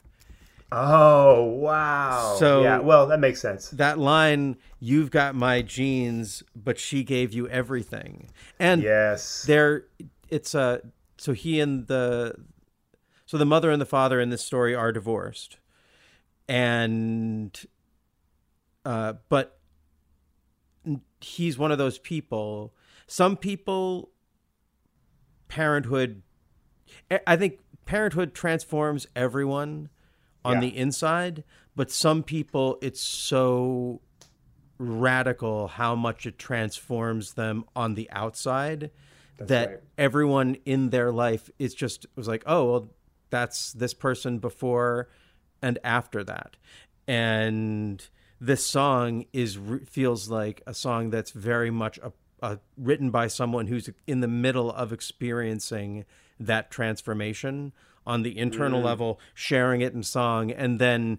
Oh, 0.73 1.45
wow. 1.45 2.35
So- 2.41 2.62
yeah, 2.65 2.81
well, 2.81 3.07
that 3.07 3.20
makes 3.20 3.41
sense. 3.41 3.70
that 3.70 3.99
line 4.01 4.57
you've 4.81 5.11
got 5.12 5.35
my 5.35 5.62
genes 5.62 6.43
but 6.55 6.78
she 6.78 7.03
gave 7.05 7.33
you 7.33 7.49
everything 7.49 8.31
and 8.59 8.83
Yes. 8.83 9.45
there 9.45 9.85
it's 10.28 10.55
a 10.55 10.83
so 11.19 11.33
he 11.33 11.61
and 11.61 11.87
the 11.87 12.35
so 13.27 13.39
the 13.39 13.47
mother 13.47 13.70
and 13.70 13.81
the 13.81 13.87
father 13.87 14.20
in 14.20 14.28
this 14.31 14.45
story 14.45 14.74
are 14.74 14.93
divorced 14.93 15.57
and 16.49 17.65
uh 18.85 19.15
but 19.28 19.59
he's 21.20 21.57
one 21.59 21.73
of 21.73 21.78
those 21.78 21.99
people 21.99 22.73
some 23.07 23.37
people 23.37 24.11
parenthood 25.49 26.23
I- 27.11 27.20
i 27.27 27.37
think 27.37 27.61
parenthood 27.85 28.35
transforms 28.35 29.07
everyone 29.15 29.89
on 30.45 30.55
Yeah. 30.55 30.61
the 30.61 30.77
inside, 30.77 31.43
but 31.74 31.91
some 31.91 32.23
people 32.23 32.78
it's 32.83 33.01
so 33.01 34.01
radical 34.78 35.66
how 35.69 35.95
much 35.97 36.27
it 36.27 36.39
transforms 36.39 37.35
them 37.35 37.65
on 37.74 37.95
the 37.95 38.09
outside 38.11 38.91
That's 39.39 39.49
that 39.49 39.69
right. 39.69 39.81
everyone 39.99 40.57
in 40.65 40.91
their 40.91 41.11
life 41.12 41.51
is 41.59 41.74
just 41.74 42.07
was 42.15 42.28
like, 42.28 42.43
oh, 42.47 42.70
well, 42.70 42.89
that's 43.31 43.73
this 43.73 43.93
person 43.95 44.39
before 44.39 45.09
and 45.62 45.78
after 45.83 46.23
that. 46.24 46.57
And 47.09 48.07
this 48.41 48.65
song 48.66 49.24
is 49.33 49.59
feels 49.87 50.28
like 50.28 50.62
a 50.66 50.74
song 50.74 51.11
that's 51.11 51.31
very 51.33 51.70
much 51.70 51.99
a, 51.99 52.12
a 52.43 52.59
written 52.77 53.11
by 53.11 53.27
someone 53.29 53.67
who's 53.69 53.89
in 54.07 54.21
the 54.21 54.29
middle 54.29 54.71
of 54.71 54.93
experiencing 54.93 56.05
that 56.39 56.71
transformation 56.71 57.73
on 58.07 58.23
the 58.23 58.37
internal 58.39 58.81
Mm. 58.81 58.85
level, 58.85 59.21
sharing 59.35 59.81
it 59.81 59.93
in 59.93 60.03
song, 60.03 60.51
and 60.51 60.79
then 60.79 61.19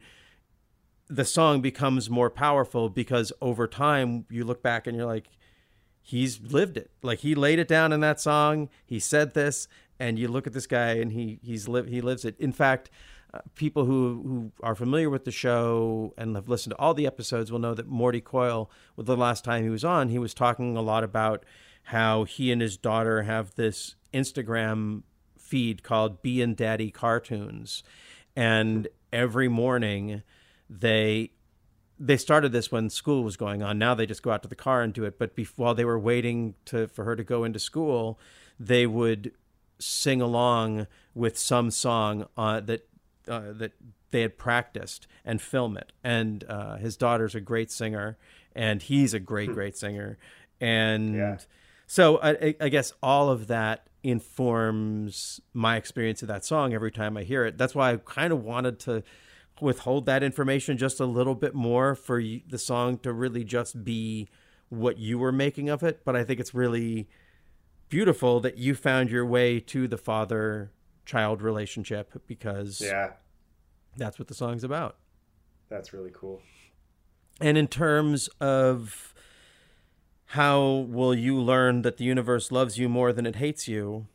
the 1.09 1.25
song 1.25 1.61
becomes 1.61 2.09
more 2.09 2.29
powerful 2.29 2.89
because 2.89 3.31
over 3.41 3.67
time 3.67 4.25
you 4.29 4.43
look 4.43 4.61
back 4.61 4.87
and 4.87 4.95
you're 4.97 5.05
like, 5.05 5.29
he's 6.01 6.39
lived 6.41 6.77
it. 6.77 6.91
Like 7.01 7.19
he 7.19 7.33
laid 7.35 7.59
it 7.59 7.67
down 7.67 7.91
in 7.93 7.99
that 8.01 8.19
song. 8.19 8.69
He 8.85 8.99
said 8.99 9.33
this, 9.33 9.67
and 9.99 10.19
you 10.19 10.27
look 10.27 10.45
at 10.47 10.53
this 10.53 10.67
guy 10.67 10.91
and 10.93 11.11
he 11.13 11.39
he's 11.41 11.67
live 11.67 11.87
he 11.87 12.01
lives 12.01 12.25
it. 12.25 12.35
In 12.39 12.51
fact, 12.51 12.89
uh, 13.33 13.39
people 13.55 13.85
who 13.85 14.21
who 14.23 14.51
are 14.65 14.75
familiar 14.75 15.09
with 15.09 15.25
the 15.25 15.31
show 15.31 16.13
and 16.17 16.35
have 16.35 16.47
listened 16.47 16.71
to 16.71 16.79
all 16.79 16.93
the 16.93 17.07
episodes 17.07 17.51
will 17.51 17.59
know 17.59 17.73
that 17.73 17.87
Morty 17.87 18.21
Coyle, 18.21 18.71
with 18.95 19.05
the 19.05 19.17
last 19.17 19.43
time 19.43 19.63
he 19.63 19.69
was 19.69 19.83
on, 19.83 20.09
he 20.09 20.19
was 20.19 20.33
talking 20.33 20.77
a 20.77 20.81
lot 20.81 21.03
about 21.03 21.43
how 21.83 22.23
he 22.23 22.51
and 22.51 22.61
his 22.61 22.77
daughter 22.77 23.23
have 23.23 23.55
this 23.55 23.95
Instagram 24.13 25.03
feed 25.37 25.83
called 25.83 26.21
"Be 26.21 26.41
and 26.41 26.55
Daddy 26.55 26.89
Cartoons," 26.89 27.83
and 28.35 28.87
every 29.11 29.47
morning 29.47 30.23
they 30.69 31.31
they 31.99 32.17
started 32.17 32.51
this 32.51 32.71
when 32.71 32.89
school 32.89 33.23
was 33.23 33.37
going 33.37 33.63
on. 33.63 33.77
Now 33.77 33.95
they 33.95 34.05
just 34.05 34.21
go 34.21 34.31
out 34.31 34.43
to 34.43 34.49
the 34.49 34.55
car 34.55 34.81
and 34.81 34.93
do 34.93 35.03
it. 35.03 35.17
But 35.17 35.35
bef- 35.35 35.53
while 35.55 35.73
they 35.73 35.85
were 35.85 35.99
waiting 35.99 36.55
to 36.65 36.87
for 36.87 37.03
her 37.03 37.15
to 37.15 37.23
go 37.23 37.43
into 37.43 37.59
school, 37.59 38.19
they 38.59 38.85
would 38.85 39.31
sing 39.79 40.21
along 40.21 40.87
with 41.13 41.37
some 41.37 41.71
song 41.71 42.27
uh, 42.37 42.59
that 42.61 42.86
uh, 43.29 43.53
that 43.53 43.73
they 44.11 44.21
had 44.21 44.37
practiced 44.37 45.07
and 45.25 45.41
film 45.41 45.77
it. 45.77 45.91
And 46.03 46.43
uh, 46.47 46.77
his 46.77 46.95
daughter's 46.97 47.35
a 47.35 47.41
great 47.41 47.71
singer, 47.71 48.17
and 48.55 48.81
he's 48.81 49.13
a 49.13 49.19
great 49.19 49.51
great 49.53 49.77
singer. 49.77 50.17
And 50.61 51.15
so 51.85 52.17
I, 52.17 52.29
I- 52.31 52.55
I 52.61 52.69
guess 52.69 52.93
all 53.03 53.29
of 53.29 53.47
that 53.47 53.87
informs 54.03 55.41
my 55.53 55.75
experience 55.77 56.21
of 56.21 56.27
that 56.27 56.45
song 56.45 56.73
every 56.73 56.91
time 56.91 57.17
I 57.17 57.23
hear 57.23 57.45
it. 57.45 57.57
That's 57.57 57.75
why 57.75 57.91
I 57.93 57.97
kind 57.97 58.31
of 58.31 58.43
wanted 58.43 58.79
to 58.81 59.03
withhold 59.59 60.05
that 60.05 60.21
information 60.23 60.77
just 60.77 60.99
a 60.99 61.05
little 61.05 61.35
bit 61.35 61.53
more 61.55 61.95
for 61.95 62.21
the 62.21 62.57
song 62.57 62.97
to 62.99 63.11
really 63.11 63.43
just 63.43 63.83
be 63.83 64.29
what 64.69 64.97
you 64.99 65.17
were 65.17 65.31
making 65.31 65.69
of 65.69 65.81
it. 65.83 66.01
But 66.05 66.15
I 66.15 66.23
think 66.23 66.39
it's 66.39 66.53
really 66.53 67.07
beautiful 67.89 68.39
that 68.41 68.57
you 68.57 68.75
found 68.75 69.09
your 69.09 69.25
way 69.25 69.59
to 69.61 69.87
the 69.87 69.97
father 69.97 70.71
child 71.07 71.41
relationship 71.41 72.21
because 72.27 72.81
Yeah. 72.81 73.13
that's 73.95 74.19
what 74.19 74.27
the 74.27 74.33
song's 74.35 74.63
about. 74.63 74.97
That's 75.69 75.93
really 75.93 76.11
cool. 76.13 76.41
And 77.41 77.57
in 77.57 77.67
terms 77.67 78.27
of 78.41 79.15
how 80.31 80.85
will 80.89 81.15
you 81.15 81.39
learn 81.39 81.81
that 81.83 81.97
the 81.97 82.03
universe 82.03 82.51
loves 82.51 82.77
you 82.77 82.89
more 82.89 83.13
than 83.13 83.25
it 83.25 83.37
hates 83.37 83.67
you, 83.67 84.07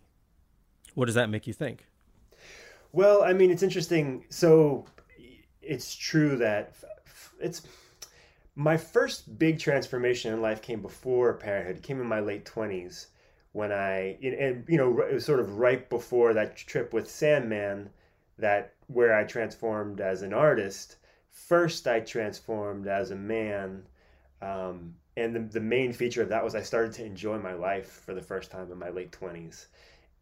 what 0.94 1.06
does 1.06 1.14
that 1.14 1.30
make 1.30 1.46
you 1.46 1.52
think? 1.54 1.86
Well, 2.92 3.22
I 3.22 3.32
mean, 3.32 3.50
it's 3.50 3.62
interesting. 3.62 4.26
So 4.28 4.84
it's 5.62 5.94
true 5.94 6.36
that 6.36 6.74
it's 7.40 7.62
my 8.54 8.76
first 8.76 9.38
big 9.38 9.58
transformation 9.58 10.34
in 10.34 10.42
life 10.42 10.60
came 10.60 10.82
before 10.82 11.32
parenthood. 11.34 11.76
It 11.78 11.82
came 11.82 12.00
in 12.00 12.06
my 12.06 12.20
late 12.20 12.44
twenties 12.44 13.06
when 13.52 13.72
I, 13.72 14.18
and- 14.22 14.64
you 14.68 14.78
know, 14.78 15.00
it 15.00 15.14
was 15.14 15.24
sort 15.24 15.40
of 15.40 15.58
right 15.58 15.88
before 15.88 16.34
that 16.34 16.56
trip 16.56 16.92
with 16.92 17.10
Sandman, 17.10 17.90
that 18.38 18.74
where 18.88 19.14
I 19.14 19.24
transformed 19.24 20.00
as 20.00 20.22
an 20.22 20.32
artist. 20.32 20.96
First, 21.30 21.86
I 21.86 22.00
transformed 22.00 22.86
as 22.86 23.10
a 23.10 23.16
man. 23.16 23.84
Um, 24.40 24.94
and 25.16 25.34
the, 25.34 25.40
the 25.40 25.60
main 25.60 25.92
feature 25.92 26.22
of 26.22 26.28
that 26.30 26.42
was 26.44 26.54
I 26.54 26.62
started 26.62 26.92
to 26.94 27.04
enjoy 27.04 27.38
my 27.38 27.52
life 27.54 28.02
for 28.04 28.14
the 28.14 28.22
first 28.22 28.50
time 28.50 28.70
in 28.72 28.78
my 28.78 28.88
late 28.88 29.12
20s 29.12 29.66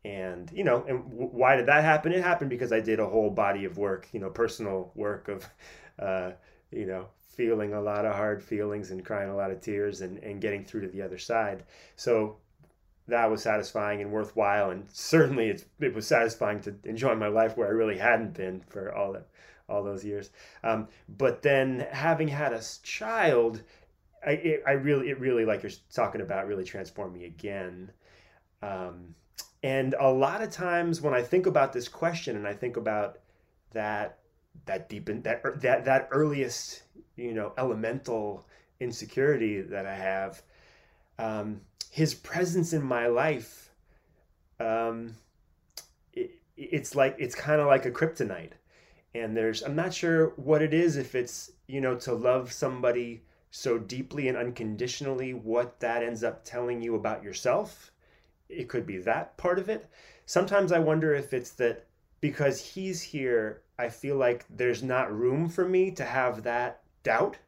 and 0.04 0.50
you 0.52 0.64
know 0.64 0.82
and 0.88 1.04
w- 1.10 1.28
why 1.30 1.56
did 1.56 1.66
that 1.66 1.84
happen 1.84 2.10
it 2.10 2.22
happened 2.22 2.48
because 2.48 2.72
i 2.72 2.80
did 2.80 2.98
a 2.98 3.06
whole 3.06 3.28
body 3.28 3.66
of 3.66 3.76
work 3.76 4.08
you 4.12 4.18
know 4.20 4.30
personal 4.30 4.90
work 4.94 5.28
of 5.28 5.46
uh, 5.98 6.30
you 6.70 6.86
know 6.86 7.06
feeling 7.36 7.74
a 7.74 7.80
lot 7.80 8.06
of 8.06 8.14
hard 8.14 8.42
feelings 8.42 8.90
and 8.90 9.04
crying 9.04 9.28
a 9.28 9.36
lot 9.36 9.50
of 9.50 9.60
tears 9.60 10.00
and, 10.00 10.16
and 10.18 10.40
getting 10.40 10.64
through 10.64 10.80
to 10.80 10.88
the 10.88 11.02
other 11.02 11.18
side 11.18 11.64
so 11.96 12.36
that 13.10 13.30
was 13.30 13.42
satisfying 13.42 14.00
and 14.00 14.10
worthwhile. 14.10 14.70
And 14.70 14.86
certainly 14.92 15.48
it's, 15.48 15.64
it 15.80 15.94
was 15.94 16.06
satisfying 16.06 16.60
to 16.62 16.74
enjoy 16.84 17.14
my 17.14 17.28
life 17.28 17.56
where 17.56 17.68
i 17.68 17.70
really 17.70 17.98
hadn't 17.98 18.34
been 18.34 18.60
for 18.68 18.94
all 18.94 19.12
that 19.12 19.26
all 19.68 19.84
those 19.84 20.04
years. 20.04 20.30
Um, 20.64 20.88
but 21.08 21.42
then 21.42 21.86
having 21.92 22.26
had 22.26 22.52
a 22.52 22.60
child 22.82 23.62
I, 24.26 24.32
it, 24.32 24.62
I 24.66 24.72
really 24.72 25.10
it 25.10 25.20
really 25.20 25.44
like 25.44 25.62
you're 25.62 25.72
talking 25.92 26.20
about 26.20 26.46
really 26.46 26.64
transformed 26.64 27.14
me 27.14 27.24
again. 27.24 27.90
Um, 28.62 29.14
and 29.62 29.94
a 29.98 30.10
lot 30.10 30.42
of 30.42 30.50
times 30.50 31.00
when 31.00 31.14
I 31.14 31.22
think 31.22 31.46
about 31.46 31.72
this 31.72 31.88
question 31.88 32.36
and 32.36 32.46
I 32.46 32.52
think 32.52 32.76
about 32.76 33.18
that 33.72 34.18
that 34.66 34.88
deep 34.88 35.08
in 35.08 35.22
that 35.22 35.42
that 35.62 35.84
that 35.84 36.08
earliest 36.10 36.82
you 37.16 37.32
know 37.32 37.52
elemental 37.56 38.46
insecurity 38.78 39.60
that 39.60 39.86
I 39.86 39.94
have, 39.94 40.42
um, 41.18 41.60
his 41.90 42.14
presence 42.14 42.72
in 42.72 42.82
my 42.82 43.08
life, 43.08 43.70
um, 44.58 45.16
it, 46.14 46.30
it's 46.56 46.94
like 46.94 47.16
it's 47.18 47.34
kind 47.34 47.60
of 47.60 47.66
like 47.66 47.84
a 47.84 47.90
kryptonite. 47.90 48.52
And 49.14 49.36
there's 49.36 49.62
I'm 49.62 49.76
not 49.76 49.92
sure 49.92 50.28
what 50.36 50.62
it 50.62 50.72
is 50.72 50.96
if 50.96 51.14
it's 51.14 51.52
you 51.66 51.80
know 51.80 51.96
to 51.96 52.14
love 52.14 52.52
somebody 52.52 53.24
so 53.50 53.76
deeply 53.78 54.28
and 54.28 54.38
unconditionally 54.38 55.34
what 55.34 55.80
that 55.80 56.02
ends 56.04 56.22
up 56.22 56.44
telling 56.44 56.80
you 56.80 56.94
about 56.94 57.24
yourself 57.24 57.90
it 58.50 58.68
could 58.68 58.86
be 58.86 58.98
that 58.98 59.36
part 59.36 59.58
of 59.58 59.68
it. 59.68 59.88
Sometimes 60.26 60.72
I 60.72 60.78
wonder 60.78 61.14
if 61.14 61.32
it's 61.32 61.50
that 61.52 61.86
because 62.20 62.60
he's 62.60 63.00
here, 63.00 63.62
I 63.78 63.88
feel 63.88 64.16
like 64.16 64.44
there's 64.50 64.82
not 64.82 65.16
room 65.16 65.48
for 65.48 65.66
me 65.66 65.90
to 65.92 66.04
have 66.04 66.42
that 66.42 66.82
doubt 67.02 67.38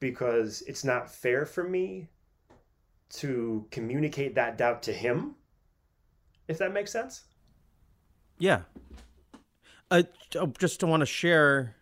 because 0.00 0.62
it's 0.62 0.84
not 0.84 1.10
fair 1.10 1.46
for 1.46 1.64
me 1.64 2.08
to 3.10 3.66
communicate 3.70 4.34
that 4.34 4.58
doubt 4.58 4.82
to 4.84 4.92
him. 4.92 5.34
If 6.48 6.58
that 6.58 6.72
makes 6.72 6.92
sense? 6.92 7.24
Yeah. 8.38 8.62
I 9.90 10.06
just 10.58 10.82
want 10.82 11.00
to 11.00 11.06
share. 11.06 11.76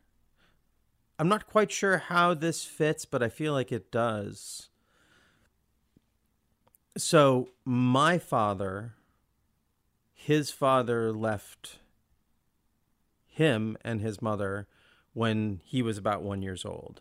I'm 1.18 1.28
not 1.28 1.46
quite 1.46 1.70
sure 1.70 1.98
how 1.98 2.34
this 2.34 2.64
fits, 2.64 3.04
but 3.04 3.22
I 3.22 3.28
feel 3.28 3.52
like 3.52 3.72
it 3.72 3.90
does. 3.90 4.68
So, 6.96 7.48
my 7.64 8.18
father, 8.18 8.94
his 10.12 10.50
father 10.50 11.12
left 11.12 11.78
him 13.26 13.76
and 13.82 14.00
his 14.00 14.22
mother 14.22 14.68
when 15.12 15.60
he 15.64 15.82
was 15.82 15.98
about 15.98 16.22
one 16.22 16.42
years 16.42 16.64
old, 16.64 17.00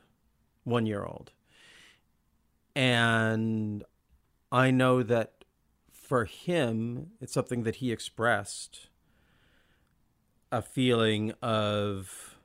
one 0.64 0.86
year 0.86 1.04
old. 1.04 1.32
And 2.76 3.84
I 4.54 4.70
know 4.70 5.02
that 5.02 5.46
for 5.92 6.26
him, 6.26 7.08
it's 7.20 7.34
something 7.34 7.64
that 7.64 7.78
he 7.78 7.92
expressed 7.92 8.90
a 10.52 10.62
feeling 10.62 11.34
of 11.42 12.38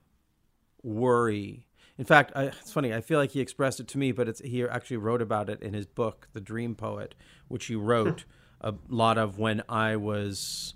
worry. 0.82 1.66
In 1.98 2.06
fact, 2.06 2.32
I, 2.34 2.44
it's 2.44 2.72
funny. 2.72 2.94
I 2.94 3.02
feel 3.02 3.18
like 3.18 3.32
he 3.32 3.40
expressed 3.40 3.78
it 3.78 3.88
to 3.88 3.98
me, 3.98 4.12
but 4.12 4.26
it's 4.26 4.40
he 4.40 4.64
actually 4.64 4.96
wrote 4.96 5.20
about 5.20 5.50
it 5.50 5.60
in 5.60 5.74
his 5.74 5.84
book, 5.84 6.28
The 6.32 6.40
Dream 6.40 6.74
Poet, 6.74 7.14
which 7.48 7.66
he 7.66 7.74
wrote 7.74 8.24
a 8.62 8.72
lot 8.88 9.18
of 9.18 9.38
when 9.38 9.62
I 9.68 9.96
was, 9.96 10.72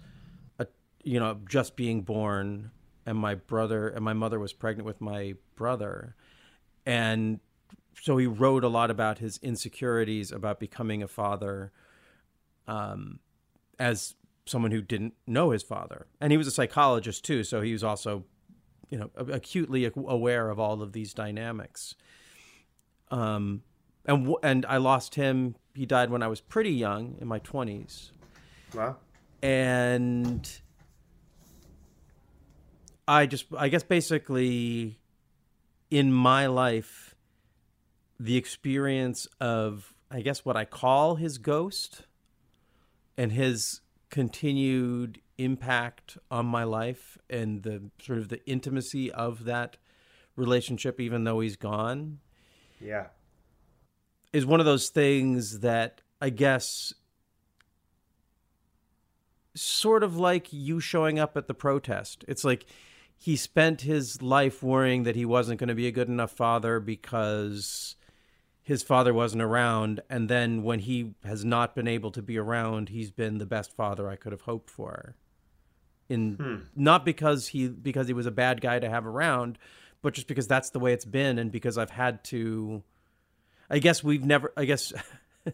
a, 0.59 0.67
you 1.03 1.19
know, 1.19 1.41
just 1.49 1.77
being 1.77 2.03
born, 2.03 2.73
and 3.07 3.17
my 3.17 3.37
brother 3.37 3.89
and 3.89 4.05
my 4.05 4.13
mother 4.13 4.39
was 4.39 4.53
pregnant 4.53 4.85
with 4.85 5.01
my 5.01 5.37
brother, 5.57 6.15
and 6.85 7.41
so 8.01 8.17
he 8.17 8.27
wrote 8.27 8.65
a 8.65 8.69
lot 8.69 8.91
about 8.91 9.19
his 9.19 9.39
insecurities 9.43 10.33
about 10.33 10.59
becoming 10.61 11.03
a 11.03 11.09
father, 11.09 11.73
um, 12.67 13.21
as 13.79 14.15
someone 14.47 14.71
who 14.73 14.81
didn't 14.83 15.15
know 15.27 15.51
his 15.51 15.63
father, 15.63 16.07
and 16.21 16.33
he 16.33 16.37
was 16.37 16.47
a 16.47 16.51
psychologist 16.51 17.25
too, 17.25 17.45
so 17.45 17.61
he 17.61 17.73
was 17.73 17.85
also 17.85 18.25
you 18.91 18.99
know 18.99 19.11
acutely 19.17 19.91
aware 19.97 20.51
of 20.51 20.59
all 20.59 20.83
of 20.83 20.93
these 20.93 21.15
dynamics. 21.15 21.95
Um 23.11 23.63
and 24.05 24.19
w- 24.25 24.39
and 24.43 24.67
I 24.67 24.79
lost 24.79 25.15
him. 25.15 25.55
He 25.75 25.87
died 25.87 26.11
when 26.11 26.23
I 26.23 26.27
was 26.29 26.41
pretty 26.41 26.73
young 26.73 27.17
in 27.21 27.29
my 27.29 27.39
20s 27.39 28.11
Wow. 28.75 28.97
and 29.43 30.61
I 33.07 33.27
just, 33.27 33.47
I 33.57 33.69
guess 33.69 33.83
basically 33.83 34.99
in 35.91 36.13
my 36.13 36.47
life, 36.47 37.12
the 38.23 38.37
experience 38.37 39.27
of, 39.41 39.95
I 40.09 40.21
guess, 40.21 40.45
what 40.45 40.57
I 40.57 40.65
call 40.65 41.17
his 41.17 41.39
ghost 41.39 42.03
and 43.17 43.33
his 43.33 43.81
continued 44.11 45.21
impact 45.39 46.19
on 46.31 46.47
my 46.47 46.63
life 46.63 47.19
and 47.29 47.65
the 47.65 47.91
sort 48.01 48.19
of 48.19 48.29
the 48.29 48.45
intimacy 48.49 49.11
of 49.11 49.45
that 49.45 49.77
relationship, 50.37 51.01
even 51.01 51.25
though 51.25 51.41
he's 51.41 51.57
gone, 51.57 52.21
Yeah. 52.81 53.09
is 54.33 54.47
one 54.47 54.61
of 54.61 54.67
those 54.67 54.89
things 54.89 55.59
that 55.61 56.01
I 56.21 56.31
guess 56.31 56.95
sort 59.55 60.05
of 60.05 60.17
like 60.17 60.53
you 60.53 60.79
showing 60.79 61.19
up 61.19 61.37
at 61.37 61.49
the 61.49 61.55
protest. 61.55 62.25
It's 62.29 62.45
like 62.45 62.67
he 63.19 63.35
spent 63.35 63.81
his 63.81 64.23
life 64.23 64.63
worrying 64.63 65.03
that 65.03 65.17
he 65.17 65.25
wasn't 65.25 65.59
going 65.59 65.69
to 65.69 65.75
be 65.75 65.89
a 65.89 65.93
good 65.93 66.09
enough 66.09 66.31
father 66.33 66.79
because 66.79 67.97
his 68.63 68.83
father 68.83 69.13
wasn't 69.13 69.43
around 69.43 70.01
and 70.09 70.29
then 70.29 70.63
when 70.63 70.79
he 70.81 71.15
has 71.25 71.45
not 71.45 71.75
been 71.75 71.89
able 71.89 72.11
to 72.13 72.23
be 72.23 72.39
around, 72.39 72.89
he's 72.91 73.11
been 73.11 73.39
the 73.39 73.47
best 73.47 73.75
father 73.75 74.09
I 74.09 74.17
could 74.17 74.33
have 74.33 74.43
hoped 74.43 74.71
for. 74.71 75.17
In 76.09 76.35
Hmm. 76.37 76.57
not 76.77 77.05
because 77.05 77.49
he 77.49 77.69
because 77.69 78.07
he 78.07 78.13
was 78.13 78.27
a 78.27 78.31
bad 78.31 78.61
guy 78.61 78.79
to 78.79 78.89
have 78.89 79.07
around, 79.07 79.59
but 80.03 80.15
just 80.15 80.27
because 80.29 80.47
that's 80.47 80.71
the 80.71 80.79
way 80.81 80.93
it's 80.93 81.05
been 81.05 81.39
and 81.39 81.51
because 81.51 81.77
I've 81.79 81.91
had 81.91 82.23
to 82.25 82.83
I 83.71 83.79
guess 83.79 84.05
we've 84.05 84.25
never 84.25 84.53
I 84.57 84.65
guess 84.65 84.93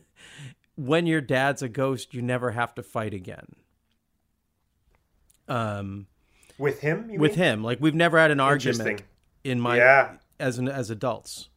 when 0.76 1.06
your 1.06 1.20
dad's 1.20 1.62
a 1.62 1.68
ghost, 1.68 2.12
you 2.14 2.22
never 2.22 2.50
have 2.50 2.74
to 2.74 2.82
fight 2.82 3.14
again. 3.14 3.46
Um 5.48 6.06
With 6.58 6.80
him? 6.80 7.10
you 7.10 7.18
with 7.18 7.32
mean? 7.32 7.38
him. 7.40 7.64
Like 7.64 7.78
we've 7.80 7.94
never 7.94 8.18
had 8.18 8.30
an 8.30 8.40
argument 8.40 9.02
in 9.44 9.60
my 9.60 9.76
Yeah. 9.76 10.16
as 10.38 10.58
an 10.58 10.68
as 10.68 10.90
adults. 10.90 11.48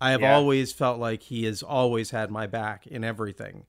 I 0.00 0.10
have 0.10 0.20
Yeah. 0.20 0.34
always 0.34 0.72
felt 0.72 0.98
like 0.98 1.22
he 1.22 1.44
has 1.44 1.62
always 1.62 2.10
had 2.10 2.30
my 2.30 2.46
back 2.46 2.86
in 2.86 3.02
everything, 3.04 3.66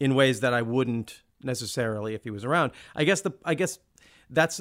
in 0.00 0.14
ways 0.14 0.40
that 0.40 0.52
I 0.54 0.62
wouldn't 0.62 1.22
necessarily 1.42 2.14
if 2.14 2.24
he 2.24 2.30
was 2.30 2.44
around. 2.44 2.72
I 2.96 3.04
guess 3.04 3.20
the 3.20 3.32
I 3.44 3.54
guess 3.54 3.78
that's 4.28 4.60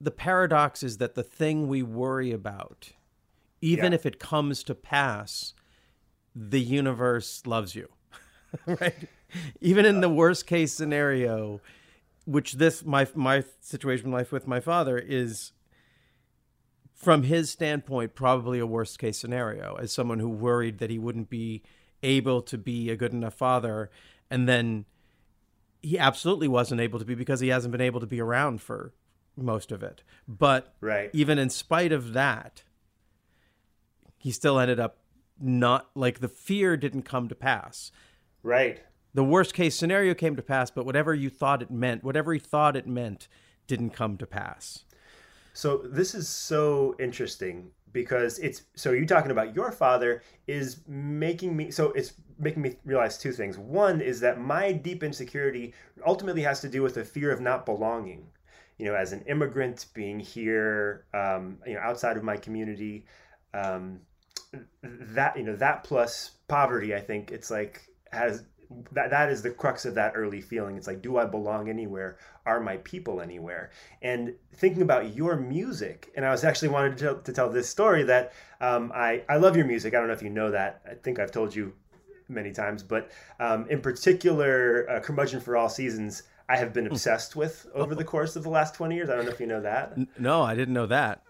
the 0.00 0.10
paradox 0.10 0.82
is 0.82 0.98
that 0.98 1.14
the 1.14 1.22
thing 1.22 1.66
we 1.68 1.82
worry 1.82 2.30
about, 2.32 2.90
even 3.60 3.92
Yeah. 3.92 3.96
if 3.96 4.06
it 4.06 4.18
comes 4.20 4.62
to 4.64 4.74
pass, 4.74 5.54
the 6.34 6.60
universe 6.60 7.42
loves 7.46 7.74
you, 7.74 7.88
right? 8.66 9.08
Even 9.60 9.84
in 9.86 10.00
the 10.00 10.08
worst 10.08 10.46
case 10.46 10.72
scenario, 10.72 11.60
which 12.26 12.54
this 12.54 12.84
my 12.84 13.06
my 13.14 13.42
situation 13.60 14.06
in 14.06 14.12
life 14.12 14.30
with 14.32 14.46
my 14.46 14.60
father 14.60 14.98
is 14.98 15.52
from 16.98 17.22
his 17.22 17.48
standpoint 17.50 18.14
probably 18.14 18.58
a 18.58 18.66
worst 18.66 18.98
case 18.98 19.16
scenario 19.16 19.76
as 19.76 19.92
someone 19.92 20.18
who 20.18 20.28
worried 20.28 20.78
that 20.78 20.90
he 20.90 20.98
wouldn't 20.98 21.30
be 21.30 21.62
able 22.02 22.42
to 22.42 22.58
be 22.58 22.90
a 22.90 22.96
good 22.96 23.12
enough 23.12 23.34
father 23.34 23.88
and 24.30 24.48
then 24.48 24.84
he 25.80 25.96
absolutely 25.98 26.48
wasn't 26.48 26.80
able 26.80 26.98
to 26.98 27.04
be 27.04 27.14
because 27.14 27.40
he 27.40 27.48
hasn't 27.48 27.70
been 27.72 27.80
able 27.80 28.00
to 28.00 28.06
be 28.06 28.20
around 28.20 28.60
for 28.60 28.92
most 29.36 29.70
of 29.70 29.82
it 29.82 30.02
but 30.26 30.74
Right. 30.80 31.10
even 31.12 31.38
in 31.38 31.50
spite 31.50 31.92
of 31.92 32.12
that 32.14 32.64
he 34.16 34.32
still 34.32 34.58
ended 34.58 34.80
up 34.80 34.98
not 35.40 35.88
like 35.94 36.18
the 36.18 36.28
fear 36.28 36.76
didn't 36.76 37.02
come 37.02 37.28
to 37.28 37.34
pass 37.36 37.92
Right. 38.42 38.82
the 39.14 39.22
worst 39.24 39.54
case 39.54 39.76
scenario 39.76 40.14
came 40.14 40.34
to 40.34 40.42
pass 40.42 40.70
but 40.70 40.84
whatever 40.84 41.14
you 41.14 41.30
thought 41.30 41.62
it 41.62 41.70
meant 41.70 42.02
whatever 42.02 42.32
he 42.32 42.40
thought 42.40 42.74
it 42.76 42.88
meant 42.88 43.28
didn't 43.68 43.90
come 43.90 44.16
to 44.16 44.26
pass 44.26 44.84
So 45.58 45.78
this 45.78 46.14
is 46.14 46.28
so 46.28 46.94
interesting 47.00 47.72
because 47.92 48.38
it's 48.38 48.62
so 48.76 48.92
you 48.92 49.04
talking 49.04 49.32
about 49.32 49.56
your 49.56 49.72
father 49.72 50.22
is 50.46 50.82
making 50.86 51.56
me 51.56 51.72
so 51.72 51.90
it's 51.94 52.12
making 52.38 52.62
me 52.62 52.76
realize 52.84 53.18
two 53.18 53.32
things. 53.32 53.58
One 53.58 54.00
is 54.00 54.20
that 54.20 54.40
my 54.40 54.70
deep 54.70 55.02
insecurity 55.02 55.74
ultimately 56.06 56.42
has 56.42 56.60
to 56.60 56.68
do 56.68 56.80
with 56.80 56.98
a 56.98 57.04
fear 57.04 57.32
of 57.32 57.40
not 57.40 57.66
belonging. 57.66 58.28
You 58.78 58.86
know, 58.86 58.94
as 58.94 59.12
an 59.12 59.22
immigrant 59.22 59.86
being 59.94 60.20
here, 60.20 61.06
um, 61.12 61.58
you 61.66 61.74
know, 61.74 61.80
outside 61.80 62.16
of 62.16 62.22
my 62.22 62.36
community, 62.36 63.06
um, 63.52 63.98
that 64.84 65.36
you 65.36 65.42
know 65.42 65.56
that 65.56 65.82
plus 65.82 66.36
poverty, 66.46 66.94
I 66.94 67.00
think 67.00 67.32
it's 67.32 67.50
like 67.50 67.82
has 68.12 68.44
that 68.92 69.10
that 69.10 69.30
is 69.30 69.42
the 69.42 69.50
crux 69.50 69.84
of 69.84 69.94
that 69.94 70.12
early 70.14 70.40
feeling. 70.40 70.76
It's 70.76 70.86
like, 70.86 71.02
do 71.02 71.16
I 71.16 71.24
belong 71.24 71.68
anywhere? 71.68 72.18
Are 72.44 72.60
my 72.60 72.78
people 72.78 73.20
anywhere? 73.20 73.70
And 74.02 74.34
thinking 74.54 74.82
about 74.82 75.14
your 75.14 75.36
music, 75.36 76.10
and 76.16 76.24
I 76.24 76.30
was 76.30 76.44
actually 76.44 76.68
wanted 76.68 76.98
to 76.98 77.04
tell, 77.04 77.18
to 77.20 77.32
tell 77.32 77.50
this 77.50 77.68
story 77.68 78.02
that 78.04 78.32
um, 78.60 78.92
I 78.94 79.22
I 79.28 79.36
love 79.36 79.56
your 79.56 79.66
music. 79.66 79.94
I 79.94 79.98
don't 79.98 80.08
know 80.08 80.14
if 80.14 80.22
you 80.22 80.30
know 80.30 80.50
that. 80.50 80.82
I 80.88 80.94
think 80.94 81.18
I've 81.18 81.32
told 81.32 81.54
you 81.54 81.72
many 82.28 82.52
times, 82.52 82.82
but 82.82 83.10
um, 83.40 83.66
in 83.70 83.80
particular, 83.80 84.88
uh, 84.90 85.00
"Curmudgeon 85.00 85.40
for 85.40 85.56
All 85.56 85.68
Seasons." 85.68 86.24
I 86.50 86.56
have 86.56 86.72
been 86.72 86.86
obsessed 86.86 87.36
with 87.36 87.66
over 87.74 87.94
the 87.94 88.04
course 88.04 88.34
of 88.34 88.42
the 88.42 88.48
last 88.48 88.74
20 88.74 88.94
years. 88.94 89.10
I 89.10 89.16
don't 89.16 89.26
know 89.26 89.32
if 89.32 89.38
you 89.38 89.46
know 89.46 89.60
that. 89.60 89.98
No 90.18 90.40
i 90.40 90.54
didn't 90.54 90.72
know 90.72 90.86
that 90.86 91.22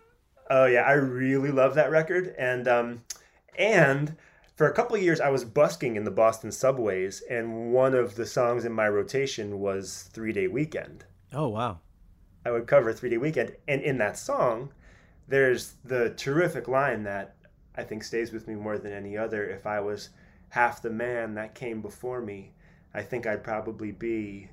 Oh 0.51 0.67
yeah, 0.67 0.83
I 0.83 0.93
really 0.93 1.51
love 1.51 1.75
that 1.75 1.91
record, 1.91 2.35
and 2.39 2.67
um, 2.67 3.03
and 3.59 4.17
for 4.59 4.69
a 4.69 4.75
couple 4.75 4.97
of 4.97 5.03
years 5.03 5.21
I 5.21 5.31
was 5.31 5.45
busking 5.45 5.95
in 5.95 6.03
the 6.03 6.11
Boston 6.11 6.51
subways, 6.51 7.23
and 7.31 7.73
one 7.73 7.95
of 7.95 8.17
the 8.17 8.27
songs 8.27 8.65
in 8.65 8.73
my 8.73 8.89
rotation 8.89 9.61
was 9.61 10.11
Three 10.13 10.33
Day 10.33 10.49
Weekend. 10.49 11.05
oh 11.33 11.49
wow 11.49 11.79
I 12.45 12.51
would 12.51 12.67
cover 12.67 12.93
Three 12.93 13.09
Day 13.09 13.19
Weekend, 13.19 13.53
and 13.69 13.81
in 13.83 13.99
that 13.99 14.19
song, 14.19 14.73
there's 15.29 15.75
the 15.85 16.11
terrific 16.11 16.67
line 16.67 17.05
that 17.05 17.37
I 17.77 17.85
think 17.85 18.03
stays 18.03 18.33
with 18.33 18.49
me 18.49 18.57
more 18.57 18.79
than 18.79 18.93
any 18.93 19.17
other. 19.17 19.49
If 19.49 19.65
I 19.65 19.79
was 19.79 20.11
half 20.49 20.83
the 20.83 20.91
man 20.91 21.35
that 21.35 21.55
came 21.55 21.81
before 21.81 22.21
me, 22.21 22.53
I 22.93 23.03
think 23.03 23.27
I'd 23.29 23.45
probably 23.45 23.93
be 23.93 24.49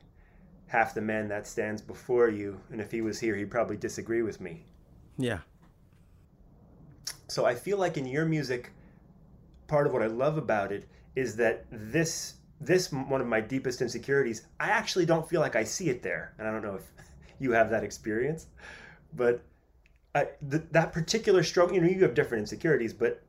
half 0.67 0.93
the 0.93 1.01
man 1.01 1.29
that 1.29 1.47
stands 1.47 1.81
before 1.81 2.29
you, 2.29 2.61
and 2.69 2.79
if 2.79 2.91
he 2.91 3.01
was 3.01 3.19
here, 3.19 3.35
he'd 3.35 3.49
probably 3.49 3.77
disagree 3.77 4.21
with 4.21 4.39
me. 4.39 4.65
yeah 5.17 5.39
So 7.27 7.45
I 7.45 7.55
feel 7.55 7.79
like 7.79 7.97
in 7.97 8.05
your 8.05 8.25
music, 8.25 8.71
part 9.67 9.87
of 9.87 9.93
what 9.93 10.01
I 10.01 10.07
love 10.07 10.37
about 10.37 10.71
it 10.71 10.87
is 11.15 11.35
that 11.37 11.65
this 11.71 12.35
this 12.61 12.91
one 12.91 13.21
of 13.21 13.27
my 13.27 13.41
deepest 13.41 13.81
insecurities. 13.81 14.47
I 14.59 14.69
actually 14.69 15.05
don't 15.05 15.27
feel 15.27 15.41
like 15.41 15.55
I 15.55 15.63
see 15.63 15.89
it 15.89 16.01
there, 16.01 16.33
and 16.37 16.47
I 16.47 16.51
don't 16.51 16.63
know 16.63 16.75
if 16.75 16.91
you 17.39 17.51
have 17.51 17.69
that 17.69 17.83
experience, 17.83 18.47
but 19.13 19.43
I, 20.13 20.29
th- 20.49 20.63
that 20.71 20.93
particular 20.93 21.43
struggle. 21.43 21.75
You 21.75 21.81
know, 21.81 21.87
you 21.89 22.01
have 22.03 22.13
different 22.13 22.41
insecurities, 22.41 22.93
but 22.93 23.23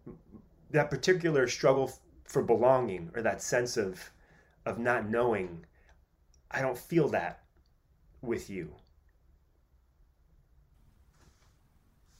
that 0.71 0.91
particular 0.91 1.49
struggle 1.49 1.85
f- 1.89 1.99
for 2.25 2.43
belonging 2.43 3.11
or 3.15 3.23
that 3.23 3.43
sense 3.43 3.77
of 3.77 4.11
of 4.65 4.79
not 4.79 5.09
knowing, 5.09 5.65
I 6.51 6.61
don't 6.61 6.79
feel 6.79 7.09
that 7.11 7.45
with 8.23 8.51
you. 8.51 8.73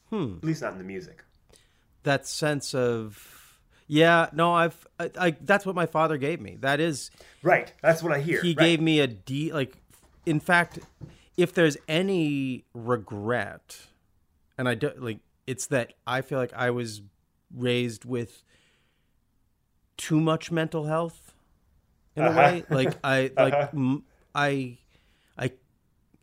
hmm 0.09 0.35
At 0.37 0.43
least 0.43 0.61
not 0.61 0.73
in 0.73 0.77
the 0.77 0.83
music. 0.83 1.23
that 2.03 2.25
sense 2.25 2.73
of 2.73 3.36
yeah 3.87 4.27
no 4.33 4.53
i've 4.53 4.85
I, 4.99 5.11
I 5.19 5.31
that's 5.41 5.65
what 5.65 5.75
my 5.75 5.85
father 5.85 6.17
gave 6.17 6.39
me 6.41 6.57
that 6.61 6.79
is 6.79 7.09
Right. 7.43 7.71
That's 7.81 8.03
what 8.03 8.11
I 8.11 8.19
hear. 8.19 8.41
he 8.41 8.49
right. 8.49 8.57
gave 8.65 8.81
me 8.81 8.99
a 8.99 9.07
d 9.07 9.53
like 9.53 9.77
in 10.25 10.39
fact 10.39 10.79
if 11.37 11.53
there's 11.53 11.77
any 11.87 12.65
regret 12.73 13.77
and 14.57 14.67
i 14.67 14.75
don't 14.75 15.01
like 15.01 15.19
it's 15.45 15.67
that 15.67 15.93
i 16.05 16.21
feel 16.21 16.37
like 16.39 16.51
i 16.53 16.69
was 16.69 17.01
raised 17.55 18.03
with 18.05 18.43
too 19.97 20.19
much 20.19 20.51
mental 20.51 20.85
health 20.85 21.33
in 22.15 22.25
a 22.25 22.29
Uh-huh. 22.29 22.39
way 22.39 22.63
like 22.69 22.97
i 23.03 23.31
like 23.37 23.53
Uh-huh. 23.53 23.67
m- 23.73 24.03
i 24.35 24.77
i 25.37 25.51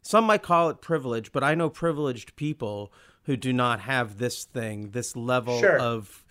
some 0.02 0.24
might 0.24 0.42
call 0.42 0.68
it 0.68 0.80
privilege 0.80 1.32
but 1.32 1.42
i 1.42 1.54
know 1.54 1.70
privileged 1.70 2.36
people 2.36 2.92
who 3.24 3.36
do 3.36 3.52
not 3.52 3.80
have 3.80 4.18
this 4.18 4.44
thing 4.44 4.90
this 4.90 5.16
level 5.16 5.58
Sure. 5.60 5.78
of 5.78 6.23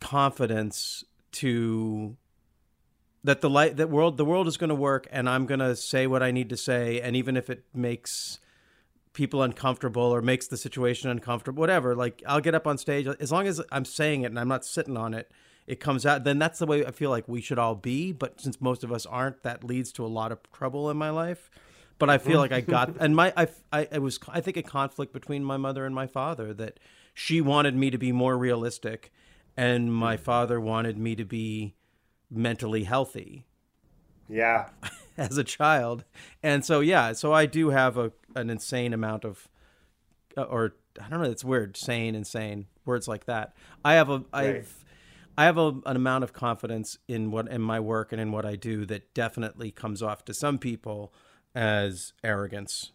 confidence 0.00 1.04
to 1.32 2.16
that 3.24 3.40
the 3.40 3.50
light 3.50 3.76
that 3.76 3.90
world 3.90 4.16
the 4.16 4.24
world 4.24 4.46
is 4.46 4.56
going 4.56 4.68
to 4.68 4.74
work 4.74 5.06
and 5.10 5.28
i'm 5.28 5.46
going 5.46 5.60
to 5.60 5.74
say 5.74 6.06
what 6.06 6.22
i 6.22 6.30
need 6.30 6.48
to 6.50 6.56
say. 6.56 7.00
And 7.00 7.16
even 7.16 7.36
if 7.36 7.50
it 7.50 7.64
makes 7.74 8.38
people 9.12 9.42
uncomfortable 9.42 10.02
or 10.02 10.20
makes 10.20 10.48
the 10.48 10.56
situation 10.56 11.08
uncomfortable 11.08 11.60
whatever 11.60 11.94
like 11.94 12.22
i'll 12.26 12.40
get 12.40 12.54
up 12.54 12.66
on 12.66 12.78
stage. 12.78 13.06
As 13.06 13.32
long 13.32 13.46
as 13.46 13.60
i'm 13.72 13.84
saying 13.84 14.22
it 14.22 14.26
and 14.26 14.38
i'm 14.38 14.48
not 14.48 14.64
sitting 14.64 14.96
on 14.96 15.14
it 15.14 15.30
it 15.66 15.80
comes 15.80 16.04
out. 16.04 16.24
Then 16.24 16.38
that's 16.38 16.58
the 16.58 16.66
way 16.66 16.84
i 16.84 16.90
feel 16.90 17.10
like 17.10 17.26
we 17.26 17.40
should 17.40 17.58
all 17.58 17.74
be. 17.74 18.12
But 18.12 18.40
since 18.40 18.60
most 18.60 18.84
of 18.84 18.92
us 18.92 19.06
aren't 19.06 19.42
that 19.42 19.64
leads 19.64 19.92
to 19.92 20.04
a 20.04 20.08
lot 20.08 20.30
of 20.30 20.38
trouble 20.52 20.90
in 20.90 20.96
my 20.96 21.10
life. 21.10 21.50
But 21.98 22.10
i 22.10 22.18
feel 22.18 22.38
like 22.38 22.52
i 22.52 22.60
got 22.60 22.96
and 23.00 23.16
my 23.16 23.32
i 23.36 23.46
i 23.72 23.88
it 23.90 24.02
was 24.02 24.18
i 24.28 24.40
think 24.40 24.56
a 24.56 24.62
conflict 24.62 25.12
between 25.12 25.44
my 25.44 25.56
mother 25.56 25.86
and 25.86 25.94
my 25.94 26.06
father 26.06 26.52
that 26.54 26.80
she 27.14 27.40
wanted 27.40 27.76
me 27.76 27.90
to 27.90 27.98
be 27.98 28.10
more 28.10 28.36
realistic 28.36 29.12
and 29.56 29.92
my 29.92 30.16
father 30.16 30.60
wanted 30.60 30.98
me 30.98 31.14
to 31.16 31.24
be 31.24 31.74
mentally 32.30 32.84
healthy 32.84 33.46
Yeah. 34.28 34.68
as 35.16 35.38
a 35.38 35.44
child 35.44 36.04
and 36.42 36.64
so 36.64 36.80
yeah 36.80 37.12
so 37.12 37.32
i 37.32 37.46
do 37.46 37.70
have 37.70 37.96
a 37.96 38.10
an 38.34 38.50
insane 38.50 38.92
amount 38.92 39.24
of 39.24 39.48
uh, 40.36 40.42
or 40.42 40.74
I 41.00 41.08
don't 41.08 41.22
know. 41.22 41.28
It's 41.30 41.44
weird. 41.44 41.76
Sane, 41.76 42.14
insane. 42.14 42.66
Words 42.84 43.08
like 43.08 43.24
that. 43.26 43.56
I 43.84 43.94
have 43.94 44.10
a. 44.10 44.24
I've. 44.32 44.54
Right. 44.54 44.64
I 45.36 45.44
have 45.46 45.58
a, 45.58 45.68
an 45.86 45.96
amount 45.96 46.22
of 46.22 46.32
confidence 46.32 46.98
in 47.08 47.32
what 47.32 47.48
in 47.48 47.60
my 47.62 47.80
work 47.80 48.12
and 48.12 48.20
in 48.20 48.30
what 48.30 48.46
I 48.46 48.54
do 48.54 48.84
that 48.86 49.12
definitely 49.12 49.72
comes 49.72 50.02
off 50.04 50.24
to 50.26 50.34
some 50.34 50.56
people 50.58 51.12
as 51.52 52.12
arrogance, 52.22 52.92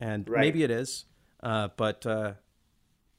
and 0.00 0.28
Right. 0.28 0.40
maybe 0.40 0.64
it 0.64 0.72
is, 0.72 1.04
uh, 1.42 1.68
but 1.76 2.04
uh, 2.04 2.32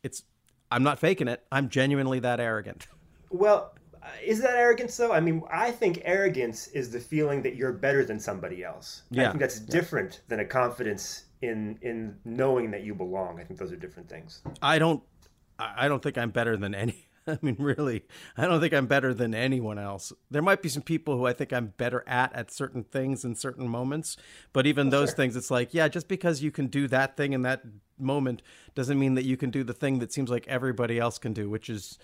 it's. 0.03 0.23
I'm 0.71 0.83
not 0.83 0.99
faking 0.99 1.27
it. 1.27 1.43
I'm 1.51 1.69
genuinely 1.69 2.19
that 2.19 2.39
arrogant. 2.39 2.87
Well, 3.29 3.73
uh, 4.01 4.07
is 4.23 4.41
that 4.41 4.55
arrogance 4.55 4.95
though? 4.95 5.11
I 5.11 5.19
mean, 5.19 5.43
I 5.51 5.69
think 5.69 6.01
arrogance 6.05 6.67
is 6.69 6.89
the 6.89 6.99
feeling 7.01 7.41
that 7.41 7.57
you're 7.57 7.73
better 7.73 8.05
than 8.05 8.21
somebody 8.21 8.63
else. 8.63 9.01
Yeah. 9.11 9.23
I 9.23 9.27
think 9.31 9.41
that's 9.41 9.59
different 9.59 10.21
than 10.29 10.39
a 10.39 10.45
confidence 10.45 11.25
in 11.41 11.77
in 11.81 12.15
knowing 12.23 12.71
that 12.71 12.83
you 12.83 12.95
belong. 12.95 13.41
I 13.41 13.43
think 13.43 13.59
those 13.59 13.73
are 13.73 13.75
different 13.75 14.07
things. 14.07 14.41
I 14.61 14.79
don't. 14.79 15.03
I 15.59 15.89
don't 15.89 16.01
think 16.01 16.17
I'm 16.17 16.29
better 16.29 16.55
than 16.55 16.73
any. 16.73 17.06
I 17.31 17.37
mean, 17.41 17.55
really, 17.59 18.03
I 18.37 18.45
don't 18.45 18.59
think 18.61 18.73
I'm 18.73 18.87
better 18.87 19.13
than 19.13 19.35
anyone 19.35 19.77
else. 19.77 20.13
There 20.31 20.41
might 20.41 20.61
be 20.61 20.69
some 20.69 20.81
people 20.81 21.17
who 21.17 21.25
I 21.25 21.33
think 21.33 21.51
I'm 21.51 21.73
better 21.77 22.03
at 22.07 22.33
at 22.33 22.51
certain 22.51 22.83
things 22.83 23.25
in 23.25 23.35
certain 23.35 23.67
moments, 23.67 24.15
but 24.53 24.65
even 24.65 24.89
those 24.89 25.13
things, 25.13 25.35
it's 25.35 25.51
like, 25.51 25.73
yeah, 25.73 25.87
just 25.87 26.07
because 26.07 26.41
you 26.41 26.51
can 26.51 26.67
do 26.67 26.87
that 26.87 27.17
thing 27.17 27.33
in 27.33 27.41
that 27.43 27.61
moment 27.99 28.41
doesn't 28.75 28.97
mean 28.99 29.15
that 29.15 29.25
you 29.25 29.35
can 29.37 29.49
do 29.49 29.63
the 29.63 29.73
thing 29.73 29.99
that 29.99 30.13
seems 30.13 30.29
like 30.29 30.47
everybody 30.47 30.99
else 30.99 31.17
can 31.17 31.33
do, 31.33 31.49
which 31.49 31.69
is, 31.69 31.97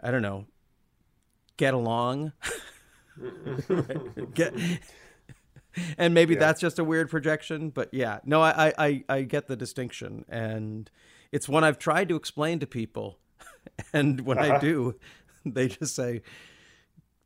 I 0.00 0.10
don't 0.10 0.22
know, 0.22 0.46
get 1.56 1.74
along. 1.74 2.32
get. 4.34 4.54
And 5.96 6.12
maybe 6.12 6.34
Yeah. 6.34 6.40
that's 6.40 6.60
just 6.60 6.80
a 6.80 6.84
weird 6.84 7.08
projection, 7.08 7.70
but 7.70 7.92
yeah, 7.94 8.18
no, 8.24 8.42
I, 8.42 8.68
I, 8.68 8.72
I, 8.78 9.04
I 9.08 9.22
get 9.22 9.46
the 9.46 9.54
distinction, 9.54 10.24
and 10.28 10.90
it's 11.30 11.48
one 11.48 11.62
I've 11.62 11.78
tried 11.78 12.08
to 12.08 12.16
explain 12.16 12.58
to 12.58 12.66
people, 12.66 13.20
and 13.92 14.20
when 14.22 14.38
I 14.38 14.50
Uh-huh. 14.50 14.58
do, 14.58 14.94
they 15.44 15.68
just 15.68 15.94
say, 15.94 16.22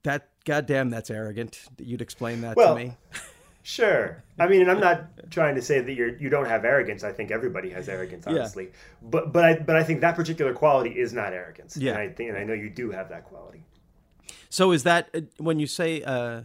"That 0.03 0.29
goddamn, 0.45 0.91
that's 0.91 1.11
arrogant." 1.11 1.61
You'd 1.79 2.03
explain 2.03 2.41
that 2.43 2.57
Well, 2.57 2.77
to 2.77 2.85
me. 2.85 2.97
Sure. 3.65 4.25
I 4.41 4.49
mean, 4.49 4.63
and 4.63 4.69
I'm 4.73 4.81
not 4.81 5.05
trying 5.31 5.55
to 5.55 5.63
say 5.63 5.81
that 5.81 5.93
you're 5.93 6.17
you 6.17 6.29
don't 6.29 6.47
have 6.47 6.65
arrogance. 6.65 7.05
I 7.05 7.13
think 7.13 7.31
everybody 7.31 7.71
has 7.71 7.89
arrogance, 7.89 8.27
honestly. 8.27 8.65
Yeah. 8.65 8.71
But 9.03 9.33
but 9.33 9.45
I 9.45 9.55
but 9.61 9.77
I 9.77 9.85
think 9.85 10.01
that 10.01 10.17
particular 10.17 10.53
quality 10.53 10.91
is 10.91 11.13
not 11.13 11.33
arrogance. 11.33 11.77
Yeah. 11.77 11.93
And 11.93 12.01
I 12.01 12.09
think 12.09 12.31
and 12.31 12.39
I 12.39 12.43
know 12.43 12.55
you 12.55 12.69
do 12.69 12.91
have 12.91 13.09
that 13.11 13.25
quality. 13.25 13.63
So 14.51 14.73
is 14.73 14.83
that 14.83 15.11
uh, 15.15 15.21
when 15.39 15.61
you 15.61 15.69
say? 15.69 16.03
Uh, 16.03 16.43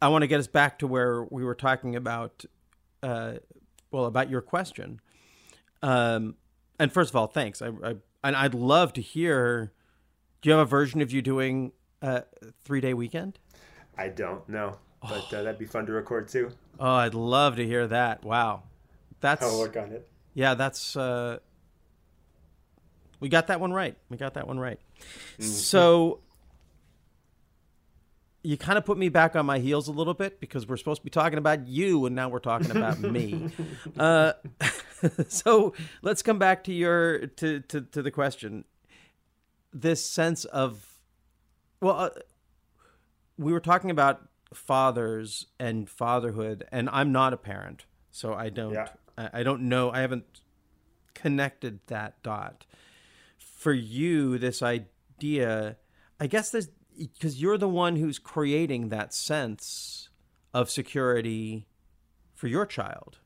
I 0.00 0.08
want 0.08 0.22
to 0.22 0.28
get 0.28 0.40
us 0.40 0.46
back 0.46 0.78
to 0.78 0.86
where 0.86 1.24
we 1.24 1.44
were 1.44 1.56
talking 1.56 1.94
about, 1.96 2.44
uh, 3.02 3.34
well, 3.90 4.06
about 4.06 4.30
your 4.30 4.40
question. 4.40 5.00
Um, 5.82 6.36
and 6.78 6.90
first 6.92 7.10
of 7.10 7.16
all, 7.16 7.26
thanks. 7.26 7.60
I, 7.60 7.68
I 7.84 7.96
and 8.24 8.36
I'd 8.36 8.54
love 8.54 8.92
to 8.94 9.00
hear. 9.02 9.72
Do 10.40 10.48
you 10.48 10.56
have 10.56 10.66
a 10.66 10.68
version 10.70 11.00
of 11.00 11.12
you 11.12 11.22
doing 11.22 11.72
a 12.02 12.24
three 12.64 12.80
day 12.80 12.94
weekend? 12.94 13.38
I 13.96 14.08
don't 14.08 14.48
know, 14.48 14.76
but 15.02 15.32
uh, 15.32 15.42
that'd 15.42 15.58
be 15.58 15.66
fun 15.66 15.86
to 15.86 15.92
record 15.92 16.28
too. 16.28 16.50
Oh, 16.78 16.90
I'd 16.92 17.14
love 17.14 17.56
to 17.56 17.66
hear 17.66 17.86
that. 17.88 18.24
Wow, 18.24 18.62
that's 19.20 19.42
I'll 19.42 19.58
work 19.58 19.76
on 19.76 19.90
it. 19.92 20.08
yeah. 20.34 20.54
That's 20.54 20.96
uh, 20.96 21.38
we 23.20 23.28
got 23.28 23.48
that 23.48 23.60
one 23.60 23.72
right. 23.72 23.96
We 24.08 24.16
got 24.16 24.34
that 24.34 24.46
one 24.46 24.58
right. 24.60 24.78
So 25.40 26.20
you 28.44 28.56
kind 28.56 28.78
of 28.78 28.84
put 28.84 28.96
me 28.96 29.08
back 29.08 29.34
on 29.34 29.44
my 29.44 29.58
heels 29.58 29.88
a 29.88 29.92
little 29.92 30.14
bit 30.14 30.38
because 30.40 30.66
we're 30.68 30.76
supposed 30.76 31.00
to 31.00 31.04
be 31.04 31.10
talking 31.10 31.38
about 31.38 31.66
you 31.66 32.06
and 32.06 32.14
now 32.14 32.28
we're 32.28 32.38
talking 32.38 32.70
about 32.70 33.00
me. 33.00 33.50
Uh, 33.98 34.32
so 35.28 35.74
let's 36.02 36.22
come 36.22 36.38
back 36.38 36.64
to 36.64 36.72
your 36.72 37.26
to, 37.26 37.60
to 37.60 37.80
to 37.80 38.02
the 38.02 38.10
question. 38.10 38.64
This 39.72 40.04
sense 40.04 40.44
of 40.46 41.00
well, 41.80 41.98
uh, 41.98 42.10
we 43.36 43.52
were 43.52 43.60
talking 43.60 43.90
about 43.90 44.28
fathers 44.52 45.46
and 45.58 45.88
fatherhood, 45.88 46.66
and 46.72 46.88
I'm 46.90 47.12
not 47.12 47.32
a 47.32 47.36
parent, 47.36 47.84
so 48.10 48.34
I 48.34 48.48
don't 48.48 48.74
Yeah. 48.74 48.88
I, 49.16 49.30
I 49.34 49.42
don't 49.42 49.62
know. 49.62 49.90
I 49.90 50.00
haven't 50.00 50.40
connected 51.14 51.80
that 51.88 52.22
dot. 52.22 52.64
For 53.38 53.72
you, 53.72 54.38
this 54.38 54.62
idea, 54.62 55.76
I 56.20 56.26
guess 56.26 56.50
this 56.50 56.68
because 56.96 57.40
you're 57.40 57.58
the 57.58 57.68
one 57.68 57.96
who's 57.96 58.18
creating 58.18 58.88
that 58.88 59.14
sense 59.14 60.08
of 60.52 60.70
security 60.70 61.66
for 62.34 62.48
your 62.48 62.66
child. 62.66 63.18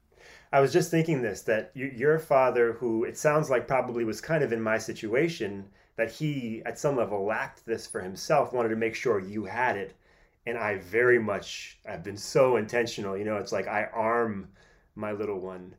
I 0.52 0.60
was 0.60 0.72
just 0.72 0.90
thinking 0.90 1.22
this 1.22 1.42
that 1.42 1.70
you, 1.74 1.86
your 1.86 2.18
father, 2.18 2.74
who 2.74 3.04
it 3.04 3.16
sounds 3.16 3.48
like 3.48 3.66
probably 3.66 4.04
was 4.04 4.20
kind 4.20 4.44
of 4.44 4.52
in 4.52 4.60
my 4.60 4.76
situation, 4.76 5.64
that 5.96 6.10
he 6.10 6.62
at 6.66 6.78
some 6.78 6.96
level 6.96 7.24
lacked 7.24 7.64
this 7.64 7.86
for 7.86 8.00
himself, 8.00 8.52
wanted 8.52 8.68
to 8.68 8.76
make 8.76 8.94
sure 8.94 9.18
you 9.18 9.44
had 9.44 9.76
it. 9.76 9.96
And 10.44 10.58
I 10.58 10.78
very 10.78 11.18
much, 11.18 11.78
I've 11.88 12.02
been 12.04 12.16
so 12.16 12.56
intentional. 12.56 13.16
You 13.16 13.24
know, 13.24 13.36
it's 13.36 13.52
like 13.52 13.66
I 13.66 13.84
arm 13.94 14.48
my 14.94 15.12
little 15.12 15.40
one 15.40 15.74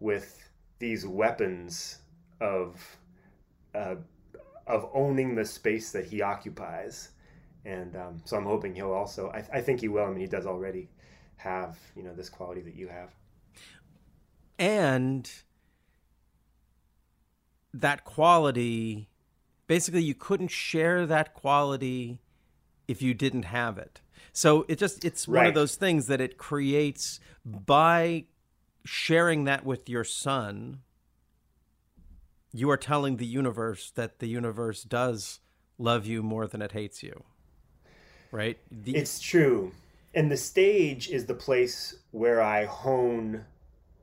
with 0.00 0.50
these 0.78 1.06
weapons 1.06 1.98
of 2.40 2.98
uh, 3.74 3.96
of 4.66 4.90
owning 4.92 5.34
the 5.34 5.44
space 5.44 5.92
that 5.92 6.04
he 6.04 6.20
occupies. 6.20 7.10
And 7.64 7.96
um, 7.96 8.22
so 8.24 8.36
I'm 8.36 8.44
hoping 8.44 8.74
he'll 8.74 8.92
also. 8.92 9.30
I, 9.30 9.44
I 9.58 9.60
think 9.62 9.80
he 9.80 9.88
will. 9.88 10.04
I 10.04 10.10
mean, 10.10 10.20
he 10.20 10.26
does 10.26 10.46
already 10.46 10.88
have 11.36 11.78
you 11.96 12.02
know 12.02 12.14
this 12.14 12.28
quality 12.28 12.60
that 12.62 12.74
you 12.74 12.88
have. 12.88 13.10
And 14.58 15.30
that 17.72 18.04
quality 18.04 19.08
basically 19.66 20.02
you 20.02 20.14
couldn't 20.14 20.48
share 20.48 21.06
that 21.06 21.34
quality 21.34 22.18
if 22.88 23.02
you 23.02 23.14
didn't 23.14 23.44
have 23.44 23.78
it. 23.78 24.00
So 24.32 24.64
it 24.68 24.78
just 24.78 25.04
it's 25.04 25.28
one 25.28 25.46
of 25.46 25.54
those 25.54 25.76
things 25.76 26.06
that 26.06 26.20
it 26.20 26.38
creates 26.38 27.20
by 27.44 28.24
sharing 28.84 29.44
that 29.44 29.64
with 29.64 29.88
your 29.88 30.04
son 30.04 30.80
you 32.50 32.70
are 32.70 32.78
telling 32.78 33.18
the 33.18 33.26
universe 33.26 33.90
that 33.94 34.20
the 34.20 34.26
universe 34.26 34.82
does 34.82 35.40
love 35.76 36.06
you 36.06 36.22
more 36.22 36.46
than 36.46 36.62
it 36.62 36.72
hates 36.72 37.02
you. 37.02 37.24
Right? 38.32 38.58
The- 38.70 38.96
It's 38.96 39.20
true. 39.20 39.72
And 40.14 40.30
the 40.30 40.36
stage 40.36 41.10
is 41.10 41.26
the 41.26 41.34
place 41.34 41.96
where 42.10 42.40
I 42.40 42.64
hone 42.64 43.44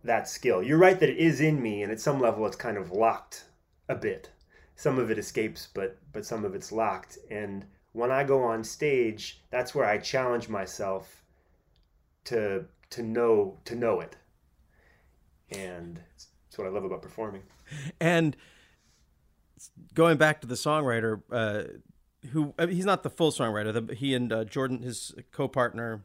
that 0.05 0.27
skill. 0.27 0.63
You're 0.63 0.77
right 0.77 0.99
that 0.99 1.09
it 1.09 1.17
is 1.17 1.41
in 1.41 1.61
me, 1.61 1.83
and 1.83 1.91
at 1.91 1.99
some 1.99 2.19
level 2.19 2.45
it's 2.45 2.55
kind 2.55 2.77
of 2.77 2.91
locked 2.91 3.45
a 3.89 3.95
bit. 3.95 4.29
Some 4.75 4.99
of 4.99 5.09
it 5.11 5.17
escapes, 5.17 5.67
but 5.73 5.97
but 6.11 6.25
some 6.25 6.45
of 6.45 6.55
it's 6.55 6.71
locked. 6.71 7.17
And 7.29 7.65
when 7.93 8.11
I 8.11 8.23
go 8.23 8.43
on 8.43 8.63
stage, 8.63 9.41
that's 9.51 9.73
where 9.73 9.85
I 9.85 9.97
challenge 9.97 10.49
myself 10.49 11.23
to 12.25 12.65
to 12.91 13.03
know 13.03 13.57
to 13.65 13.75
know 13.75 14.01
it. 14.01 14.15
And 15.51 15.99
it's 16.47 16.57
what 16.57 16.67
I 16.67 16.71
love 16.71 16.83
about 16.83 17.01
performing. 17.01 17.43
And 17.99 18.35
going 19.93 20.17
back 20.17 20.41
to 20.41 20.47
the 20.47 20.55
songwriter, 20.55 21.21
uh, 21.31 21.63
who 22.31 22.53
I 22.59 22.65
mean, 22.65 22.75
he's 22.75 22.85
not 22.85 23.03
the 23.03 23.09
full 23.09 23.31
songwriter. 23.31 23.87
The, 23.87 23.95
he 23.95 24.13
and 24.13 24.31
uh, 24.31 24.43
Jordan, 24.43 24.81
his 24.81 25.13
co-partner 25.31 26.03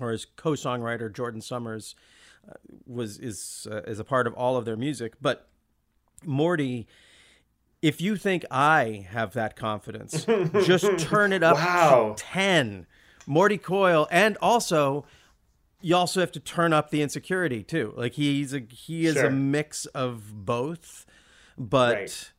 or 0.00 0.10
his 0.10 0.24
co-songwriter, 0.24 1.12
Jordan 1.12 1.40
Summers, 1.40 1.94
was 2.86 3.18
is 3.18 3.66
uh, 3.70 3.82
is 3.86 3.98
a 3.98 4.04
part 4.04 4.26
of 4.26 4.34
all 4.34 4.56
of 4.56 4.64
their 4.64 4.76
music. 4.76 5.14
But 5.20 5.48
Morty, 6.24 6.86
if 7.82 8.00
you 8.00 8.16
think 8.16 8.44
I 8.50 9.06
have 9.10 9.32
that 9.34 9.56
confidence, 9.56 10.26
just 10.64 10.98
turn 10.98 11.32
it 11.32 11.42
up 11.42 11.56
Wow. 11.56 12.14
to 12.16 12.22
ten. 12.22 12.86
Morty 13.26 13.58
Coyle, 13.58 14.08
and 14.10 14.36
also 14.40 15.04
you 15.80 15.94
also 15.94 16.18
have 16.20 16.32
to 16.32 16.40
turn 16.40 16.72
up 16.72 16.90
the 16.90 17.02
insecurity 17.02 17.62
too. 17.62 17.92
Like 17.96 18.14
he's 18.14 18.52
a 18.54 18.60
he 18.60 19.06
is 19.06 19.14
Sure. 19.14 19.26
a 19.26 19.30
mix 19.30 19.86
of 19.86 20.44
both, 20.46 21.04
but 21.58 21.94
Right. 21.96 22.32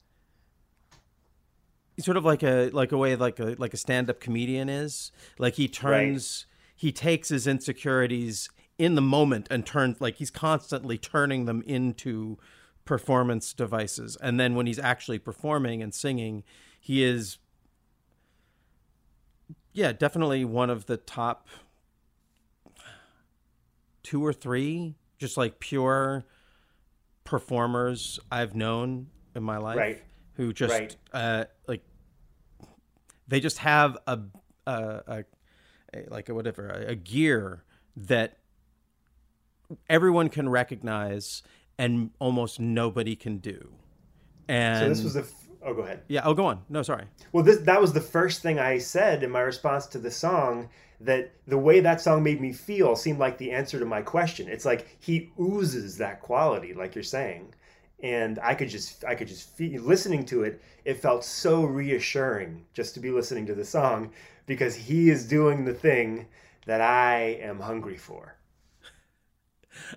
he's 1.96 2.06
sort 2.06 2.18
of 2.18 2.26
like 2.26 2.44
a 2.44 2.70
like 2.72 2.92
a 2.92 2.98
way 2.98 3.16
like 3.16 3.40
a 3.40 3.56
like 3.58 3.74
a 3.74 3.78
stand 3.78 4.10
up 4.10 4.20
comedian 4.20 4.68
is. 4.70 5.12
Like 5.38 5.54
he 5.56 5.68
turns 5.68 6.46
he 6.76 6.92
takes 6.92 7.30
his 7.30 7.46
insecurities 7.48 8.50
in 8.80 8.96
the 8.96 9.02
moment 9.02 9.46
and 9.52 9.66
turns 9.66 10.00
like 10.02 10.16
he's 10.16 10.32
constantly 10.32 10.98
turning 10.98 11.46
them 11.46 11.62
into 11.68 12.40
performance 12.86 13.54
devices. 13.54 14.18
And 14.22 14.40
then 14.40 14.56
when 14.56 14.66
he's 14.66 14.80
actually 14.80 15.20
performing 15.20 15.84
and 15.84 15.94
singing, 15.94 16.44
he 16.80 17.04
is 17.04 17.38
yeah, 19.74 19.92
definitely 19.92 20.44
one 20.46 20.70
of 20.72 20.88
the 20.88 20.98
top 20.98 21.48
two 24.02 24.26
or 24.26 24.34
three 24.34 24.96
just 25.20 25.38
like 25.38 25.60
pure 25.60 26.24
performers 27.24 28.20
I've 28.32 28.56
known 28.56 29.08
in 29.36 29.44
my 29.44 29.58
life 29.58 29.78
Right. 29.78 30.02
who 30.34 30.54
just 30.54 30.74
Right. 30.74 30.96
uh 31.14 31.46
like 31.68 31.84
they 33.28 33.40
just 33.40 33.60
have 33.60 33.98
a 34.08 34.20
a, 34.66 34.72
a, 34.72 35.24
a 35.94 36.06
like 36.10 36.30
a 36.30 36.34
whatever 36.34 36.70
a, 36.70 36.92
a 36.92 36.96
gear 36.96 37.64
that 37.96 38.39
everyone 39.90 40.30
can 40.30 40.50
recognize 40.50 41.44
and 41.78 42.12
almost 42.20 42.60
nobody 42.60 43.16
can 43.16 43.38
do. 43.38 43.70
And 44.48 44.84
so 44.84 44.90
this 44.90 45.04
was 45.04 45.14
the. 45.14 45.22
F- 45.22 45.48
oh, 45.64 45.74
go 45.74 45.82
ahead. 45.82 46.02
yeah. 46.08 46.22
Oh, 46.24 46.34
go 46.34 46.46
on. 46.46 46.62
No, 46.70 46.82
sorry. 46.82 47.06
Well, 47.32 47.44
this 47.44 47.60
that 47.60 47.80
was 47.80 47.94
the 47.94 48.02
first 48.02 48.42
thing 48.42 48.60
I 48.60 48.78
said 48.80 49.24
in 49.24 49.32
my 49.32 49.42
response 49.42 49.88
to 49.88 50.00
the 50.00 50.12
song. 50.12 50.70
That 51.02 51.32
the 51.48 51.58
way 51.58 51.80
that 51.80 52.02
song 52.02 52.24
made 52.24 52.42
me 52.42 52.52
feel 52.52 52.96
seemed 52.98 53.20
like 53.20 53.38
the 53.38 53.52
answer 53.52 53.80
to 53.80 53.86
my 53.86 54.02
question. 54.02 54.50
It's 54.50 54.66
like 54.66 54.98
he 55.00 55.32
oozes 55.40 55.98
that 55.98 56.22
quality, 56.22 56.74
like 56.74 56.94
you're 56.94 57.06
saying, 57.06 57.54
and 58.04 58.38
I 58.44 58.54
could 58.54 58.68
just 58.68 59.06
I 59.06 59.16
could 59.16 59.30
just 59.30 59.50
feel 59.56 59.82
listening 59.82 60.26
to 60.26 60.44
it. 60.44 60.62
It 60.84 60.96
felt 60.96 61.24
so 61.24 61.64
reassuring 61.64 62.66
just 62.74 62.94
to 62.96 63.00
be 63.00 63.12
listening 63.12 63.46
to 63.46 63.56
the 63.56 63.64
song 63.64 64.12
because 64.46 64.76
he 64.76 65.10
is 65.10 65.26
doing 65.26 65.64
the 65.64 65.74
thing 65.74 66.26
that 66.66 66.82
I 66.82 67.38
am 67.42 67.60
hungry 67.62 67.98
for. 67.98 68.36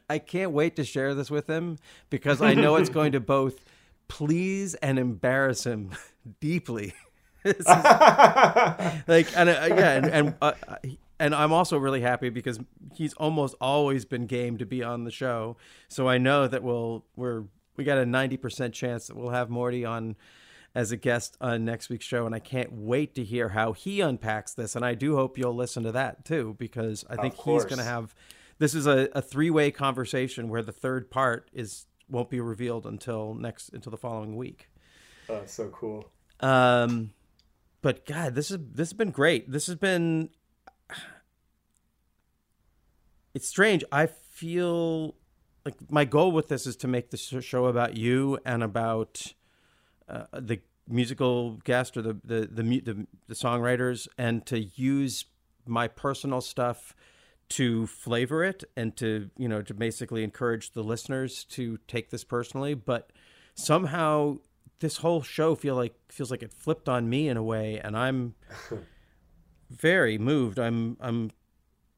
I 0.09 0.19
can't 0.19 0.53
wait 0.53 0.77
to 0.77 0.85
share 0.85 1.15
this 1.15 1.31
with 1.31 1.49
him 1.49 1.79
because 2.11 2.41
I 2.41 2.55
know 2.55 2.77
it's 2.77 2.91
going 2.91 3.13
to 3.13 3.21
both 3.21 3.65
please 4.09 4.75
and 4.77 4.99
embarrass 4.99 5.65
him 5.65 5.91
deeply. 6.41 6.95
Is- 7.45 7.67
like 7.67 9.37
and 9.37 9.49
uh, 9.49 9.67
yeah, 9.69 9.93
and 9.93 10.07
and, 10.07 10.35
uh, 10.41 10.53
and 11.19 11.35
I'm 11.35 11.53
also 11.53 11.77
really 11.77 12.01
happy 12.01 12.29
because 12.29 12.61
he's 12.95 13.15
almost 13.15 13.57
always 13.61 14.05
been 14.05 14.27
game 14.27 14.59
to 14.59 14.67
be 14.67 14.83
on 14.83 15.05
the 15.05 15.11
show. 15.11 15.57
So 15.89 16.09
I 16.09 16.19
know 16.19 16.47
that 16.47 16.63
we'll 16.63 17.05
we're 17.17 17.45
we 17.77 17.85
got 17.85 17.99
a 17.99 18.05
90% 18.05 18.73
chance 18.73 19.07
that 19.07 19.17
we'll 19.17 19.31
have 19.31 19.51
Morty 19.51 19.85
on 19.85 20.17
as 20.75 20.93
a 20.93 20.97
guest 20.97 21.37
on 21.41 21.65
next 21.65 21.89
week's 21.89 22.05
show 22.05 22.27
and 22.27 22.35
I 22.35 22.39
can't 22.39 22.73
wait 22.73 23.15
to 23.17 23.25
hear 23.25 23.51
how 23.51 23.73
he 23.73 24.01
unpacks 24.01 24.55
this 24.55 24.75
and 24.75 24.85
I 24.85 24.95
do 24.95 25.17
hope 25.17 25.37
you'll 25.37 25.55
listen 25.55 25.83
to 25.83 25.93
that 25.93 26.25
too 26.25 26.57
because 26.59 27.05
I 27.11 27.17
think 27.17 27.35
he's 27.35 27.65
going 27.65 27.79
to 27.79 27.85
have 27.85 28.15
this 28.63 28.77
is 28.77 28.87
a, 28.87 29.09
a 29.13 29.21
three-way 29.21 29.73
conversation 29.73 30.49
where 30.49 30.63
the 30.63 30.71
third 30.71 31.11
part 31.11 31.51
is 31.53 31.87
won't 32.09 32.31
be 32.31 32.39
revealed 32.39 32.87
until 32.87 33.35
next 33.35 33.71
until 33.71 33.91
the 33.91 33.97
following 33.97 34.37
week. 34.37 34.69
Oh, 35.29 35.43
so 35.47 35.69
cool. 35.71 36.13
Um, 36.39 37.11
but 37.81 38.07
God, 38.07 38.37
this 38.37 38.53
is 38.53 38.59
this 38.73 38.91
has 38.91 38.93
been 38.93 39.11
great. 39.11 39.51
This 39.51 39.67
has 39.67 39.75
been. 39.75 40.31
It's 43.35 43.49
strange. 43.49 43.83
I 43.91 44.07
feel 44.07 45.17
like 45.65 45.75
my 45.91 46.05
goal 46.05 46.31
with 46.31 46.47
this 46.47 46.65
is 46.65 46.77
to 46.77 46.87
make 46.87 47.11
the 47.11 47.17
sh- 47.17 47.45
show 47.45 47.65
about 47.65 47.97
you 47.97 48.39
and 48.45 48.63
about 48.63 49.25
uh, 50.09 50.27
the 50.39 50.61
musical 50.87 51.55
guest 51.65 51.97
or 51.97 52.03
the 52.03 52.17
the 52.23 52.49
the, 52.49 52.63
the 52.63 53.07
the 53.27 53.35
songwriters, 53.35 54.07
and 54.17 54.47
to 54.47 54.61
use 54.61 55.25
my 55.67 55.89
personal 55.89 56.41
stuff 56.41 56.95
to 57.53 57.87
flavor 57.87 58.43
it 58.43 58.65
and 58.77 58.97
to 58.97 59.29
you 59.37 59.47
know 59.47 59.61
to 59.61 59.75
basically 59.75 60.25
encourage 60.25 60.73
the 60.73 60.83
listeners 60.83 61.45
to 61.45 61.79
take 61.87 62.09
this 62.09 62.25
personally 62.25 62.73
but 62.73 63.11
somehow 63.55 64.39
this 64.81 64.97
whole 64.99 65.21
show 65.21 65.55
feel 65.55 65.75
like 65.75 65.95
feels 66.09 66.31
like 66.31 66.43
it 66.43 66.51
flipped 66.51 66.89
on 66.89 67.11
me 67.11 67.29
in 67.29 67.37
a 67.37 67.43
way 67.43 67.79
and 67.79 67.95
i'm 67.95 68.35
very 69.71 70.17
moved. 70.19 70.59
I'm 70.59 70.97
i'm 71.01 71.31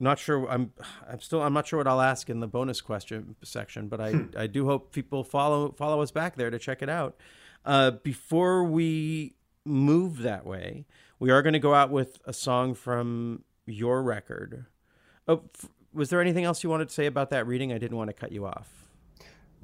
not 0.00 0.18
sure 0.18 0.50
i'm 0.50 0.72
i'm 1.08 1.20
still 1.20 1.40
i'm 1.40 1.52
not 1.52 1.68
sure 1.68 1.78
what 1.78 1.86
i'll 1.86 2.00
ask 2.00 2.28
in 2.28 2.40
the 2.40 2.48
bonus 2.48 2.80
question 2.80 3.36
section 3.44 3.88
but 3.88 4.00
i 4.00 4.12
i 4.36 4.46
do 4.48 4.66
hope 4.66 4.92
people 4.92 5.22
follow 5.22 5.70
follow 5.72 6.02
us 6.02 6.10
back 6.10 6.34
there 6.36 6.50
to 6.50 6.58
check 6.58 6.82
it 6.82 6.88
out. 6.88 7.16
Uh 7.64 7.92
before 7.92 8.64
we 8.64 9.34
move 9.64 10.18
that 10.22 10.44
way 10.44 10.84
we 11.20 11.30
are 11.30 11.42
going 11.42 11.52
to 11.52 11.58
go 11.60 11.74
out 11.74 11.90
with 11.90 12.18
a 12.24 12.32
song 12.32 12.74
from 12.74 13.44
your 13.66 14.02
record 14.02 14.66
Oh, 15.28 15.42
f- 15.54 15.68
was 15.92 16.10
there 16.10 16.20
anything 16.20 16.44
else 16.44 16.62
you 16.64 16.70
wanted 16.70 16.88
to 16.88 16.94
say 16.94 17.06
about 17.06 17.30
that 17.30 17.46
reading? 17.46 17.72
I 17.72 17.78
didn't 17.78 17.96
want 17.96 18.08
to 18.08 18.14
cut 18.14 18.32
you 18.32 18.46
off. 18.46 18.68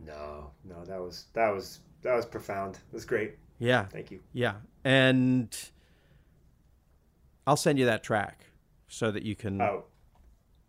No, 0.06 0.50
no, 0.64 0.84
that 0.84 1.00
was 1.00 1.26
that 1.34 1.50
was 1.50 1.80
that 2.02 2.14
was 2.14 2.24
profound. 2.26 2.76
It 2.76 2.94
was 2.94 3.04
great. 3.04 3.36
Yeah. 3.58 3.84
Thank 3.86 4.10
you. 4.10 4.20
Yeah. 4.32 4.54
And 4.84 5.54
I'll 7.46 7.56
send 7.56 7.78
you 7.78 7.84
that 7.86 8.02
track 8.02 8.46
so 8.88 9.10
that 9.10 9.22
you 9.22 9.34
can 9.36 9.60
Oh, 9.60 9.84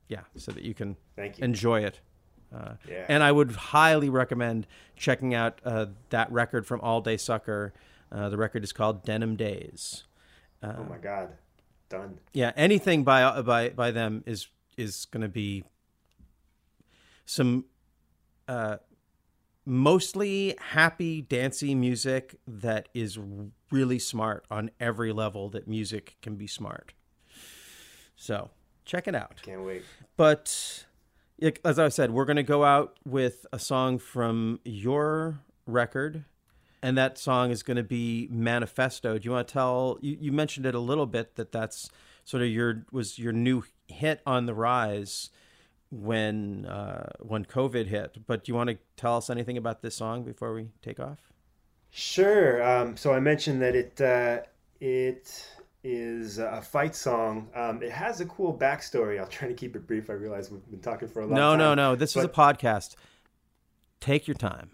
yeah, 0.10 0.22
so 0.36 0.52
that 0.52 0.64
you 0.64 0.74
can 0.74 0.98
Thank 1.16 1.38
you. 1.40 1.46
enjoy 1.46 1.84
it. 1.86 2.02
Uh, 2.54 2.74
Yeah. 2.88 3.06
And 3.08 3.24
I 3.24 3.32
would 3.32 3.52
highly 3.52 4.10
recommend 4.10 4.68
checking 4.98 5.34
out 5.34 5.60
uh, 5.64 5.86
that 6.10 6.30
record 6.32 6.66
from 6.68 6.82
All 6.82 7.00
Day 7.00 7.16
Sucker. 7.16 7.74
Uh, 8.12 8.28
the 8.28 8.38
record 8.38 8.64
is 8.66 8.74
called 8.74 9.06
Denim 9.06 9.38
Days. 9.38 10.04
Uh, 10.62 10.74
oh 10.80 10.84
my 10.84 10.98
God, 10.98 11.30
done. 11.90 12.20
yeah, 12.34 12.52
anything 12.58 13.04
by 13.06 13.42
by 13.42 13.70
by 13.70 13.90
them 13.92 14.22
is 14.28 14.48
is 14.78 15.06
going 15.06 15.22
to 15.22 15.30
be 15.30 15.64
some 17.26 17.66
uh, 18.48 18.78
mostly 19.66 20.56
happy, 20.60 21.22
dancey 21.22 21.76
music 21.76 22.36
that 22.48 22.90
is 22.94 23.18
really 23.72 24.00
smart 24.00 24.46
on 24.52 24.72
every 24.80 25.12
level 25.12 25.50
that 25.50 25.68
music 25.68 26.18
can 26.22 26.36
be 26.36 26.48
smart. 26.48 26.94
So 28.16 28.50
check 28.86 29.08
it 29.08 29.16
out. 29.16 29.42
Can't 29.44 29.66
wait. 29.66 29.84
But 30.18 30.86
as 31.64 31.80
I 31.80 31.90
said, 31.90 32.12
we're 32.12 32.26
going 32.26 32.36
to 32.36 32.44
go 32.44 32.64
out 32.64 32.98
with 33.06 33.46
a 33.52 33.60
song 33.60 33.98
from 33.98 34.60
your 34.64 35.40
record. 35.66 36.26
And 36.84 36.98
that 36.98 37.18
song 37.18 37.52
is 37.52 37.62
going 37.62 37.78
to 37.78 37.84
be 37.84 38.28
Manifesto. 38.32 39.18
Do 39.18 39.26
you 39.26 39.32
want 39.32 39.48
to 39.48 39.54
tell? 39.54 40.00
You, 40.02 40.18
you 40.20 40.32
mentioned 40.32 40.66
it 40.66 40.74
a 40.74 40.80
little 40.80 41.06
bit 41.06 41.36
that 41.36 41.52
that's 41.52 41.92
sort 42.24 42.42
of 42.42 42.50
your 42.50 42.86
was 42.92 43.20
your 43.20 43.32
new 43.32 43.64
hit 43.92 44.22
on 44.26 44.46
the 44.46 44.54
rise 44.54 45.30
when 45.92 46.66
uh, 46.66 47.12
when 47.20 47.46
COVID 47.46 47.88
hit. 47.88 48.18
But 48.26 48.44
do 48.44 48.52
you 48.52 48.56
want 48.56 48.70
to 48.70 48.78
tell 48.98 49.18
us 49.18 49.30
anything 49.30 49.58
about 49.58 49.82
this 49.82 49.96
song 49.96 50.24
before 50.24 50.54
we 50.54 50.70
take 50.82 51.00
off? 51.00 51.20
Sure. 51.92 52.64
Um, 52.64 52.96
so 52.96 53.14
I 53.14 53.20
mentioned 53.20 53.62
that 53.62 53.76
it 53.76 54.00
uh, 54.02 54.40
it 54.80 55.46
is 55.84 56.38
a 56.38 56.62
fight 56.62 56.96
song. 56.96 57.50
Um, 57.56 57.82
it 57.84 57.92
has 57.92 58.22
a 58.22 58.26
cool 58.26 58.58
backstory. 58.58 59.20
I'll 59.20 59.28
try 59.28 59.48
to 59.48 59.54
keep 59.54 59.76
it 59.76 59.86
brief. 59.88 60.10
I 60.10 60.14
realize 60.14 60.52
we've 60.52 60.66
been 60.70 60.80
talking 60.80 61.08
for 61.08 61.22
a 61.22 61.26
long 61.26 61.36
No, 61.36 61.50
time. 61.52 61.60
no, 61.60 61.76
no. 61.76 61.92
No. 61.92 61.96
This 61.96 62.16
is 62.16 62.24
a 62.24 62.30
podcast. 62.30 62.96
Take 64.00 64.28
your 64.28 64.36
time. 64.36 64.72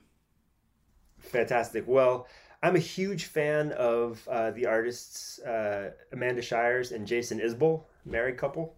Fantastic. 1.19 1.85
Well, 1.87 2.27
I'm 2.63 2.75
a 2.75 2.79
huge 2.79 3.25
fan 3.25 3.71
of 3.73 4.25
uh, 4.29 4.51
the 4.51 4.65
artists 4.65 5.39
uh, 5.39 5.91
Amanda 6.11 6.41
Shires 6.41 6.91
and 6.91 7.05
Jason 7.07 7.39
Isbell, 7.39 7.83
married 8.05 8.37
couple. 8.37 8.75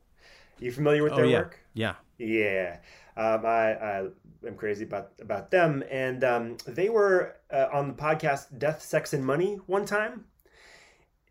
You 0.60 0.72
familiar 0.72 1.04
with 1.04 1.14
Oh, 1.14 1.18
their 1.18 1.26
yeah. 1.26 1.38
work? 1.40 1.60
Yeah. 1.74 1.96
Yeah, 2.18 2.78
um, 3.16 3.46
I, 3.46 3.74
I 3.76 4.08
am 4.46 4.56
crazy 4.58 4.84
about 4.84 5.12
about 5.22 5.52
them, 5.52 5.84
and 5.90 6.22
um, 6.26 6.58
they 6.68 6.90
were 6.90 7.38
uh, 7.50 7.68
on 7.72 7.88
the 7.88 7.94
podcast 7.94 8.58
Death, 8.60 8.82
Sex, 8.82 9.14
and 9.14 9.26
Money 9.26 9.56
one 9.68 9.86
time. 9.86 10.26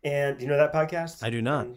And 0.03 0.41
you 0.41 0.47
know 0.47 0.55
that 0.57 0.73
podcast? 0.73 1.21
I 1.23 1.29
do 1.29 1.41
not. 1.41 1.67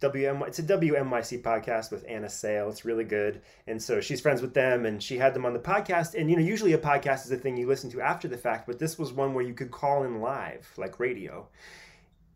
WM, 0.00 0.42
it's 0.46 0.58
a 0.58 0.62
WNYC 0.62 1.42
podcast 1.42 1.90
with 1.90 2.04
Anna 2.06 2.28
Sale. 2.28 2.68
It's 2.68 2.84
really 2.84 3.04
good, 3.04 3.40
and 3.66 3.82
so 3.82 4.00
she's 4.00 4.20
friends 4.20 4.42
with 4.42 4.52
them, 4.54 4.84
and 4.86 5.02
she 5.02 5.16
had 5.16 5.32
them 5.34 5.46
on 5.46 5.54
the 5.54 5.58
podcast. 5.58 6.14
And 6.14 6.30
you 6.30 6.36
know, 6.36 6.42
usually 6.42 6.74
a 6.74 6.78
podcast 6.78 7.24
is 7.24 7.32
a 7.32 7.36
thing 7.38 7.56
you 7.56 7.66
listen 7.66 7.90
to 7.90 8.00
after 8.02 8.28
the 8.28 8.36
fact, 8.38 8.66
but 8.66 8.78
this 8.78 8.98
was 8.98 9.12
one 9.12 9.34
where 9.34 9.44
you 9.44 9.54
could 9.54 9.70
call 9.70 10.04
in 10.04 10.20
live, 10.20 10.70
like 10.76 11.00
radio. 11.00 11.48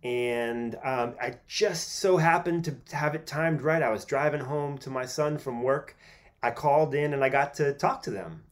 And 0.05 0.75
um, 0.85 1.15
I 1.21 1.39
just 1.49 1.97
so 1.97 2.19
happened 2.19 2.65
to 2.67 2.95
have 2.95 3.15
it 3.15 3.27
timed 3.27 3.63
right. 3.63 3.83
I 3.83 3.91
was 3.91 4.05
driving 4.05 4.41
home 4.41 4.77
to 4.79 4.91
my 4.91 5.07
son 5.07 5.39
from 5.39 5.63
work. 5.63 5.97
I 6.43 6.51
called 6.51 6.95
in 6.95 7.15
and 7.15 7.25
I 7.25 7.31
got 7.31 7.55
to 7.55 7.73
talk 7.73 8.03
to 8.03 8.11
them. 8.11 8.43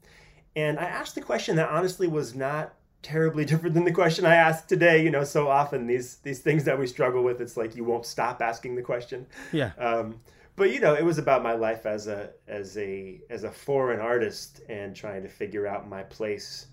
And 0.57 0.79
I 0.79 0.85
asked 0.85 1.15
the 1.15 1.21
question 1.21 1.57
that 1.57 1.69
honestly 1.69 2.09
was 2.09 2.35
not 2.35 2.75
terribly 3.03 3.45
different 3.45 3.75
than 3.75 3.85
the 3.85 3.93
question 3.93 4.25
I 4.25 4.37
asked 4.37 4.69
today. 4.69 5.05
You 5.05 5.11
know, 5.11 5.25
so 5.25 5.49
often 5.49 5.87
these 5.87 6.17
these 6.17 6.41
things 6.41 6.65
that 6.65 6.79
we 6.79 6.87
struggle 6.87 7.23
with, 7.23 7.41
it's 7.43 7.59
like 7.59 7.77
you 7.77 7.85
won't 7.85 8.07
stop 8.07 8.41
asking 8.41 8.75
the 8.75 8.83
question. 8.83 9.27
Yeah. 9.53 9.73
Um, 9.79 10.21
but 10.57 10.73
you 10.73 10.81
know, 10.81 10.95
it 10.95 11.05
was 11.05 11.19
about 11.19 11.43
my 11.43 11.53
life 11.53 11.85
as 11.85 12.07
a 12.07 12.31
as 12.49 12.79
a 12.79 13.21
as 13.29 13.45
a 13.45 13.51
foreign 13.51 14.01
artist 14.01 14.63
and 14.71 14.97
trying 14.97 15.23
to 15.23 15.29
figure 15.29 15.67
out 15.67 15.87
my 15.87 16.03
place. 16.03 16.69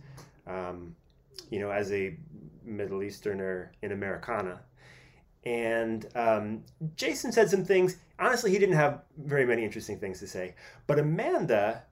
Um, 0.47 0.95
you 1.49 1.59
know, 1.59 1.69
as 1.69 1.91
a 1.91 2.17
Middle 2.63 3.03
Easterner 3.03 3.71
in 3.81 3.91
Americana. 3.91 4.61
And 5.45 6.05
um, 6.15 6.63
Jason 6.95 7.31
said 7.31 7.49
some 7.49 7.63
things. 7.63 7.97
Honestly, 8.19 8.51
he 8.51 8.59
didn't 8.59 8.75
have 8.75 9.03
very 9.17 9.45
many 9.45 9.63
interesting 9.63 9.97
things 9.97 10.19
to 10.19 10.27
say. 10.27 10.55
But 10.87 10.99
Amanda 10.99 11.83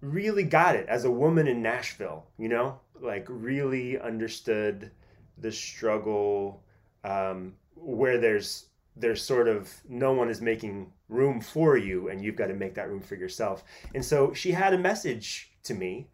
really 0.00 0.44
got 0.44 0.76
it 0.76 0.88
as 0.88 1.04
a 1.04 1.10
woman 1.10 1.48
in 1.48 1.62
Nashville, 1.62 2.26
you 2.38 2.48
know, 2.48 2.78
like 3.00 3.26
really 3.28 3.98
understood 3.98 4.90
the 5.38 5.52
struggle 5.52 6.62
um, 7.04 7.54
where 7.74 8.18
there's 8.18 8.66
there's 8.96 9.22
sort 9.22 9.46
of 9.46 9.70
no 9.88 10.12
one 10.12 10.30
is 10.30 10.40
making 10.40 10.90
room 11.08 11.40
for 11.40 11.76
you 11.76 12.08
and 12.08 12.24
you've 12.24 12.36
got 12.36 12.46
to 12.46 12.54
make 12.54 12.74
that 12.74 12.88
room 12.88 13.00
for 13.00 13.14
yourself. 13.14 13.62
And 13.94 14.02
so 14.02 14.32
she 14.32 14.52
had 14.52 14.72
a 14.72 14.78
message 14.78 15.52
to 15.64 15.74
me. 15.74 16.08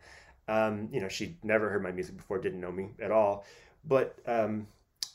Um, 0.48 0.88
you 0.90 1.00
know, 1.00 1.08
she'd 1.08 1.36
never 1.44 1.70
heard 1.70 1.82
my 1.82 1.92
music 1.92 2.16
before, 2.16 2.38
didn't 2.38 2.60
know 2.60 2.72
me 2.72 2.90
at 3.00 3.12
all. 3.12 3.44
But 3.84 4.16
um, 4.26 4.66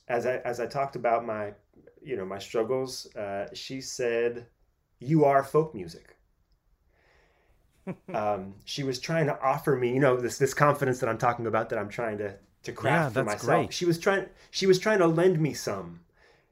as 0.07 0.25
I 0.25 0.38
as 0.38 0.59
I 0.59 0.67
talked 0.67 0.95
about 0.95 1.25
my 1.25 1.53
you 2.01 2.15
know 2.15 2.25
my 2.25 2.39
struggles, 2.39 3.13
uh, 3.15 3.47
she 3.53 3.81
said, 3.81 4.47
"You 4.99 5.25
are 5.25 5.43
folk 5.43 5.73
music." 5.75 6.15
um, 8.13 8.55
she 8.65 8.84
was 8.84 8.99
trying 8.99 9.25
to 9.27 9.39
offer 9.41 9.75
me, 9.75 9.93
you 9.93 9.99
know, 9.99 10.17
this 10.17 10.38
this 10.38 10.53
confidence 10.53 10.99
that 10.99 11.09
I'm 11.09 11.17
talking 11.17 11.45
about 11.47 11.69
that 11.69 11.79
I'm 11.79 11.89
trying 11.89 12.17
to 12.19 12.35
to 12.63 12.71
craft 12.71 13.09
Yeah, 13.09 13.09
for 13.11 13.23
myself. 13.23 13.71
great. 13.71 13.73
She 13.73 13.85
was 13.85 13.99
trying 13.99 14.27
she 14.51 14.65
was 14.65 14.79
trying 14.79 14.99
to 14.99 15.07
lend 15.07 15.39
me 15.39 15.53
some. 15.53 16.01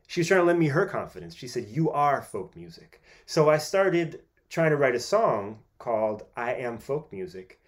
She 0.07 0.21
was 0.21 0.27
trying 0.27 0.41
to 0.41 0.45
lend 0.45 0.59
me 0.59 0.67
her 0.69 0.85
confidence. 0.87 1.35
She 1.35 1.47
said, 1.47 1.67
"You 1.69 1.91
are 1.91 2.21
folk 2.21 2.55
music." 2.55 3.01
So 3.25 3.49
I 3.49 3.57
started 3.59 4.23
trying 4.49 4.71
to 4.71 4.77
write 4.77 4.95
a 4.95 4.99
song 4.99 5.59
called 5.79 6.25
"I 6.37 6.53
Am 6.55 6.77
Folk 6.79 7.11
Music," 7.11 7.61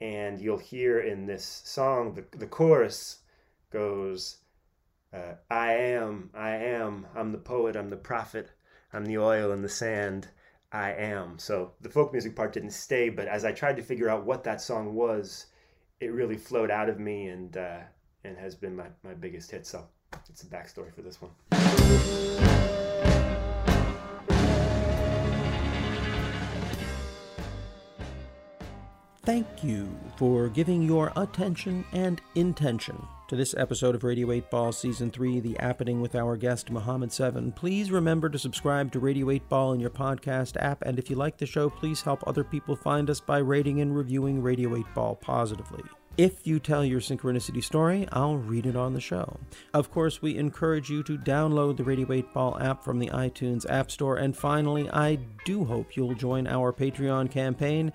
and 0.00 0.40
you'll 0.40 0.58
hear 0.58 1.00
in 1.00 1.26
this 1.26 1.44
song 1.44 2.14
the 2.14 2.24
the 2.38 2.48
chorus 2.48 3.18
goes, 3.70 4.37
uh, 5.12 5.34
"I 5.50 5.72
am, 5.72 6.30
I 6.34 6.50
am, 6.50 7.06
I'm 7.14 7.32
the 7.32 7.38
poet, 7.38 7.76
I'm 7.76 7.90
the 7.90 7.96
prophet, 7.96 8.52
I'm 8.92 9.06
the 9.06 9.18
oil 9.18 9.52
and 9.52 9.64
the 9.64 9.68
sand." 9.68 10.28
I 10.70 10.92
am. 10.92 11.38
So 11.38 11.72
the 11.80 11.88
folk 11.88 12.12
music 12.12 12.36
part 12.36 12.52
didn't 12.52 12.72
stay, 12.72 13.08
but 13.08 13.26
as 13.26 13.44
I 13.44 13.52
tried 13.52 13.76
to 13.76 13.82
figure 13.82 14.10
out 14.10 14.26
what 14.26 14.44
that 14.44 14.60
song 14.60 14.94
was, 14.94 15.46
it 16.00 16.12
really 16.12 16.36
flowed 16.36 16.70
out 16.70 16.88
of 16.88 17.00
me 17.00 17.28
and 17.28 17.56
uh, 17.56 17.80
and 18.24 18.36
has 18.36 18.54
been 18.54 18.76
my, 18.76 18.86
my 19.02 19.14
biggest 19.14 19.50
hit. 19.50 19.66
So 19.66 19.86
it's 20.28 20.42
a 20.42 20.46
backstory 20.46 20.94
for 20.94 21.02
this 21.02 21.18
one. 21.20 21.30
Thank 29.22 29.46
you 29.62 29.94
for 30.16 30.48
giving 30.48 30.82
your 30.82 31.12
attention 31.16 31.84
and 31.92 32.20
intention 32.34 33.06
to 33.28 33.36
this 33.36 33.54
episode 33.58 33.94
of 33.94 34.04
Radio 34.04 34.32
8 34.32 34.50
Ball 34.50 34.72
Season 34.72 35.10
3, 35.10 35.40
The 35.40 35.56
Appening 35.60 36.00
with 36.00 36.14
our 36.14 36.34
guest 36.34 36.70
Muhammad 36.70 37.12
Seven. 37.12 37.52
Please 37.52 37.90
remember 37.90 38.30
to 38.30 38.38
subscribe 38.38 38.90
to 38.92 39.00
Radio 39.00 39.28
8 39.28 39.46
Ball 39.50 39.72
in 39.74 39.80
your 39.80 39.90
podcast 39.90 40.56
app, 40.62 40.80
and 40.80 40.98
if 40.98 41.10
you 41.10 41.16
like 41.16 41.36
the 41.36 41.44
show, 41.44 41.68
please 41.68 42.00
help 42.00 42.26
other 42.26 42.42
people 42.42 42.74
find 42.74 43.10
us 43.10 43.20
by 43.20 43.36
rating 43.36 43.82
and 43.82 43.94
reviewing 43.94 44.42
Radio 44.42 44.74
8 44.74 44.84
Ball 44.94 45.14
positively. 45.14 45.82
If 46.16 46.46
you 46.46 46.58
tell 46.58 46.82
your 46.82 47.00
synchronicity 47.00 47.62
story, 47.62 48.08
I'll 48.12 48.38
read 48.38 48.64
it 48.64 48.76
on 48.76 48.94
the 48.94 49.00
show. 49.00 49.38
Of 49.74 49.90
course, 49.90 50.22
we 50.22 50.38
encourage 50.38 50.88
you 50.88 51.02
to 51.02 51.18
download 51.18 51.76
the 51.76 51.84
Radio 51.84 52.10
8 52.10 52.32
Ball 52.32 52.58
app 52.62 52.82
from 52.82 52.98
the 52.98 53.10
iTunes 53.10 53.70
App 53.70 53.90
Store. 53.90 54.16
And 54.16 54.34
finally, 54.34 54.88
I 54.90 55.18
do 55.44 55.66
hope 55.66 55.96
you'll 55.96 56.14
join 56.14 56.46
our 56.46 56.72
Patreon 56.72 57.30
campaign 57.30 57.92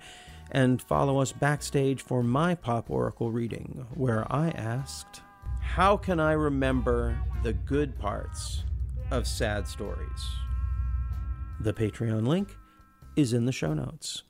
and 0.50 0.80
follow 0.80 1.18
us 1.18 1.32
backstage 1.32 2.00
for 2.00 2.22
my 2.22 2.54
Pop 2.54 2.88
Oracle 2.88 3.30
reading, 3.32 3.86
where 3.94 4.30
I 4.32 4.50
asked, 4.50 5.20
How 5.64 5.96
can 5.96 6.20
I 6.20 6.32
remember 6.32 7.18
the 7.42 7.52
good 7.52 7.98
parts 7.98 8.62
of 9.10 9.26
sad 9.26 9.66
stories? 9.66 10.28
The 11.58 11.72
Patreon 11.72 12.28
link 12.28 12.56
is 13.16 13.32
in 13.32 13.44
the 13.44 13.50
show 13.50 13.74
notes. 13.74 14.22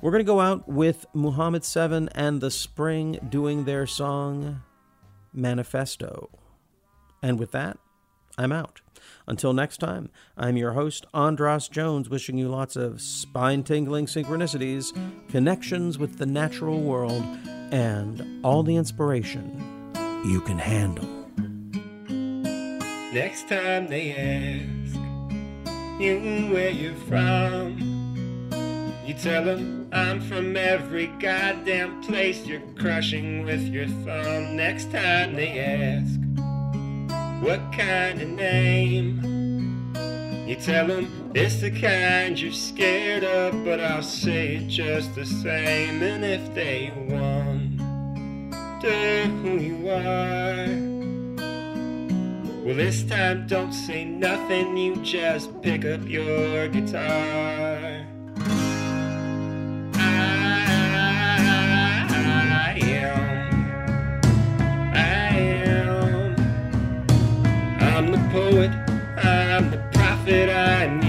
We're 0.00 0.12
going 0.12 0.24
to 0.24 0.32
go 0.32 0.38
out 0.38 0.68
with 0.68 1.04
Muhammad 1.12 1.64
Seven 1.64 2.08
and 2.14 2.40
The 2.40 2.52
Spring 2.52 3.18
doing 3.28 3.64
their 3.64 3.88
song 3.88 4.62
Manifesto. 5.32 6.30
And 7.22 7.40
with 7.40 7.50
that, 7.50 7.78
I'm 8.36 8.52
out. 8.52 8.80
Until 9.26 9.52
next 9.52 9.78
time, 9.78 10.10
I'm 10.36 10.56
your 10.56 10.74
host, 10.74 11.06
Andras 11.12 11.66
Jones, 11.68 12.08
wishing 12.08 12.38
you 12.38 12.48
lots 12.48 12.76
of 12.76 13.00
spine 13.00 13.64
tingling 13.64 14.06
synchronicities, 14.06 14.96
connections 15.28 15.98
with 15.98 16.18
the 16.18 16.26
natural 16.26 16.80
world, 16.80 17.24
and 17.72 18.44
all 18.44 18.62
the 18.62 18.76
inspiration 18.76 19.77
you 20.28 20.42
can 20.42 20.58
handle. 20.58 21.08
Next 23.14 23.48
time 23.48 23.86
they 23.88 24.12
ask 24.12 24.94
you 25.98 26.50
where 26.52 26.68
you're 26.68 26.94
from, 27.08 27.78
you 29.06 29.14
tell 29.14 29.42
them 29.42 29.88
I'm 29.90 30.20
from 30.20 30.54
every 30.54 31.06
goddamn 31.18 32.02
place 32.02 32.44
you're 32.44 32.60
crushing 32.78 33.42
with 33.44 33.62
your 33.68 33.86
thumb. 33.86 34.54
Next 34.54 34.92
time 34.92 35.34
they 35.34 35.58
ask 35.60 36.20
what 37.42 37.60
kind 37.72 38.20
of 38.20 38.28
name, 38.28 39.94
you 40.46 40.56
tell 40.56 40.88
them 40.88 41.32
it's 41.34 41.62
the 41.62 41.70
kind 41.70 42.38
you're 42.38 42.52
scared 42.52 43.24
of, 43.24 43.64
but 43.64 43.80
I'll 43.80 44.02
say 44.02 44.56
it 44.56 44.68
just 44.68 45.14
the 45.14 45.24
same. 45.24 46.02
And 46.02 46.22
if 46.22 46.54
they 46.54 46.92
wonder 47.08 47.77
who 48.86 49.58
you 49.58 49.88
are, 49.88 50.68
well, 52.64 52.76
this 52.76 53.02
time 53.02 53.46
don't 53.46 53.72
say 53.72 54.04
nothing, 54.04 54.76
you 54.76 54.96
just 54.96 55.60
pick 55.62 55.84
up 55.84 56.06
your 56.06 56.68
guitar. 56.68 58.06
I 62.60 62.78
am, 62.82 63.50
I 64.94 65.36
am, 65.66 66.36
I'm 67.80 68.12
the 68.12 68.18
poet, 68.30 68.70
I'm 69.24 69.70
the 69.70 69.78
prophet, 69.92 70.50
I'm 70.50 71.00
the 71.00 71.07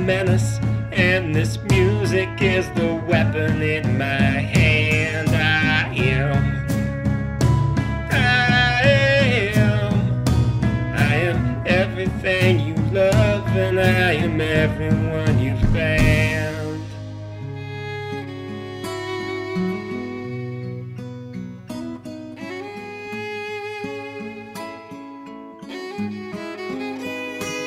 menace, 0.00 0.58
and 0.92 1.34
this 1.34 1.58
music 1.70 2.28
is 2.40 2.68
the 2.70 2.94
weapon 3.06 3.62
in 3.62 3.98
my 3.98 4.04
hand. 4.04 5.28
I 5.28 5.94
am. 5.94 6.66
I 8.10 8.82
am. 9.54 10.24
I 10.96 11.14
am 11.14 11.62
everything 11.66 12.60
you 12.60 12.74
love, 12.92 13.46
and 13.56 13.78
I 13.78 14.12
am 14.12 14.40
everyone 14.40 15.38
you 15.38 15.56
found. 15.72 16.80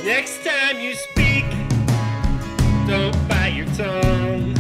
Next 0.06 0.44
time 0.44 0.80
you 0.80 0.94
speak, 0.96 1.23
don't 2.88 3.28
bite 3.30 3.54
your 3.54 3.66
tongue. 3.68 4.56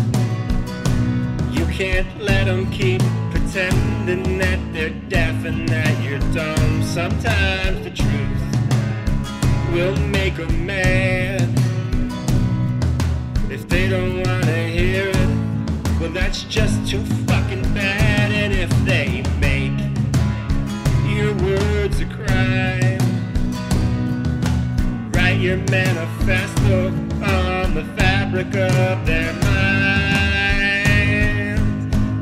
You 1.51 1.65
can't 1.65 2.07
let 2.21 2.45
them 2.45 2.69
keep 2.71 3.01
pretending 3.31 4.37
that 4.37 4.59
they're 4.73 4.89
deaf 5.09 5.43
and 5.45 5.67
that 5.69 6.01
you're 6.03 6.19
dumb. 6.33 6.83
Sometimes 6.83 7.83
the 7.83 7.91
truth 7.91 8.43
will 9.73 9.97
make 10.07 10.37
them 10.37 10.65
mad. 10.65 11.41
If 13.51 13.67
they 13.67 13.89
don't 13.89 14.23
wanna 14.23 14.67
hear 14.67 15.09
it, 15.09 15.99
well, 15.99 16.11
that's 16.11 16.43
just 16.43 16.89
too 16.89 17.03
fucking 17.27 17.63
bad. 17.73 18.31
And 18.31 18.53
if 18.53 18.69
they 18.85 19.23
make 19.39 19.77
your 21.13 21.33
words 21.43 21.99
a 21.99 22.05
crime, 22.05 22.99
write 25.11 25.39
your 25.39 25.57
manifesto 25.57 27.02
the 27.73 27.83
fabric 27.97 28.47
of 28.55 29.05
their 29.07 29.33
minds. 29.33 29.45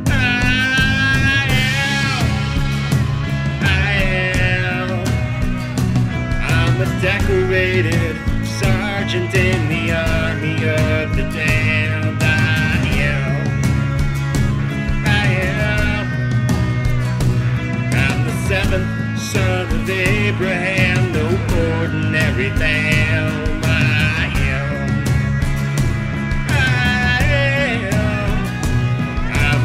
I 0.08 0.72
am, 1.60 2.22
I 3.62 3.92
am, 4.48 4.90
I'm 6.42 6.82
a 6.82 7.02
decorated 7.02 8.16
sergeant 8.62 9.34
in 9.36 9.68
the 9.68 9.92
army 9.92 10.56
of 10.70 11.16
the 11.18 11.24
damned. 11.36 12.24
I 12.24 12.88
am, 13.12 13.48
I 15.06 15.26
am, 15.52 16.06
I'm 17.94 18.26
the 18.26 18.34
seventh 18.48 19.20
son 19.20 19.68
of 19.68 19.90
Abraham, 19.90 21.12
no 21.12 21.26
ordinary 21.82 22.52
lamb. 22.52 23.11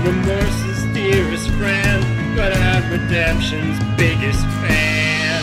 I'm 0.07 0.21
remorse's 0.21 0.85
dearest 0.95 1.51
friend, 1.59 2.37
but 2.37 2.57
I'm 2.57 2.93
redemption's 2.93 3.77
biggest 3.97 4.47
fan. 4.63 5.43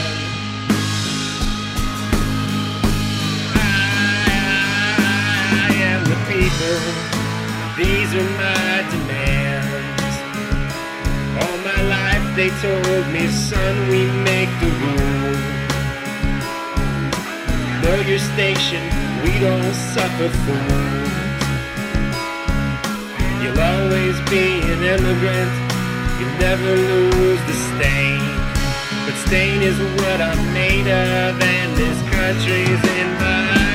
I 5.59 5.69
am 5.91 6.03
the 6.05 6.15
people, 6.31 6.79
these 7.75 8.15
are 8.15 8.31
my 8.39 8.75
demands. 8.93 10.15
All 11.43 11.57
my 11.67 11.81
life 11.89 12.25
they 12.37 12.49
told 12.61 13.05
me, 13.11 13.27
son, 13.27 13.75
we 13.89 14.05
make 14.23 14.51
the 14.61 14.71
rules. 14.79 15.43
Know 17.83 17.99
your 18.07 18.19
station, 18.19 18.83
we 19.23 19.39
don't 19.39 19.73
suffer 19.73 20.29
fools. 20.29 20.92
Always 23.83 24.17
be 24.29 24.61
an 24.61 24.81
immigrant, 24.81 25.51
you 26.17 26.25
never 26.39 26.71
lose 26.73 27.41
the 27.49 27.53
stain. 27.67 28.21
But 29.05 29.15
stain 29.27 29.61
is 29.61 29.77
what 29.99 30.21
I'm 30.21 30.53
made 30.53 30.87
of, 30.87 31.41
and 31.41 31.75
this 31.75 32.01
country's 32.09 32.81
in 32.97 33.09
my 33.19 33.72